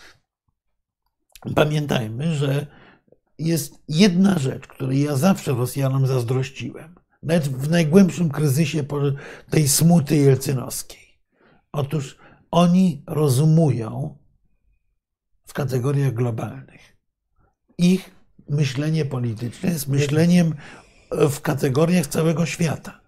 pamiętajmy, 1.55 2.35
że 2.35 2.67
jest 3.39 3.73
jedna 3.89 4.39
rzecz, 4.39 4.67
której 4.67 5.01
ja 5.01 5.15
zawsze 5.15 5.51
Rosjanom 5.51 6.07
zazdrościłem, 6.07 6.95
nawet 7.23 7.47
w 7.47 7.69
najgłębszym 7.69 8.29
kryzysie 8.29 8.83
tej 9.49 9.67
smuty 9.67 10.15
jelcynowskiej. 10.15 11.19
Otóż 11.71 12.17
oni 12.55 13.03
rozumują 13.07 14.17
w 15.47 15.53
kategoriach 15.53 16.13
globalnych. 16.13 16.97
Ich 17.77 18.11
myślenie 18.49 19.05
polityczne 19.05 19.69
jest 19.69 19.87
myśleniem 19.87 20.53
w 21.11 21.41
kategoriach 21.41 22.07
całego 22.07 22.45
świata. 22.45 23.01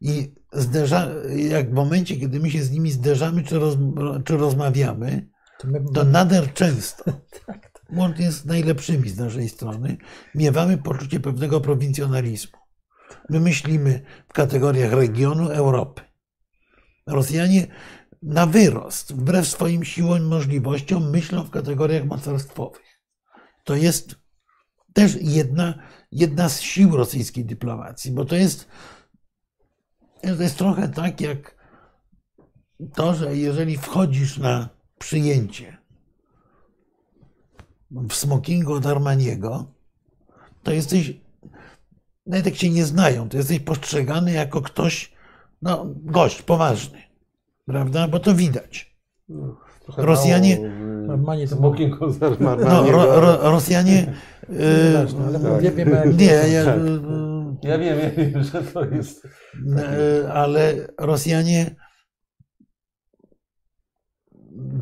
I 0.00 0.34
zderza, 0.52 1.08
jak 1.36 1.70
w 1.70 1.72
momencie, 1.72 2.16
kiedy 2.16 2.40
my 2.40 2.50
się 2.50 2.62
z 2.62 2.70
nimi 2.70 2.90
zderzamy 2.90 3.42
czy, 3.42 3.58
roz, 3.58 3.76
czy 4.24 4.36
rozmawiamy, 4.36 5.28
to, 5.60 5.68
my... 5.68 5.84
to 5.94 6.04
nader 6.04 6.52
często, 6.52 7.04
tak, 7.46 7.80
łącznie 7.92 8.32
z 8.32 8.44
najlepszymi 8.44 9.08
z 9.08 9.18
naszej 9.18 9.48
strony, 9.48 9.96
miewamy 10.34 10.78
poczucie 10.78 11.20
pewnego 11.20 11.60
prowincjonalizmu. 11.60 12.58
My 13.28 13.40
myślimy 13.40 14.02
w 14.28 14.32
kategoriach 14.32 14.92
regionu 14.92 15.48
Europy. 15.48 16.02
Rosjanie 17.06 17.66
na 18.22 18.46
wyrost, 18.46 19.12
wbrew 19.12 19.48
swoim 19.48 19.84
siłom 19.84 20.18
i 20.18 20.28
możliwościom, 20.28 21.10
myślą 21.10 21.42
w 21.42 21.50
kategoriach 21.50 22.04
mocarstwowych. 22.04 23.02
To 23.64 23.76
jest 23.76 24.14
też 24.92 25.16
jedna, 25.20 25.74
jedna 26.12 26.48
z 26.48 26.60
sił 26.60 26.96
rosyjskiej 26.96 27.44
dyplomacji, 27.44 28.12
bo 28.12 28.24
to 28.24 28.36
jest, 28.36 28.68
to 30.22 30.42
jest 30.42 30.58
trochę 30.58 30.88
tak 30.88 31.20
jak 31.20 31.62
to, 32.94 33.14
że 33.14 33.36
jeżeli 33.36 33.76
wchodzisz 33.76 34.38
na 34.38 34.68
przyjęcie 34.98 35.76
w 37.90 38.14
smokingu 38.14 38.72
od 38.72 38.86
Armaniego, 38.86 39.74
to 40.62 40.72
jesteś, 40.72 41.12
nawet 42.26 42.46
jak 42.46 42.54
cię 42.54 42.70
nie 42.70 42.84
znają, 42.84 43.28
to 43.28 43.36
jesteś 43.36 43.60
postrzegany 43.60 44.32
jako 44.32 44.62
ktoś, 44.62 45.12
no, 45.62 45.86
gość 45.94 46.42
poważny, 46.42 47.11
prawda? 47.66 48.08
Bo 48.08 48.18
to 48.18 48.34
widać. 48.34 48.96
No, 49.28 49.56
Rosjanie. 49.96 50.58
Armani 51.10 51.48
to 51.48 51.56
no, 52.56 52.90
ro, 52.90 53.20
ro, 53.20 53.50
Rosjanie. 53.50 54.14
nie, 56.16 56.52
ja, 56.52 56.64
tak. 56.64 56.78
ja 57.62 57.78
wiem, 57.78 57.98
ja 57.98 58.10
wiem, 58.10 58.44
że 58.44 58.62
to 58.62 58.84
jest. 58.84 59.28
E, 59.76 60.32
ale 60.32 60.74
Rosjanie 60.98 61.76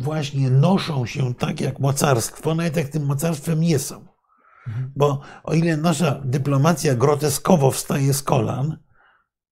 właśnie 0.00 0.50
noszą 0.50 1.06
się 1.06 1.34
tak 1.34 1.60
jak 1.60 1.80
mocarstwo, 1.80 2.54
nawet 2.54 2.76
jak 2.76 2.88
tym 2.88 3.06
mocarstwem 3.06 3.60
nie 3.60 3.78
są. 3.78 4.06
Bo 4.96 5.20
o 5.44 5.54
ile 5.54 5.76
nasza 5.76 6.20
dyplomacja 6.24 6.94
groteskowo 6.94 7.70
wstaje 7.70 8.14
z 8.14 8.22
kolan, 8.22 8.76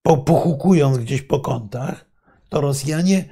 pochukując 0.03 0.99
gdzieś 0.99 1.23
po 1.23 1.41
kątach, 1.41 2.08
to 2.49 2.61
Rosjanie. 2.61 3.25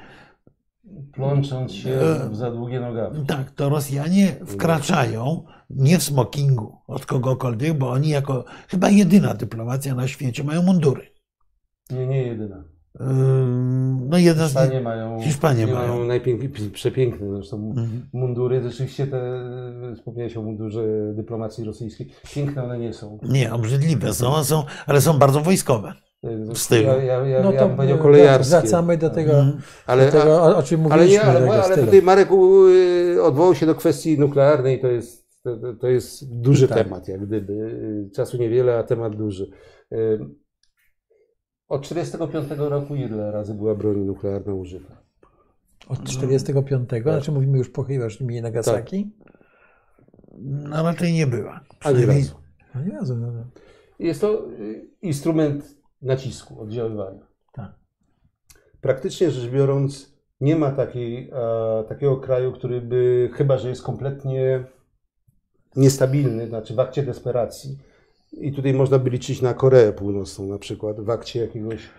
Plącząc 1.13 1.73
się 1.73 1.91
e, 1.91 2.31
w 2.31 2.37
za 2.37 2.51
długie 2.51 2.81
nogawy. 2.81 3.25
Tak, 3.27 3.51
to 3.51 3.69
Rosjanie 3.69 4.37
wkraczają 4.47 5.45
nie 5.71 5.99
w 5.99 6.03
smokingu 6.03 6.77
od 6.87 7.07
kogokolwiek, 7.07 7.79
bo 7.79 7.91
oni 7.91 8.09
jako 8.09 8.45
chyba 8.69 8.91
jedyna 8.91 9.35
dyplomacja 9.35 9.95
na 9.95 10.09
świecie 10.09 10.45
mają 10.45 10.63
mundury. 10.63 11.07
Nie, 11.91 12.07
nie 12.07 12.23
jedyna. 12.23 12.65
No 14.09 14.19
jedna 14.19 14.45
Hiszpanie 14.45 14.81
mają, 14.81 15.21
Hiszpanie 15.21 15.67
mają, 15.67 15.79
mają 15.79 16.05
najpiękniejsze, 16.05 16.71
przepiękne 16.71 17.31
zresztą 17.31 17.57
mhm. 17.57 18.09
mundury. 18.13 18.63
Rzeczywiście 18.63 19.07
te, 19.07 19.43
wspomniałeś 19.97 20.37
o 20.37 20.43
mundurze 20.43 20.83
dyplomacji 21.15 21.65
rosyjskiej. 21.65 22.11
Piękne 22.35 22.65
one 22.65 22.79
nie 22.79 22.93
są. 22.93 23.19
Nie, 23.23 23.53
obrzydliwe 23.53 24.15
są, 24.15 24.45
są 24.45 24.65
ale 24.87 25.01
są 25.01 25.19
bardzo 25.19 25.41
wojskowe. 25.41 25.93
W 26.23 26.59
stylu. 26.59 26.87
Ja, 26.87 27.03
ja, 27.03 27.27
ja, 27.27 27.43
no 27.43 27.53
to 27.53 27.57
ja 27.57 27.69
bym 27.69 27.99
kolejarskie. 27.99 28.51
Wracamy 28.51 28.97
do 28.97 29.11
tego, 29.11 29.33
mhm. 29.33 29.63
ale, 29.87 30.07
do 30.07 30.13
tego 30.13 30.43
o, 30.43 30.57
o 30.57 30.63
czym 30.63 30.81
mówiliśmy. 30.81 31.23
Ale, 31.23 31.41
nie, 31.41 31.51
ale, 31.53 31.63
ale 31.63 31.77
tutaj 31.79 32.03
Marek 32.03 32.29
odwołał 33.23 33.55
się 33.55 33.67
do 33.67 33.75
kwestii 33.75 34.19
nuklearnej, 34.19 34.81
to 34.81 34.89
jest, 34.89 35.43
to, 35.43 35.75
to 35.81 35.89
jest 35.89 36.41
duży 36.41 36.69
tak. 36.69 36.79
temat, 36.79 37.09
jak 37.09 37.27
gdyby. 37.27 37.81
Czasu 38.15 38.37
niewiele, 38.37 38.79
a 38.79 38.83
temat 38.83 39.17
duży. 39.17 39.51
Od 41.69 41.83
1945 41.83 42.71
roku 42.71 42.95
ile 42.95 43.31
razy 43.31 43.55
była 43.55 43.75
broń 43.75 43.99
nuklearna 43.99 44.55
użyta? 44.55 44.97
Od 45.89 46.05
1945? 46.05 46.91
Tak. 46.91 47.03
Znaczy 47.03 47.33
mówimy 47.33 47.59
już 47.59 47.71
po 47.71 47.85
Hiroshimie 47.85 48.39
i 48.39 48.43
Nagasaki? 48.43 49.11
Tak. 49.25 49.37
No 50.43 50.83
raczej 50.83 51.13
nie 51.13 51.27
była. 51.27 51.61
Ani 51.81 52.07
razu. 52.07 52.35
Ani 52.73 52.91
razu. 52.91 53.17
No, 53.17 53.33
no. 53.33 53.45
Jest 53.99 54.21
to 54.21 54.49
y, 54.51 54.89
instrument 55.03 55.77
nacisku, 56.07 56.61
oddziaływania. 56.61 57.27
Tak. 57.53 57.75
Praktycznie 58.81 59.31
rzecz 59.31 59.51
biorąc, 59.51 60.17
nie 60.41 60.57
ma 60.57 60.71
takiej, 60.71 61.31
a, 61.33 61.83
takiego 61.89 62.17
kraju, 62.17 62.53
który 62.53 62.81
by, 62.81 63.31
chyba 63.33 63.59
że 63.59 63.69
jest 63.69 63.83
kompletnie 63.83 64.65
niestabilny, 65.77 66.49
znaczy 66.49 66.75
w 66.75 66.81
akcie 66.81 67.03
desperacji, 67.03 67.79
i 68.33 68.53
tutaj 68.53 68.75
można 68.75 68.99
by 68.99 69.11
liczyć 69.11 69.43
na 69.43 69.55
Koreę 69.55 69.93
Północną 69.93 70.47
na 70.47 70.59
przykład, 70.59 71.01
w 71.01 71.11
akcie 71.11 71.41
jakiegoś. 71.41 71.91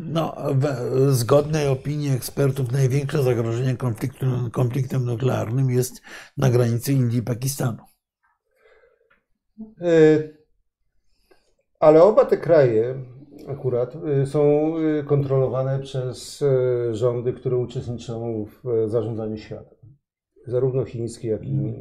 No, 0.00 0.36
w 0.54 1.12
zgodnej 1.12 1.68
opinii 1.68 2.10
ekspertów 2.10 2.72
największe 2.72 3.22
zagrożenie 3.22 3.76
konfliktem, 3.76 4.50
konfliktem 4.50 5.04
nuklearnym 5.04 5.70
jest 5.70 6.00
na 6.36 6.50
granicy 6.50 6.92
Indii 6.92 7.18
i 7.18 7.22
Pakistanu. 7.22 7.78
E, 9.80 10.43
ale 11.80 12.02
oba 12.02 12.24
te 12.24 12.36
kraje 12.36 12.94
akurat 13.48 13.96
e, 13.96 14.26
są 14.26 14.74
e, 14.78 15.02
kontrolowane 15.02 15.78
przez 15.78 16.44
rządy, 16.92 17.32
które 17.32 17.56
uczestniczą 17.56 18.46
w 18.64 18.88
zarządzaniu 18.90 19.36
światem. 19.36 19.78
Zarówno 20.46 20.84
chiński, 20.84 21.26
jak 21.28 21.44
i 21.44 21.74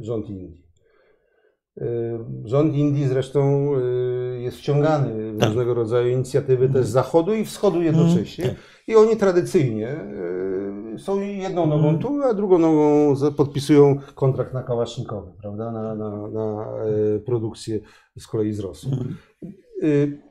rząd 0.00 0.30
Indii. 0.30 0.66
Y, 1.82 2.18
rząd 2.44 2.74
Indii 2.74 3.06
zresztą 3.06 3.70
y, 3.78 4.40
jest 4.40 4.56
wciągany 4.56 5.32
w 5.32 5.38
tak. 5.38 5.48
różnego 5.48 5.74
rodzaju 5.74 6.08
inicjatywy 6.08 6.68
też 6.68 6.86
z 6.86 6.90
zachodu 6.90 7.34
i 7.34 7.44
wschodu 7.44 7.82
jednocześnie. 7.82 8.54
I 8.86 8.96
oni 8.96 9.16
tradycyjnie 9.16 9.96
y, 10.94 10.98
są 10.98 11.20
jedną 11.20 11.66
nogą 11.66 11.88
mm. 11.88 12.00
tu, 12.00 12.22
a 12.22 12.34
drugą 12.34 12.58
nogą 12.58 13.14
podpisują 13.36 13.98
kontrakt 14.14 14.54
na 14.54 14.62
kałasznikowy, 14.62 15.32
prawda? 15.40 15.72
Na, 15.72 15.94
na, 15.94 16.28
na 16.28 16.66
produkcję 17.26 17.80
z 18.18 18.26
kolei 18.26 18.52
z 18.52 18.60
Rosją. 18.60 18.90
Mm. 19.82 20.22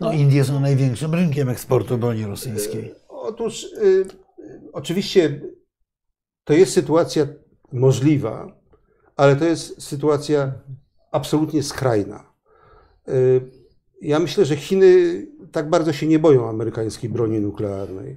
No, 0.00 0.12
Indie 0.12 0.44
są 0.44 0.60
największym 0.60 1.14
rynkiem 1.14 1.48
eksportu 1.48 1.98
broni 1.98 2.26
rosyjskiej. 2.26 2.94
Otóż 3.08 3.66
oczywiście 4.72 5.40
to 6.44 6.52
jest 6.52 6.72
sytuacja 6.72 7.26
możliwa, 7.72 8.60
ale 9.16 9.36
to 9.36 9.44
jest 9.44 9.82
sytuacja 9.82 10.52
absolutnie 11.12 11.62
skrajna. 11.62 12.32
Y, 14.02 14.06
ja 14.06 14.18
myślę, 14.18 14.44
że 14.44 14.56
Chiny 14.56 15.26
tak 15.52 15.70
bardzo 15.70 15.92
się 15.92 16.06
nie 16.06 16.18
boją 16.18 16.48
amerykańskiej 16.48 17.10
broni 17.10 17.40
nuklearnej, 17.40 18.16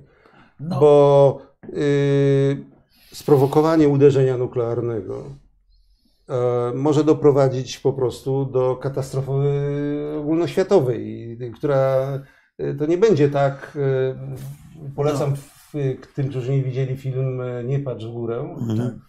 no. 0.60 0.80
bo 0.80 1.42
y, 1.70 2.66
sprowokowanie 3.14 3.88
uderzenia 3.88 4.38
nuklearnego 4.38 5.24
y, 5.24 6.34
może 6.76 7.04
doprowadzić 7.04 7.80
po 7.80 7.94
prostu 7.94 8.46
do 8.46 8.76
katastrofy 8.76 9.32
ogólnoświatowej, 10.20 11.38
która 11.56 12.08
to 12.80 12.86
nie 12.86 12.98
będzie 12.98 13.30
tak. 13.30 13.78
Polecam 14.96 15.34
no. 15.74 15.80
tym, 16.16 16.30
którzy 16.30 16.52
nie 16.52 16.64
widzieli 16.64 16.98
film 16.98 17.42
Nie 17.66 17.80
patrz 17.80 18.06
w 18.06 18.12
górę. 18.12 18.56
Mhm. 18.60 19.00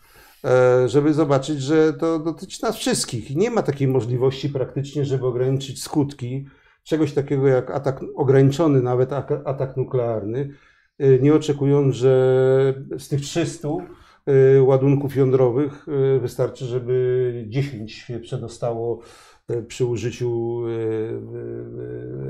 E, 0.45 0.89
żeby 0.89 1.15
zobaczyć, 1.15 1.63
że 1.63 1.93
to 1.93 2.19
dotyczy 2.19 2.63
nas 2.63 2.77
wszystkich. 2.77 3.37
Nie 3.37 3.51
ma 3.51 3.63
takiej 3.63 3.89
możliwości 3.89 4.49
praktycznie, 4.49 5.05
żeby 5.05 5.27
ograniczyć 5.27 5.83
skutki 5.83 6.47
czegoś 6.85 7.13
takiego 7.13 7.47
jak 7.47 7.71
atak, 7.71 8.01
ograniczony 8.15 8.83
nawet 8.83 9.13
atak 9.45 9.77
nuklearny, 9.77 10.51
e, 10.99 11.19
nie 11.19 11.35
oczekując, 11.35 11.95
że 11.95 12.85
z 12.99 13.09
tych 13.09 13.21
300 13.21 13.69
e, 14.27 14.63
ładunków 14.63 15.17
jądrowych 15.17 15.87
wystarczy, 16.21 16.65
żeby 16.65 17.45
10 17.49 17.95
się 17.95 18.21
przedostało 18.21 19.01
przy 19.69 19.87
użyciu 19.87 20.63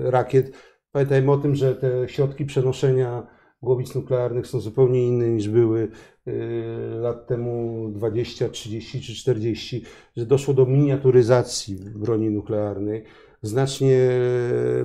rakiet. 0.05 0.53
Pamiętajmy 0.93 1.33
o 1.33 1.37
tym, 1.37 1.55
że 1.55 1.75
te 1.75 2.09
środki 2.09 2.45
przenoszenia 2.45 3.27
głowic 3.65 3.95
nuklearnych 3.95 4.47
są 4.47 4.61
zupełnie 4.61 5.07
inne 5.07 5.29
niż 5.29 5.49
były 5.49 5.89
y, 6.29 6.33
lat 7.01 7.27
temu 7.27 7.89
20, 7.95 8.49
30 8.49 9.01
czy 9.01 9.15
40, 9.15 9.85
że 10.17 10.27
doszło 10.27 10.55
do 10.55 10.67
miniaturyzacji 10.67 11.77
broni 11.95 12.31
nuklearnej. 12.31 13.05
Znacznie 13.43 14.11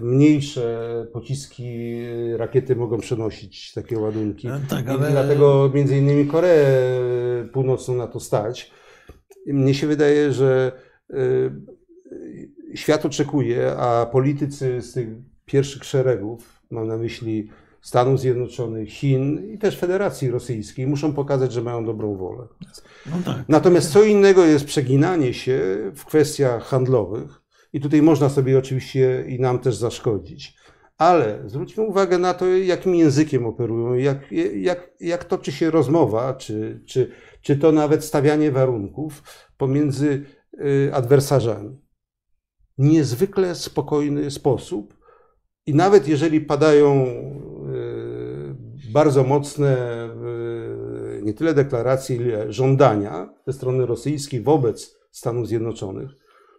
mniejsze 0.01 1.07
pociski, 1.13 2.01
rakiety 2.37 2.75
mogą 2.75 2.99
przenosić 2.99 3.73
takie 3.73 3.99
ładunki. 3.99 4.47
No 4.47 4.59
tak, 4.69 4.89
ale... 4.89 5.09
I 5.09 5.11
dlatego 5.11 5.71
między 5.73 5.97
innymi 5.97 6.27
Koreę 6.27 6.89
Północną 7.53 7.95
na 7.95 8.07
to 8.07 8.19
stać. 8.19 8.71
Mnie 9.47 9.73
się 9.73 9.87
wydaje, 9.87 10.33
że 10.33 10.71
y, 11.13 12.75
świat 12.75 13.05
oczekuje, 13.05 13.75
a 13.77 14.05
politycy 14.05 14.81
z 14.81 14.93
tych 14.93 15.09
pierwszych 15.45 15.83
szeregów, 15.83 16.61
mam 16.71 16.87
na 16.87 16.97
myśli 16.97 17.49
Stanów 17.81 18.19
Zjednoczonych, 18.19 18.89
Chin 18.89 19.51
i 19.53 19.57
też 19.57 19.77
Federacji 19.77 20.31
Rosyjskiej 20.31 20.87
muszą 20.87 21.13
pokazać, 21.13 21.53
że 21.53 21.61
mają 21.61 21.85
dobrą 21.85 22.17
wolę. 22.17 22.47
No 23.05 23.17
tak. 23.25 23.37
Natomiast 23.47 23.91
co 23.91 24.03
innego 24.03 24.45
jest 24.45 24.65
przeginanie 24.65 25.33
się 25.33 25.61
w 25.95 26.05
kwestiach 26.05 26.63
handlowych 26.63 27.41
i 27.73 27.79
tutaj 27.81 28.01
można 28.01 28.29
sobie 28.29 28.59
oczywiście 28.59 29.25
i 29.27 29.39
nam 29.39 29.59
też 29.59 29.75
zaszkodzić. 29.75 30.59
Ale 30.97 31.43
zwróćmy 31.45 31.83
uwagę 31.83 32.17
na 32.17 32.33
to, 32.33 32.47
jakim 32.47 32.95
językiem 32.95 33.45
operują, 33.45 33.93
jak, 33.93 34.31
jak, 34.55 34.91
jak 34.99 35.25
toczy 35.25 35.51
się 35.51 35.71
rozmowa, 35.71 36.33
czy, 36.33 36.83
czy, 36.85 37.11
czy 37.41 37.57
to 37.57 37.71
nawet 37.71 38.05
stawianie 38.05 38.51
warunków 38.51 39.23
pomiędzy 39.57 40.25
y, 40.53 40.91
adwersarzami. 40.93 41.77
Niezwykle 42.77 43.55
spokojny 43.55 44.31
sposób 44.31 44.99
I 45.65 45.73
nawet 45.73 46.07
jeżeli 46.07 46.41
padają 46.41 47.05
bardzo 48.93 49.23
mocne 49.23 49.77
nie 51.21 51.33
tyle 51.33 51.53
deklaracje, 51.53 52.15
ile 52.15 52.53
żądania 52.53 53.33
ze 53.47 53.53
strony 53.53 53.85
rosyjskiej 53.85 54.41
wobec 54.41 54.97
Stanów 55.11 55.47
Zjednoczonych, 55.47 56.09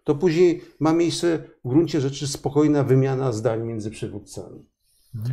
to 0.04 0.14
później 0.14 0.62
ma 0.80 0.92
miejsce 0.92 1.38
w 1.64 1.68
gruncie 1.68 2.00
rzeczy 2.00 2.28
spokojna 2.28 2.84
wymiana 2.84 3.32
zdań 3.32 3.62
między 3.62 3.90
przywódcami. 3.90 4.69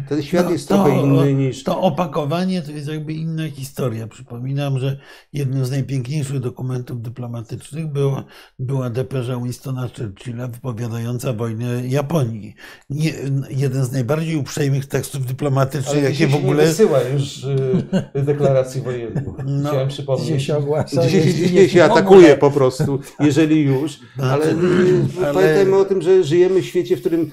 Ten 0.09 0.23
świat 0.23 0.45
no, 0.45 0.51
jest 0.51 0.67
to, 0.67 0.83
trochę 0.83 1.01
inny 1.01 1.33
niż. 1.33 1.63
To 1.63 1.81
opakowanie 1.81 2.61
to 2.61 2.71
jest 2.71 2.87
jakby 2.87 3.13
inna 3.13 3.49
historia. 3.49 4.07
Przypominam, 4.07 4.79
że 4.79 4.99
jednym 5.33 5.65
z 5.65 5.71
najpiękniejszych 5.71 6.39
dokumentów 6.39 7.01
dyplomatycznych 7.01 7.87
była, 7.87 8.23
była 8.59 8.89
depeża 8.89 9.37
Winstona 9.37 9.89
Churchilla 9.97 10.47
wypowiadająca 10.47 11.33
wojnę 11.33 11.87
Japonii. 11.87 12.55
Nie, 12.89 13.13
jeden 13.49 13.85
z 13.85 13.91
najbardziej 13.91 14.35
uprzejmych 14.35 14.85
tekstów 14.85 15.25
dyplomatycznych, 15.25 16.03
jakie 16.03 16.27
w 16.27 16.35
ogóle. 16.35 16.63
Nie 16.63 16.69
wysyła 16.69 17.01
już 17.01 17.43
y, 17.43 18.23
deklaracji 18.23 18.81
wojennych. 18.81 19.23
No, 19.45 19.69
Chciałem 19.69 19.87
przypomnieć. 19.87 20.25
Dzisiaj 20.25 20.39
się 20.39 20.57
ogłasza. 20.57 21.03
Dzisiaj, 21.03 21.33
dzisiaj 21.33 21.69
się 21.69 21.83
atakuje 21.83 22.37
po 22.37 22.51
prostu, 22.51 22.99
jeżeli 23.19 23.61
już. 23.61 23.99
Ale, 24.21 24.31
ale 24.33 25.33
pamiętajmy 25.33 25.75
o 25.75 25.85
tym, 25.85 26.01
że 26.01 26.23
żyjemy 26.23 26.61
w 26.61 26.65
świecie, 26.65 26.97
w 26.97 26.99
którym 26.99 27.31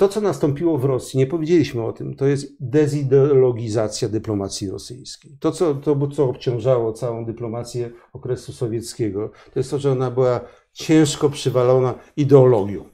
to, 0.00 0.08
co 0.08 0.20
nastąpiło 0.20 0.78
w 0.78 0.84
Rosji, 0.84 1.18
nie 1.18 1.26
powiedzieliśmy 1.26 1.84
o 1.84 1.92
tym, 1.92 2.14
to 2.14 2.26
jest 2.26 2.56
dezideologizacja 2.60 4.08
dyplomacji 4.08 4.70
rosyjskiej. 4.70 5.36
To, 5.40 5.52
co, 5.52 5.74
to, 5.74 6.08
co 6.08 6.24
obciążało 6.24 6.92
całą 6.92 7.24
dyplomację 7.24 7.90
okresu 8.12 8.52
sowieckiego, 8.52 9.30
to 9.52 9.60
jest 9.60 9.70
to, 9.70 9.78
że 9.78 9.92
ona 9.92 10.10
była 10.10 10.40
ciężko 10.72 11.30
przywalona 11.30 11.94
ideologią. 12.16 12.84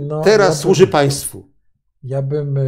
No, 0.00 0.22
teraz 0.22 0.48
ja 0.48 0.52
bym, 0.52 0.62
służy 0.62 0.86
państwu. 0.86 1.48
Ja 2.02 2.22
bym. 2.22 2.58
E, 2.58 2.62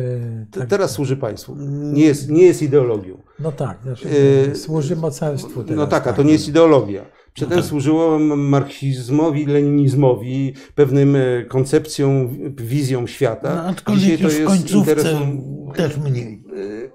tak, 0.51 0.69
teraz 0.69 0.91
służy 0.91 1.17
państwu. 1.17 1.57
Nie 1.69 2.05
jest, 2.05 2.29
nie 2.31 2.43
jest 2.43 2.63
ideologią. 2.63 3.23
No 3.39 3.53
tak, 3.53 3.79
znaczy, 3.83 4.09
e, 4.51 4.55
służy 4.55 4.97
mocarstwu. 4.97 5.63
Teraz, 5.63 5.77
no 5.77 5.87
tak, 5.87 6.07
a 6.07 6.13
to 6.13 6.23
nie 6.23 6.33
jest 6.33 6.49
ideologia. 6.49 7.05
Przedtem 7.39 7.63
służyło 7.63 8.19
marksizmowi, 8.19 9.47
leninizmowi, 9.47 10.55
pewnym 10.75 11.17
e, 11.17 11.45
koncepcjom, 11.49 12.39
wizjom 12.57 13.09
świata. 13.09 13.55
No, 13.55 13.63
aczkolwiek 13.63 14.05
Dzisiaj 14.05 14.19
to 14.19 14.29
jest 14.29 14.47
końcówce 14.47 14.79
interesom, 14.79 15.43
też 15.77 15.97
mniej. 15.97 16.45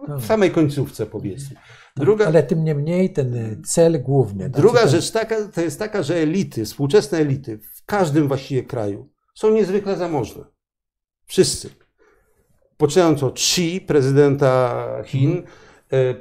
E, 0.10 0.18
w 0.20 0.26
samej 0.26 0.52
końcówce 0.52 1.06
powiedzmy. 1.06 1.56
Tak, 1.56 2.06
druga, 2.06 2.26
ale 2.26 2.44
tym 2.44 2.64
niemniej 2.64 3.14
ten 3.14 3.36
e, 3.36 3.62
cel 3.66 4.02
główny. 4.02 4.50
Druga 4.50 4.82
znaczy 4.82 4.96
rzecz 4.96 5.12
taka, 5.12 5.48
to 5.48 5.62
jest 5.62 5.80
taka, 5.80 6.04
że 6.04 6.16
elity, 6.16 6.66
współczesne 6.66 7.18
elity 7.18 7.60
w 7.76 7.86
każdym 7.86 8.28
właściwie 8.28 8.64
kraju 8.64 9.10
są 9.36 9.54
niezwykle 9.54 9.98
zamożne. 9.98 10.44
Wszyscy. 11.26 11.70
Poczynając 12.78 13.24
od 13.24 13.34
Xi, 13.34 13.82
prezydenta 13.82 14.86
Chin, 15.06 15.38
E, 15.38 15.44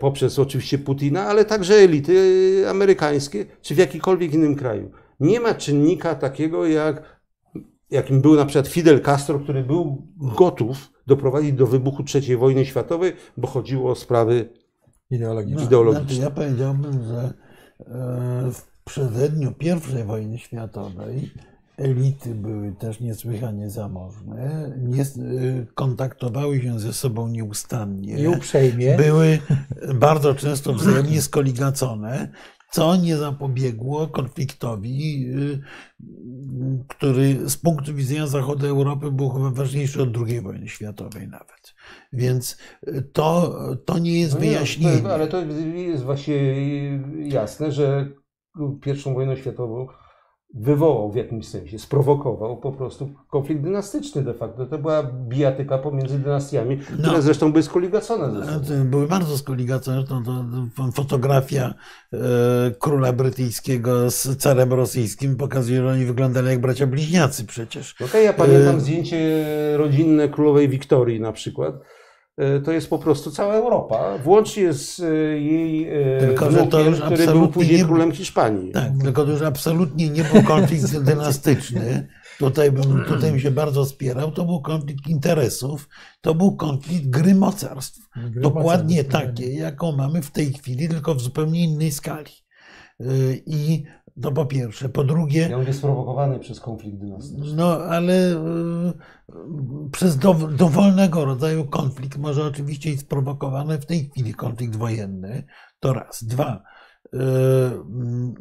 poprzez 0.01 0.39
oczywiście 0.39 0.79
Putina, 0.79 1.27
ale 1.27 1.45
także 1.45 1.75
elity 1.75 2.65
amerykańskie, 2.69 3.47
czy 3.63 3.75
w 3.75 3.79
jakikolwiek 3.79 4.35
innym 4.35 4.55
kraju. 4.55 4.91
Nie 5.21 5.41
ma 5.41 5.55
czynnika 5.55 6.15
takiego, 6.15 6.67
jak, 6.67 7.21
jakim 7.91 8.21
był 8.21 8.35
na 8.35 8.45
przykład 8.45 8.69
Fidel 8.69 9.01
Castro, 9.01 9.39
który 9.39 9.65
był 9.65 10.09
gotów 10.17 10.93
doprowadzić 11.07 11.53
do 11.53 11.67
wybuchu 11.67 12.05
III 12.15 12.37
wojny 12.37 12.67
światowej, 12.67 13.13
bo 13.37 13.49
chodziło 13.49 13.91
o 13.91 13.95
sprawy 13.95 14.49
ideologiczne. 15.11 15.67
No, 15.71 15.93
znaczy 15.93 16.15
ja 16.15 16.31
powiedziałbym, 16.31 17.05
że 17.05 17.35
e, 17.81 18.53
w 18.53 18.85
przededniu 18.85 19.55
I 19.61 20.05
wojny 20.05 20.39
światowej 20.39 21.31
elity 21.77 22.35
były 22.35 22.73
też 22.73 23.01
niesłychanie 23.01 23.71
zamożne, 23.71 24.73
nie, 24.79 25.03
y, 25.03 25.67
kontaktowały 25.75 26.61
się 26.61 26.81
ze 26.81 26.93
sobą 26.93 27.29
nieustannie. 27.29 28.19
I 28.19 28.27
uprzejmie. 28.27 28.97
Były 28.97 29.39
bardzo 29.95 30.35
często 30.35 30.73
wzajemnie 30.73 31.23
skoligacone, 31.23 32.33
co 32.71 32.97
nie 32.97 33.17
zapobiegło 33.17 34.09
konfliktowi, 34.09 35.27
y, 35.27 35.61
który 36.89 37.51
z 37.51 37.57
punktu 37.57 37.95
widzenia 37.95 38.27
Zachodu 38.27 38.67
Europy 38.67 39.11
był 39.11 39.31
chyba 39.31 39.51
ważniejszy 39.51 40.03
od 40.03 40.09
II 40.27 40.41
wojny 40.41 40.69
światowej 40.69 41.29
nawet. 41.29 41.75
Więc 42.13 42.59
to, 43.13 43.59
to 43.85 43.99
nie 43.99 44.21
jest 44.21 44.35
no 44.35 44.41
wyjaśnienie. 44.41 45.13
ale 45.13 45.27
to 45.27 45.41
jest 45.75 46.05
właśnie 46.05 46.37
jasne, 47.29 47.73
że 47.73 48.09
pierwszą 48.81 49.15
wojnę 49.15 49.37
światową 49.37 49.87
wywołał 50.55 51.13
w 51.13 51.17
jakimś 51.17 51.49
sensie, 51.49 51.79
sprowokował 51.79 52.57
po 52.57 52.73
prostu 52.73 53.09
konflikt 53.31 53.63
dynastyczny 53.63 54.23
de 54.23 54.35
facto. 54.35 54.67
To 54.67 54.79
była 54.79 55.03
bijatyka 55.03 55.79
pomiędzy 55.79 56.19
dynastiami, 56.19 56.79
które 56.79 56.99
no, 57.03 57.23
zresztą 57.23 57.53
były 57.53 57.63
skoligacone 57.63 58.31
ze 58.31 58.53
sobą. 58.53 58.85
Były 58.85 59.07
bardzo 59.07 59.39
skoligacone. 59.39 60.05
To, 60.05 60.23
to, 60.25 60.45
to 60.77 60.93
fotografia 60.93 61.75
e, 62.13 62.19
króla 62.79 63.13
brytyjskiego 63.13 64.11
z 64.11 64.37
carem 64.37 64.73
rosyjskim 64.73 65.37
pokazuje, 65.37 65.81
że 65.81 65.89
oni 65.89 66.05
wyglądali 66.05 66.49
jak 66.49 66.61
bracia 66.61 66.87
bliźniacy 66.87 67.45
przecież. 67.45 67.95
Okej, 67.95 68.07
okay, 68.07 68.23
ja 68.23 68.33
pamiętam 68.33 68.77
e... 68.77 68.81
zdjęcie 68.81 69.45
rodzinne 69.77 70.29
królowej 70.29 70.69
Wiktorii 70.69 71.21
na 71.21 71.33
przykład 71.33 71.75
to 72.65 72.73
jest 72.73 72.91
po 72.91 72.99
prostu 72.99 73.31
cała 73.31 73.55
Europa, 73.55 74.19
włącznie 74.19 74.73
z 74.73 75.01
e, 75.01 75.15
jej 75.41 75.89
e, 75.89 76.21
tylko, 76.21 76.47
wnukiem, 76.47 76.65
że 76.65 76.71
to 76.71 76.81
już 76.81 77.01
który 77.01 77.27
był 77.27 77.49
później 77.49 77.79
nie, 77.79 77.85
królem 77.85 78.13
Hiszpanii. 78.13 78.73
Tak, 78.73 78.93
tylko 79.03 79.25
to 79.25 79.31
już 79.31 79.43
absolutnie 79.43 80.11
nie 80.11 80.25
był 80.25 80.43
konflikt 80.43 80.99
dynastyczny. 80.99 82.09
Tutaj 82.39 82.73
bym, 82.73 83.05
tutaj 83.05 83.31
bym 83.31 83.41
się 83.41 83.51
bardzo 83.51 83.85
spierał. 83.85 84.31
To 84.31 84.45
był 84.45 84.61
konflikt 84.61 85.09
interesów, 85.09 85.89
to 86.21 86.35
był 86.35 86.57
konflikt 86.57 87.11
gry 87.11 87.35
mocarstw. 87.35 88.09
Gry 88.17 88.41
Dokładnie 88.41 89.03
mocarstw, 89.03 89.23
takie, 89.23 89.53
jaką 89.53 89.97
mamy 89.97 90.23
w 90.23 90.31
tej 90.31 90.53
chwili, 90.53 90.89
tylko 90.89 91.15
w 91.15 91.21
zupełnie 91.21 91.65
innej 91.65 91.93
skali. 91.93 92.33
I 93.47 93.85
to 94.23 94.33
po 94.33 94.47
pierwsze. 94.47 94.89
Po 94.89 95.05
drugie. 95.05 95.49
Ja 95.51 95.59
jest 95.59 95.79
sprowokowany 95.79 96.39
przez 96.39 96.61
konflikt 96.61 96.99
dynastyczny. 96.99 97.55
No, 97.55 97.79
ale 97.79 98.33
y, 98.33 98.93
przez 99.93 100.19
do, 100.19 100.35
dowolnego 100.35 101.25
rodzaju 101.25 101.65
konflikt 101.65 102.19
może 102.19 102.45
oczywiście 102.45 102.91
być 102.91 103.01
sprowokowany 103.01 103.79
w 103.79 103.87
tej 103.87 104.11
chwili 104.11 104.35
konflikt 104.35 104.77
wojenny. 104.77 105.45
To 105.81 105.93
raz. 105.93 106.25
Dwa. 106.25 106.63
Y, 107.15 107.19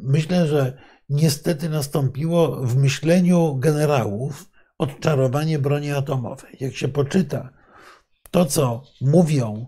myślę, 0.00 0.46
że 0.46 0.78
niestety 1.08 1.68
nastąpiło 1.68 2.66
w 2.66 2.76
myśleniu 2.76 3.56
generałów 3.56 4.50
odczarowanie 4.78 5.58
broni 5.58 5.90
atomowej. 5.90 6.56
Jak 6.60 6.74
się 6.74 6.88
poczyta 6.88 7.50
to, 8.30 8.44
co 8.44 8.82
mówią 9.00 9.66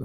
y, 0.00 0.04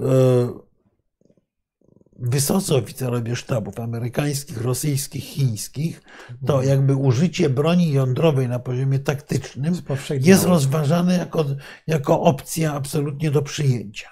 wysocy 2.22 2.74
oficerowie 2.74 3.36
sztabów 3.36 3.80
amerykańskich, 3.80 4.62
rosyjskich, 4.62 5.24
chińskich, 5.24 6.02
to 6.46 6.62
jakby 6.62 6.96
użycie 6.96 7.50
broni 7.50 7.92
jądrowej 7.92 8.48
na 8.48 8.58
poziomie 8.58 8.98
taktycznym 8.98 9.74
jest 10.10 10.44
rozważane 10.44 11.16
jako, 11.16 11.44
jako 11.86 12.20
opcja 12.20 12.74
absolutnie 12.74 13.30
do 13.30 13.42
przyjęcia. 13.42 14.08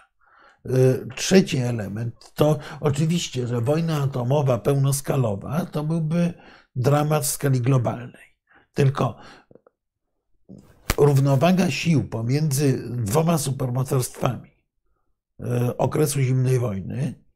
Y, 0.66 1.07
trzeci 1.16 1.59
element 1.59 2.32
to 2.35 2.59
oczywiście, 2.81 3.47
że 3.47 3.61
wojna 3.61 4.03
atomowa 4.03 4.59
pełnoskalowa 4.59 5.66
to 5.66 5.85
byłby 5.85 6.35
dramat 6.77 7.24
w 7.24 7.27
skali 7.27 7.61
globalnej. 7.61 8.37
Tylko 8.74 9.16
równowaga 10.99 11.70
sił 11.70 12.09
pomiędzy 12.09 12.82
dwoma 12.91 13.39
supermocarstwami 13.39 14.51
y, 15.41 15.77
okresu 15.77 16.20
zimnej 16.20 16.59
wojny 16.59 17.30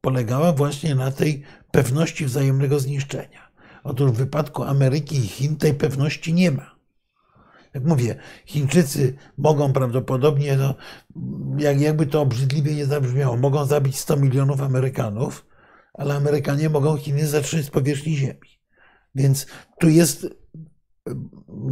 polegała 0.00 0.52
właśnie 0.52 0.94
na 0.94 1.10
tej 1.10 1.42
pewności 1.72 2.26
wzajemnego 2.26 2.80
zniszczenia. 2.80 3.50
Otóż 3.84 4.10
w 4.10 4.14
wypadku 4.14 4.64
Ameryki 4.64 5.16
i 5.16 5.28
Chin 5.28 5.56
tej 5.56 5.74
pewności 5.74 6.34
nie 6.34 6.50
ma. 6.50 6.80
Jak 7.74 7.84
mówię, 7.84 8.16
Chińczycy 8.46 9.14
mogą 9.38 9.72
prawdopodobnie, 9.72 10.56
no, 10.56 10.74
jak, 11.58 11.80
jakby 11.80 12.06
to 12.06 12.20
obrzydliwie 12.20 12.74
nie 12.74 12.86
zabrzmiało, 12.86 13.36
mogą 13.36 13.64
zabić 13.64 13.98
100 13.98 14.16
milionów 14.16 14.62
Amerykanów, 14.62 15.46
ale 15.94 16.14
Amerykanie 16.14 16.68
mogą 16.68 16.96
Chiny 16.96 17.26
zatrzymać 17.26 17.66
z 17.66 17.70
powierzchni 17.70 18.16
Ziemi. 18.16 18.60
Więc 19.14 19.46
tu 19.80 19.88
jest 19.88 20.26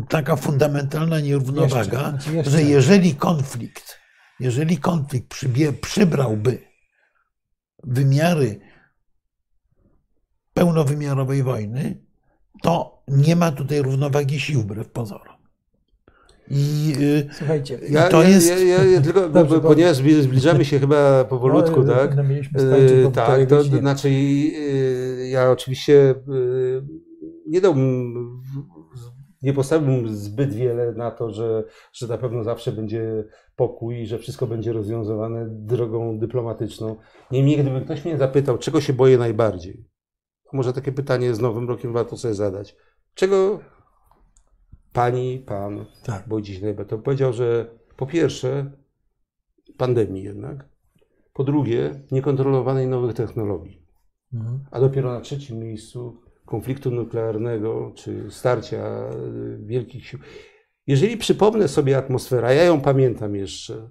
taka 0.09 0.37
fundamentalna 0.37 1.21
nierównowaga, 1.21 1.79
jeszcze, 1.79 2.11
znaczy 2.11 2.37
jeszcze. 2.37 2.51
że 2.51 2.63
jeżeli 2.63 3.15
konflikt, 3.15 3.99
jeżeli 4.41 4.79
konflikt 4.79 5.29
przybie, 5.29 5.73
przybrałby 5.73 6.68
wymiary 7.85 8.61
pełnowymiarowej 10.55 11.43
wojny, 11.43 11.99
to 12.63 13.03
nie 13.09 13.37
ma 13.37 13.53
tutaj 13.53 13.83
równowagi 13.83 14.41
sił 14.41 14.61
wbrew 14.61 14.89
pozorom. 14.91 15.39
I, 16.51 16.93
y, 17.01 17.29
Słuchajcie, 17.33 17.79
ja, 17.91 18.09
to 18.09 18.23
ja, 18.23 18.29
jest. 18.29 18.51
Ja, 18.51 18.59
ja, 18.59 18.85
ja 18.85 19.01
tylko, 19.01 19.29
Dobrze, 19.29 19.61
ponieważ 19.61 19.97
zbliżamy 19.97 20.65
się 20.65 20.79
chyba 20.79 21.25
powolutku, 21.25 21.83
no, 21.83 21.95
tak? 21.95 22.17
Yy, 22.17 23.11
tak, 23.13 23.49
to 23.49 23.63
znaczy 23.63 24.11
yy, 24.11 25.29
ja 25.29 25.51
oczywiście 25.51 26.15
nie 27.47 27.61
dałbym 27.61 28.15
nie 29.43 29.53
postawiłbym 29.53 30.17
zbyt 30.17 30.55
wiele 30.55 30.93
na 30.93 31.11
to, 31.11 31.31
że, 31.31 31.65
że 31.93 32.07
na 32.07 32.19
pewno 32.19 32.45
zawsze 32.45 32.73
będzie 32.73 33.25
pokój 33.59 34.01
i 34.01 34.07
że 34.07 34.19
wszystko 34.19 34.47
będzie 34.47 34.73
rozwiązywane 34.73 35.47
drogą 35.49 36.19
dyplomatyczną. 36.19 36.97
Niemniej, 37.31 37.57
gdyby 37.57 37.81
ktoś 37.81 38.05
mnie 38.05 38.19
zapytał, 38.19 38.59
czego 38.59 38.81
się 38.81 38.93
boję 38.93 39.19
najbardziej, 39.19 39.85
może 40.53 40.73
takie 40.73 40.93
pytanie 40.93 41.35
z 41.35 41.41
Nowym 41.41 41.69
Rokiem 41.69 41.93
warto 41.93 42.17
sobie 42.17 42.35
zadać. 42.35 42.77
Czego 43.15 43.61
pani, 44.93 45.39
pan 45.39 45.87
tak. 46.05 46.29
boi 46.29 46.45
się 46.45 46.63
najbardziej? 46.63 46.99
To 46.99 47.05
powiedział, 47.05 47.33
że 47.33 47.71
po 47.97 48.07
pierwsze 48.07 48.73
pandemii 49.77 50.23
jednak, 50.23 50.69
po 51.33 51.45
drugie 51.45 52.03
niekontrolowanej 52.11 52.87
nowych 52.87 53.15
technologii, 53.15 53.83
mhm. 54.35 54.65
a 54.71 54.81
dopiero 54.81 55.13
na 55.13 55.21
trzecim 55.21 55.59
miejscu 55.59 56.21
konfliktu 56.47 56.91
nuklearnego 56.91 57.93
czy 57.95 58.31
starcia 58.31 59.11
y, 59.11 59.59
wielkich 59.67 60.07
sił. 60.07 60.19
Jeżeli 60.89 61.17
przypomnę 61.17 61.69
sobie 61.69 61.99
atmosferę, 61.99 62.55
ja 62.55 62.65
ją 62.65 62.81
pamiętam 62.81 63.37
jeszcze 63.37 63.89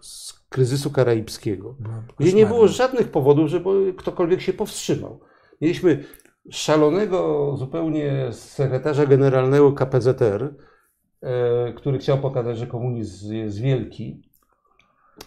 z 0.00 0.32
kryzysu 0.48 0.90
karaibskiego, 0.90 1.76
gdzie 2.18 2.32
nie 2.32 2.46
było 2.46 2.68
żadnych 2.68 3.10
powodów, 3.10 3.48
żeby 3.48 3.94
ktokolwiek 3.96 4.40
się 4.40 4.52
powstrzymał. 4.52 5.20
Mieliśmy 5.60 6.04
szalonego 6.50 7.54
zupełnie 7.58 8.28
sekretarza 8.32 9.06
generalnego 9.06 9.72
KPZR, 9.72 10.54
e, 11.22 11.72
który 11.72 11.98
chciał 11.98 12.18
pokazać, 12.18 12.58
że 12.58 12.66
komunizm 12.66 13.34
jest 13.34 13.60
wielki. 13.60 14.22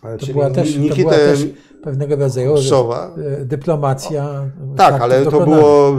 To 0.02 0.34
była, 0.34 0.50
też, 0.50 0.76
to 0.90 0.96
była 0.96 1.12
też 1.12 1.46
pewnego 1.84 2.16
rodzaju 2.16 2.58
Szowa. 2.58 3.16
E, 3.42 3.46
dyplomacja. 3.46 4.52
Tak, 4.78 5.02
ale 5.02 5.26
to 5.26 5.46
było 5.46 5.98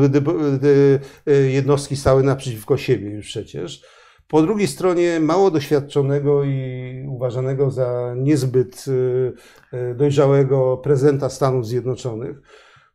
e, 1.27 1.33
jednostki 1.33 1.97
stały 1.97 2.23
naprzeciwko 2.23 2.77
siebie 2.77 3.11
już 3.11 3.27
przecież. 3.27 3.83
Po 4.33 4.43
drugiej 4.43 4.69
stronie 4.69 5.21
mało 5.21 5.51
doświadczonego 5.51 6.45
i 6.45 7.07
uważanego 7.09 7.71
za 7.71 8.15
niezbyt 8.17 8.85
dojrzałego 9.97 10.77
prezydenta 10.77 11.29
Stanów 11.29 11.67
Zjednoczonych, 11.67 12.43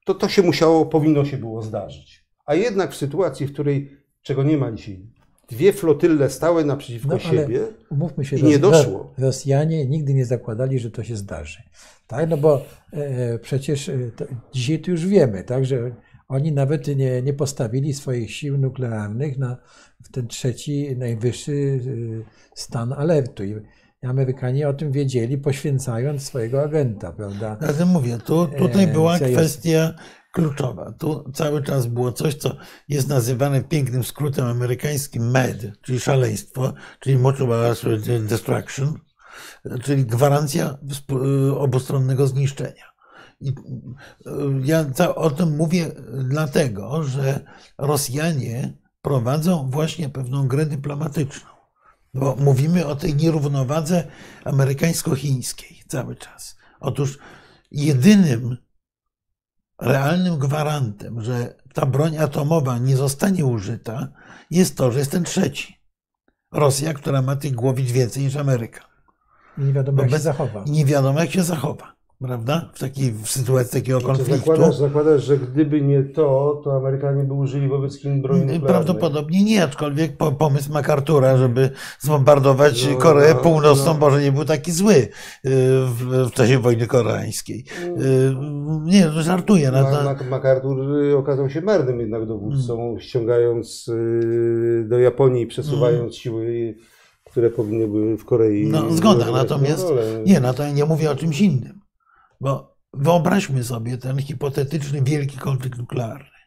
to 0.06 0.14
to 0.14 0.30
się 0.30 0.42
musiało, 0.42 0.86
powinno 0.86 1.26
się 1.26 1.38
było 1.38 1.62
zdarzyć. 1.62 2.26
A 2.46 2.56
jednak 2.56 2.92
w 2.92 2.96
sytuacji, 2.96 3.48
w 3.48 3.54
której, 3.54 3.98
czego 4.22 4.44
nie 4.44 4.58
ma 4.58 4.72
dzisiaj, 4.72 5.06
dwie 5.50 5.74
flotylle 5.74 6.30
stały 6.30 6.66
naprzeciwko 6.66 7.14
no, 7.14 7.20
siebie 7.20 7.60
umówmy 7.90 8.26
się, 8.26 8.38
i 8.38 8.44
nie 8.44 8.60
doszło. 8.60 9.14
Rosjanie 9.18 9.86
nigdy 9.86 10.14
nie 10.14 10.26
zakładali, 10.26 10.80
że 10.80 10.92
to 10.92 11.04
się 11.04 11.16
zdarzy. 11.16 11.64
Tak, 12.08 12.30
no 12.30 12.38
bo 12.38 12.62
e, 12.94 13.40
przecież 13.40 13.90
e, 13.90 14.12
to, 14.16 14.26
dzisiaj 14.54 14.80
to 14.80 14.92
już 14.92 15.08
wiemy, 15.08 15.44
tak, 15.44 15.66
że 15.66 15.92
oni 16.28 16.52
nawet 16.52 16.88
nie, 16.88 17.22
nie 17.22 17.34
postawili 17.34 17.94
swoich 17.94 18.32
sił 18.32 18.58
nuklearnych 18.58 19.38
na 19.38 19.58
w 20.04 20.12
ten 20.12 20.28
trzeci, 20.28 20.98
najwyższy 20.98 21.52
e, 21.52 22.52
stan 22.56 22.94
alertu. 22.94 23.44
I 23.44 23.56
Amerykanie 24.08 24.70
o 24.70 24.74
tym 24.74 24.92
wiedzieli, 24.92 25.38
poświęcając 25.38 26.24
swojego 26.24 26.62
agenta, 26.62 27.12
prawda? 27.12 27.58
Ja 27.80 27.86
mówię, 27.86 28.18
tu, 28.26 28.48
tutaj 28.48 28.84
e, 28.84 28.88
była 28.88 29.20
kwestia 29.20 29.94
kluczowa. 30.34 30.94
Tu 31.00 31.32
cały 31.34 31.64
czas 31.64 31.88
było 31.88 32.12
coś, 32.12 32.36
co 32.36 32.56
jest 32.90 33.10
nazywane 33.10 33.64
pięknym 33.64 34.04
skrótem 34.04 34.46
amerykańskim 34.46 35.32
MAD, 35.32 35.58
czyli 35.82 36.00
szaleństwo, 36.00 36.74
czyli 37.00 37.18
Mutual 37.18 37.76
Destruction, 38.22 38.94
czyli 39.84 40.06
gwarancja 40.06 40.78
obustronnego 41.58 42.28
zniszczenia. 42.28 42.97
I 43.40 43.54
ja 44.64 44.86
o 45.16 45.30
tym 45.30 45.56
mówię 45.56 45.92
dlatego, 46.24 47.04
że 47.04 47.40
Rosjanie 47.78 48.78
prowadzą 49.02 49.70
właśnie 49.70 50.10
pewną 50.10 50.48
grę 50.48 50.66
dyplomatyczną. 50.66 51.50
Bo 52.14 52.36
mówimy 52.36 52.86
o 52.86 52.96
tej 52.96 53.16
nierównowadze 53.16 54.08
amerykańsko-chińskiej 54.44 55.84
cały 55.88 56.16
czas. 56.16 56.58
Otóż 56.80 57.20
jedynym 57.72 58.58
realnym 59.82 60.40
gwarantem, 60.40 61.22
że 61.22 61.56
ta 61.74 61.86
broń 61.86 62.18
atomowa 62.18 62.78
nie 62.78 62.98
zostanie 62.98 63.46
użyta, 63.46 64.08
jest 64.52 64.78
to, 64.78 64.92
że 64.92 65.00
jest 65.00 65.12
ten 65.12 65.24
trzeci. 65.24 65.78
Rosja, 66.52 66.94
która 66.94 67.22
ma 67.22 67.36
tych 67.36 67.56
głowic 67.56 67.92
więcej 67.92 68.24
niż 68.24 68.36
Ameryka. 68.36 68.82
I 69.58 69.62
nie 69.62 69.74
wiadomo, 69.74 70.02
jak 70.02 70.12
się 70.12 70.20
zachowa. 70.20 70.64
Nie 70.68 70.86
wiadomo, 70.86 71.20
jak 71.20 71.32
się 71.32 71.44
zachowa 71.44 71.97
prawda? 72.22 72.70
W, 72.74 72.80
takiej, 72.80 73.12
w 73.12 73.28
sytuacji 73.28 73.82
takiego 73.82 74.00
znaczy, 74.00 74.18
konfliktu. 74.18 74.52
Zakładasz, 74.52 74.76
zakładasz, 74.76 75.24
że 75.24 75.38
gdyby 75.38 75.82
nie 75.82 76.04
to, 76.04 76.62
to 76.64 76.76
Amerykanie 76.76 77.24
by 77.24 77.34
użyli 77.34 77.68
wobec 77.68 78.00
Chin 78.00 78.22
broni 78.22 78.40
nuklearnej? 78.40 78.70
Prawdopodobnie 78.70 79.44
nie, 79.44 79.64
aczkolwiek 79.64 80.18
pomysł 80.38 80.74
MacArthura, 80.74 81.38
żeby 81.38 81.70
zbombardować 82.00 82.88
no, 82.92 82.98
Koreę 82.98 83.34
no, 83.34 83.40
Północną, 83.40 83.94
no. 83.94 84.00
może 84.00 84.22
nie 84.22 84.32
był 84.32 84.46
taki 84.46 84.72
zły 84.72 84.94
y, 84.96 85.10
w, 85.86 86.28
w 86.30 86.32
czasie 86.32 86.60
wojny 86.60 86.88
koreańskiej. 86.88 87.66
Y, 87.84 88.36
nie, 88.84 89.04
to 89.04 89.22
żartuję. 89.22 89.72
No, 89.72 90.16
MacArthur 90.30 90.78
okazał 91.18 91.50
się 91.50 91.62
marnym 91.62 92.00
jednak 92.00 92.26
dowódcą, 92.26 92.78
hmm. 92.78 93.00
ściągając 93.00 93.88
y, 93.88 94.86
do 94.90 95.00
Japonii, 95.00 95.48
przesuwając 95.48 95.98
hmm. 96.00 96.14
siły 96.14 96.76
które 97.32 97.50
powinny 97.50 97.88
były 97.88 98.18
w 98.18 98.26
Korei. 98.26 98.68
No 98.68 98.92
zgoda, 98.92 99.32
natomiast 99.32 99.88
nie, 100.26 100.40
no 100.40 100.54
to 100.54 100.72
nie 100.72 100.86
mówię 100.86 101.12
o 101.12 101.16
czymś 101.16 101.42
innym. 101.42 101.77
Bo 102.42 102.78
wyobraźmy 102.94 103.64
sobie 103.64 103.98
ten 103.98 104.18
hipotetyczny 104.18 105.02
wielki 105.02 105.38
konflikt 105.38 105.78
nuklearny. 105.78 106.38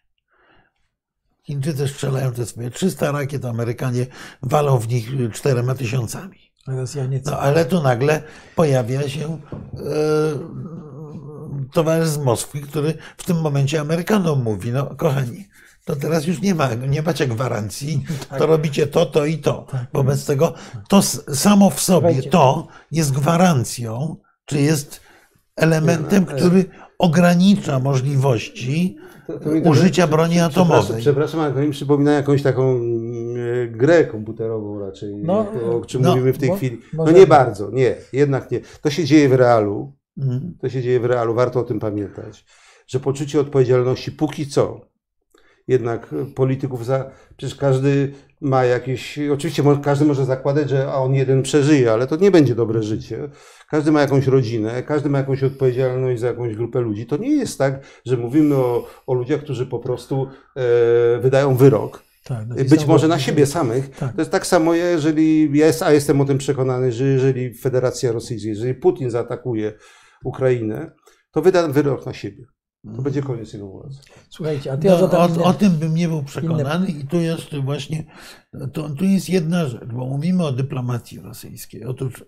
Chińczycy 1.42 1.88
strzelają 1.88 2.32
te 2.32 2.46
swoje 2.46 2.70
300 2.70 3.12
rakiet, 3.12 3.44
Amerykanie 3.44 4.06
walą 4.42 4.78
w 4.78 4.88
nich 4.88 5.10
czterema 5.32 5.74
tysiącami. 5.74 6.50
No, 7.26 7.38
ale 7.38 7.64
tu 7.64 7.82
nagle 7.82 8.22
pojawia 8.56 9.08
się 9.08 9.26
e, 9.26 9.78
towarzysz 11.72 12.08
z 12.08 12.18
Moskwy, 12.18 12.60
który 12.60 12.94
w 13.16 13.24
tym 13.24 13.40
momencie 13.40 13.80
Amerykanom 13.80 14.42
mówi, 14.42 14.72
no 14.72 14.86
kochani, 14.86 15.48
to 15.84 15.96
teraz 15.96 16.26
już 16.26 16.40
nie, 16.40 16.54
ma, 16.54 16.74
nie 16.74 17.02
macie 17.02 17.26
gwarancji, 17.26 18.04
tak. 18.28 18.38
to 18.38 18.46
robicie 18.46 18.86
to, 18.86 19.06
to 19.06 19.26
i 19.26 19.38
to. 19.38 19.66
Tak. 19.70 19.86
Wobec 19.92 20.24
tego 20.24 20.54
to 20.88 21.02
samo 21.02 21.70
w 21.70 21.80
sobie, 21.80 22.22
to 22.22 22.66
jest 22.90 23.12
gwarancją, 23.12 24.16
czy 24.44 24.60
jest 24.60 25.00
elementem, 25.60 26.26
no, 26.28 26.36
który 26.36 26.64
ogranicza 26.98 27.78
możliwości 27.78 28.96
to, 29.26 29.38
to 29.38 29.70
użycia 29.70 30.06
broni 30.06 30.40
atomowej. 30.40 30.80
Przepraszam, 30.80 31.00
przepraszam, 31.00 31.40
ale 31.40 31.52
to 31.52 31.60
mi 31.60 31.70
przypomina 31.70 32.12
jakąś 32.12 32.42
taką 32.42 32.70
mm, 32.70 33.72
grę 33.72 34.04
komputerową 34.04 34.78
raczej, 34.80 35.16
no, 35.16 35.46
o 35.80 35.84
czym 35.84 36.02
no, 36.02 36.10
mówimy 36.10 36.32
w 36.32 36.38
tej 36.38 36.48
bo, 36.48 36.56
chwili. 36.56 36.80
No 36.92 37.10
nie 37.10 37.26
bardzo, 37.26 37.70
nie, 37.70 37.94
jednak 38.12 38.50
nie. 38.50 38.60
To 38.82 38.90
się 38.90 39.04
dzieje 39.04 39.28
w 39.28 39.32
realu, 39.32 39.92
mhm. 40.18 40.54
to 40.60 40.68
się 40.68 40.82
dzieje 40.82 41.00
w 41.00 41.04
realu, 41.04 41.34
warto 41.34 41.60
o 41.60 41.62
tym 41.62 41.80
pamiętać, 41.80 42.44
że 42.86 43.00
poczucie 43.00 43.40
odpowiedzialności 43.40 44.12
póki 44.12 44.46
co 44.46 44.80
jednak 45.68 46.14
polityków 46.34 46.86
za. 46.86 47.10
Przecież 47.36 47.58
każdy 47.58 48.12
ma 48.40 48.64
jakieś. 48.64 49.18
Oczywiście 49.32 49.62
każdy 49.82 50.04
może 50.04 50.24
zakładać, 50.24 50.70
że 50.70 50.94
on 50.94 51.14
jeden 51.14 51.42
przeżyje, 51.42 51.92
ale 51.92 52.06
to 52.06 52.16
nie 52.16 52.30
będzie 52.30 52.54
dobre 52.54 52.82
życie. 52.82 53.28
Każdy 53.70 53.92
ma 53.92 54.00
jakąś 54.00 54.26
rodzinę, 54.26 54.82
każdy 54.82 55.08
ma 55.08 55.18
jakąś 55.18 55.42
odpowiedzialność 55.42 56.20
za 56.20 56.26
jakąś 56.26 56.56
grupę 56.56 56.80
ludzi. 56.80 57.06
To 57.06 57.16
nie 57.16 57.36
jest 57.36 57.58
tak, 57.58 57.80
że 58.06 58.16
mówimy 58.16 58.54
o, 58.54 58.86
o 59.06 59.14
ludziach, 59.14 59.40
którzy 59.40 59.66
po 59.66 59.78
prostu 59.78 60.28
e, 60.56 61.20
wydają 61.20 61.56
wyrok. 61.56 62.02
Tak, 62.24 62.48
być 62.48 62.86
może 62.86 63.08
na 63.08 63.18
siebie 63.18 63.46
samych. 63.46 63.96
Tak. 63.96 64.14
To 64.14 64.20
jest 64.20 64.30
tak 64.30 64.46
samo, 64.46 64.74
jeżeli 64.74 65.58
jest, 65.58 65.82
a 65.82 65.92
jestem 65.92 66.20
o 66.20 66.24
tym 66.24 66.38
przekonany, 66.38 66.92
że 66.92 67.04
jeżeli 67.04 67.54
Federacja 67.54 68.12
Rosyjska, 68.12 68.48
jeżeli 68.48 68.74
Putin 68.74 69.10
zaatakuje 69.10 69.72
Ukrainę, 70.24 70.90
to 71.30 71.42
wyda 71.42 71.68
wyrok 71.68 72.06
na 72.06 72.12
siebie. 72.12 72.44
To 72.82 72.88
mhm. 72.88 73.04
będzie 73.04 73.22
koniec 73.22 73.52
jego 73.52 73.68
władzy. 73.68 73.98
Słuchajcie, 74.28 74.72
a 74.72 74.76
ty 74.76 74.88
no, 74.88 75.10
o, 75.10 75.44
o, 75.44 75.54
tym 75.54 75.72
bym 75.72 75.94
nie 75.94 76.08
był 76.08 76.22
przekonany 76.22 76.86
inne... 76.86 77.00
i 77.00 77.06
tu 77.06 77.16
jest 77.16 77.56
właśnie, 77.64 78.04
to, 78.72 78.90
tu 78.90 79.04
jest 79.04 79.28
jedna 79.28 79.66
rzecz, 79.66 79.84
bo 79.92 80.06
mówimy 80.06 80.46
o 80.46 80.52
dyplomacji 80.52 81.20
rosyjskiej. 81.20 81.84
Otóż 81.84 82.24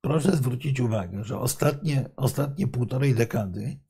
proszę 0.00 0.36
zwrócić 0.36 0.80
uwagę, 0.80 1.24
że 1.24 1.38
ostatnie, 1.38 2.10
ostatnie 2.16 2.66
półtorej 2.66 3.14
dekady 3.14 3.80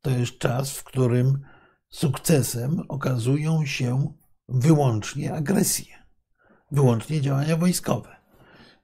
to 0.00 0.10
jest 0.10 0.38
czas, 0.38 0.70
w 0.70 0.84
którym 0.84 1.40
sukcesem 1.88 2.80
okazują 2.88 3.66
się 3.66 4.14
wyłącznie 4.48 5.34
agresje, 5.34 5.94
wyłącznie 6.70 7.20
działania 7.20 7.56
wojskowe. 7.56 8.16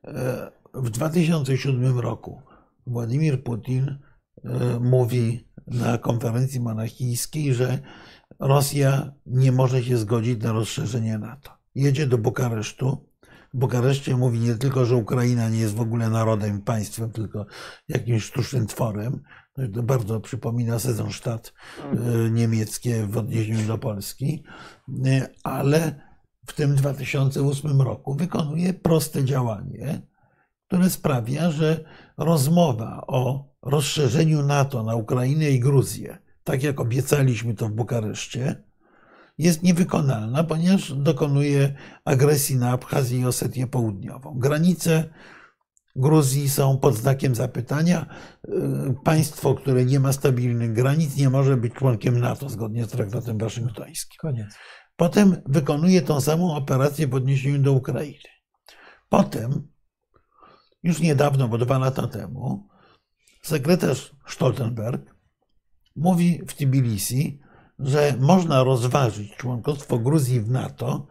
E, 0.04 0.50
w 0.74 0.90
2007 0.90 1.98
roku 1.98 2.42
Władimir 2.86 3.42
Putin 3.42 3.98
e, 4.44 4.80
mówi 4.80 5.47
na 5.70 5.98
konferencji 5.98 6.60
monachijskiej, 6.60 7.54
że 7.54 7.78
Rosja 8.40 9.12
nie 9.26 9.52
może 9.52 9.82
się 9.82 9.96
zgodzić 9.96 10.42
na 10.42 10.52
rozszerzenie 10.52 11.18
NATO. 11.18 11.50
Jedzie 11.74 12.06
do 12.06 12.18
Bukaresztu. 12.18 13.08
W 13.54 13.58
Bukareszcie 13.58 14.16
mówi 14.16 14.38
nie 14.38 14.54
tylko, 14.54 14.84
że 14.84 14.96
Ukraina 14.96 15.48
nie 15.48 15.58
jest 15.58 15.74
w 15.74 15.80
ogóle 15.80 16.10
narodem 16.10 16.62
państwem, 16.62 17.10
tylko 17.10 17.46
jakimś 17.88 18.24
sztucznym 18.24 18.66
tworem. 18.66 19.22
To 19.74 19.82
bardzo 19.82 20.20
przypomina 20.20 20.78
Sezonstadt 20.78 21.52
e, 21.82 22.30
niemieckie 22.30 23.06
w 23.06 23.18
odniesieniu 23.18 23.66
do 23.66 23.78
Polski, 23.78 24.44
e, 25.06 25.28
ale 25.42 26.08
w 26.46 26.52
tym 26.52 26.74
2008 26.74 27.82
roku 27.82 28.14
wykonuje 28.14 28.74
proste 28.74 29.24
działanie, 29.24 30.02
które 30.66 30.90
sprawia, 30.90 31.50
że 31.50 31.84
rozmowa 32.16 33.04
o 33.06 33.47
rozszerzeniu 33.62 34.42
NATO 34.42 34.82
na 34.82 34.94
Ukrainę 34.94 35.50
i 35.50 35.60
Gruzję, 35.60 36.18
tak 36.44 36.62
jak 36.62 36.80
obiecaliśmy 36.80 37.54
to 37.54 37.68
w 37.68 37.72
Bukareszcie, 37.72 38.62
jest 39.38 39.62
niewykonalna, 39.62 40.44
ponieważ 40.44 40.92
dokonuje 40.92 41.74
agresji 42.04 42.56
na 42.56 42.70
Abchazję 42.70 43.20
i 43.20 43.24
Osetię 43.24 43.66
Południową. 43.66 44.34
Granice 44.38 45.08
Gruzji 45.96 46.48
są 46.48 46.78
pod 46.78 46.94
znakiem 46.94 47.34
zapytania. 47.34 48.06
Y, 48.48 48.94
państwo, 49.04 49.54
które 49.54 49.84
nie 49.84 50.00
ma 50.00 50.12
stabilnych 50.12 50.72
granic, 50.72 51.16
nie 51.16 51.30
może 51.30 51.56
być 51.56 51.74
członkiem 51.74 52.20
NATO 52.20 52.48
zgodnie 52.48 52.84
z 52.84 52.88
traktatem 52.88 53.38
waszyngtońskim. 53.38 54.16
Koniec. 54.20 54.54
Potem 54.96 55.36
wykonuje 55.46 56.02
tą 56.02 56.20
samą 56.20 56.54
operację 56.54 57.06
w 57.06 57.14
odniesieniu 57.14 57.58
do 57.58 57.72
Ukrainy. 57.72 58.28
Potem, 59.08 59.68
już 60.82 61.00
niedawno, 61.00 61.48
bo 61.48 61.58
dwa 61.58 61.78
lata 61.78 62.06
temu, 62.06 62.68
sekretarz 63.42 64.16
Stoltenberg 64.26 65.14
mówi 65.96 66.42
w 66.48 66.54
Tbilisi, 66.54 67.40
że 67.78 68.14
można 68.20 68.64
rozważyć 68.64 69.36
członkostwo 69.36 69.98
Gruzji 69.98 70.40
w 70.40 70.50
NATO 70.50 71.06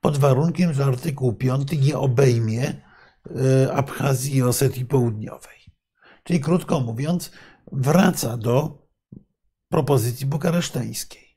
pod 0.00 0.18
warunkiem, 0.18 0.72
że 0.72 0.84
artykuł 0.84 1.32
5 1.32 1.72
nie 1.72 1.98
obejmie 1.98 2.62
e, 2.64 3.72
Abchazji 3.72 4.36
i 4.36 4.42
Osetii 4.42 4.84
Południowej. 4.84 5.58
Czyli 6.24 6.40
krótko 6.40 6.80
mówiąc, 6.80 7.30
wraca 7.72 8.36
do 8.36 8.82
propozycji 9.68 10.26
bukareszteńskiej. 10.26 11.36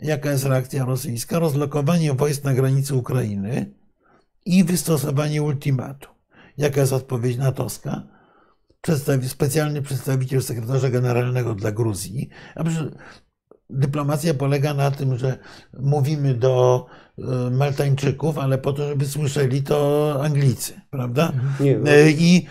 Jaka 0.00 0.30
jest 0.30 0.44
reakcja 0.44 0.84
rosyjska? 0.84 1.38
Rozlokowanie 1.38 2.14
wojsk 2.14 2.44
na 2.44 2.54
granicy 2.54 2.94
Ukrainy 2.94 3.74
i 4.46 4.64
wystosowanie 4.64 5.42
ultimatu. 5.42 6.08
Jaka 6.56 6.80
jest 6.80 6.92
odpowiedź 6.92 7.36
natowska? 7.36 8.02
Przedstawi, 8.84 9.28
specjalny 9.28 9.82
przedstawiciel 9.82 10.42
sekretarza 10.42 10.90
generalnego 10.90 11.54
dla 11.54 11.72
Gruzji. 11.72 12.28
Dyplomacja 13.70 14.34
polega 14.34 14.74
na 14.74 14.90
tym, 14.90 15.18
że 15.18 15.38
mówimy 15.80 16.34
do 16.34 16.86
e, 17.18 17.50
Maltańczyków, 17.50 18.38
ale 18.38 18.58
po 18.58 18.72
to, 18.72 18.88
żeby 18.88 19.06
słyszeli 19.06 19.62
to 19.62 20.20
Anglicy, 20.22 20.80
prawda? 20.90 21.32
Nie, 21.60 21.78
no. 21.78 21.90
E, 21.90 22.10
I 22.10 22.46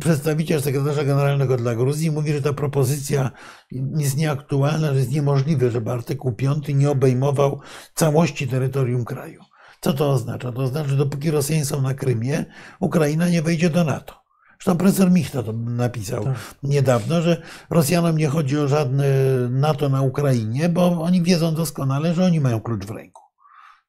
przedstawiciel 0.00 0.62
sekretarza 0.62 1.04
generalnego 1.04 1.56
dla 1.56 1.74
Gruzji 1.74 2.10
mówi, 2.10 2.32
że 2.32 2.42
ta 2.42 2.52
propozycja 2.52 3.30
jest 3.72 4.16
nieaktualna, 4.16 4.92
że 4.92 4.98
jest 4.98 5.12
niemożliwe, 5.12 5.70
żeby 5.70 5.90
artykuł 5.90 6.32
5 6.32 6.68
nie 6.68 6.90
obejmował 6.90 7.60
całości 7.94 8.48
terytorium 8.48 9.04
kraju. 9.04 9.42
Co 9.80 9.92
to 9.92 10.10
oznacza? 10.10 10.52
To 10.52 10.62
oznacza, 10.62 10.88
że 10.88 10.96
dopóki 10.96 11.30
Rosjanie 11.30 11.64
są 11.64 11.82
na 11.82 11.94
Krymie, 11.94 12.44
Ukraina 12.80 13.28
nie 13.28 13.42
wejdzie 13.42 13.70
do 13.70 13.84
NATO. 13.84 14.25
Zresztą 14.58 14.76
profesor 14.78 15.10
Michta 15.10 15.42
to 15.42 15.52
napisał 15.52 16.24
tak. 16.24 16.34
niedawno, 16.62 17.22
że 17.22 17.42
Rosjanom 17.70 18.18
nie 18.18 18.28
chodzi 18.28 18.58
o 18.58 18.68
żadne 18.68 19.06
NATO 19.50 19.88
na 19.88 20.02
Ukrainie, 20.02 20.68
bo 20.68 21.02
oni 21.02 21.22
wiedzą 21.22 21.54
doskonale, 21.54 22.14
że 22.14 22.24
oni 22.24 22.40
mają 22.40 22.60
klucz 22.60 22.84
w 22.84 22.90
ręku. 22.90 23.26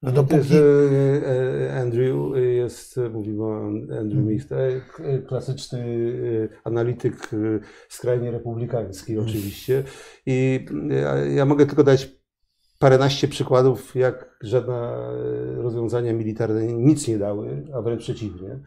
No 0.02 0.11
dopóki... 0.11 0.53
E, 0.53 0.60
e, 1.68 1.81
Andrew 1.81 2.15
jest, 2.35 2.99
mówimy 3.14 3.44
o 3.44 3.68
Andrew 3.68 4.02
mhm. 4.02 4.27
Michta, 4.27 4.56
klasyczny 5.27 5.80
e, 5.80 6.57
analityk 6.64 7.30
skrajnie 7.89 8.31
republikański 8.31 9.14
mhm. 9.14 9.30
oczywiście. 9.30 9.84
I 10.26 10.65
ja 11.35 11.45
mogę 11.45 11.65
tylko 11.65 11.84
dać 11.84 12.10
paręnaście 12.80 13.27
przykładów, 13.27 13.95
jak 13.95 14.38
żadne 14.41 14.98
rozwiązania 15.56 16.14
militarne 16.14 16.68
nic 16.68 17.07
nie 17.07 17.18
dały, 17.18 17.65
a 17.73 17.81
wręcz 17.81 18.02
przeciwnie. 18.02 18.60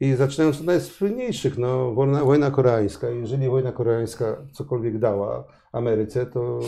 I 0.00 0.14
zaczynając 0.14 0.60
od 0.60 0.66
najsłynniejszych, 0.66 1.58
no, 1.58 1.94
wojna, 1.94 2.24
wojna 2.24 2.50
koreańska. 2.50 3.08
Jeżeli 3.08 3.48
wojna 3.48 3.72
koreańska 3.72 4.36
cokolwiek 4.52 4.98
dała 4.98 5.44
Ameryce, 5.72 6.26
to 6.26 6.60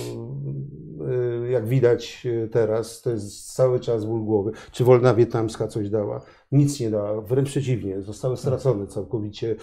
y, 1.45 1.51
jak 1.51 1.67
widać 1.67 2.27
teraz, 2.51 3.03
to 3.03 3.11
jest 3.11 3.55
cały 3.55 3.81
czas 3.81 4.05
ból 4.05 4.25
głowy. 4.25 4.53
Czy 4.73 4.85
wojna 4.85 5.15
wietnamska 5.15 5.69
coś 5.69 5.91
dała? 5.91 6.21
Nic 6.53 6.81
nie 6.81 6.91
dała, 6.91 7.21
wręcz 7.21 7.49
przeciwnie, 7.49 8.03
zostały 8.03 8.37
stracone 8.37 8.87
całkowicie 8.87 9.57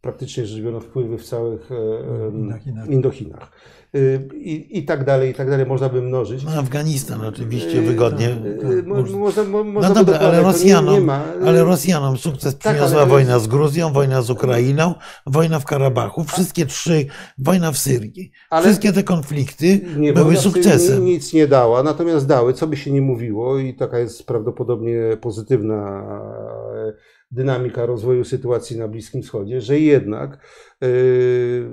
praktycznie 0.00 0.46
rzecz 0.46 0.62
biorąc 0.62 0.84
wpływy 0.84 1.18
w 1.18 1.24
całych 1.24 1.70
e, 1.72 2.92
Indochinach. 2.92 3.50
Y, 3.94 4.28
I, 4.34 4.78
I 4.78 4.84
tak 4.84 5.04
dalej, 5.04 5.30
i 5.30 5.34
tak 5.34 5.50
dalej, 5.50 5.66
można 5.66 5.88
by 5.88 6.02
mnożyć. 6.02 6.44
No, 6.44 6.50
Afganistan 6.50 7.20
oczywiście 7.24 7.78
y, 7.78 7.82
wygodnie. 7.82 8.28
Y, 8.28 8.82
można, 8.82 9.44
można 9.44 9.88
no 9.88 9.94
dobra, 9.94 10.18
ale 10.18 10.42
Rosjanom, 10.42 10.94
nie, 10.94 11.00
nie 11.00 11.06
ma. 11.06 11.24
ale 11.46 11.64
Rosjanom 11.64 12.18
sukces 12.18 12.58
tak, 12.58 12.74
przyniosła 12.76 13.06
wojna 13.06 13.38
z 13.38 13.46
Gruzją, 13.46 13.92
wojna 13.92 14.22
z 14.22 14.30
Ukrainą, 14.30 14.94
wojna 15.26 15.58
w 15.58 15.64
Karabachu, 15.64 16.24
wszystkie 16.24 16.66
trzy, 16.66 17.06
wojna 17.38 17.72
w 17.72 17.78
Syrii. 17.78 18.32
Ale 18.50 18.64
wszystkie 18.64 18.92
te 18.92 19.02
konflikty 19.02 19.80
nie, 19.96 20.12
były 20.12 20.36
sukcesem. 20.36 21.04
Nic 21.04 21.32
nie 21.32 21.46
dała, 21.46 21.82
natomiast 21.82 22.26
dały, 22.26 22.54
co 22.54 22.66
by 22.66 22.76
się 22.76 22.90
nie 22.90 23.02
mówiło 23.02 23.58
i 23.58 23.74
taka 23.74 23.98
jest 23.98 24.26
prawdopodobnie 24.26 25.16
pozytywna 25.20 26.04
dynamika 27.30 27.86
rozwoju 27.86 28.24
sytuacji 28.24 28.78
na 28.78 28.88
Bliskim 28.88 29.22
Wschodzie, 29.22 29.60
że 29.60 29.78
jednak 29.78 30.38
yy, 30.80 31.68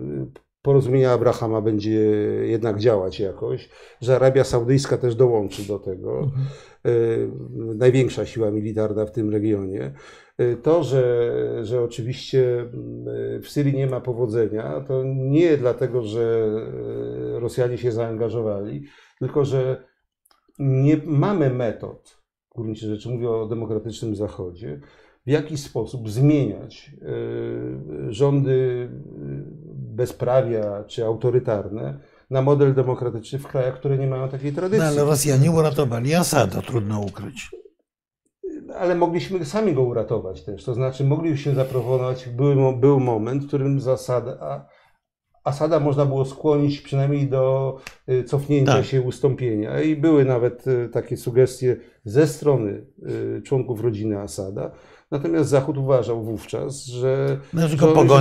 porozumienie 0.61 1.11
Abrahama 1.11 1.61
będzie 1.61 1.99
jednak 2.43 2.79
działać 2.79 3.19
jakoś, 3.19 3.69
że 4.01 4.15
Arabia 4.15 4.43
Saudyjska 4.43 4.97
też 4.97 5.15
dołączy 5.15 5.67
do 5.67 5.79
tego, 5.79 6.19
mhm. 6.19 6.45
yy, 6.83 7.75
największa 7.75 8.25
siła 8.25 8.51
militarna 8.51 9.05
w 9.05 9.11
tym 9.11 9.31
regionie. 9.31 9.93
Yy, 10.37 10.57
to, 10.63 10.83
że, 10.83 11.39
że 11.65 11.81
oczywiście 11.81 12.65
w 13.41 13.47
Syrii 13.47 13.73
nie 13.73 13.87
ma 13.87 14.01
powodzenia, 14.01 14.81
to 14.87 15.03
nie 15.05 15.57
dlatego, 15.57 16.03
że 16.03 16.49
Rosjanie 17.33 17.77
się 17.77 17.91
zaangażowali, 17.91 18.83
tylko 19.19 19.45
że 19.45 19.83
nie 20.59 20.97
mamy 21.05 21.49
metod, 21.49 22.17
w 22.51 22.61
gruncie 22.61 22.87
rzeczy 22.87 23.09
mówię 23.09 23.29
o 23.29 23.47
demokratycznym 23.47 24.15
Zachodzie, 24.15 24.81
w 25.27 25.29
jaki 25.29 25.57
sposób 25.57 26.09
zmieniać 26.09 26.91
e, 27.01 28.13
rządy 28.13 28.89
e, 28.91 28.97
bezprawia 29.73 30.83
czy 30.83 31.05
autorytarne 31.05 31.99
na 32.29 32.41
model 32.41 32.73
demokratyczny 32.73 33.39
w 33.39 33.47
krajach, 33.47 33.75
które 33.75 33.97
nie 33.97 34.07
mają 34.07 34.29
takiej 34.29 34.53
tradycji. 34.53 34.79
No, 34.79 34.85
ale 34.85 35.05
Rosjanie 35.05 35.51
uratowali 35.51 36.15
Asada, 36.15 36.61
trudno 36.61 37.01
ukryć. 37.01 37.51
Ale 38.75 38.95
mogliśmy 38.95 39.45
sami 39.45 39.73
go 39.73 39.81
uratować 39.81 40.43
też. 40.43 40.63
To 40.63 40.73
znaczy, 40.73 41.03
mogliśmy 41.03 41.55
zaproponować, 41.55 42.29
był, 42.29 42.77
był 42.77 42.99
moment, 42.99 43.43
w 43.43 43.47
którym 43.47 43.79
zasada, 43.79 44.65
Asada 45.43 45.79
można 45.79 46.05
było 46.05 46.25
skłonić 46.25 46.81
przynajmniej 46.81 47.27
do 47.27 47.77
e, 48.07 48.23
cofnięcia 48.23 48.73
tak. 48.73 48.85
się, 48.85 49.01
ustąpienia. 49.01 49.81
I 49.81 49.95
były 49.95 50.25
nawet 50.25 50.65
takie 50.91 51.17
sugestie 51.17 51.77
ze 52.05 52.27
strony 52.27 52.85
członków 53.43 53.81
rodziny 53.81 54.19
Asada. 54.19 54.71
Natomiast 55.11 55.49
Zachód 55.49 55.77
uważał 55.77 56.23
wówczas, 56.23 56.85
że, 56.85 57.39
no, 57.53 57.67
że 57.67 57.77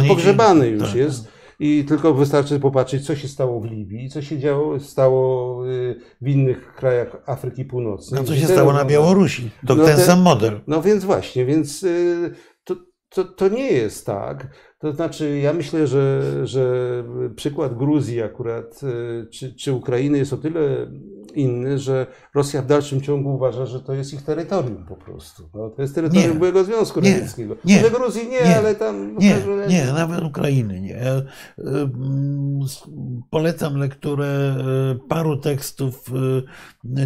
pogrzebany 0.09 0.69
już 0.69 0.89
tak. 0.89 0.95
jest. 0.95 1.29
I 1.61 1.85
tylko 1.85 2.15
wystarczy 2.15 2.61
popatrzeć, 2.61 3.07
co 3.07 3.17
się 3.17 3.29
stało 3.29 3.61
w 3.61 3.65
Libii, 3.65 4.11
co 4.11 4.23
się 4.23 4.39
działo, 4.39 4.81
stało 4.81 5.67
y, 5.71 6.01
w 6.21 6.29
innych 6.29 6.75
krajach 6.75 7.17
Afryki 7.27 7.65
Północnej. 7.65 8.21
No 8.21 8.27
co 8.27 8.37
się 8.37 8.47
stało 8.47 8.73
na 8.73 8.85
Białorusi? 8.85 9.51
To 9.67 9.75
no 9.75 9.85
ten, 9.85 9.97
ten 9.97 10.07
sam 10.07 10.23
model. 10.23 10.61
No 10.67 10.83
więc 10.83 11.05
właśnie, 11.05 11.45
więc 11.47 11.83
y, 11.83 12.35
to, 12.65 12.77
to, 13.09 13.25
to 13.25 13.49
nie 13.49 13.73
jest 13.73 14.07
tak. 14.07 14.49
To 14.79 14.93
znaczy, 14.93 15.39
ja 15.39 15.53
myślę, 15.53 15.87
że, 15.87 16.23
że 16.47 17.05
przykład 17.37 17.77
Gruzji 17.77 18.23
akurat, 18.23 18.81
y, 18.83 19.27
czy, 19.33 19.55
czy 19.55 19.73
Ukrainy 19.73 20.19
jest 20.19 20.33
o 20.33 20.37
tyle 20.37 20.91
inny, 21.37 21.79
że 21.79 22.07
Rosja 22.35 22.63
w 22.63 22.67
dalszym 22.67 23.01
ciągu 23.01 23.35
uważa, 23.35 23.67
że 23.67 23.81
to 23.81 23.95
jest 23.95 24.15
ich 24.15 24.23
terytorium 24.23 24.85
po 24.89 24.97
prostu. 24.97 25.49
No, 25.55 25.71
to 25.71 25.83
jest 25.83 25.95
terytorium 25.95 26.33
nie, 26.33 26.39
byłego 26.39 26.65
Związku 26.65 27.01
nie, 27.01 27.15
Radzieckiego. 27.15 27.57
Nie, 27.65 27.77
Może 27.77 27.91
Gruzji 27.91 28.29
nie, 28.29 28.43
nie, 28.43 28.59
ale 28.59 28.75
tam... 28.75 29.17
Nie, 29.19 29.37
nie, 29.69 29.87
nawet 29.87 30.25
Ukrainy 30.25 30.81
nie. 30.81 31.17
Y, 31.17 31.23
polecam 33.31 33.77
lekturę 33.77 34.57
y, 34.95 35.09
paru 35.09 35.37
tekstów 35.37 36.11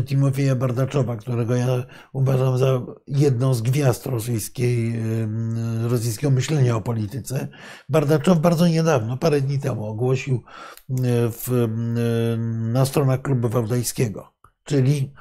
Timofieja 0.07 0.57
Bardaczowa, 0.57 1.17
którego 1.17 1.55
ja 1.55 1.67
uważam 2.13 2.59
za 2.59 2.81
jedną 3.07 3.55
z 3.55 3.63
gwiazd 3.63 4.07
rosyjskiej, 4.07 5.01
rosyjskiego 5.89 6.31
myślenia 6.31 6.77
o 6.77 6.81
polityce. 6.81 7.49
Bardaczow 7.89 8.39
bardzo 8.39 8.69
niedawno, 8.69 9.17
parę 9.17 9.41
dni 9.41 9.59
temu 9.59 9.87
ogłosił 9.87 10.35
e, 10.35 10.95
w, 11.31 11.49
e, 11.53 12.37
na 12.73 12.87
stronach 12.87 13.23
klubu 13.23 13.49
wałdajskiego, 13.49 14.20
czyli, 14.71 15.13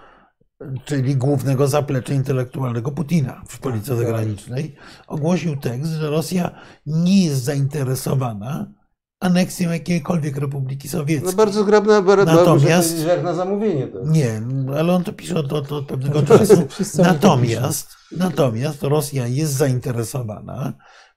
czyli 0.85 1.15
głównego 1.15 1.67
zaplecza 1.67 2.13
intelektualnego 2.13 2.91
Putina 2.91 3.41
w 3.47 3.59
polityce 3.59 3.91
tak, 3.91 3.97
tak. 3.97 4.07
zagranicznej, 4.07 4.75
ogłosił 5.07 5.57
tekst, 5.57 5.91
że 5.91 6.09
Rosja 6.09 6.51
nie 6.85 7.25
jest 7.25 7.43
zainteresowana 7.43 8.73
aneksją 9.19 9.71
jakiejkolwiek 9.71 10.37
Republiki 10.37 10.89
Sowieckiej. 10.89 11.29
No 11.29 11.33
bardzo 11.33 11.63
zgrabna, 11.63 12.01
Natomiast, 12.25 13.05
jak 13.05 13.23
na 13.23 13.33
zamówienie. 13.33 13.87
Nie, 14.05 14.41
ale 14.77 14.93
on 14.93 15.03
to 15.03 15.13
pisze 15.13 15.39
od, 15.39 15.53
od, 15.53 15.71
od 15.71 15.87
pewnego 15.87 16.23
czasu. 16.23 16.67
Natomiast, 16.97 17.87
natomiast 18.17 18.83
Rosja 18.83 19.27
jest 19.27 19.53
zainteresowana 19.53 20.73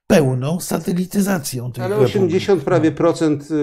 pełną 0.06 0.60
satelityzacją 0.60 1.72
tych 1.72 1.84
Ale 1.84 1.96
80 1.96 2.48
republik. 2.48 2.64
prawie 2.64 2.92
procent 2.92 3.50
y, 3.50 3.54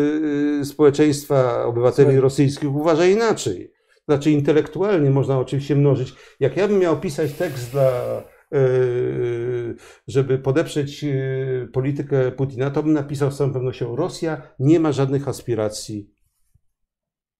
y, 0.62 0.66
społeczeństwa 0.66 1.66
obywateli 1.66 2.20
rosyjskich 2.20 2.76
uważa 2.76 3.06
inaczej. 3.06 3.79
Znaczy 4.10 4.32
intelektualnie 4.32 5.10
można 5.10 5.40
oczywiście 5.40 5.76
mnożyć. 5.76 6.14
Jak 6.40 6.58
ja 6.58 6.68
bym 6.68 6.80
miał 6.80 7.00
pisać 7.00 7.34
tekst 7.34 7.72
dla 7.72 7.92
y, 8.56 9.76
żeby 10.08 10.40
podeprzeć 10.40 11.06
politykę 11.74 12.32
Putina, 12.32 12.72
to 12.72 12.84
bym 12.84 12.94
napisał 12.94 13.32
z 13.32 13.38
całą 13.38 13.54
pewnością 13.54 13.96
Rosja 13.96 14.42
nie 14.60 14.80
ma 14.80 14.92
żadnych 14.92 15.28
aspiracji 15.28 16.14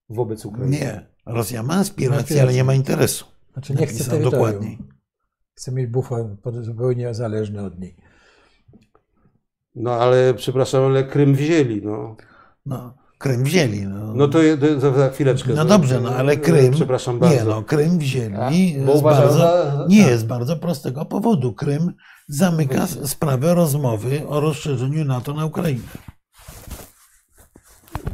wobec 0.10 0.46
Ukrainy. 0.46 0.78
Nie, 0.78 1.06
Rosja 1.26 1.64
ma 1.64 1.74
aspiracje, 1.74 2.42
ale 2.42 2.54
nie 2.54 2.64
ma 2.64 2.74
interesu. 2.74 3.26
Znaczy 3.54 3.74
nie 3.74 3.88
chce 3.88 4.04
terytorium. 4.04 4.32
Dokładniej. 4.32 4.78
Chce 5.54 5.72
mieć 5.72 5.88
bufor 5.88 6.38
zupełnie 6.62 7.14
zależny 7.14 7.66
od 7.66 7.80
niej. 7.80 7.96
No 9.76 9.92
ale 9.92 10.34
przepraszam, 10.34 10.84
ale 10.84 11.04
Krym 11.04 11.36
wzięli, 11.36 11.82
no. 11.84 12.16
No, 12.66 12.94
Krym 13.20 13.44
wzięli. 13.44 13.88
No, 13.88 14.14
no 14.14 14.28
to, 14.28 14.40
to 14.82 14.94
za 14.94 15.10
chwileczkę. 15.10 15.54
No 15.54 15.66
dobrze, 15.66 16.02
no 16.02 16.10
ale 16.10 16.38
Krym. 16.38 16.72
Przepraszam 16.72 17.20
bardzo. 17.20 17.36
Nie, 17.36 17.44
no, 17.44 17.64
Krym 17.64 18.00
wzięli. 18.00 18.36
A, 18.36 18.52
z 18.98 19.02
bardzo, 19.02 19.34
za... 19.34 19.86
Nie, 19.90 20.18
z 20.18 20.24
bardzo 20.24 20.58
prostego 20.58 21.06
powodu. 21.06 21.54
Krym 21.54 21.94
zamyka 22.28 22.88
sprawę 22.88 23.56
rozmowy 23.56 24.28
o 24.28 24.40
rozszerzeniu 24.40 25.06
NATO 25.06 25.34
na 25.34 25.46
Ukrainę. 25.46 25.82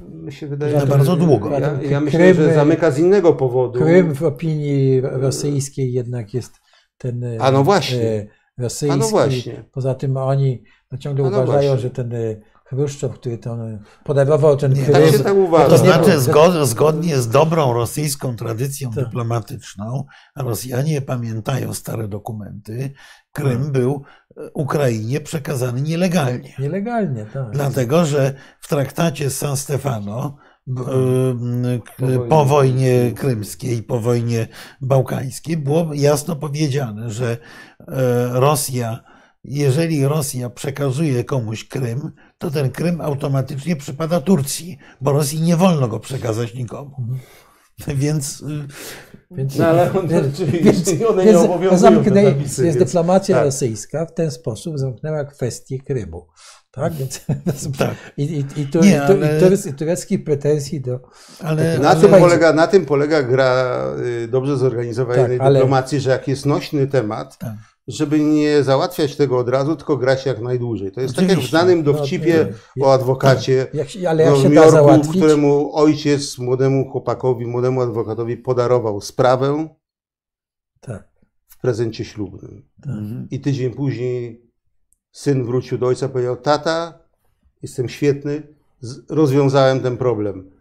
Mi 0.09 0.33
się 0.33 0.47
wydaje, 0.47 0.79
że 0.79 0.87
bardzo 0.87 1.15
długo. 1.15 1.49
Ja, 1.59 1.81
ja 1.81 1.99
myślę, 2.01 2.19
Krym, 2.19 2.35
że 2.35 2.53
zamyka 2.53 2.91
z 2.91 2.99
innego 2.99 3.33
powodu. 3.33 3.79
Krym 3.79 4.15
w 4.15 4.23
opinii 4.23 5.01
rosyjskiej 5.01 5.93
jednak 5.93 6.33
jest 6.33 6.53
ten. 6.97 7.25
A 7.39 7.51
no 7.51 7.63
właśnie. 7.63 8.01
E, 8.01 8.27
rosyjski. 8.57 8.93
A 8.93 8.95
no 8.95 9.07
właśnie. 9.07 9.63
Poza 9.71 9.95
tym 9.95 10.17
oni 10.17 10.63
no 10.91 10.97
ciągle 10.97 11.23
no 11.23 11.29
uważają, 11.29 11.69
właśnie. 11.69 11.77
że 11.77 11.89
ten 11.89 12.13
e, 12.13 12.35
Chruszczow, 12.65 13.13
który 13.13 13.37
to 13.37 13.69
e, 13.69 13.79
podarował 14.03 14.57
ten 14.57 14.73
nie, 14.73 14.85
tak 14.85 15.05
się 15.05 15.19
tak 15.19 15.35
uważa. 15.35 15.69
To 15.69 15.77
znaczy 15.77 16.19
zgod, 16.19 16.67
zgodnie 16.67 17.17
z 17.17 17.29
dobrą 17.29 17.73
rosyjską 17.73 18.35
tradycją 18.35 18.89
to. 18.89 19.01
dyplomatyczną, 19.01 20.05
Rosjanie 20.35 21.01
pamiętają 21.01 21.73
stare 21.73 22.07
dokumenty, 22.07 22.93
Krym 23.31 23.63
no. 23.63 23.71
był 23.71 24.03
e, 24.37 24.49
Ukrainie 24.53 25.21
przekazany 25.21 25.81
nielegalnie. 25.81 26.53
Nielegalnie, 26.59 27.25
tak. 27.25 27.51
Dlatego, 27.51 28.05
że 28.05 28.33
w 28.59 28.67
traktacie 28.67 29.29
z 29.29 29.37
San 29.37 29.57
Stefano 29.57 30.37
po 32.29 32.45
wojnie 32.45 33.11
krymskiej, 33.15 33.83
po 33.83 33.99
wojnie 33.99 34.47
bałkańskiej 34.81 35.57
było 35.57 35.93
jasno 35.93 36.35
powiedziane, 36.35 37.09
że 37.09 37.37
Rosja 38.31 39.03
jeżeli 39.47 40.05
Rosja 40.05 40.49
przekazuje 40.49 41.23
komuś 41.23 41.67
Krym, 41.67 42.11
to 42.37 42.51
ten 42.51 42.71
Krym 42.71 43.01
automatycznie 43.01 43.75
przypada 43.75 44.21
Turcji, 44.21 44.77
bo 45.01 45.11
Rosji 45.11 45.41
nie 45.41 45.55
wolno 45.55 45.87
go 45.87 45.99
przekazać 45.99 46.53
nikomu. 46.53 46.95
Więc, 47.87 48.41
y, 48.41 48.67
więc, 49.31 49.57
no 49.57 49.67
ale 49.67 49.93
on, 49.93 50.07
więc, 50.13 50.41
więc, 50.41 50.89
one 51.07 51.25
nie 51.25 51.39
obowiązują 51.39 51.77
zamknę, 51.77 52.25
zapisy, 52.25 52.63
Więc 52.63 52.77
dyplomacja 52.77 53.35
tak. 53.35 53.45
rosyjska 53.45 54.05
w 54.05 54.13
ten 54.13 54.31
sposób 54.31 54.79
zamknęła 54.79 55.25
kwestię 55.25 55.79
Krymu. 55.79 56.27
Tak? 56.71 56.93
Więc, 56.93 57.25
tak. 57.79 57.95
I, 58.17 58.23
i, 58.23 58.61
i, 58.61 58.67
tu, 58.67 58.79
nie, 58.79 59.03
ale... 59.03 59.37
i, 59.69 59.73
tureckich 59.73 60.23
pretensji 60.23 60.81
do. 60.81 60.99
Ale, 61.43 61.79
na, 61.79 61.89
ale... 61.89 62.01
Tym 62.01 62.11
polega, 62.11 62.53
na 62.53 62.67
tym 62.67 62.85
polega 62.85 63.23
gra 63.23 63.81
y, 64.23 64.27
dobrze 64.27 64.57
zorganizowanej 64.57 65.37
tak, 65.37 65.53
dyplomacji, 65.53 65.95
ale... 65.95 66.01
że 66.01 66.09
jak 66.09 66.27
jest 66.27 66.45
nośny 66.45 66.87
temat, 66.87 67.37
tak 67.37 67.74
żeby 67.87 68.19
nie 68.19 68.63
załatwiać 68.63 69.15
tego 69.15 69.37
od 69.37 69.49
razu, 69.49 69.75
tylko 69.75 69.97
grać 69.97 70.25
jak 70.25 70.41
najdłużej. 70.41 70.91
To 70.91 71.01
jest 71.01 71.13
Oczywiście. 71.13 71.35
tak 71.35 71.43
jak 71.43 71.47
w 71.47 71.49
znanym 71.49 71.77
no, 71.77 71.83
dowcipie 71.83 72.53
no, 72.75 72.85
o 72.85 72.93
adwokacie 72.93 73.67
jak, 73.73 73.87
ale 74.09 74.23
jak 74.23 74.33
w 74.33 74.37
Nowym 74.37 74.53
Jorku, 74.53 75.09
któremu 75.09 75.75
ojciec 75.75 76.37
młodemu 76.37 76.89
chłopakowi, 76.91 77.45
młodemu 77.45 77.81
adwokatowi 77.81 78.37
podarował 78.37 79.01
sprawę 79.01 79.67
tak. 80.79 81.07
w 81.47 81.61
prezencie 81.61 82.05
ślubnym. 82.05 82.65
Tak. 82.81 82.91
Mhm. 82.91 83.27
I 83.31 83.39
tydzień 83.39 83.71
później 83.73 84.45
syn 85.11 85.45
wrócił 85.45 85.77
do 85.77 85.87
ojca 85.87 86.05
i 86.05 86.09
powiedział, 86.09 86.37
tata, 86.37 86.99
jestem 87.61 87.89
świetny, 87.89 88.43
rozwiązałem 89.09 89.79
ten 89.79 89.97
problem. 89.97 90.51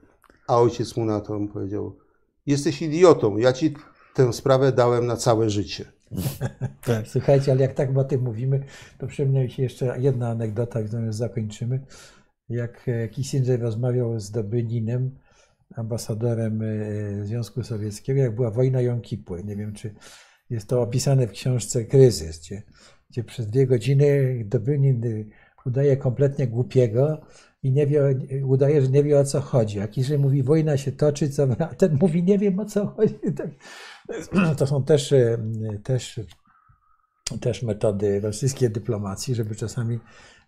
A 0.49 0.61
ojciec 0.61 0.97
mu 0.97 1.05
na 1.05 1.21
to 1.21 1.41
powiedział, 1.53 1.97
jesteś 2.47 2.83
idiotą, 2.83 3.37
ja 3.37 3.53
ci 3.53 3.75
tę 4.15 4.33
sprawę 4.33 4.73
dałem 4.73 5.07
na 5.07 5.17
całe 5.17 5.51
życie. 5.51 5.93
tak. 6.87 7.09
Słuchajcie, 7.09 7.53
ale 7.53 7.61
jak 7.61 7.75
tak 7.75 7.99
o 7.99 8.05
tym 8.05 8.23
mówimy, 8.23 8.61
to 8.99 9.07
przypomniała 9.07 9.45
mi 9.45 9.51
się 9.51 9.63
jeszcze 9.63 9.97
jedna 9.99 10.29
anegdota, 10.29 10.83
którą 10.83 11.13
zakończymy. 11.13 11.81
Jak 12.49 12.89
e, 12.89 13.09
Kissinger 13.09 13.61
rozmawiał 13.61 14.21
z 14.21 14.31
Dobyninem, 14.31 15.19
ambasadorem 15.75 16.63
e, 16.63 17.25
Związku 17.25 17.63
Sowieckiego, 17.63 18.21
jak 18.21 18.35
była 18.35 18.51
wojna 18.51 18.81
Jom 18.81 19.01
Kippur. 19.01 19.45
Nie 19.45 19.57
wiem, 19.57 19.73
czy 19.73 19.95
jest 20.51 20.69
to 20.69 20.83
opisane 20.83 21.27
w 21.27 21.31
książce 21.31 21.85
Kryzys, 21.85 22.41
gdzie, 22.41 22.63
gdzie 23.11 23.25
przez 23.25 23.47
dwie 23.47 23.67
godziny 23.67 24.43
Dobynin 24.45 25.05
e, 25.05 25.25
udaje 25.67 25.97
kompletnie 25.97 26.47
głupiego 26.47 27.21
i 27.63 27.73
nie 27.73 27.87
wie, 27.87 28.03
udaje, 28.45 28.83
że 28.83 28.89
nie 28.89 29.03
wie 29.03 29.19
o 29.19 29.25
co 29.25 29.41
chodzi. 29.41 29.81
A 29.81 29.89
Kissinger 29.89 30.21
mówi, 30.21 30.43
wojna 30.43 30.77
się 30.77 30.93
toczy, 30.93 31.29
co, 31.29 31.47
a 31.59 31.67
ten 31.67 31.99
mówi, 32.01 32.23
nie 32.23 32.39
wiem 32.39 32.59
o 32.59 32.65
co 32.65 32.87
chodzi. 32.87 33.15
To 34.59 34.67
są 34.67 34.85
też, 34.85 35.13
e, 35.13 35.39
też, 35.83 36.21
też 37.41 37.63
metody 37.63 38.21
rosyjskiej 38.21 38.71
dyplomacji, 38.71 39.35
żeby 39.35 39.55
czasami 39.55 39.99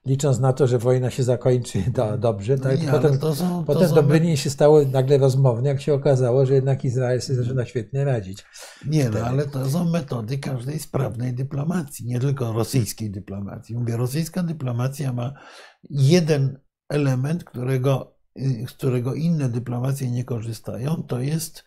licząc 0.06 0.40
na 0.40 0.52
to, 0.52 0.66
że 0.66 0.78
wojna 0.78 1.10
się 1.10 1.22
zakończy 1.22 1.78
do, 1.90 2.18
dobrze, 2.18 2.58
tak? 2.58 2.82
Nie, 2.82 2.88
potem, 2.88 3.18
to 3.18 3.34
są, 3.34 3.64
to 3.64 3.74
potem 3.74 3.88
są... 3.88 4.36
się 4.36 4.50
stało 4.50 4.84
nagle 4.84 5.18
rozmowne, 5.18 5.68
jak 5.68 5.80
się 5.80 5.94
okazało, 5.94 6.46
że 6.46 6.54
jednak 6.54 6.84
Izrael 6.84 7.22
sobie 7.22 7.38
zaczyna 7.38 7.64
świetnie 7.64 8.04
radzić. 8.04 8.44
Nie, 8.86 9.10
no 9.10 9.20
ale 9.20 9.46
to 9.46 9.70
są 9.70 9.84
metody 9.90 10.38
każdej 10.38 10.78
sprawnej 10.78 11.34
dyplomacji, 11.34 12.06
nie 12.06 12.20
tylko 12.20 12.52
rosyjskiej 12.52 13.10
dyplomacji. 13.10 13.74
Mówię, 13.74 13.96
rosyjska 13.96 14.42
dyplomacja 14.42 15.12
ma 15.12 15.32
jeden 15.90 16.60
element, 16.88 17.44
którego, 17.44 18.16
z 18.68 18.72
którego 18.72 19.14
inne 19.14 19.48
dyplomacje 19.48 20.10
nie 20.10 20.24
korzystają, 20.24 21.02
to 21.02 21.20
jest 21.20 21.64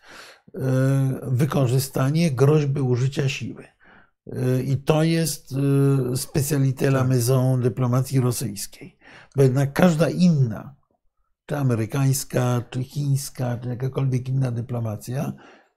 wykorzystanie 1.22 2.30
groźby 2.30 2.80
użycia 2.80 3.28
siły. 3.28 3.64
E, 4.26 4.62
I 4.62 4.76
to 4.76 5.02
jest 5.02 5.54
e, 6.12 6.16
specalité 6.16 6.86
la 6.88 7.04
maison 7.04 7.60
dyplomacji 7.60 8.20
rosyjskiej. 8.20 8.96
Bo 9.36 9.42
jednak 9.42 9.72
każda 9.72 10.08
inna, 10.08 10.74
czy 11.46 11.56
amerykańska, 11.56 12.62
czy 12.70 12.84
chińska, 12.84 13.58
czy 13.62 13.68
jakakolwiek 13.68 14.28
inna 14.28 14.50
dyplomacja, 14.50 15.32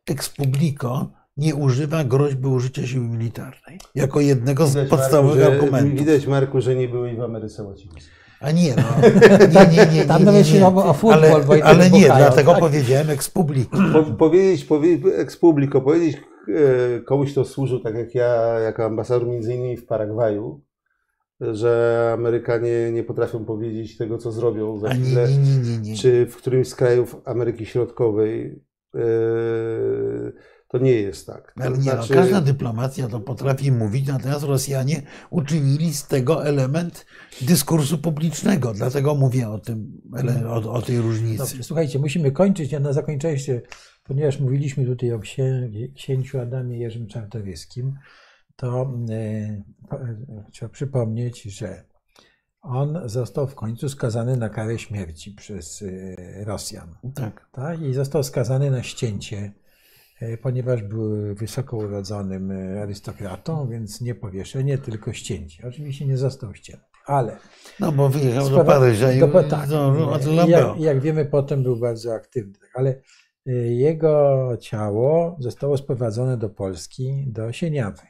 ex 0.08 0.30
publico 0.30 1.12
nie 1.38 1.56
używa 1.56 2.04
groźby 2.04 2.48
użycia 2.48 2.88
siły 2.88 3.06
militarnej. 3.06 3.80
Jako 3.95 4.22
jednego 4.22 4.68
z 4.68 4.74
widać, 4.74 4.90
podstawowych 4.90 5.44
Marku, 5.44 5.54
argumentów. 5.54 6.00
Widać, 6.00 6.28
Marku, 6.28 6.62
że 6.62 6.76
nie 6.76 6.88
byłeś 6.88 7.18
w 7.18 7.22
Ameryce 7.22 7.64
Łacińskiej. 7.64 8.23
A 8.44 8.52
nie, 8.52 8.76
no. 8.76 8.84
Nie, 9.53 9.68
nie, 9.78 9.94
nie. 9.94 10.06
Tam 10.06 10.24
nawet 10.24 10.48
się 10.48 10.65
o 10.65 10.94
futbol, 10.94 11.24
ale, 11.24 11.64
ale 11.64 11.90
nie, 11.90 12.06
dlatego 12.06 12.52
tak? 12.52 12.60
powiedziałem 12.60 13.10
ex 13.10 13.30
publico. 13.30 13.78
Po, 13.94 14.03
powiedzieć, 14.03 14.65
powie, 14.65 14.98
ex 15.18 15.38
publico, 15.38 15.82
powiedzieć 15.82 16.18
e, 16.18 16.99
komuś, 16.99 17.32
kto 17.32 17.45
służył, 17.45 17.80
tak 17.80 17.95
jak 17.95 18.15
ja, 18.15 18.60
jako 18.60 18.86
ambasador 18.86 19.28
między 19.28 19.53
innymi 19.53 19.78
w 19.78 19.86
Paragwaju, 19.86 20.61
że 21.41 22.11
Amerykanie 22.14 22.91
nie 22.91 23.03
potrafią 23.03 23.45
powiedzieć 23.45 23.98
tego, 23.98 24.18
co 24.18 24.32
zrobią 24.32 24.78
za 24.78 24.90
chwilę, 24.90 25.28
nie, 25.30 25.72
nie, 25.72 25.78
nie, 25.78 25.98
czy 25.98 26.26
w 26.26 26.38
którymś 26.38 26.68
z 26.68 26.76
krajów 26.76 27.15
Ameryki 27.26 27.65
Środkowej. 27.65 28.60
Yy, 28.94 30.34
to 30.74 30.78
nie 30.78 30.91
jest 30.91 31.28
tak. 31.28 31.54
Ale 31.56 31.70
nie, 31.70 31.78
no, 31.78 31.82
znaczy... 31.82 32.16
no, 32.16 32.22
każda 32.22 32.41
dyplomacja 32.41 33.08
to 33.08 33.20
potrafi 33.20 33.72
mówić, 33.72 34.08
natomiast 34.08 34.44
Rosjanie 34.44 35.02
uczynili 35.30 35.94
z 35.94 36.08
tego 36.08 36.45
element 36.45 37.06
dyskursu 37.41 37.98
publicznego. 37.98 38.74
Dlatego 38.74 39.16
mówię 39.16 39.50
o 39.50 39.60
tym, 39.60 40.02
o, 40.48 40.72
o 40.72 40.82
tej 40.82 40.98
różnicy. 40.98 41.38
Dobrze, 41.38 41.64
słuchajcie, 41.64 42.00
musimy 42.00 42.32
kończyć. 42.32 42.72
Ja 42.72 42.80
na 42.80 42.94
zakończenie 42.94 43.38
ponieważ 44.04 44.40
mówiliśmy 44.40 44.86
tutaj 44.86 45.12
o 45.12 45.20
księciu 45.95 46.40
Adamie 46.40 46.78
Jerzym 46.78 47.08
Czartoryskim, 47.08 47.94
to 48.56 48.94
e, 49.10 49.64
trzeba 50.52 50.70
przypomnieć, 50.70 51.41
że 51.41 51.84
on 52.62 53.02
został 53.06 53.48
w 53.48 53.56
końcu 53.56 53.90
skazany 53.90 54.38
na 54.38 54.50
karę 54.50 54.80
śmierci 54.80 55.32
przez 55.32 55.82
e, 55.82 56.45
Rosjan. 56.45 56.95
Tak. 57.16 57.50
tak. 57.52 57.82
I 57.82 57.94
został 57.94 58.24
skazany 58.24 58.72
na 58.72 58.84
ścięcie 58.84 59.62
ponieważ 60.41 60.84
był 60.84 61.36
wysoko 61.36 61.78
urodzonym 61.78 62.52
e, 62.52 62.82
arystokratą, 62.82 63.70
więc 63.70 64.02
nie 64.02 64.16
powieszenie, 64.16 64.78
tylko 64.78 65.14
ścięcie. 65.14 65.68
Oczywiście 65.68 66.06
nie 66.08 66.18
został 66.18 66.56
ścięty. 66.56 66.84
Ale. 67.06 67.38
No 67.80 67.91
bo 67.91 68.10
wyjechał 68.10 68.50
do 68.50 68.66
Paryża 68.66 69.12
i 69.12 69.20
do, 69.20 69.44
tak, 69.44 69.70
do, 69.70 70.18
do 70.26 70.48
jak, 70.48 70.80
jak 70.80 71.00
wiemy, 71.00 71.26
potem 71.26 71.64
był 71.64 71.76
bardzo 71.76 72.14
aktywny. 72.14 72.68
Ale 72.74 72.95
y, 73.48 73.52
jego 73.74 74.58
ciało 74.60 75.38
zostało 75.40 75.78
sprowadzone 75.78 76.38
do 76.38 76.50
Polski, 76.50 77.26
do 77.28 77.52
Sieniawy. 77.52 78.02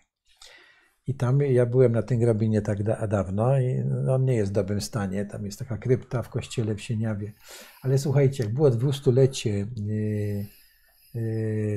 I 1.07 1.15
tam 1.15 1.41
ja 1.41 1.65
byłem 1.65 1.91
na 1.91 2.03
tym 2.03 2.19
grobie 2.19 2.49
nie 2.49 2.61
tak 2.61 2.83
da, 2.83 3.07
dawno 3.07 3.59
i 3.59 3.83
no, 3.85 4.13
on 4.13 4.25
nie 4.25 4.35
jest 4.35 4.51
w 4.51 4.55
dobrym 4.55 4.81
stanie. 4.81 5.25
Tam 5.25 5.45
jest 5.45 5.59
taka 5.59 5.77
krypta 5.77 6.21
w 6.21 6.29
kościele 6.29 6.75
w 6.75 6.81
Sieniawie. 6.81 7.33
Ale 7.81 7.97
słuchajcie, 7.97 8.43
jak 8.43 8.53
było 8.53 8.69
dwustulecie 8.69 9.49
yy, 9.75 10.45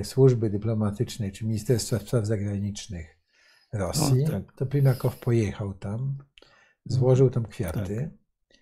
służby 0.03 0.51
dyplomatycznej 0.51 1.33
czy 1.33 1.47
Ministerstwa 1.47 1.99
Spraw 1.99 2.27
Zagranicznych 2.27 3.19
Rosji, 3.73 4.25
o, 4.25 4.29
tak. 4.29 4.53
to 4.57 4.67
Prymakow 4.67 5.19
pojechał 5.19 5.75
tam, 5.75 6.19
złożył 6.85 7.31
tam 7.31 7.45
kwiaty 7.45 7.97
tak. 7.97 8.59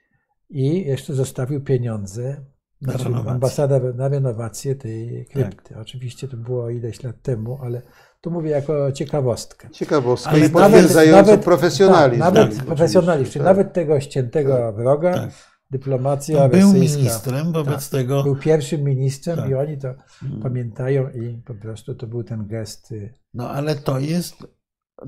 i 0.50 0.86
jeszcze 0.86 1.14
zostawił 1.14 1.60
pieniądze 1.60 2.44
na 2.80 2.92
znaczy 2.92 3.28
ambasada 3.28 3.80
na 3.94 4.08
renowację 4.08 4.74
tej 4.74 5.26
krypty. 5.26 5.74
Tak. 5.74 5.82
Oczywiście 5.82 6.28
to 6.28 6.36
było 6.36 6.70
ileś 6.70 7.02
lat 7.02 7.22
temu, 7.22 7.58
ale 7.62 7.82
to 8.20 8.30
mówię 8.30 8.50
jako 8.50 8.92
ciekawostkę. 8.92 9.70
Ciekawostka 9.70 10.30
ale 10.30 10.46
i 10.46 10.50
potwierdzającą 10.50 11.38
profesjonalizm. 11.38 12.22
Tak, 12.22 12.34
nawet 12.34 12.56
tak, 12.56 12.66
profesjonalizm, 12.66 13.32
czyli 13.32 13.44
tak. 13.44 13.56
nawet 13.56 13.72
tego 13.72 14.00
ściętego 14.00 14.56
tak, 14.56 14.74
wroga, 14.74 15.14
tak. 15.14 15.30
Dyplomacja 15.70 16.48
Był 16.48 16.72
ministrem 16.72 17.52
wobec 17.52 17.90
tak, 17.90 18.00
tego. 18.00 18.22
Był 18.22 18.36
pierwszym 18.36 18.82
ministrem 18.82 19.50
i 19.50 19.54
oni 19.54 19.78
to 19.78 19.94
hmm. 20.20 20.40
pamiętają 20.40 21.10
i 21.10 21.42
po 21.44 21.54
prostu 21.54 21.94
to 21.94 22.06
był 22.06 22.24
ten 22.24 22.46
gest. 22.46 22.92
Y, 22.92 23.14
no 23.34 23.50
ale 23.50 23.74
to 23.74 23.98
jest, 23.98 24.46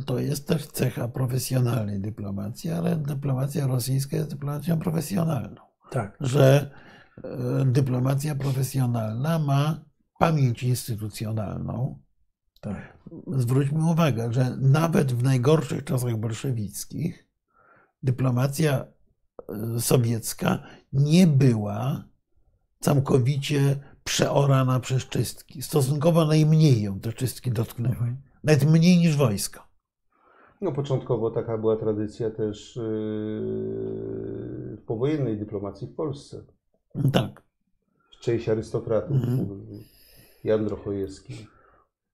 to 0.06 0.18
jest 0.18 0.48
też 0.48 0.66
cecha 0.66 1.08
profesjonalnej 1.08 2.00
dyplomacji, 2.00 2.70
ale 2.70 2.96
dyplomacja 2.96 3.66
rosyjska 3.66 4.16
jest 4.16 4.30
dyplomacją 4.30 4.78
profesjonalną. 4.78 5.60
Tak. 5.90 6.16
Że 6.20 6.70
e, 7.24 7.64
dyplomacja 7.64 8.34
profesjonalna 8.34 9.38
ma 9.38 9.84
pamięć 10.18 10.62
instytucjonalną, 10.62 11.98
tak. 12.60 12.98
Zwróćmy 13.26 13.90
uwagę, 13.90 14.32
że 14.32 14.56
nawet 14.60 15.12
w 15.12 15.22
najgorszych 15.22 15.84
czasach 15.84 16.16
bolszewickich 16.16 17.28
dyplomacja 18.02 18.86
sowiecka 19.78 20.58
nie 20.92 21.26
była 21.26 22.04
całkowicie 22.80 23.76
przeorana 24.04 24.80
przez 24.80 25.08
czystki. 25.08 25.62
Stosunkowo 25.62 26.24
najmniej 26.24 26.82
ją 26.82 27.00
te 27.00 27.12
czystki 27.12 27.50
dotknęły. 27.50 27.94
Mhm. 27.94 28.16
Nawet 28.44 28.70
mniej 28.70 28.98
niż 28.98 29.16
wojsko. 29.16 29.66
No 30.60 30.72
początkowo 30.72 31.30
taka 31.30 31.58
była 31.58 31.76
tradycja 31.76 32.30
też 32.30 32.76
yy, 32.76 32.82
w 34.76 34.82
powojennej 34.86 35.38
dyplomacji 35.38 35.86
w 35.86 35.94
Polsce. 35.94 36.44
Tak. 37.12 37.42
Część 38.20 38.48
arystokratów. 38.48 39.16
Mhm. 39.16 39.66
Jan 40.44 40.64
Drochojewski. 40.64 41.46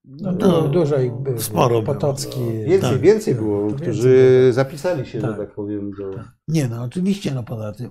No, 0.05 0.31
no, 0.31 0.67
dużo 0.67 0.99
ich 0.99 1.13
było. 1.13 1.39
Sporo 1.39 1.81
Potocki. 1.81 2.39
Było. 2.39 2.63
Więcej, 2.65 2.91
tak, 2.91 2.99
więcej 2.99 3.35
było, 3.35 3.67
więcej 3.67 3.87
którzy 3.87 4.39
było. 4.41 4.53
zapisali 4.53 5.05
się, 5.05 5.21
tak. 5.21 5.31
że 5.31 5.37
tak 5.37 5.55
powiem. 5.55 5.91
Do... 5.91 6.11
Nie, 6.47 6.67
no 6.67 6.83
oczywiście, 6.83 7.31
no 7.33 7.43
poza 7.43 7.71
tym. 7.71 7.89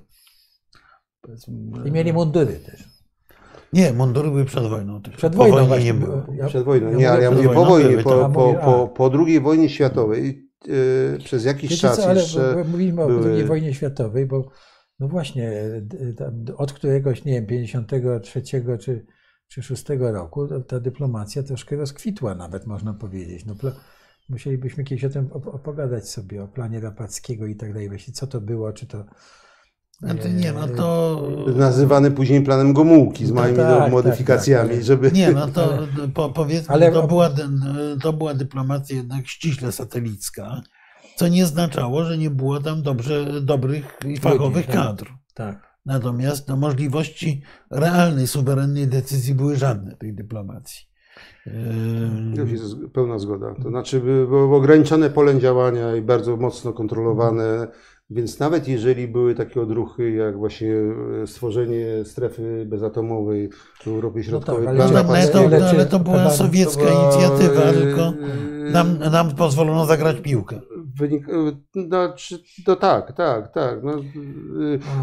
I 1.84 1.92
mieli 1.92 2.12
mundury 2.12 2.60
też. 2.66 2.84
Nie, 3.72 3.92
mundury 3.92 4.30
były 4.30 4.44
przed 4.44 4.66
wojną 4.66 5.02
też. 5.02 5.16
Przed 5.16 5.34
wojną 5.34 5.66
po 5.66 5.78
nie 5.78 5.94
było. 5.94 6.26
Ja, 6.34 6.46
przed 6.46 6.64
wojną, 6.64 6.92
nie, 6.92 7.10
ale 7.10 7.22
ja 7.22 7.30
mówię 7.30 7.48
po 7.48 7.64
wojnie, 7.64 8.02
po, 8.02 8.30
po, 8.34 8.54
po, 8.54 8.88
po 8.88 9.18
II 9.26 9.40
wojnie 9.40 9.68
światowej 9.68 10.48
yy, 10.66 11.18
przez 11.24 11.44
jakiś 11.44 11.70
Wiecie 11.70 11.80
czas 11.82 11.96
co, 11.96 12.04
ale 12.04 12.20
jeszcze 12.20 12.64
Mówimy 12.68 13.06
były... 13.06 13.32
o 13.32 13.34
II 13.34 13.44
wojnie 13.44 13.74
światowej, 13.74 14.26
bo 14.26 14.48
no 15.00 15.08
właśnie, 15.08 15.52
od 16.56 16.72
któregoś, 16.72 17.24
nie 17.24 17.32
wiem, 17.32 17.46
53 17.46 18.42
czy 18.80 19.06
czy 19.52 19.62
szóstego 19.62 20.12
roku 20.12 20.48
ta 20.62 20.80
dyplomacja 20.80 21.42
troszkę 21.42 21.76
rozkwitła 21.76 22.34
nawet, 22.34 22.66
można 22.66 22.94
powiedzieć. 22.94 23.44
No, 23.44 23.54
musielibyśmy 24.28 24.84
kiedyś 24.84 25.04
o 25.04 25.08
tym 25.08 25.30
opogadać 25.32 26.08
sobie, 26.08 26.42
o 26.42 26.48
planie 26.48 26.80
Rapackiego 26.80 27.46
i 27.46 27.56
tak 27.56 27.72
dalej. 27.72 27.88
Właśnie 27.88 28.14
co 28.14 28.26
to 28.26 28.40
było, 28.40 28.72
czy 28.72 28.86
to... 28.86 29.04
Znaczy 30.00 30.32
nie, 30.32 30.52
no 30.52 30.68
to... 30.68 31.22
Nazywany 31.56 32.10
później 32.10 32.42
planem 32.42 32.72
Gomułki 32.72 33.26
z 33.26 33.28
no 33.28 33.34
małymi 33.34 33.56
tak, 33.56 33.78
tak, 33.78 33.92
modyfikacjami, 33.92 34.68
tak, 34.68 34.78
tak, 34.78 34.86
żeby... 34.86 35.12
Nie, 35.12 35.32
no 35.32 35.48
to 35.48 35.78
po, 36.14 36.30
powiedzmy, 36.30 36.74
ale... 36.74 36.92
to, 36.92 37.06
była, 37.06 37.30
to 38.02 38.12
była 38.12 38.34
dyplomacja 38.34 38.96
jednak 38.96 39.26
ściśle 39.26 39.72
satelicka, 39.72 40.62
co 41.16 41.28
nie 41.28 41.46
znaczało, 41.46 42.04
że 42.04 42.18
nie 42.18 42.30
było 42.30 42.60
tam 42.60 42.82
dobrze, 42.82 43.40
dobrych 43.42 43.98
i 44.08 44.16
fachowych 44.16 44.66
tak. 44.66 44.74
kadr. 44.74 45.06
Tak. 45.34 45.71
Natomiast 45.86 46.48
no, 46.48 46.56
możliwości 46.56 47.42
realnej, 47.70 48.26
suwerennej 48.26 48.86
decyzji 48.86 49.34
były 49.34 49.56
żadne 49.56 49.96
tej 49.96 50.14
dyplomacji. 50.14 50.92
Pełna 52.92 53.18
zgoda. 53.18 53.54
To 53.62 53.68
znaczy 53.68 54.00
było 54.00 54.56
ograniczone 54.56 55.10
pole 55.10 55.40
działania 55.40 55.96
i 55.96 56.02
bardzo 56.02 56.36
mocno 56.36 56.72
kontrolowane, 56.72 57.68
więc 58.10 58.38
nawet 58.38 58.68
jeżeli 58.68 59.08
były 59.08 59.34
takie 59.34 59.60
odruchy 59.60 60.10
jak 60.10 60.38
właśnie 60.38 60.74
stworzenie 61.26 62.04
strefy 62.04 62.66
bezatomowej 62.66 63.50
w 63.82 63.86
Europie 63.86 64.24
Środkowej. 64.24 64.66
No 64.66 64.88
tak, 64.88 65.06
ale, 65.08 65.28
to, 65.28 65.40
ale 65.68 65.86
to 65.86 65.98
była 65.98 66.30
sowiecka 66.30 66.82
to 66.82 66.90
była, 66.90 67.02
inicjatywa, 67.02 67.72
tylko 67.72 68.12
nam, 68.72 68.98
nam 68.98 69.34
pozwolono 69.34 69.86
zagrać 69.86 70.20
piłkę. 70.20 70.60
Wynik, 70.96 71.26
no, 71.74 72.14
no 72.66 72.76
tak, 72.76 73.12
tak, 73.12 73.54
tak. 73.54 73.82
No, 73.82 73.92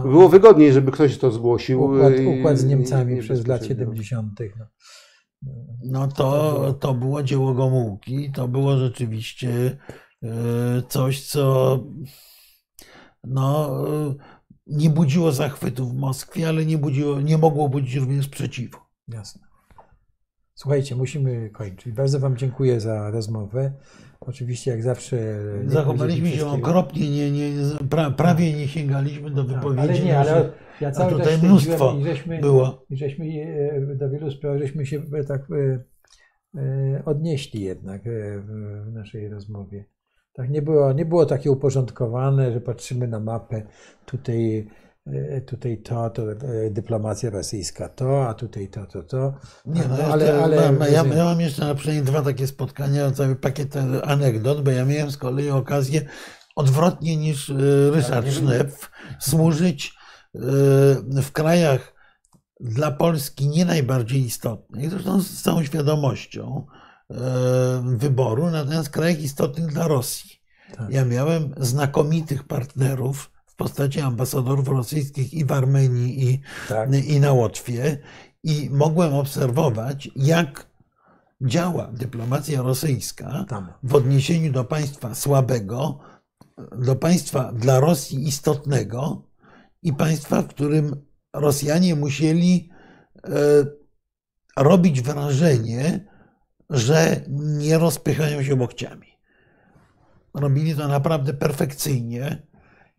było 0.02 0.30
wygodniej, 0.30 0.74
żeby 0.74 0.92
ktoś 0.92 1.18
to 1.18 1.32
zgłosił. 1.32 1.84
Układ, 1.84 2.14
układ 2.38 2.58
z 2.58 2.66
Niemcami 2.66 3.18
i, 3.18 3.22
przez 3.22 3.48
lat 3.48 3.66
70. 3.66 4.40
No. 4.60 4.66
no 5.84 6.08
to, 6.08 6.74
to 6.74 6.94
było 6.94 7.24
dzieło 7.24 7.54
Gomułki. 7.54 8.32
To 8.32 8.48
było 8.48 8.78
rzeczywiście 8.78 9.78
e, 10.24 10.28
coś, 10.90 11.28
co 11.28 11.78
no, 13.24 13.78
nie 14.68 14.90
budziło 14.90 15.32
zachwytu 15.32 15.88
w 15.88 15.94
Moskwie, 15.94 16.50
ale 16.50 16.66
nie, 16.66 16.78
budziło, 16.78 17.22
nie 17.22 17.38
mogło 17.38 17.70
budzić 17.70 17.96
również 17.96 18.26
sprzeciwu. 18.26 18.78
Jasne. 19.08 19.42
Słuchajcie, 20.54 20.96
musimy 20.96 21.50
kończyć. 21.50 21.94
Bardzo 21.94 22.20
Wam 22.20 22.38
dziękuję 22.38 22.80
za 22.80 23.12
rozmowę. 23.12 23.74
Oczywiście, 24.30 24.72
jak 24.72 24.84
zawsze. 24.84 25.18
Zachowaliśmy 25.66 26.30
się 26.30 26.48
okropnie, 26.48 27.10
nie, 27.10 27.32
nie, 27.32 27.52
pra, 27.90 28.12
prawie 28.12 28.54
nie 28.54 28.68
sięgaliśmy 28.68 29.30
do 29.30 29.44
tak, 29.44 29.56
wypowiedzi. 29.56 29.82
Ale 29.82 30.00
nie, 30.00 30.20
ale 30.20 30.52
ja 30.82 30.92
cały 30.92 31.12
tutaj 31.12 31.38
mnóstwo 31.38 31.96
i 32.00 32.04
żeśmy, 32.04 32.40
było. 32.40 32.86
I 32.90 32.98
żeśmy 32.98 33.26
e, 33.26 33.96
do 33.96 34.10
wielu 34.10 34.32
spraw 34.32 34.60
żeśmy 34.60 34.86
się 34.86 35.02
e, 35.14 35.24
tak 35.24 35.48
e, 36.56 37.04
odnieśli 37.06 37.62
jednak 37.62 38.02
w 38.86 38.92
naszej 38.94 39.30
rozmowie. 39.30 39.86
Tak 40.34 40.50
nie 40.50 40.62
było, 40.62 40.94
nie 40.94 41.06
było 41.06 41.26
takie 41.26 41.52
uporządkowane, 41.52 42.52
że 42.54 42.62
patrzymy 42.62 43.08
na 43.08 43.20
mapę, 43.20 43.62
tutaj 44.06 44.68
tutaj 45.46 45.78
to, 45.78 46.10
to 46.10 46.32
e, 46.32 46.36
dyplomacja 46.70 47.30
rosyjska 47.30 47.90
to, 47.90 48.30
a 48.30 48.34
tutaj 48.34 48.68
to, 48.68 48.86
to, 48.86 49.04
to. 49.04 49.34
Nie, 49.66 49.82
no, 49.88 49.96
ale, 49.96 50.44
ale, 50.44 50.56
ja, 50.92 51.06
ja 51.06 51.24
mam 51.24 51.42
jeszcze 51.42 51.66
na 51.66 51.76
przynajmniej 51.76 52.06
dwa 52.06 52.22
takie 52.22 52.48
spotkania, 52.48 53.12
cały 53.12 53.36
pakiet 53.36 53.76
anegdot, 54.04 54.64
bo 54.64 54.72
ja 54.72 54.86
miałem 54.86 55.12
z 55.12 55.18
kolei 55.18 55.50
okazję 55.50 56.02
odwrotnie 56.56 57.18
niż 57.18 57.50
e, 57.50 57.54
Ryszard 57.92 58.28
Sznep 58.28 58.72
służyć 59.20 60.00
w 61.24 61.32
krajach 61.32 61.94
dla 62.60 62.92
Polski 62.92 63.48
nie 63.48 63.66
najbardziej 63.66 64.26
istotnych, 64.26 64.90
zresztą 64.90 65.22
z 65.22 65.42
całą 65.42 65.64
świadomością 65.64 66.66
wyboru, 67.84 68.50
natomiast 68.50 68.88
w 68.88 68.92
krajach 68.92 69.20
istotnych 69.20 69.68
dla 69.68 69.88
Rosji. 69.88 70.40
Tak. 70.78 70.90
Ja 70.90 71.06
miałem 71.06 71.54
znakomitych 71.58 72.44
partnerów, 72.44 73.32
postaci 73.60 74.02
ambasadorów 74.02 74.68
rosyjskich 74.68 75.34
i 75.34 75.46
w 75.46 75.52
Armenii, 75.52 76.30
i, 76.30 76.42
tak. 76.70 76.94
i 76.94 77.20
na 77.20 77.34
Łotwie. 77.34 77.98
I 78.44 78.70
mogłem 78.72 79.14
obserwować, 79.14 80.10
jak 80.16 80.68
działa 81.42 81.88
dyplomacja 81.88 82.62
rosyjska 82.62 83.46
w 83.84 83.96
odniesieniu 83.96 84.52
do 84.52 84.64
państwa 84.64 85.16
słabego, 85.16 86.00
do 86.78 86.96
państwa 86.96 87.52
dla 87.52 87.80
Rosji 87.80 88.28
istotnego 88.28 89.24
i 89.84 89.94
państwa, 89.94 90.42
w 90.42 90.48
którym 90.48 90.96
Rosjanie 91.34 91.96
musieli 91.96 92.70
e, 93.24 93.32
robić 94.58 95.02
wrażenie, 95.02 96.08
że 96.70 97.22
nie 97.30 97.78
rozpychają 97.78 98.44
się 98.44 98.56
łokciami. 98.56 99.08
Robili 100.34 100.76
to 100.76 100.88
naprawdę 100.88 101.34
perfekcyjnie 101.34 102.49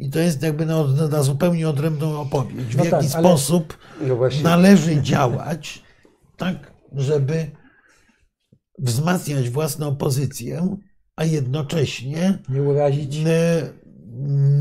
i 0.00 0.10
to 0.10 0.18
jest 0.18 0.42
jakby 0.42 0.66
na, 0.66 0.84
na 1.10 1.22
zupełnie 1.22 1.68
odrębną 1.68 2.20
opowieść. 2.20 2.66
W 2.66 2.76
no 2.76 2.84
jaki 2.84 3.08
tak, 3.08 3.20
sposób 3.20 3.78
no 4.06 4.16
należy 4.42 5.02
działać, 5.02 5.82
tak, 6.36 6.72
żeby 6.92 7.50
wzmacniać 8.78 9.50
własną 9.50 9.96
pozycję, 9.96 10.76
a 11.16 11.24
jednocześnie 11.24 12.38
nie 12.48 12.62
urazić, 12.62 13.18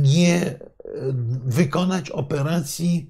nie 0.02 0.60
wykonać 1.45 2.10
operacji 2.10 3.10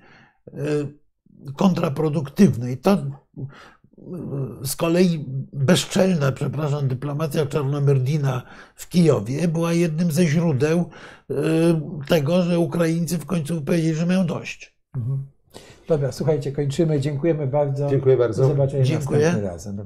kontraproduktywnej. 1.55 2.77
To 2.77 3.05
z 4.63 4.75
kolei 4.75 5.25
bezczelna, 5.53 6.31
przepraszam, 6.31 6.87
dyplomacja 6.87 7.45
Czarnomerdina 7.45 8.41
w 8.75 8.89
Kijowie 8.89 9.47
była 9.47 9.73
jednym 9.73 10.11
ze 10.11 10.25
źródeł 10.25 10.89
tego, 12.07 12.43
że 12.43 12.59
Ukraińcy 12.59 13.17
w 13.17 13.25
końcu 13.25 13.61
powiedzieli, 13.61 13.95
że 13.95 14.05
mają 14.05 14.25
dość. 14.25 14.73
Mhm. 14.95 15.23
Dobra, 15.87 16.11
słuchajcie, 16.11 16.51
kończymy. 16.51 16.99
Dziękujemy 16.99 17.47
bardzo. 17.47 17.89
Dziękuję 17.89 18.17
bardzo. 18.17 18.41
Do 18.41 18.47
zobaczenia 18.47 18.83
Dziękuję. 18.83 19.19
następnym 19.19 19.51
razem. 19.51 19.75
Do 19.75 19.83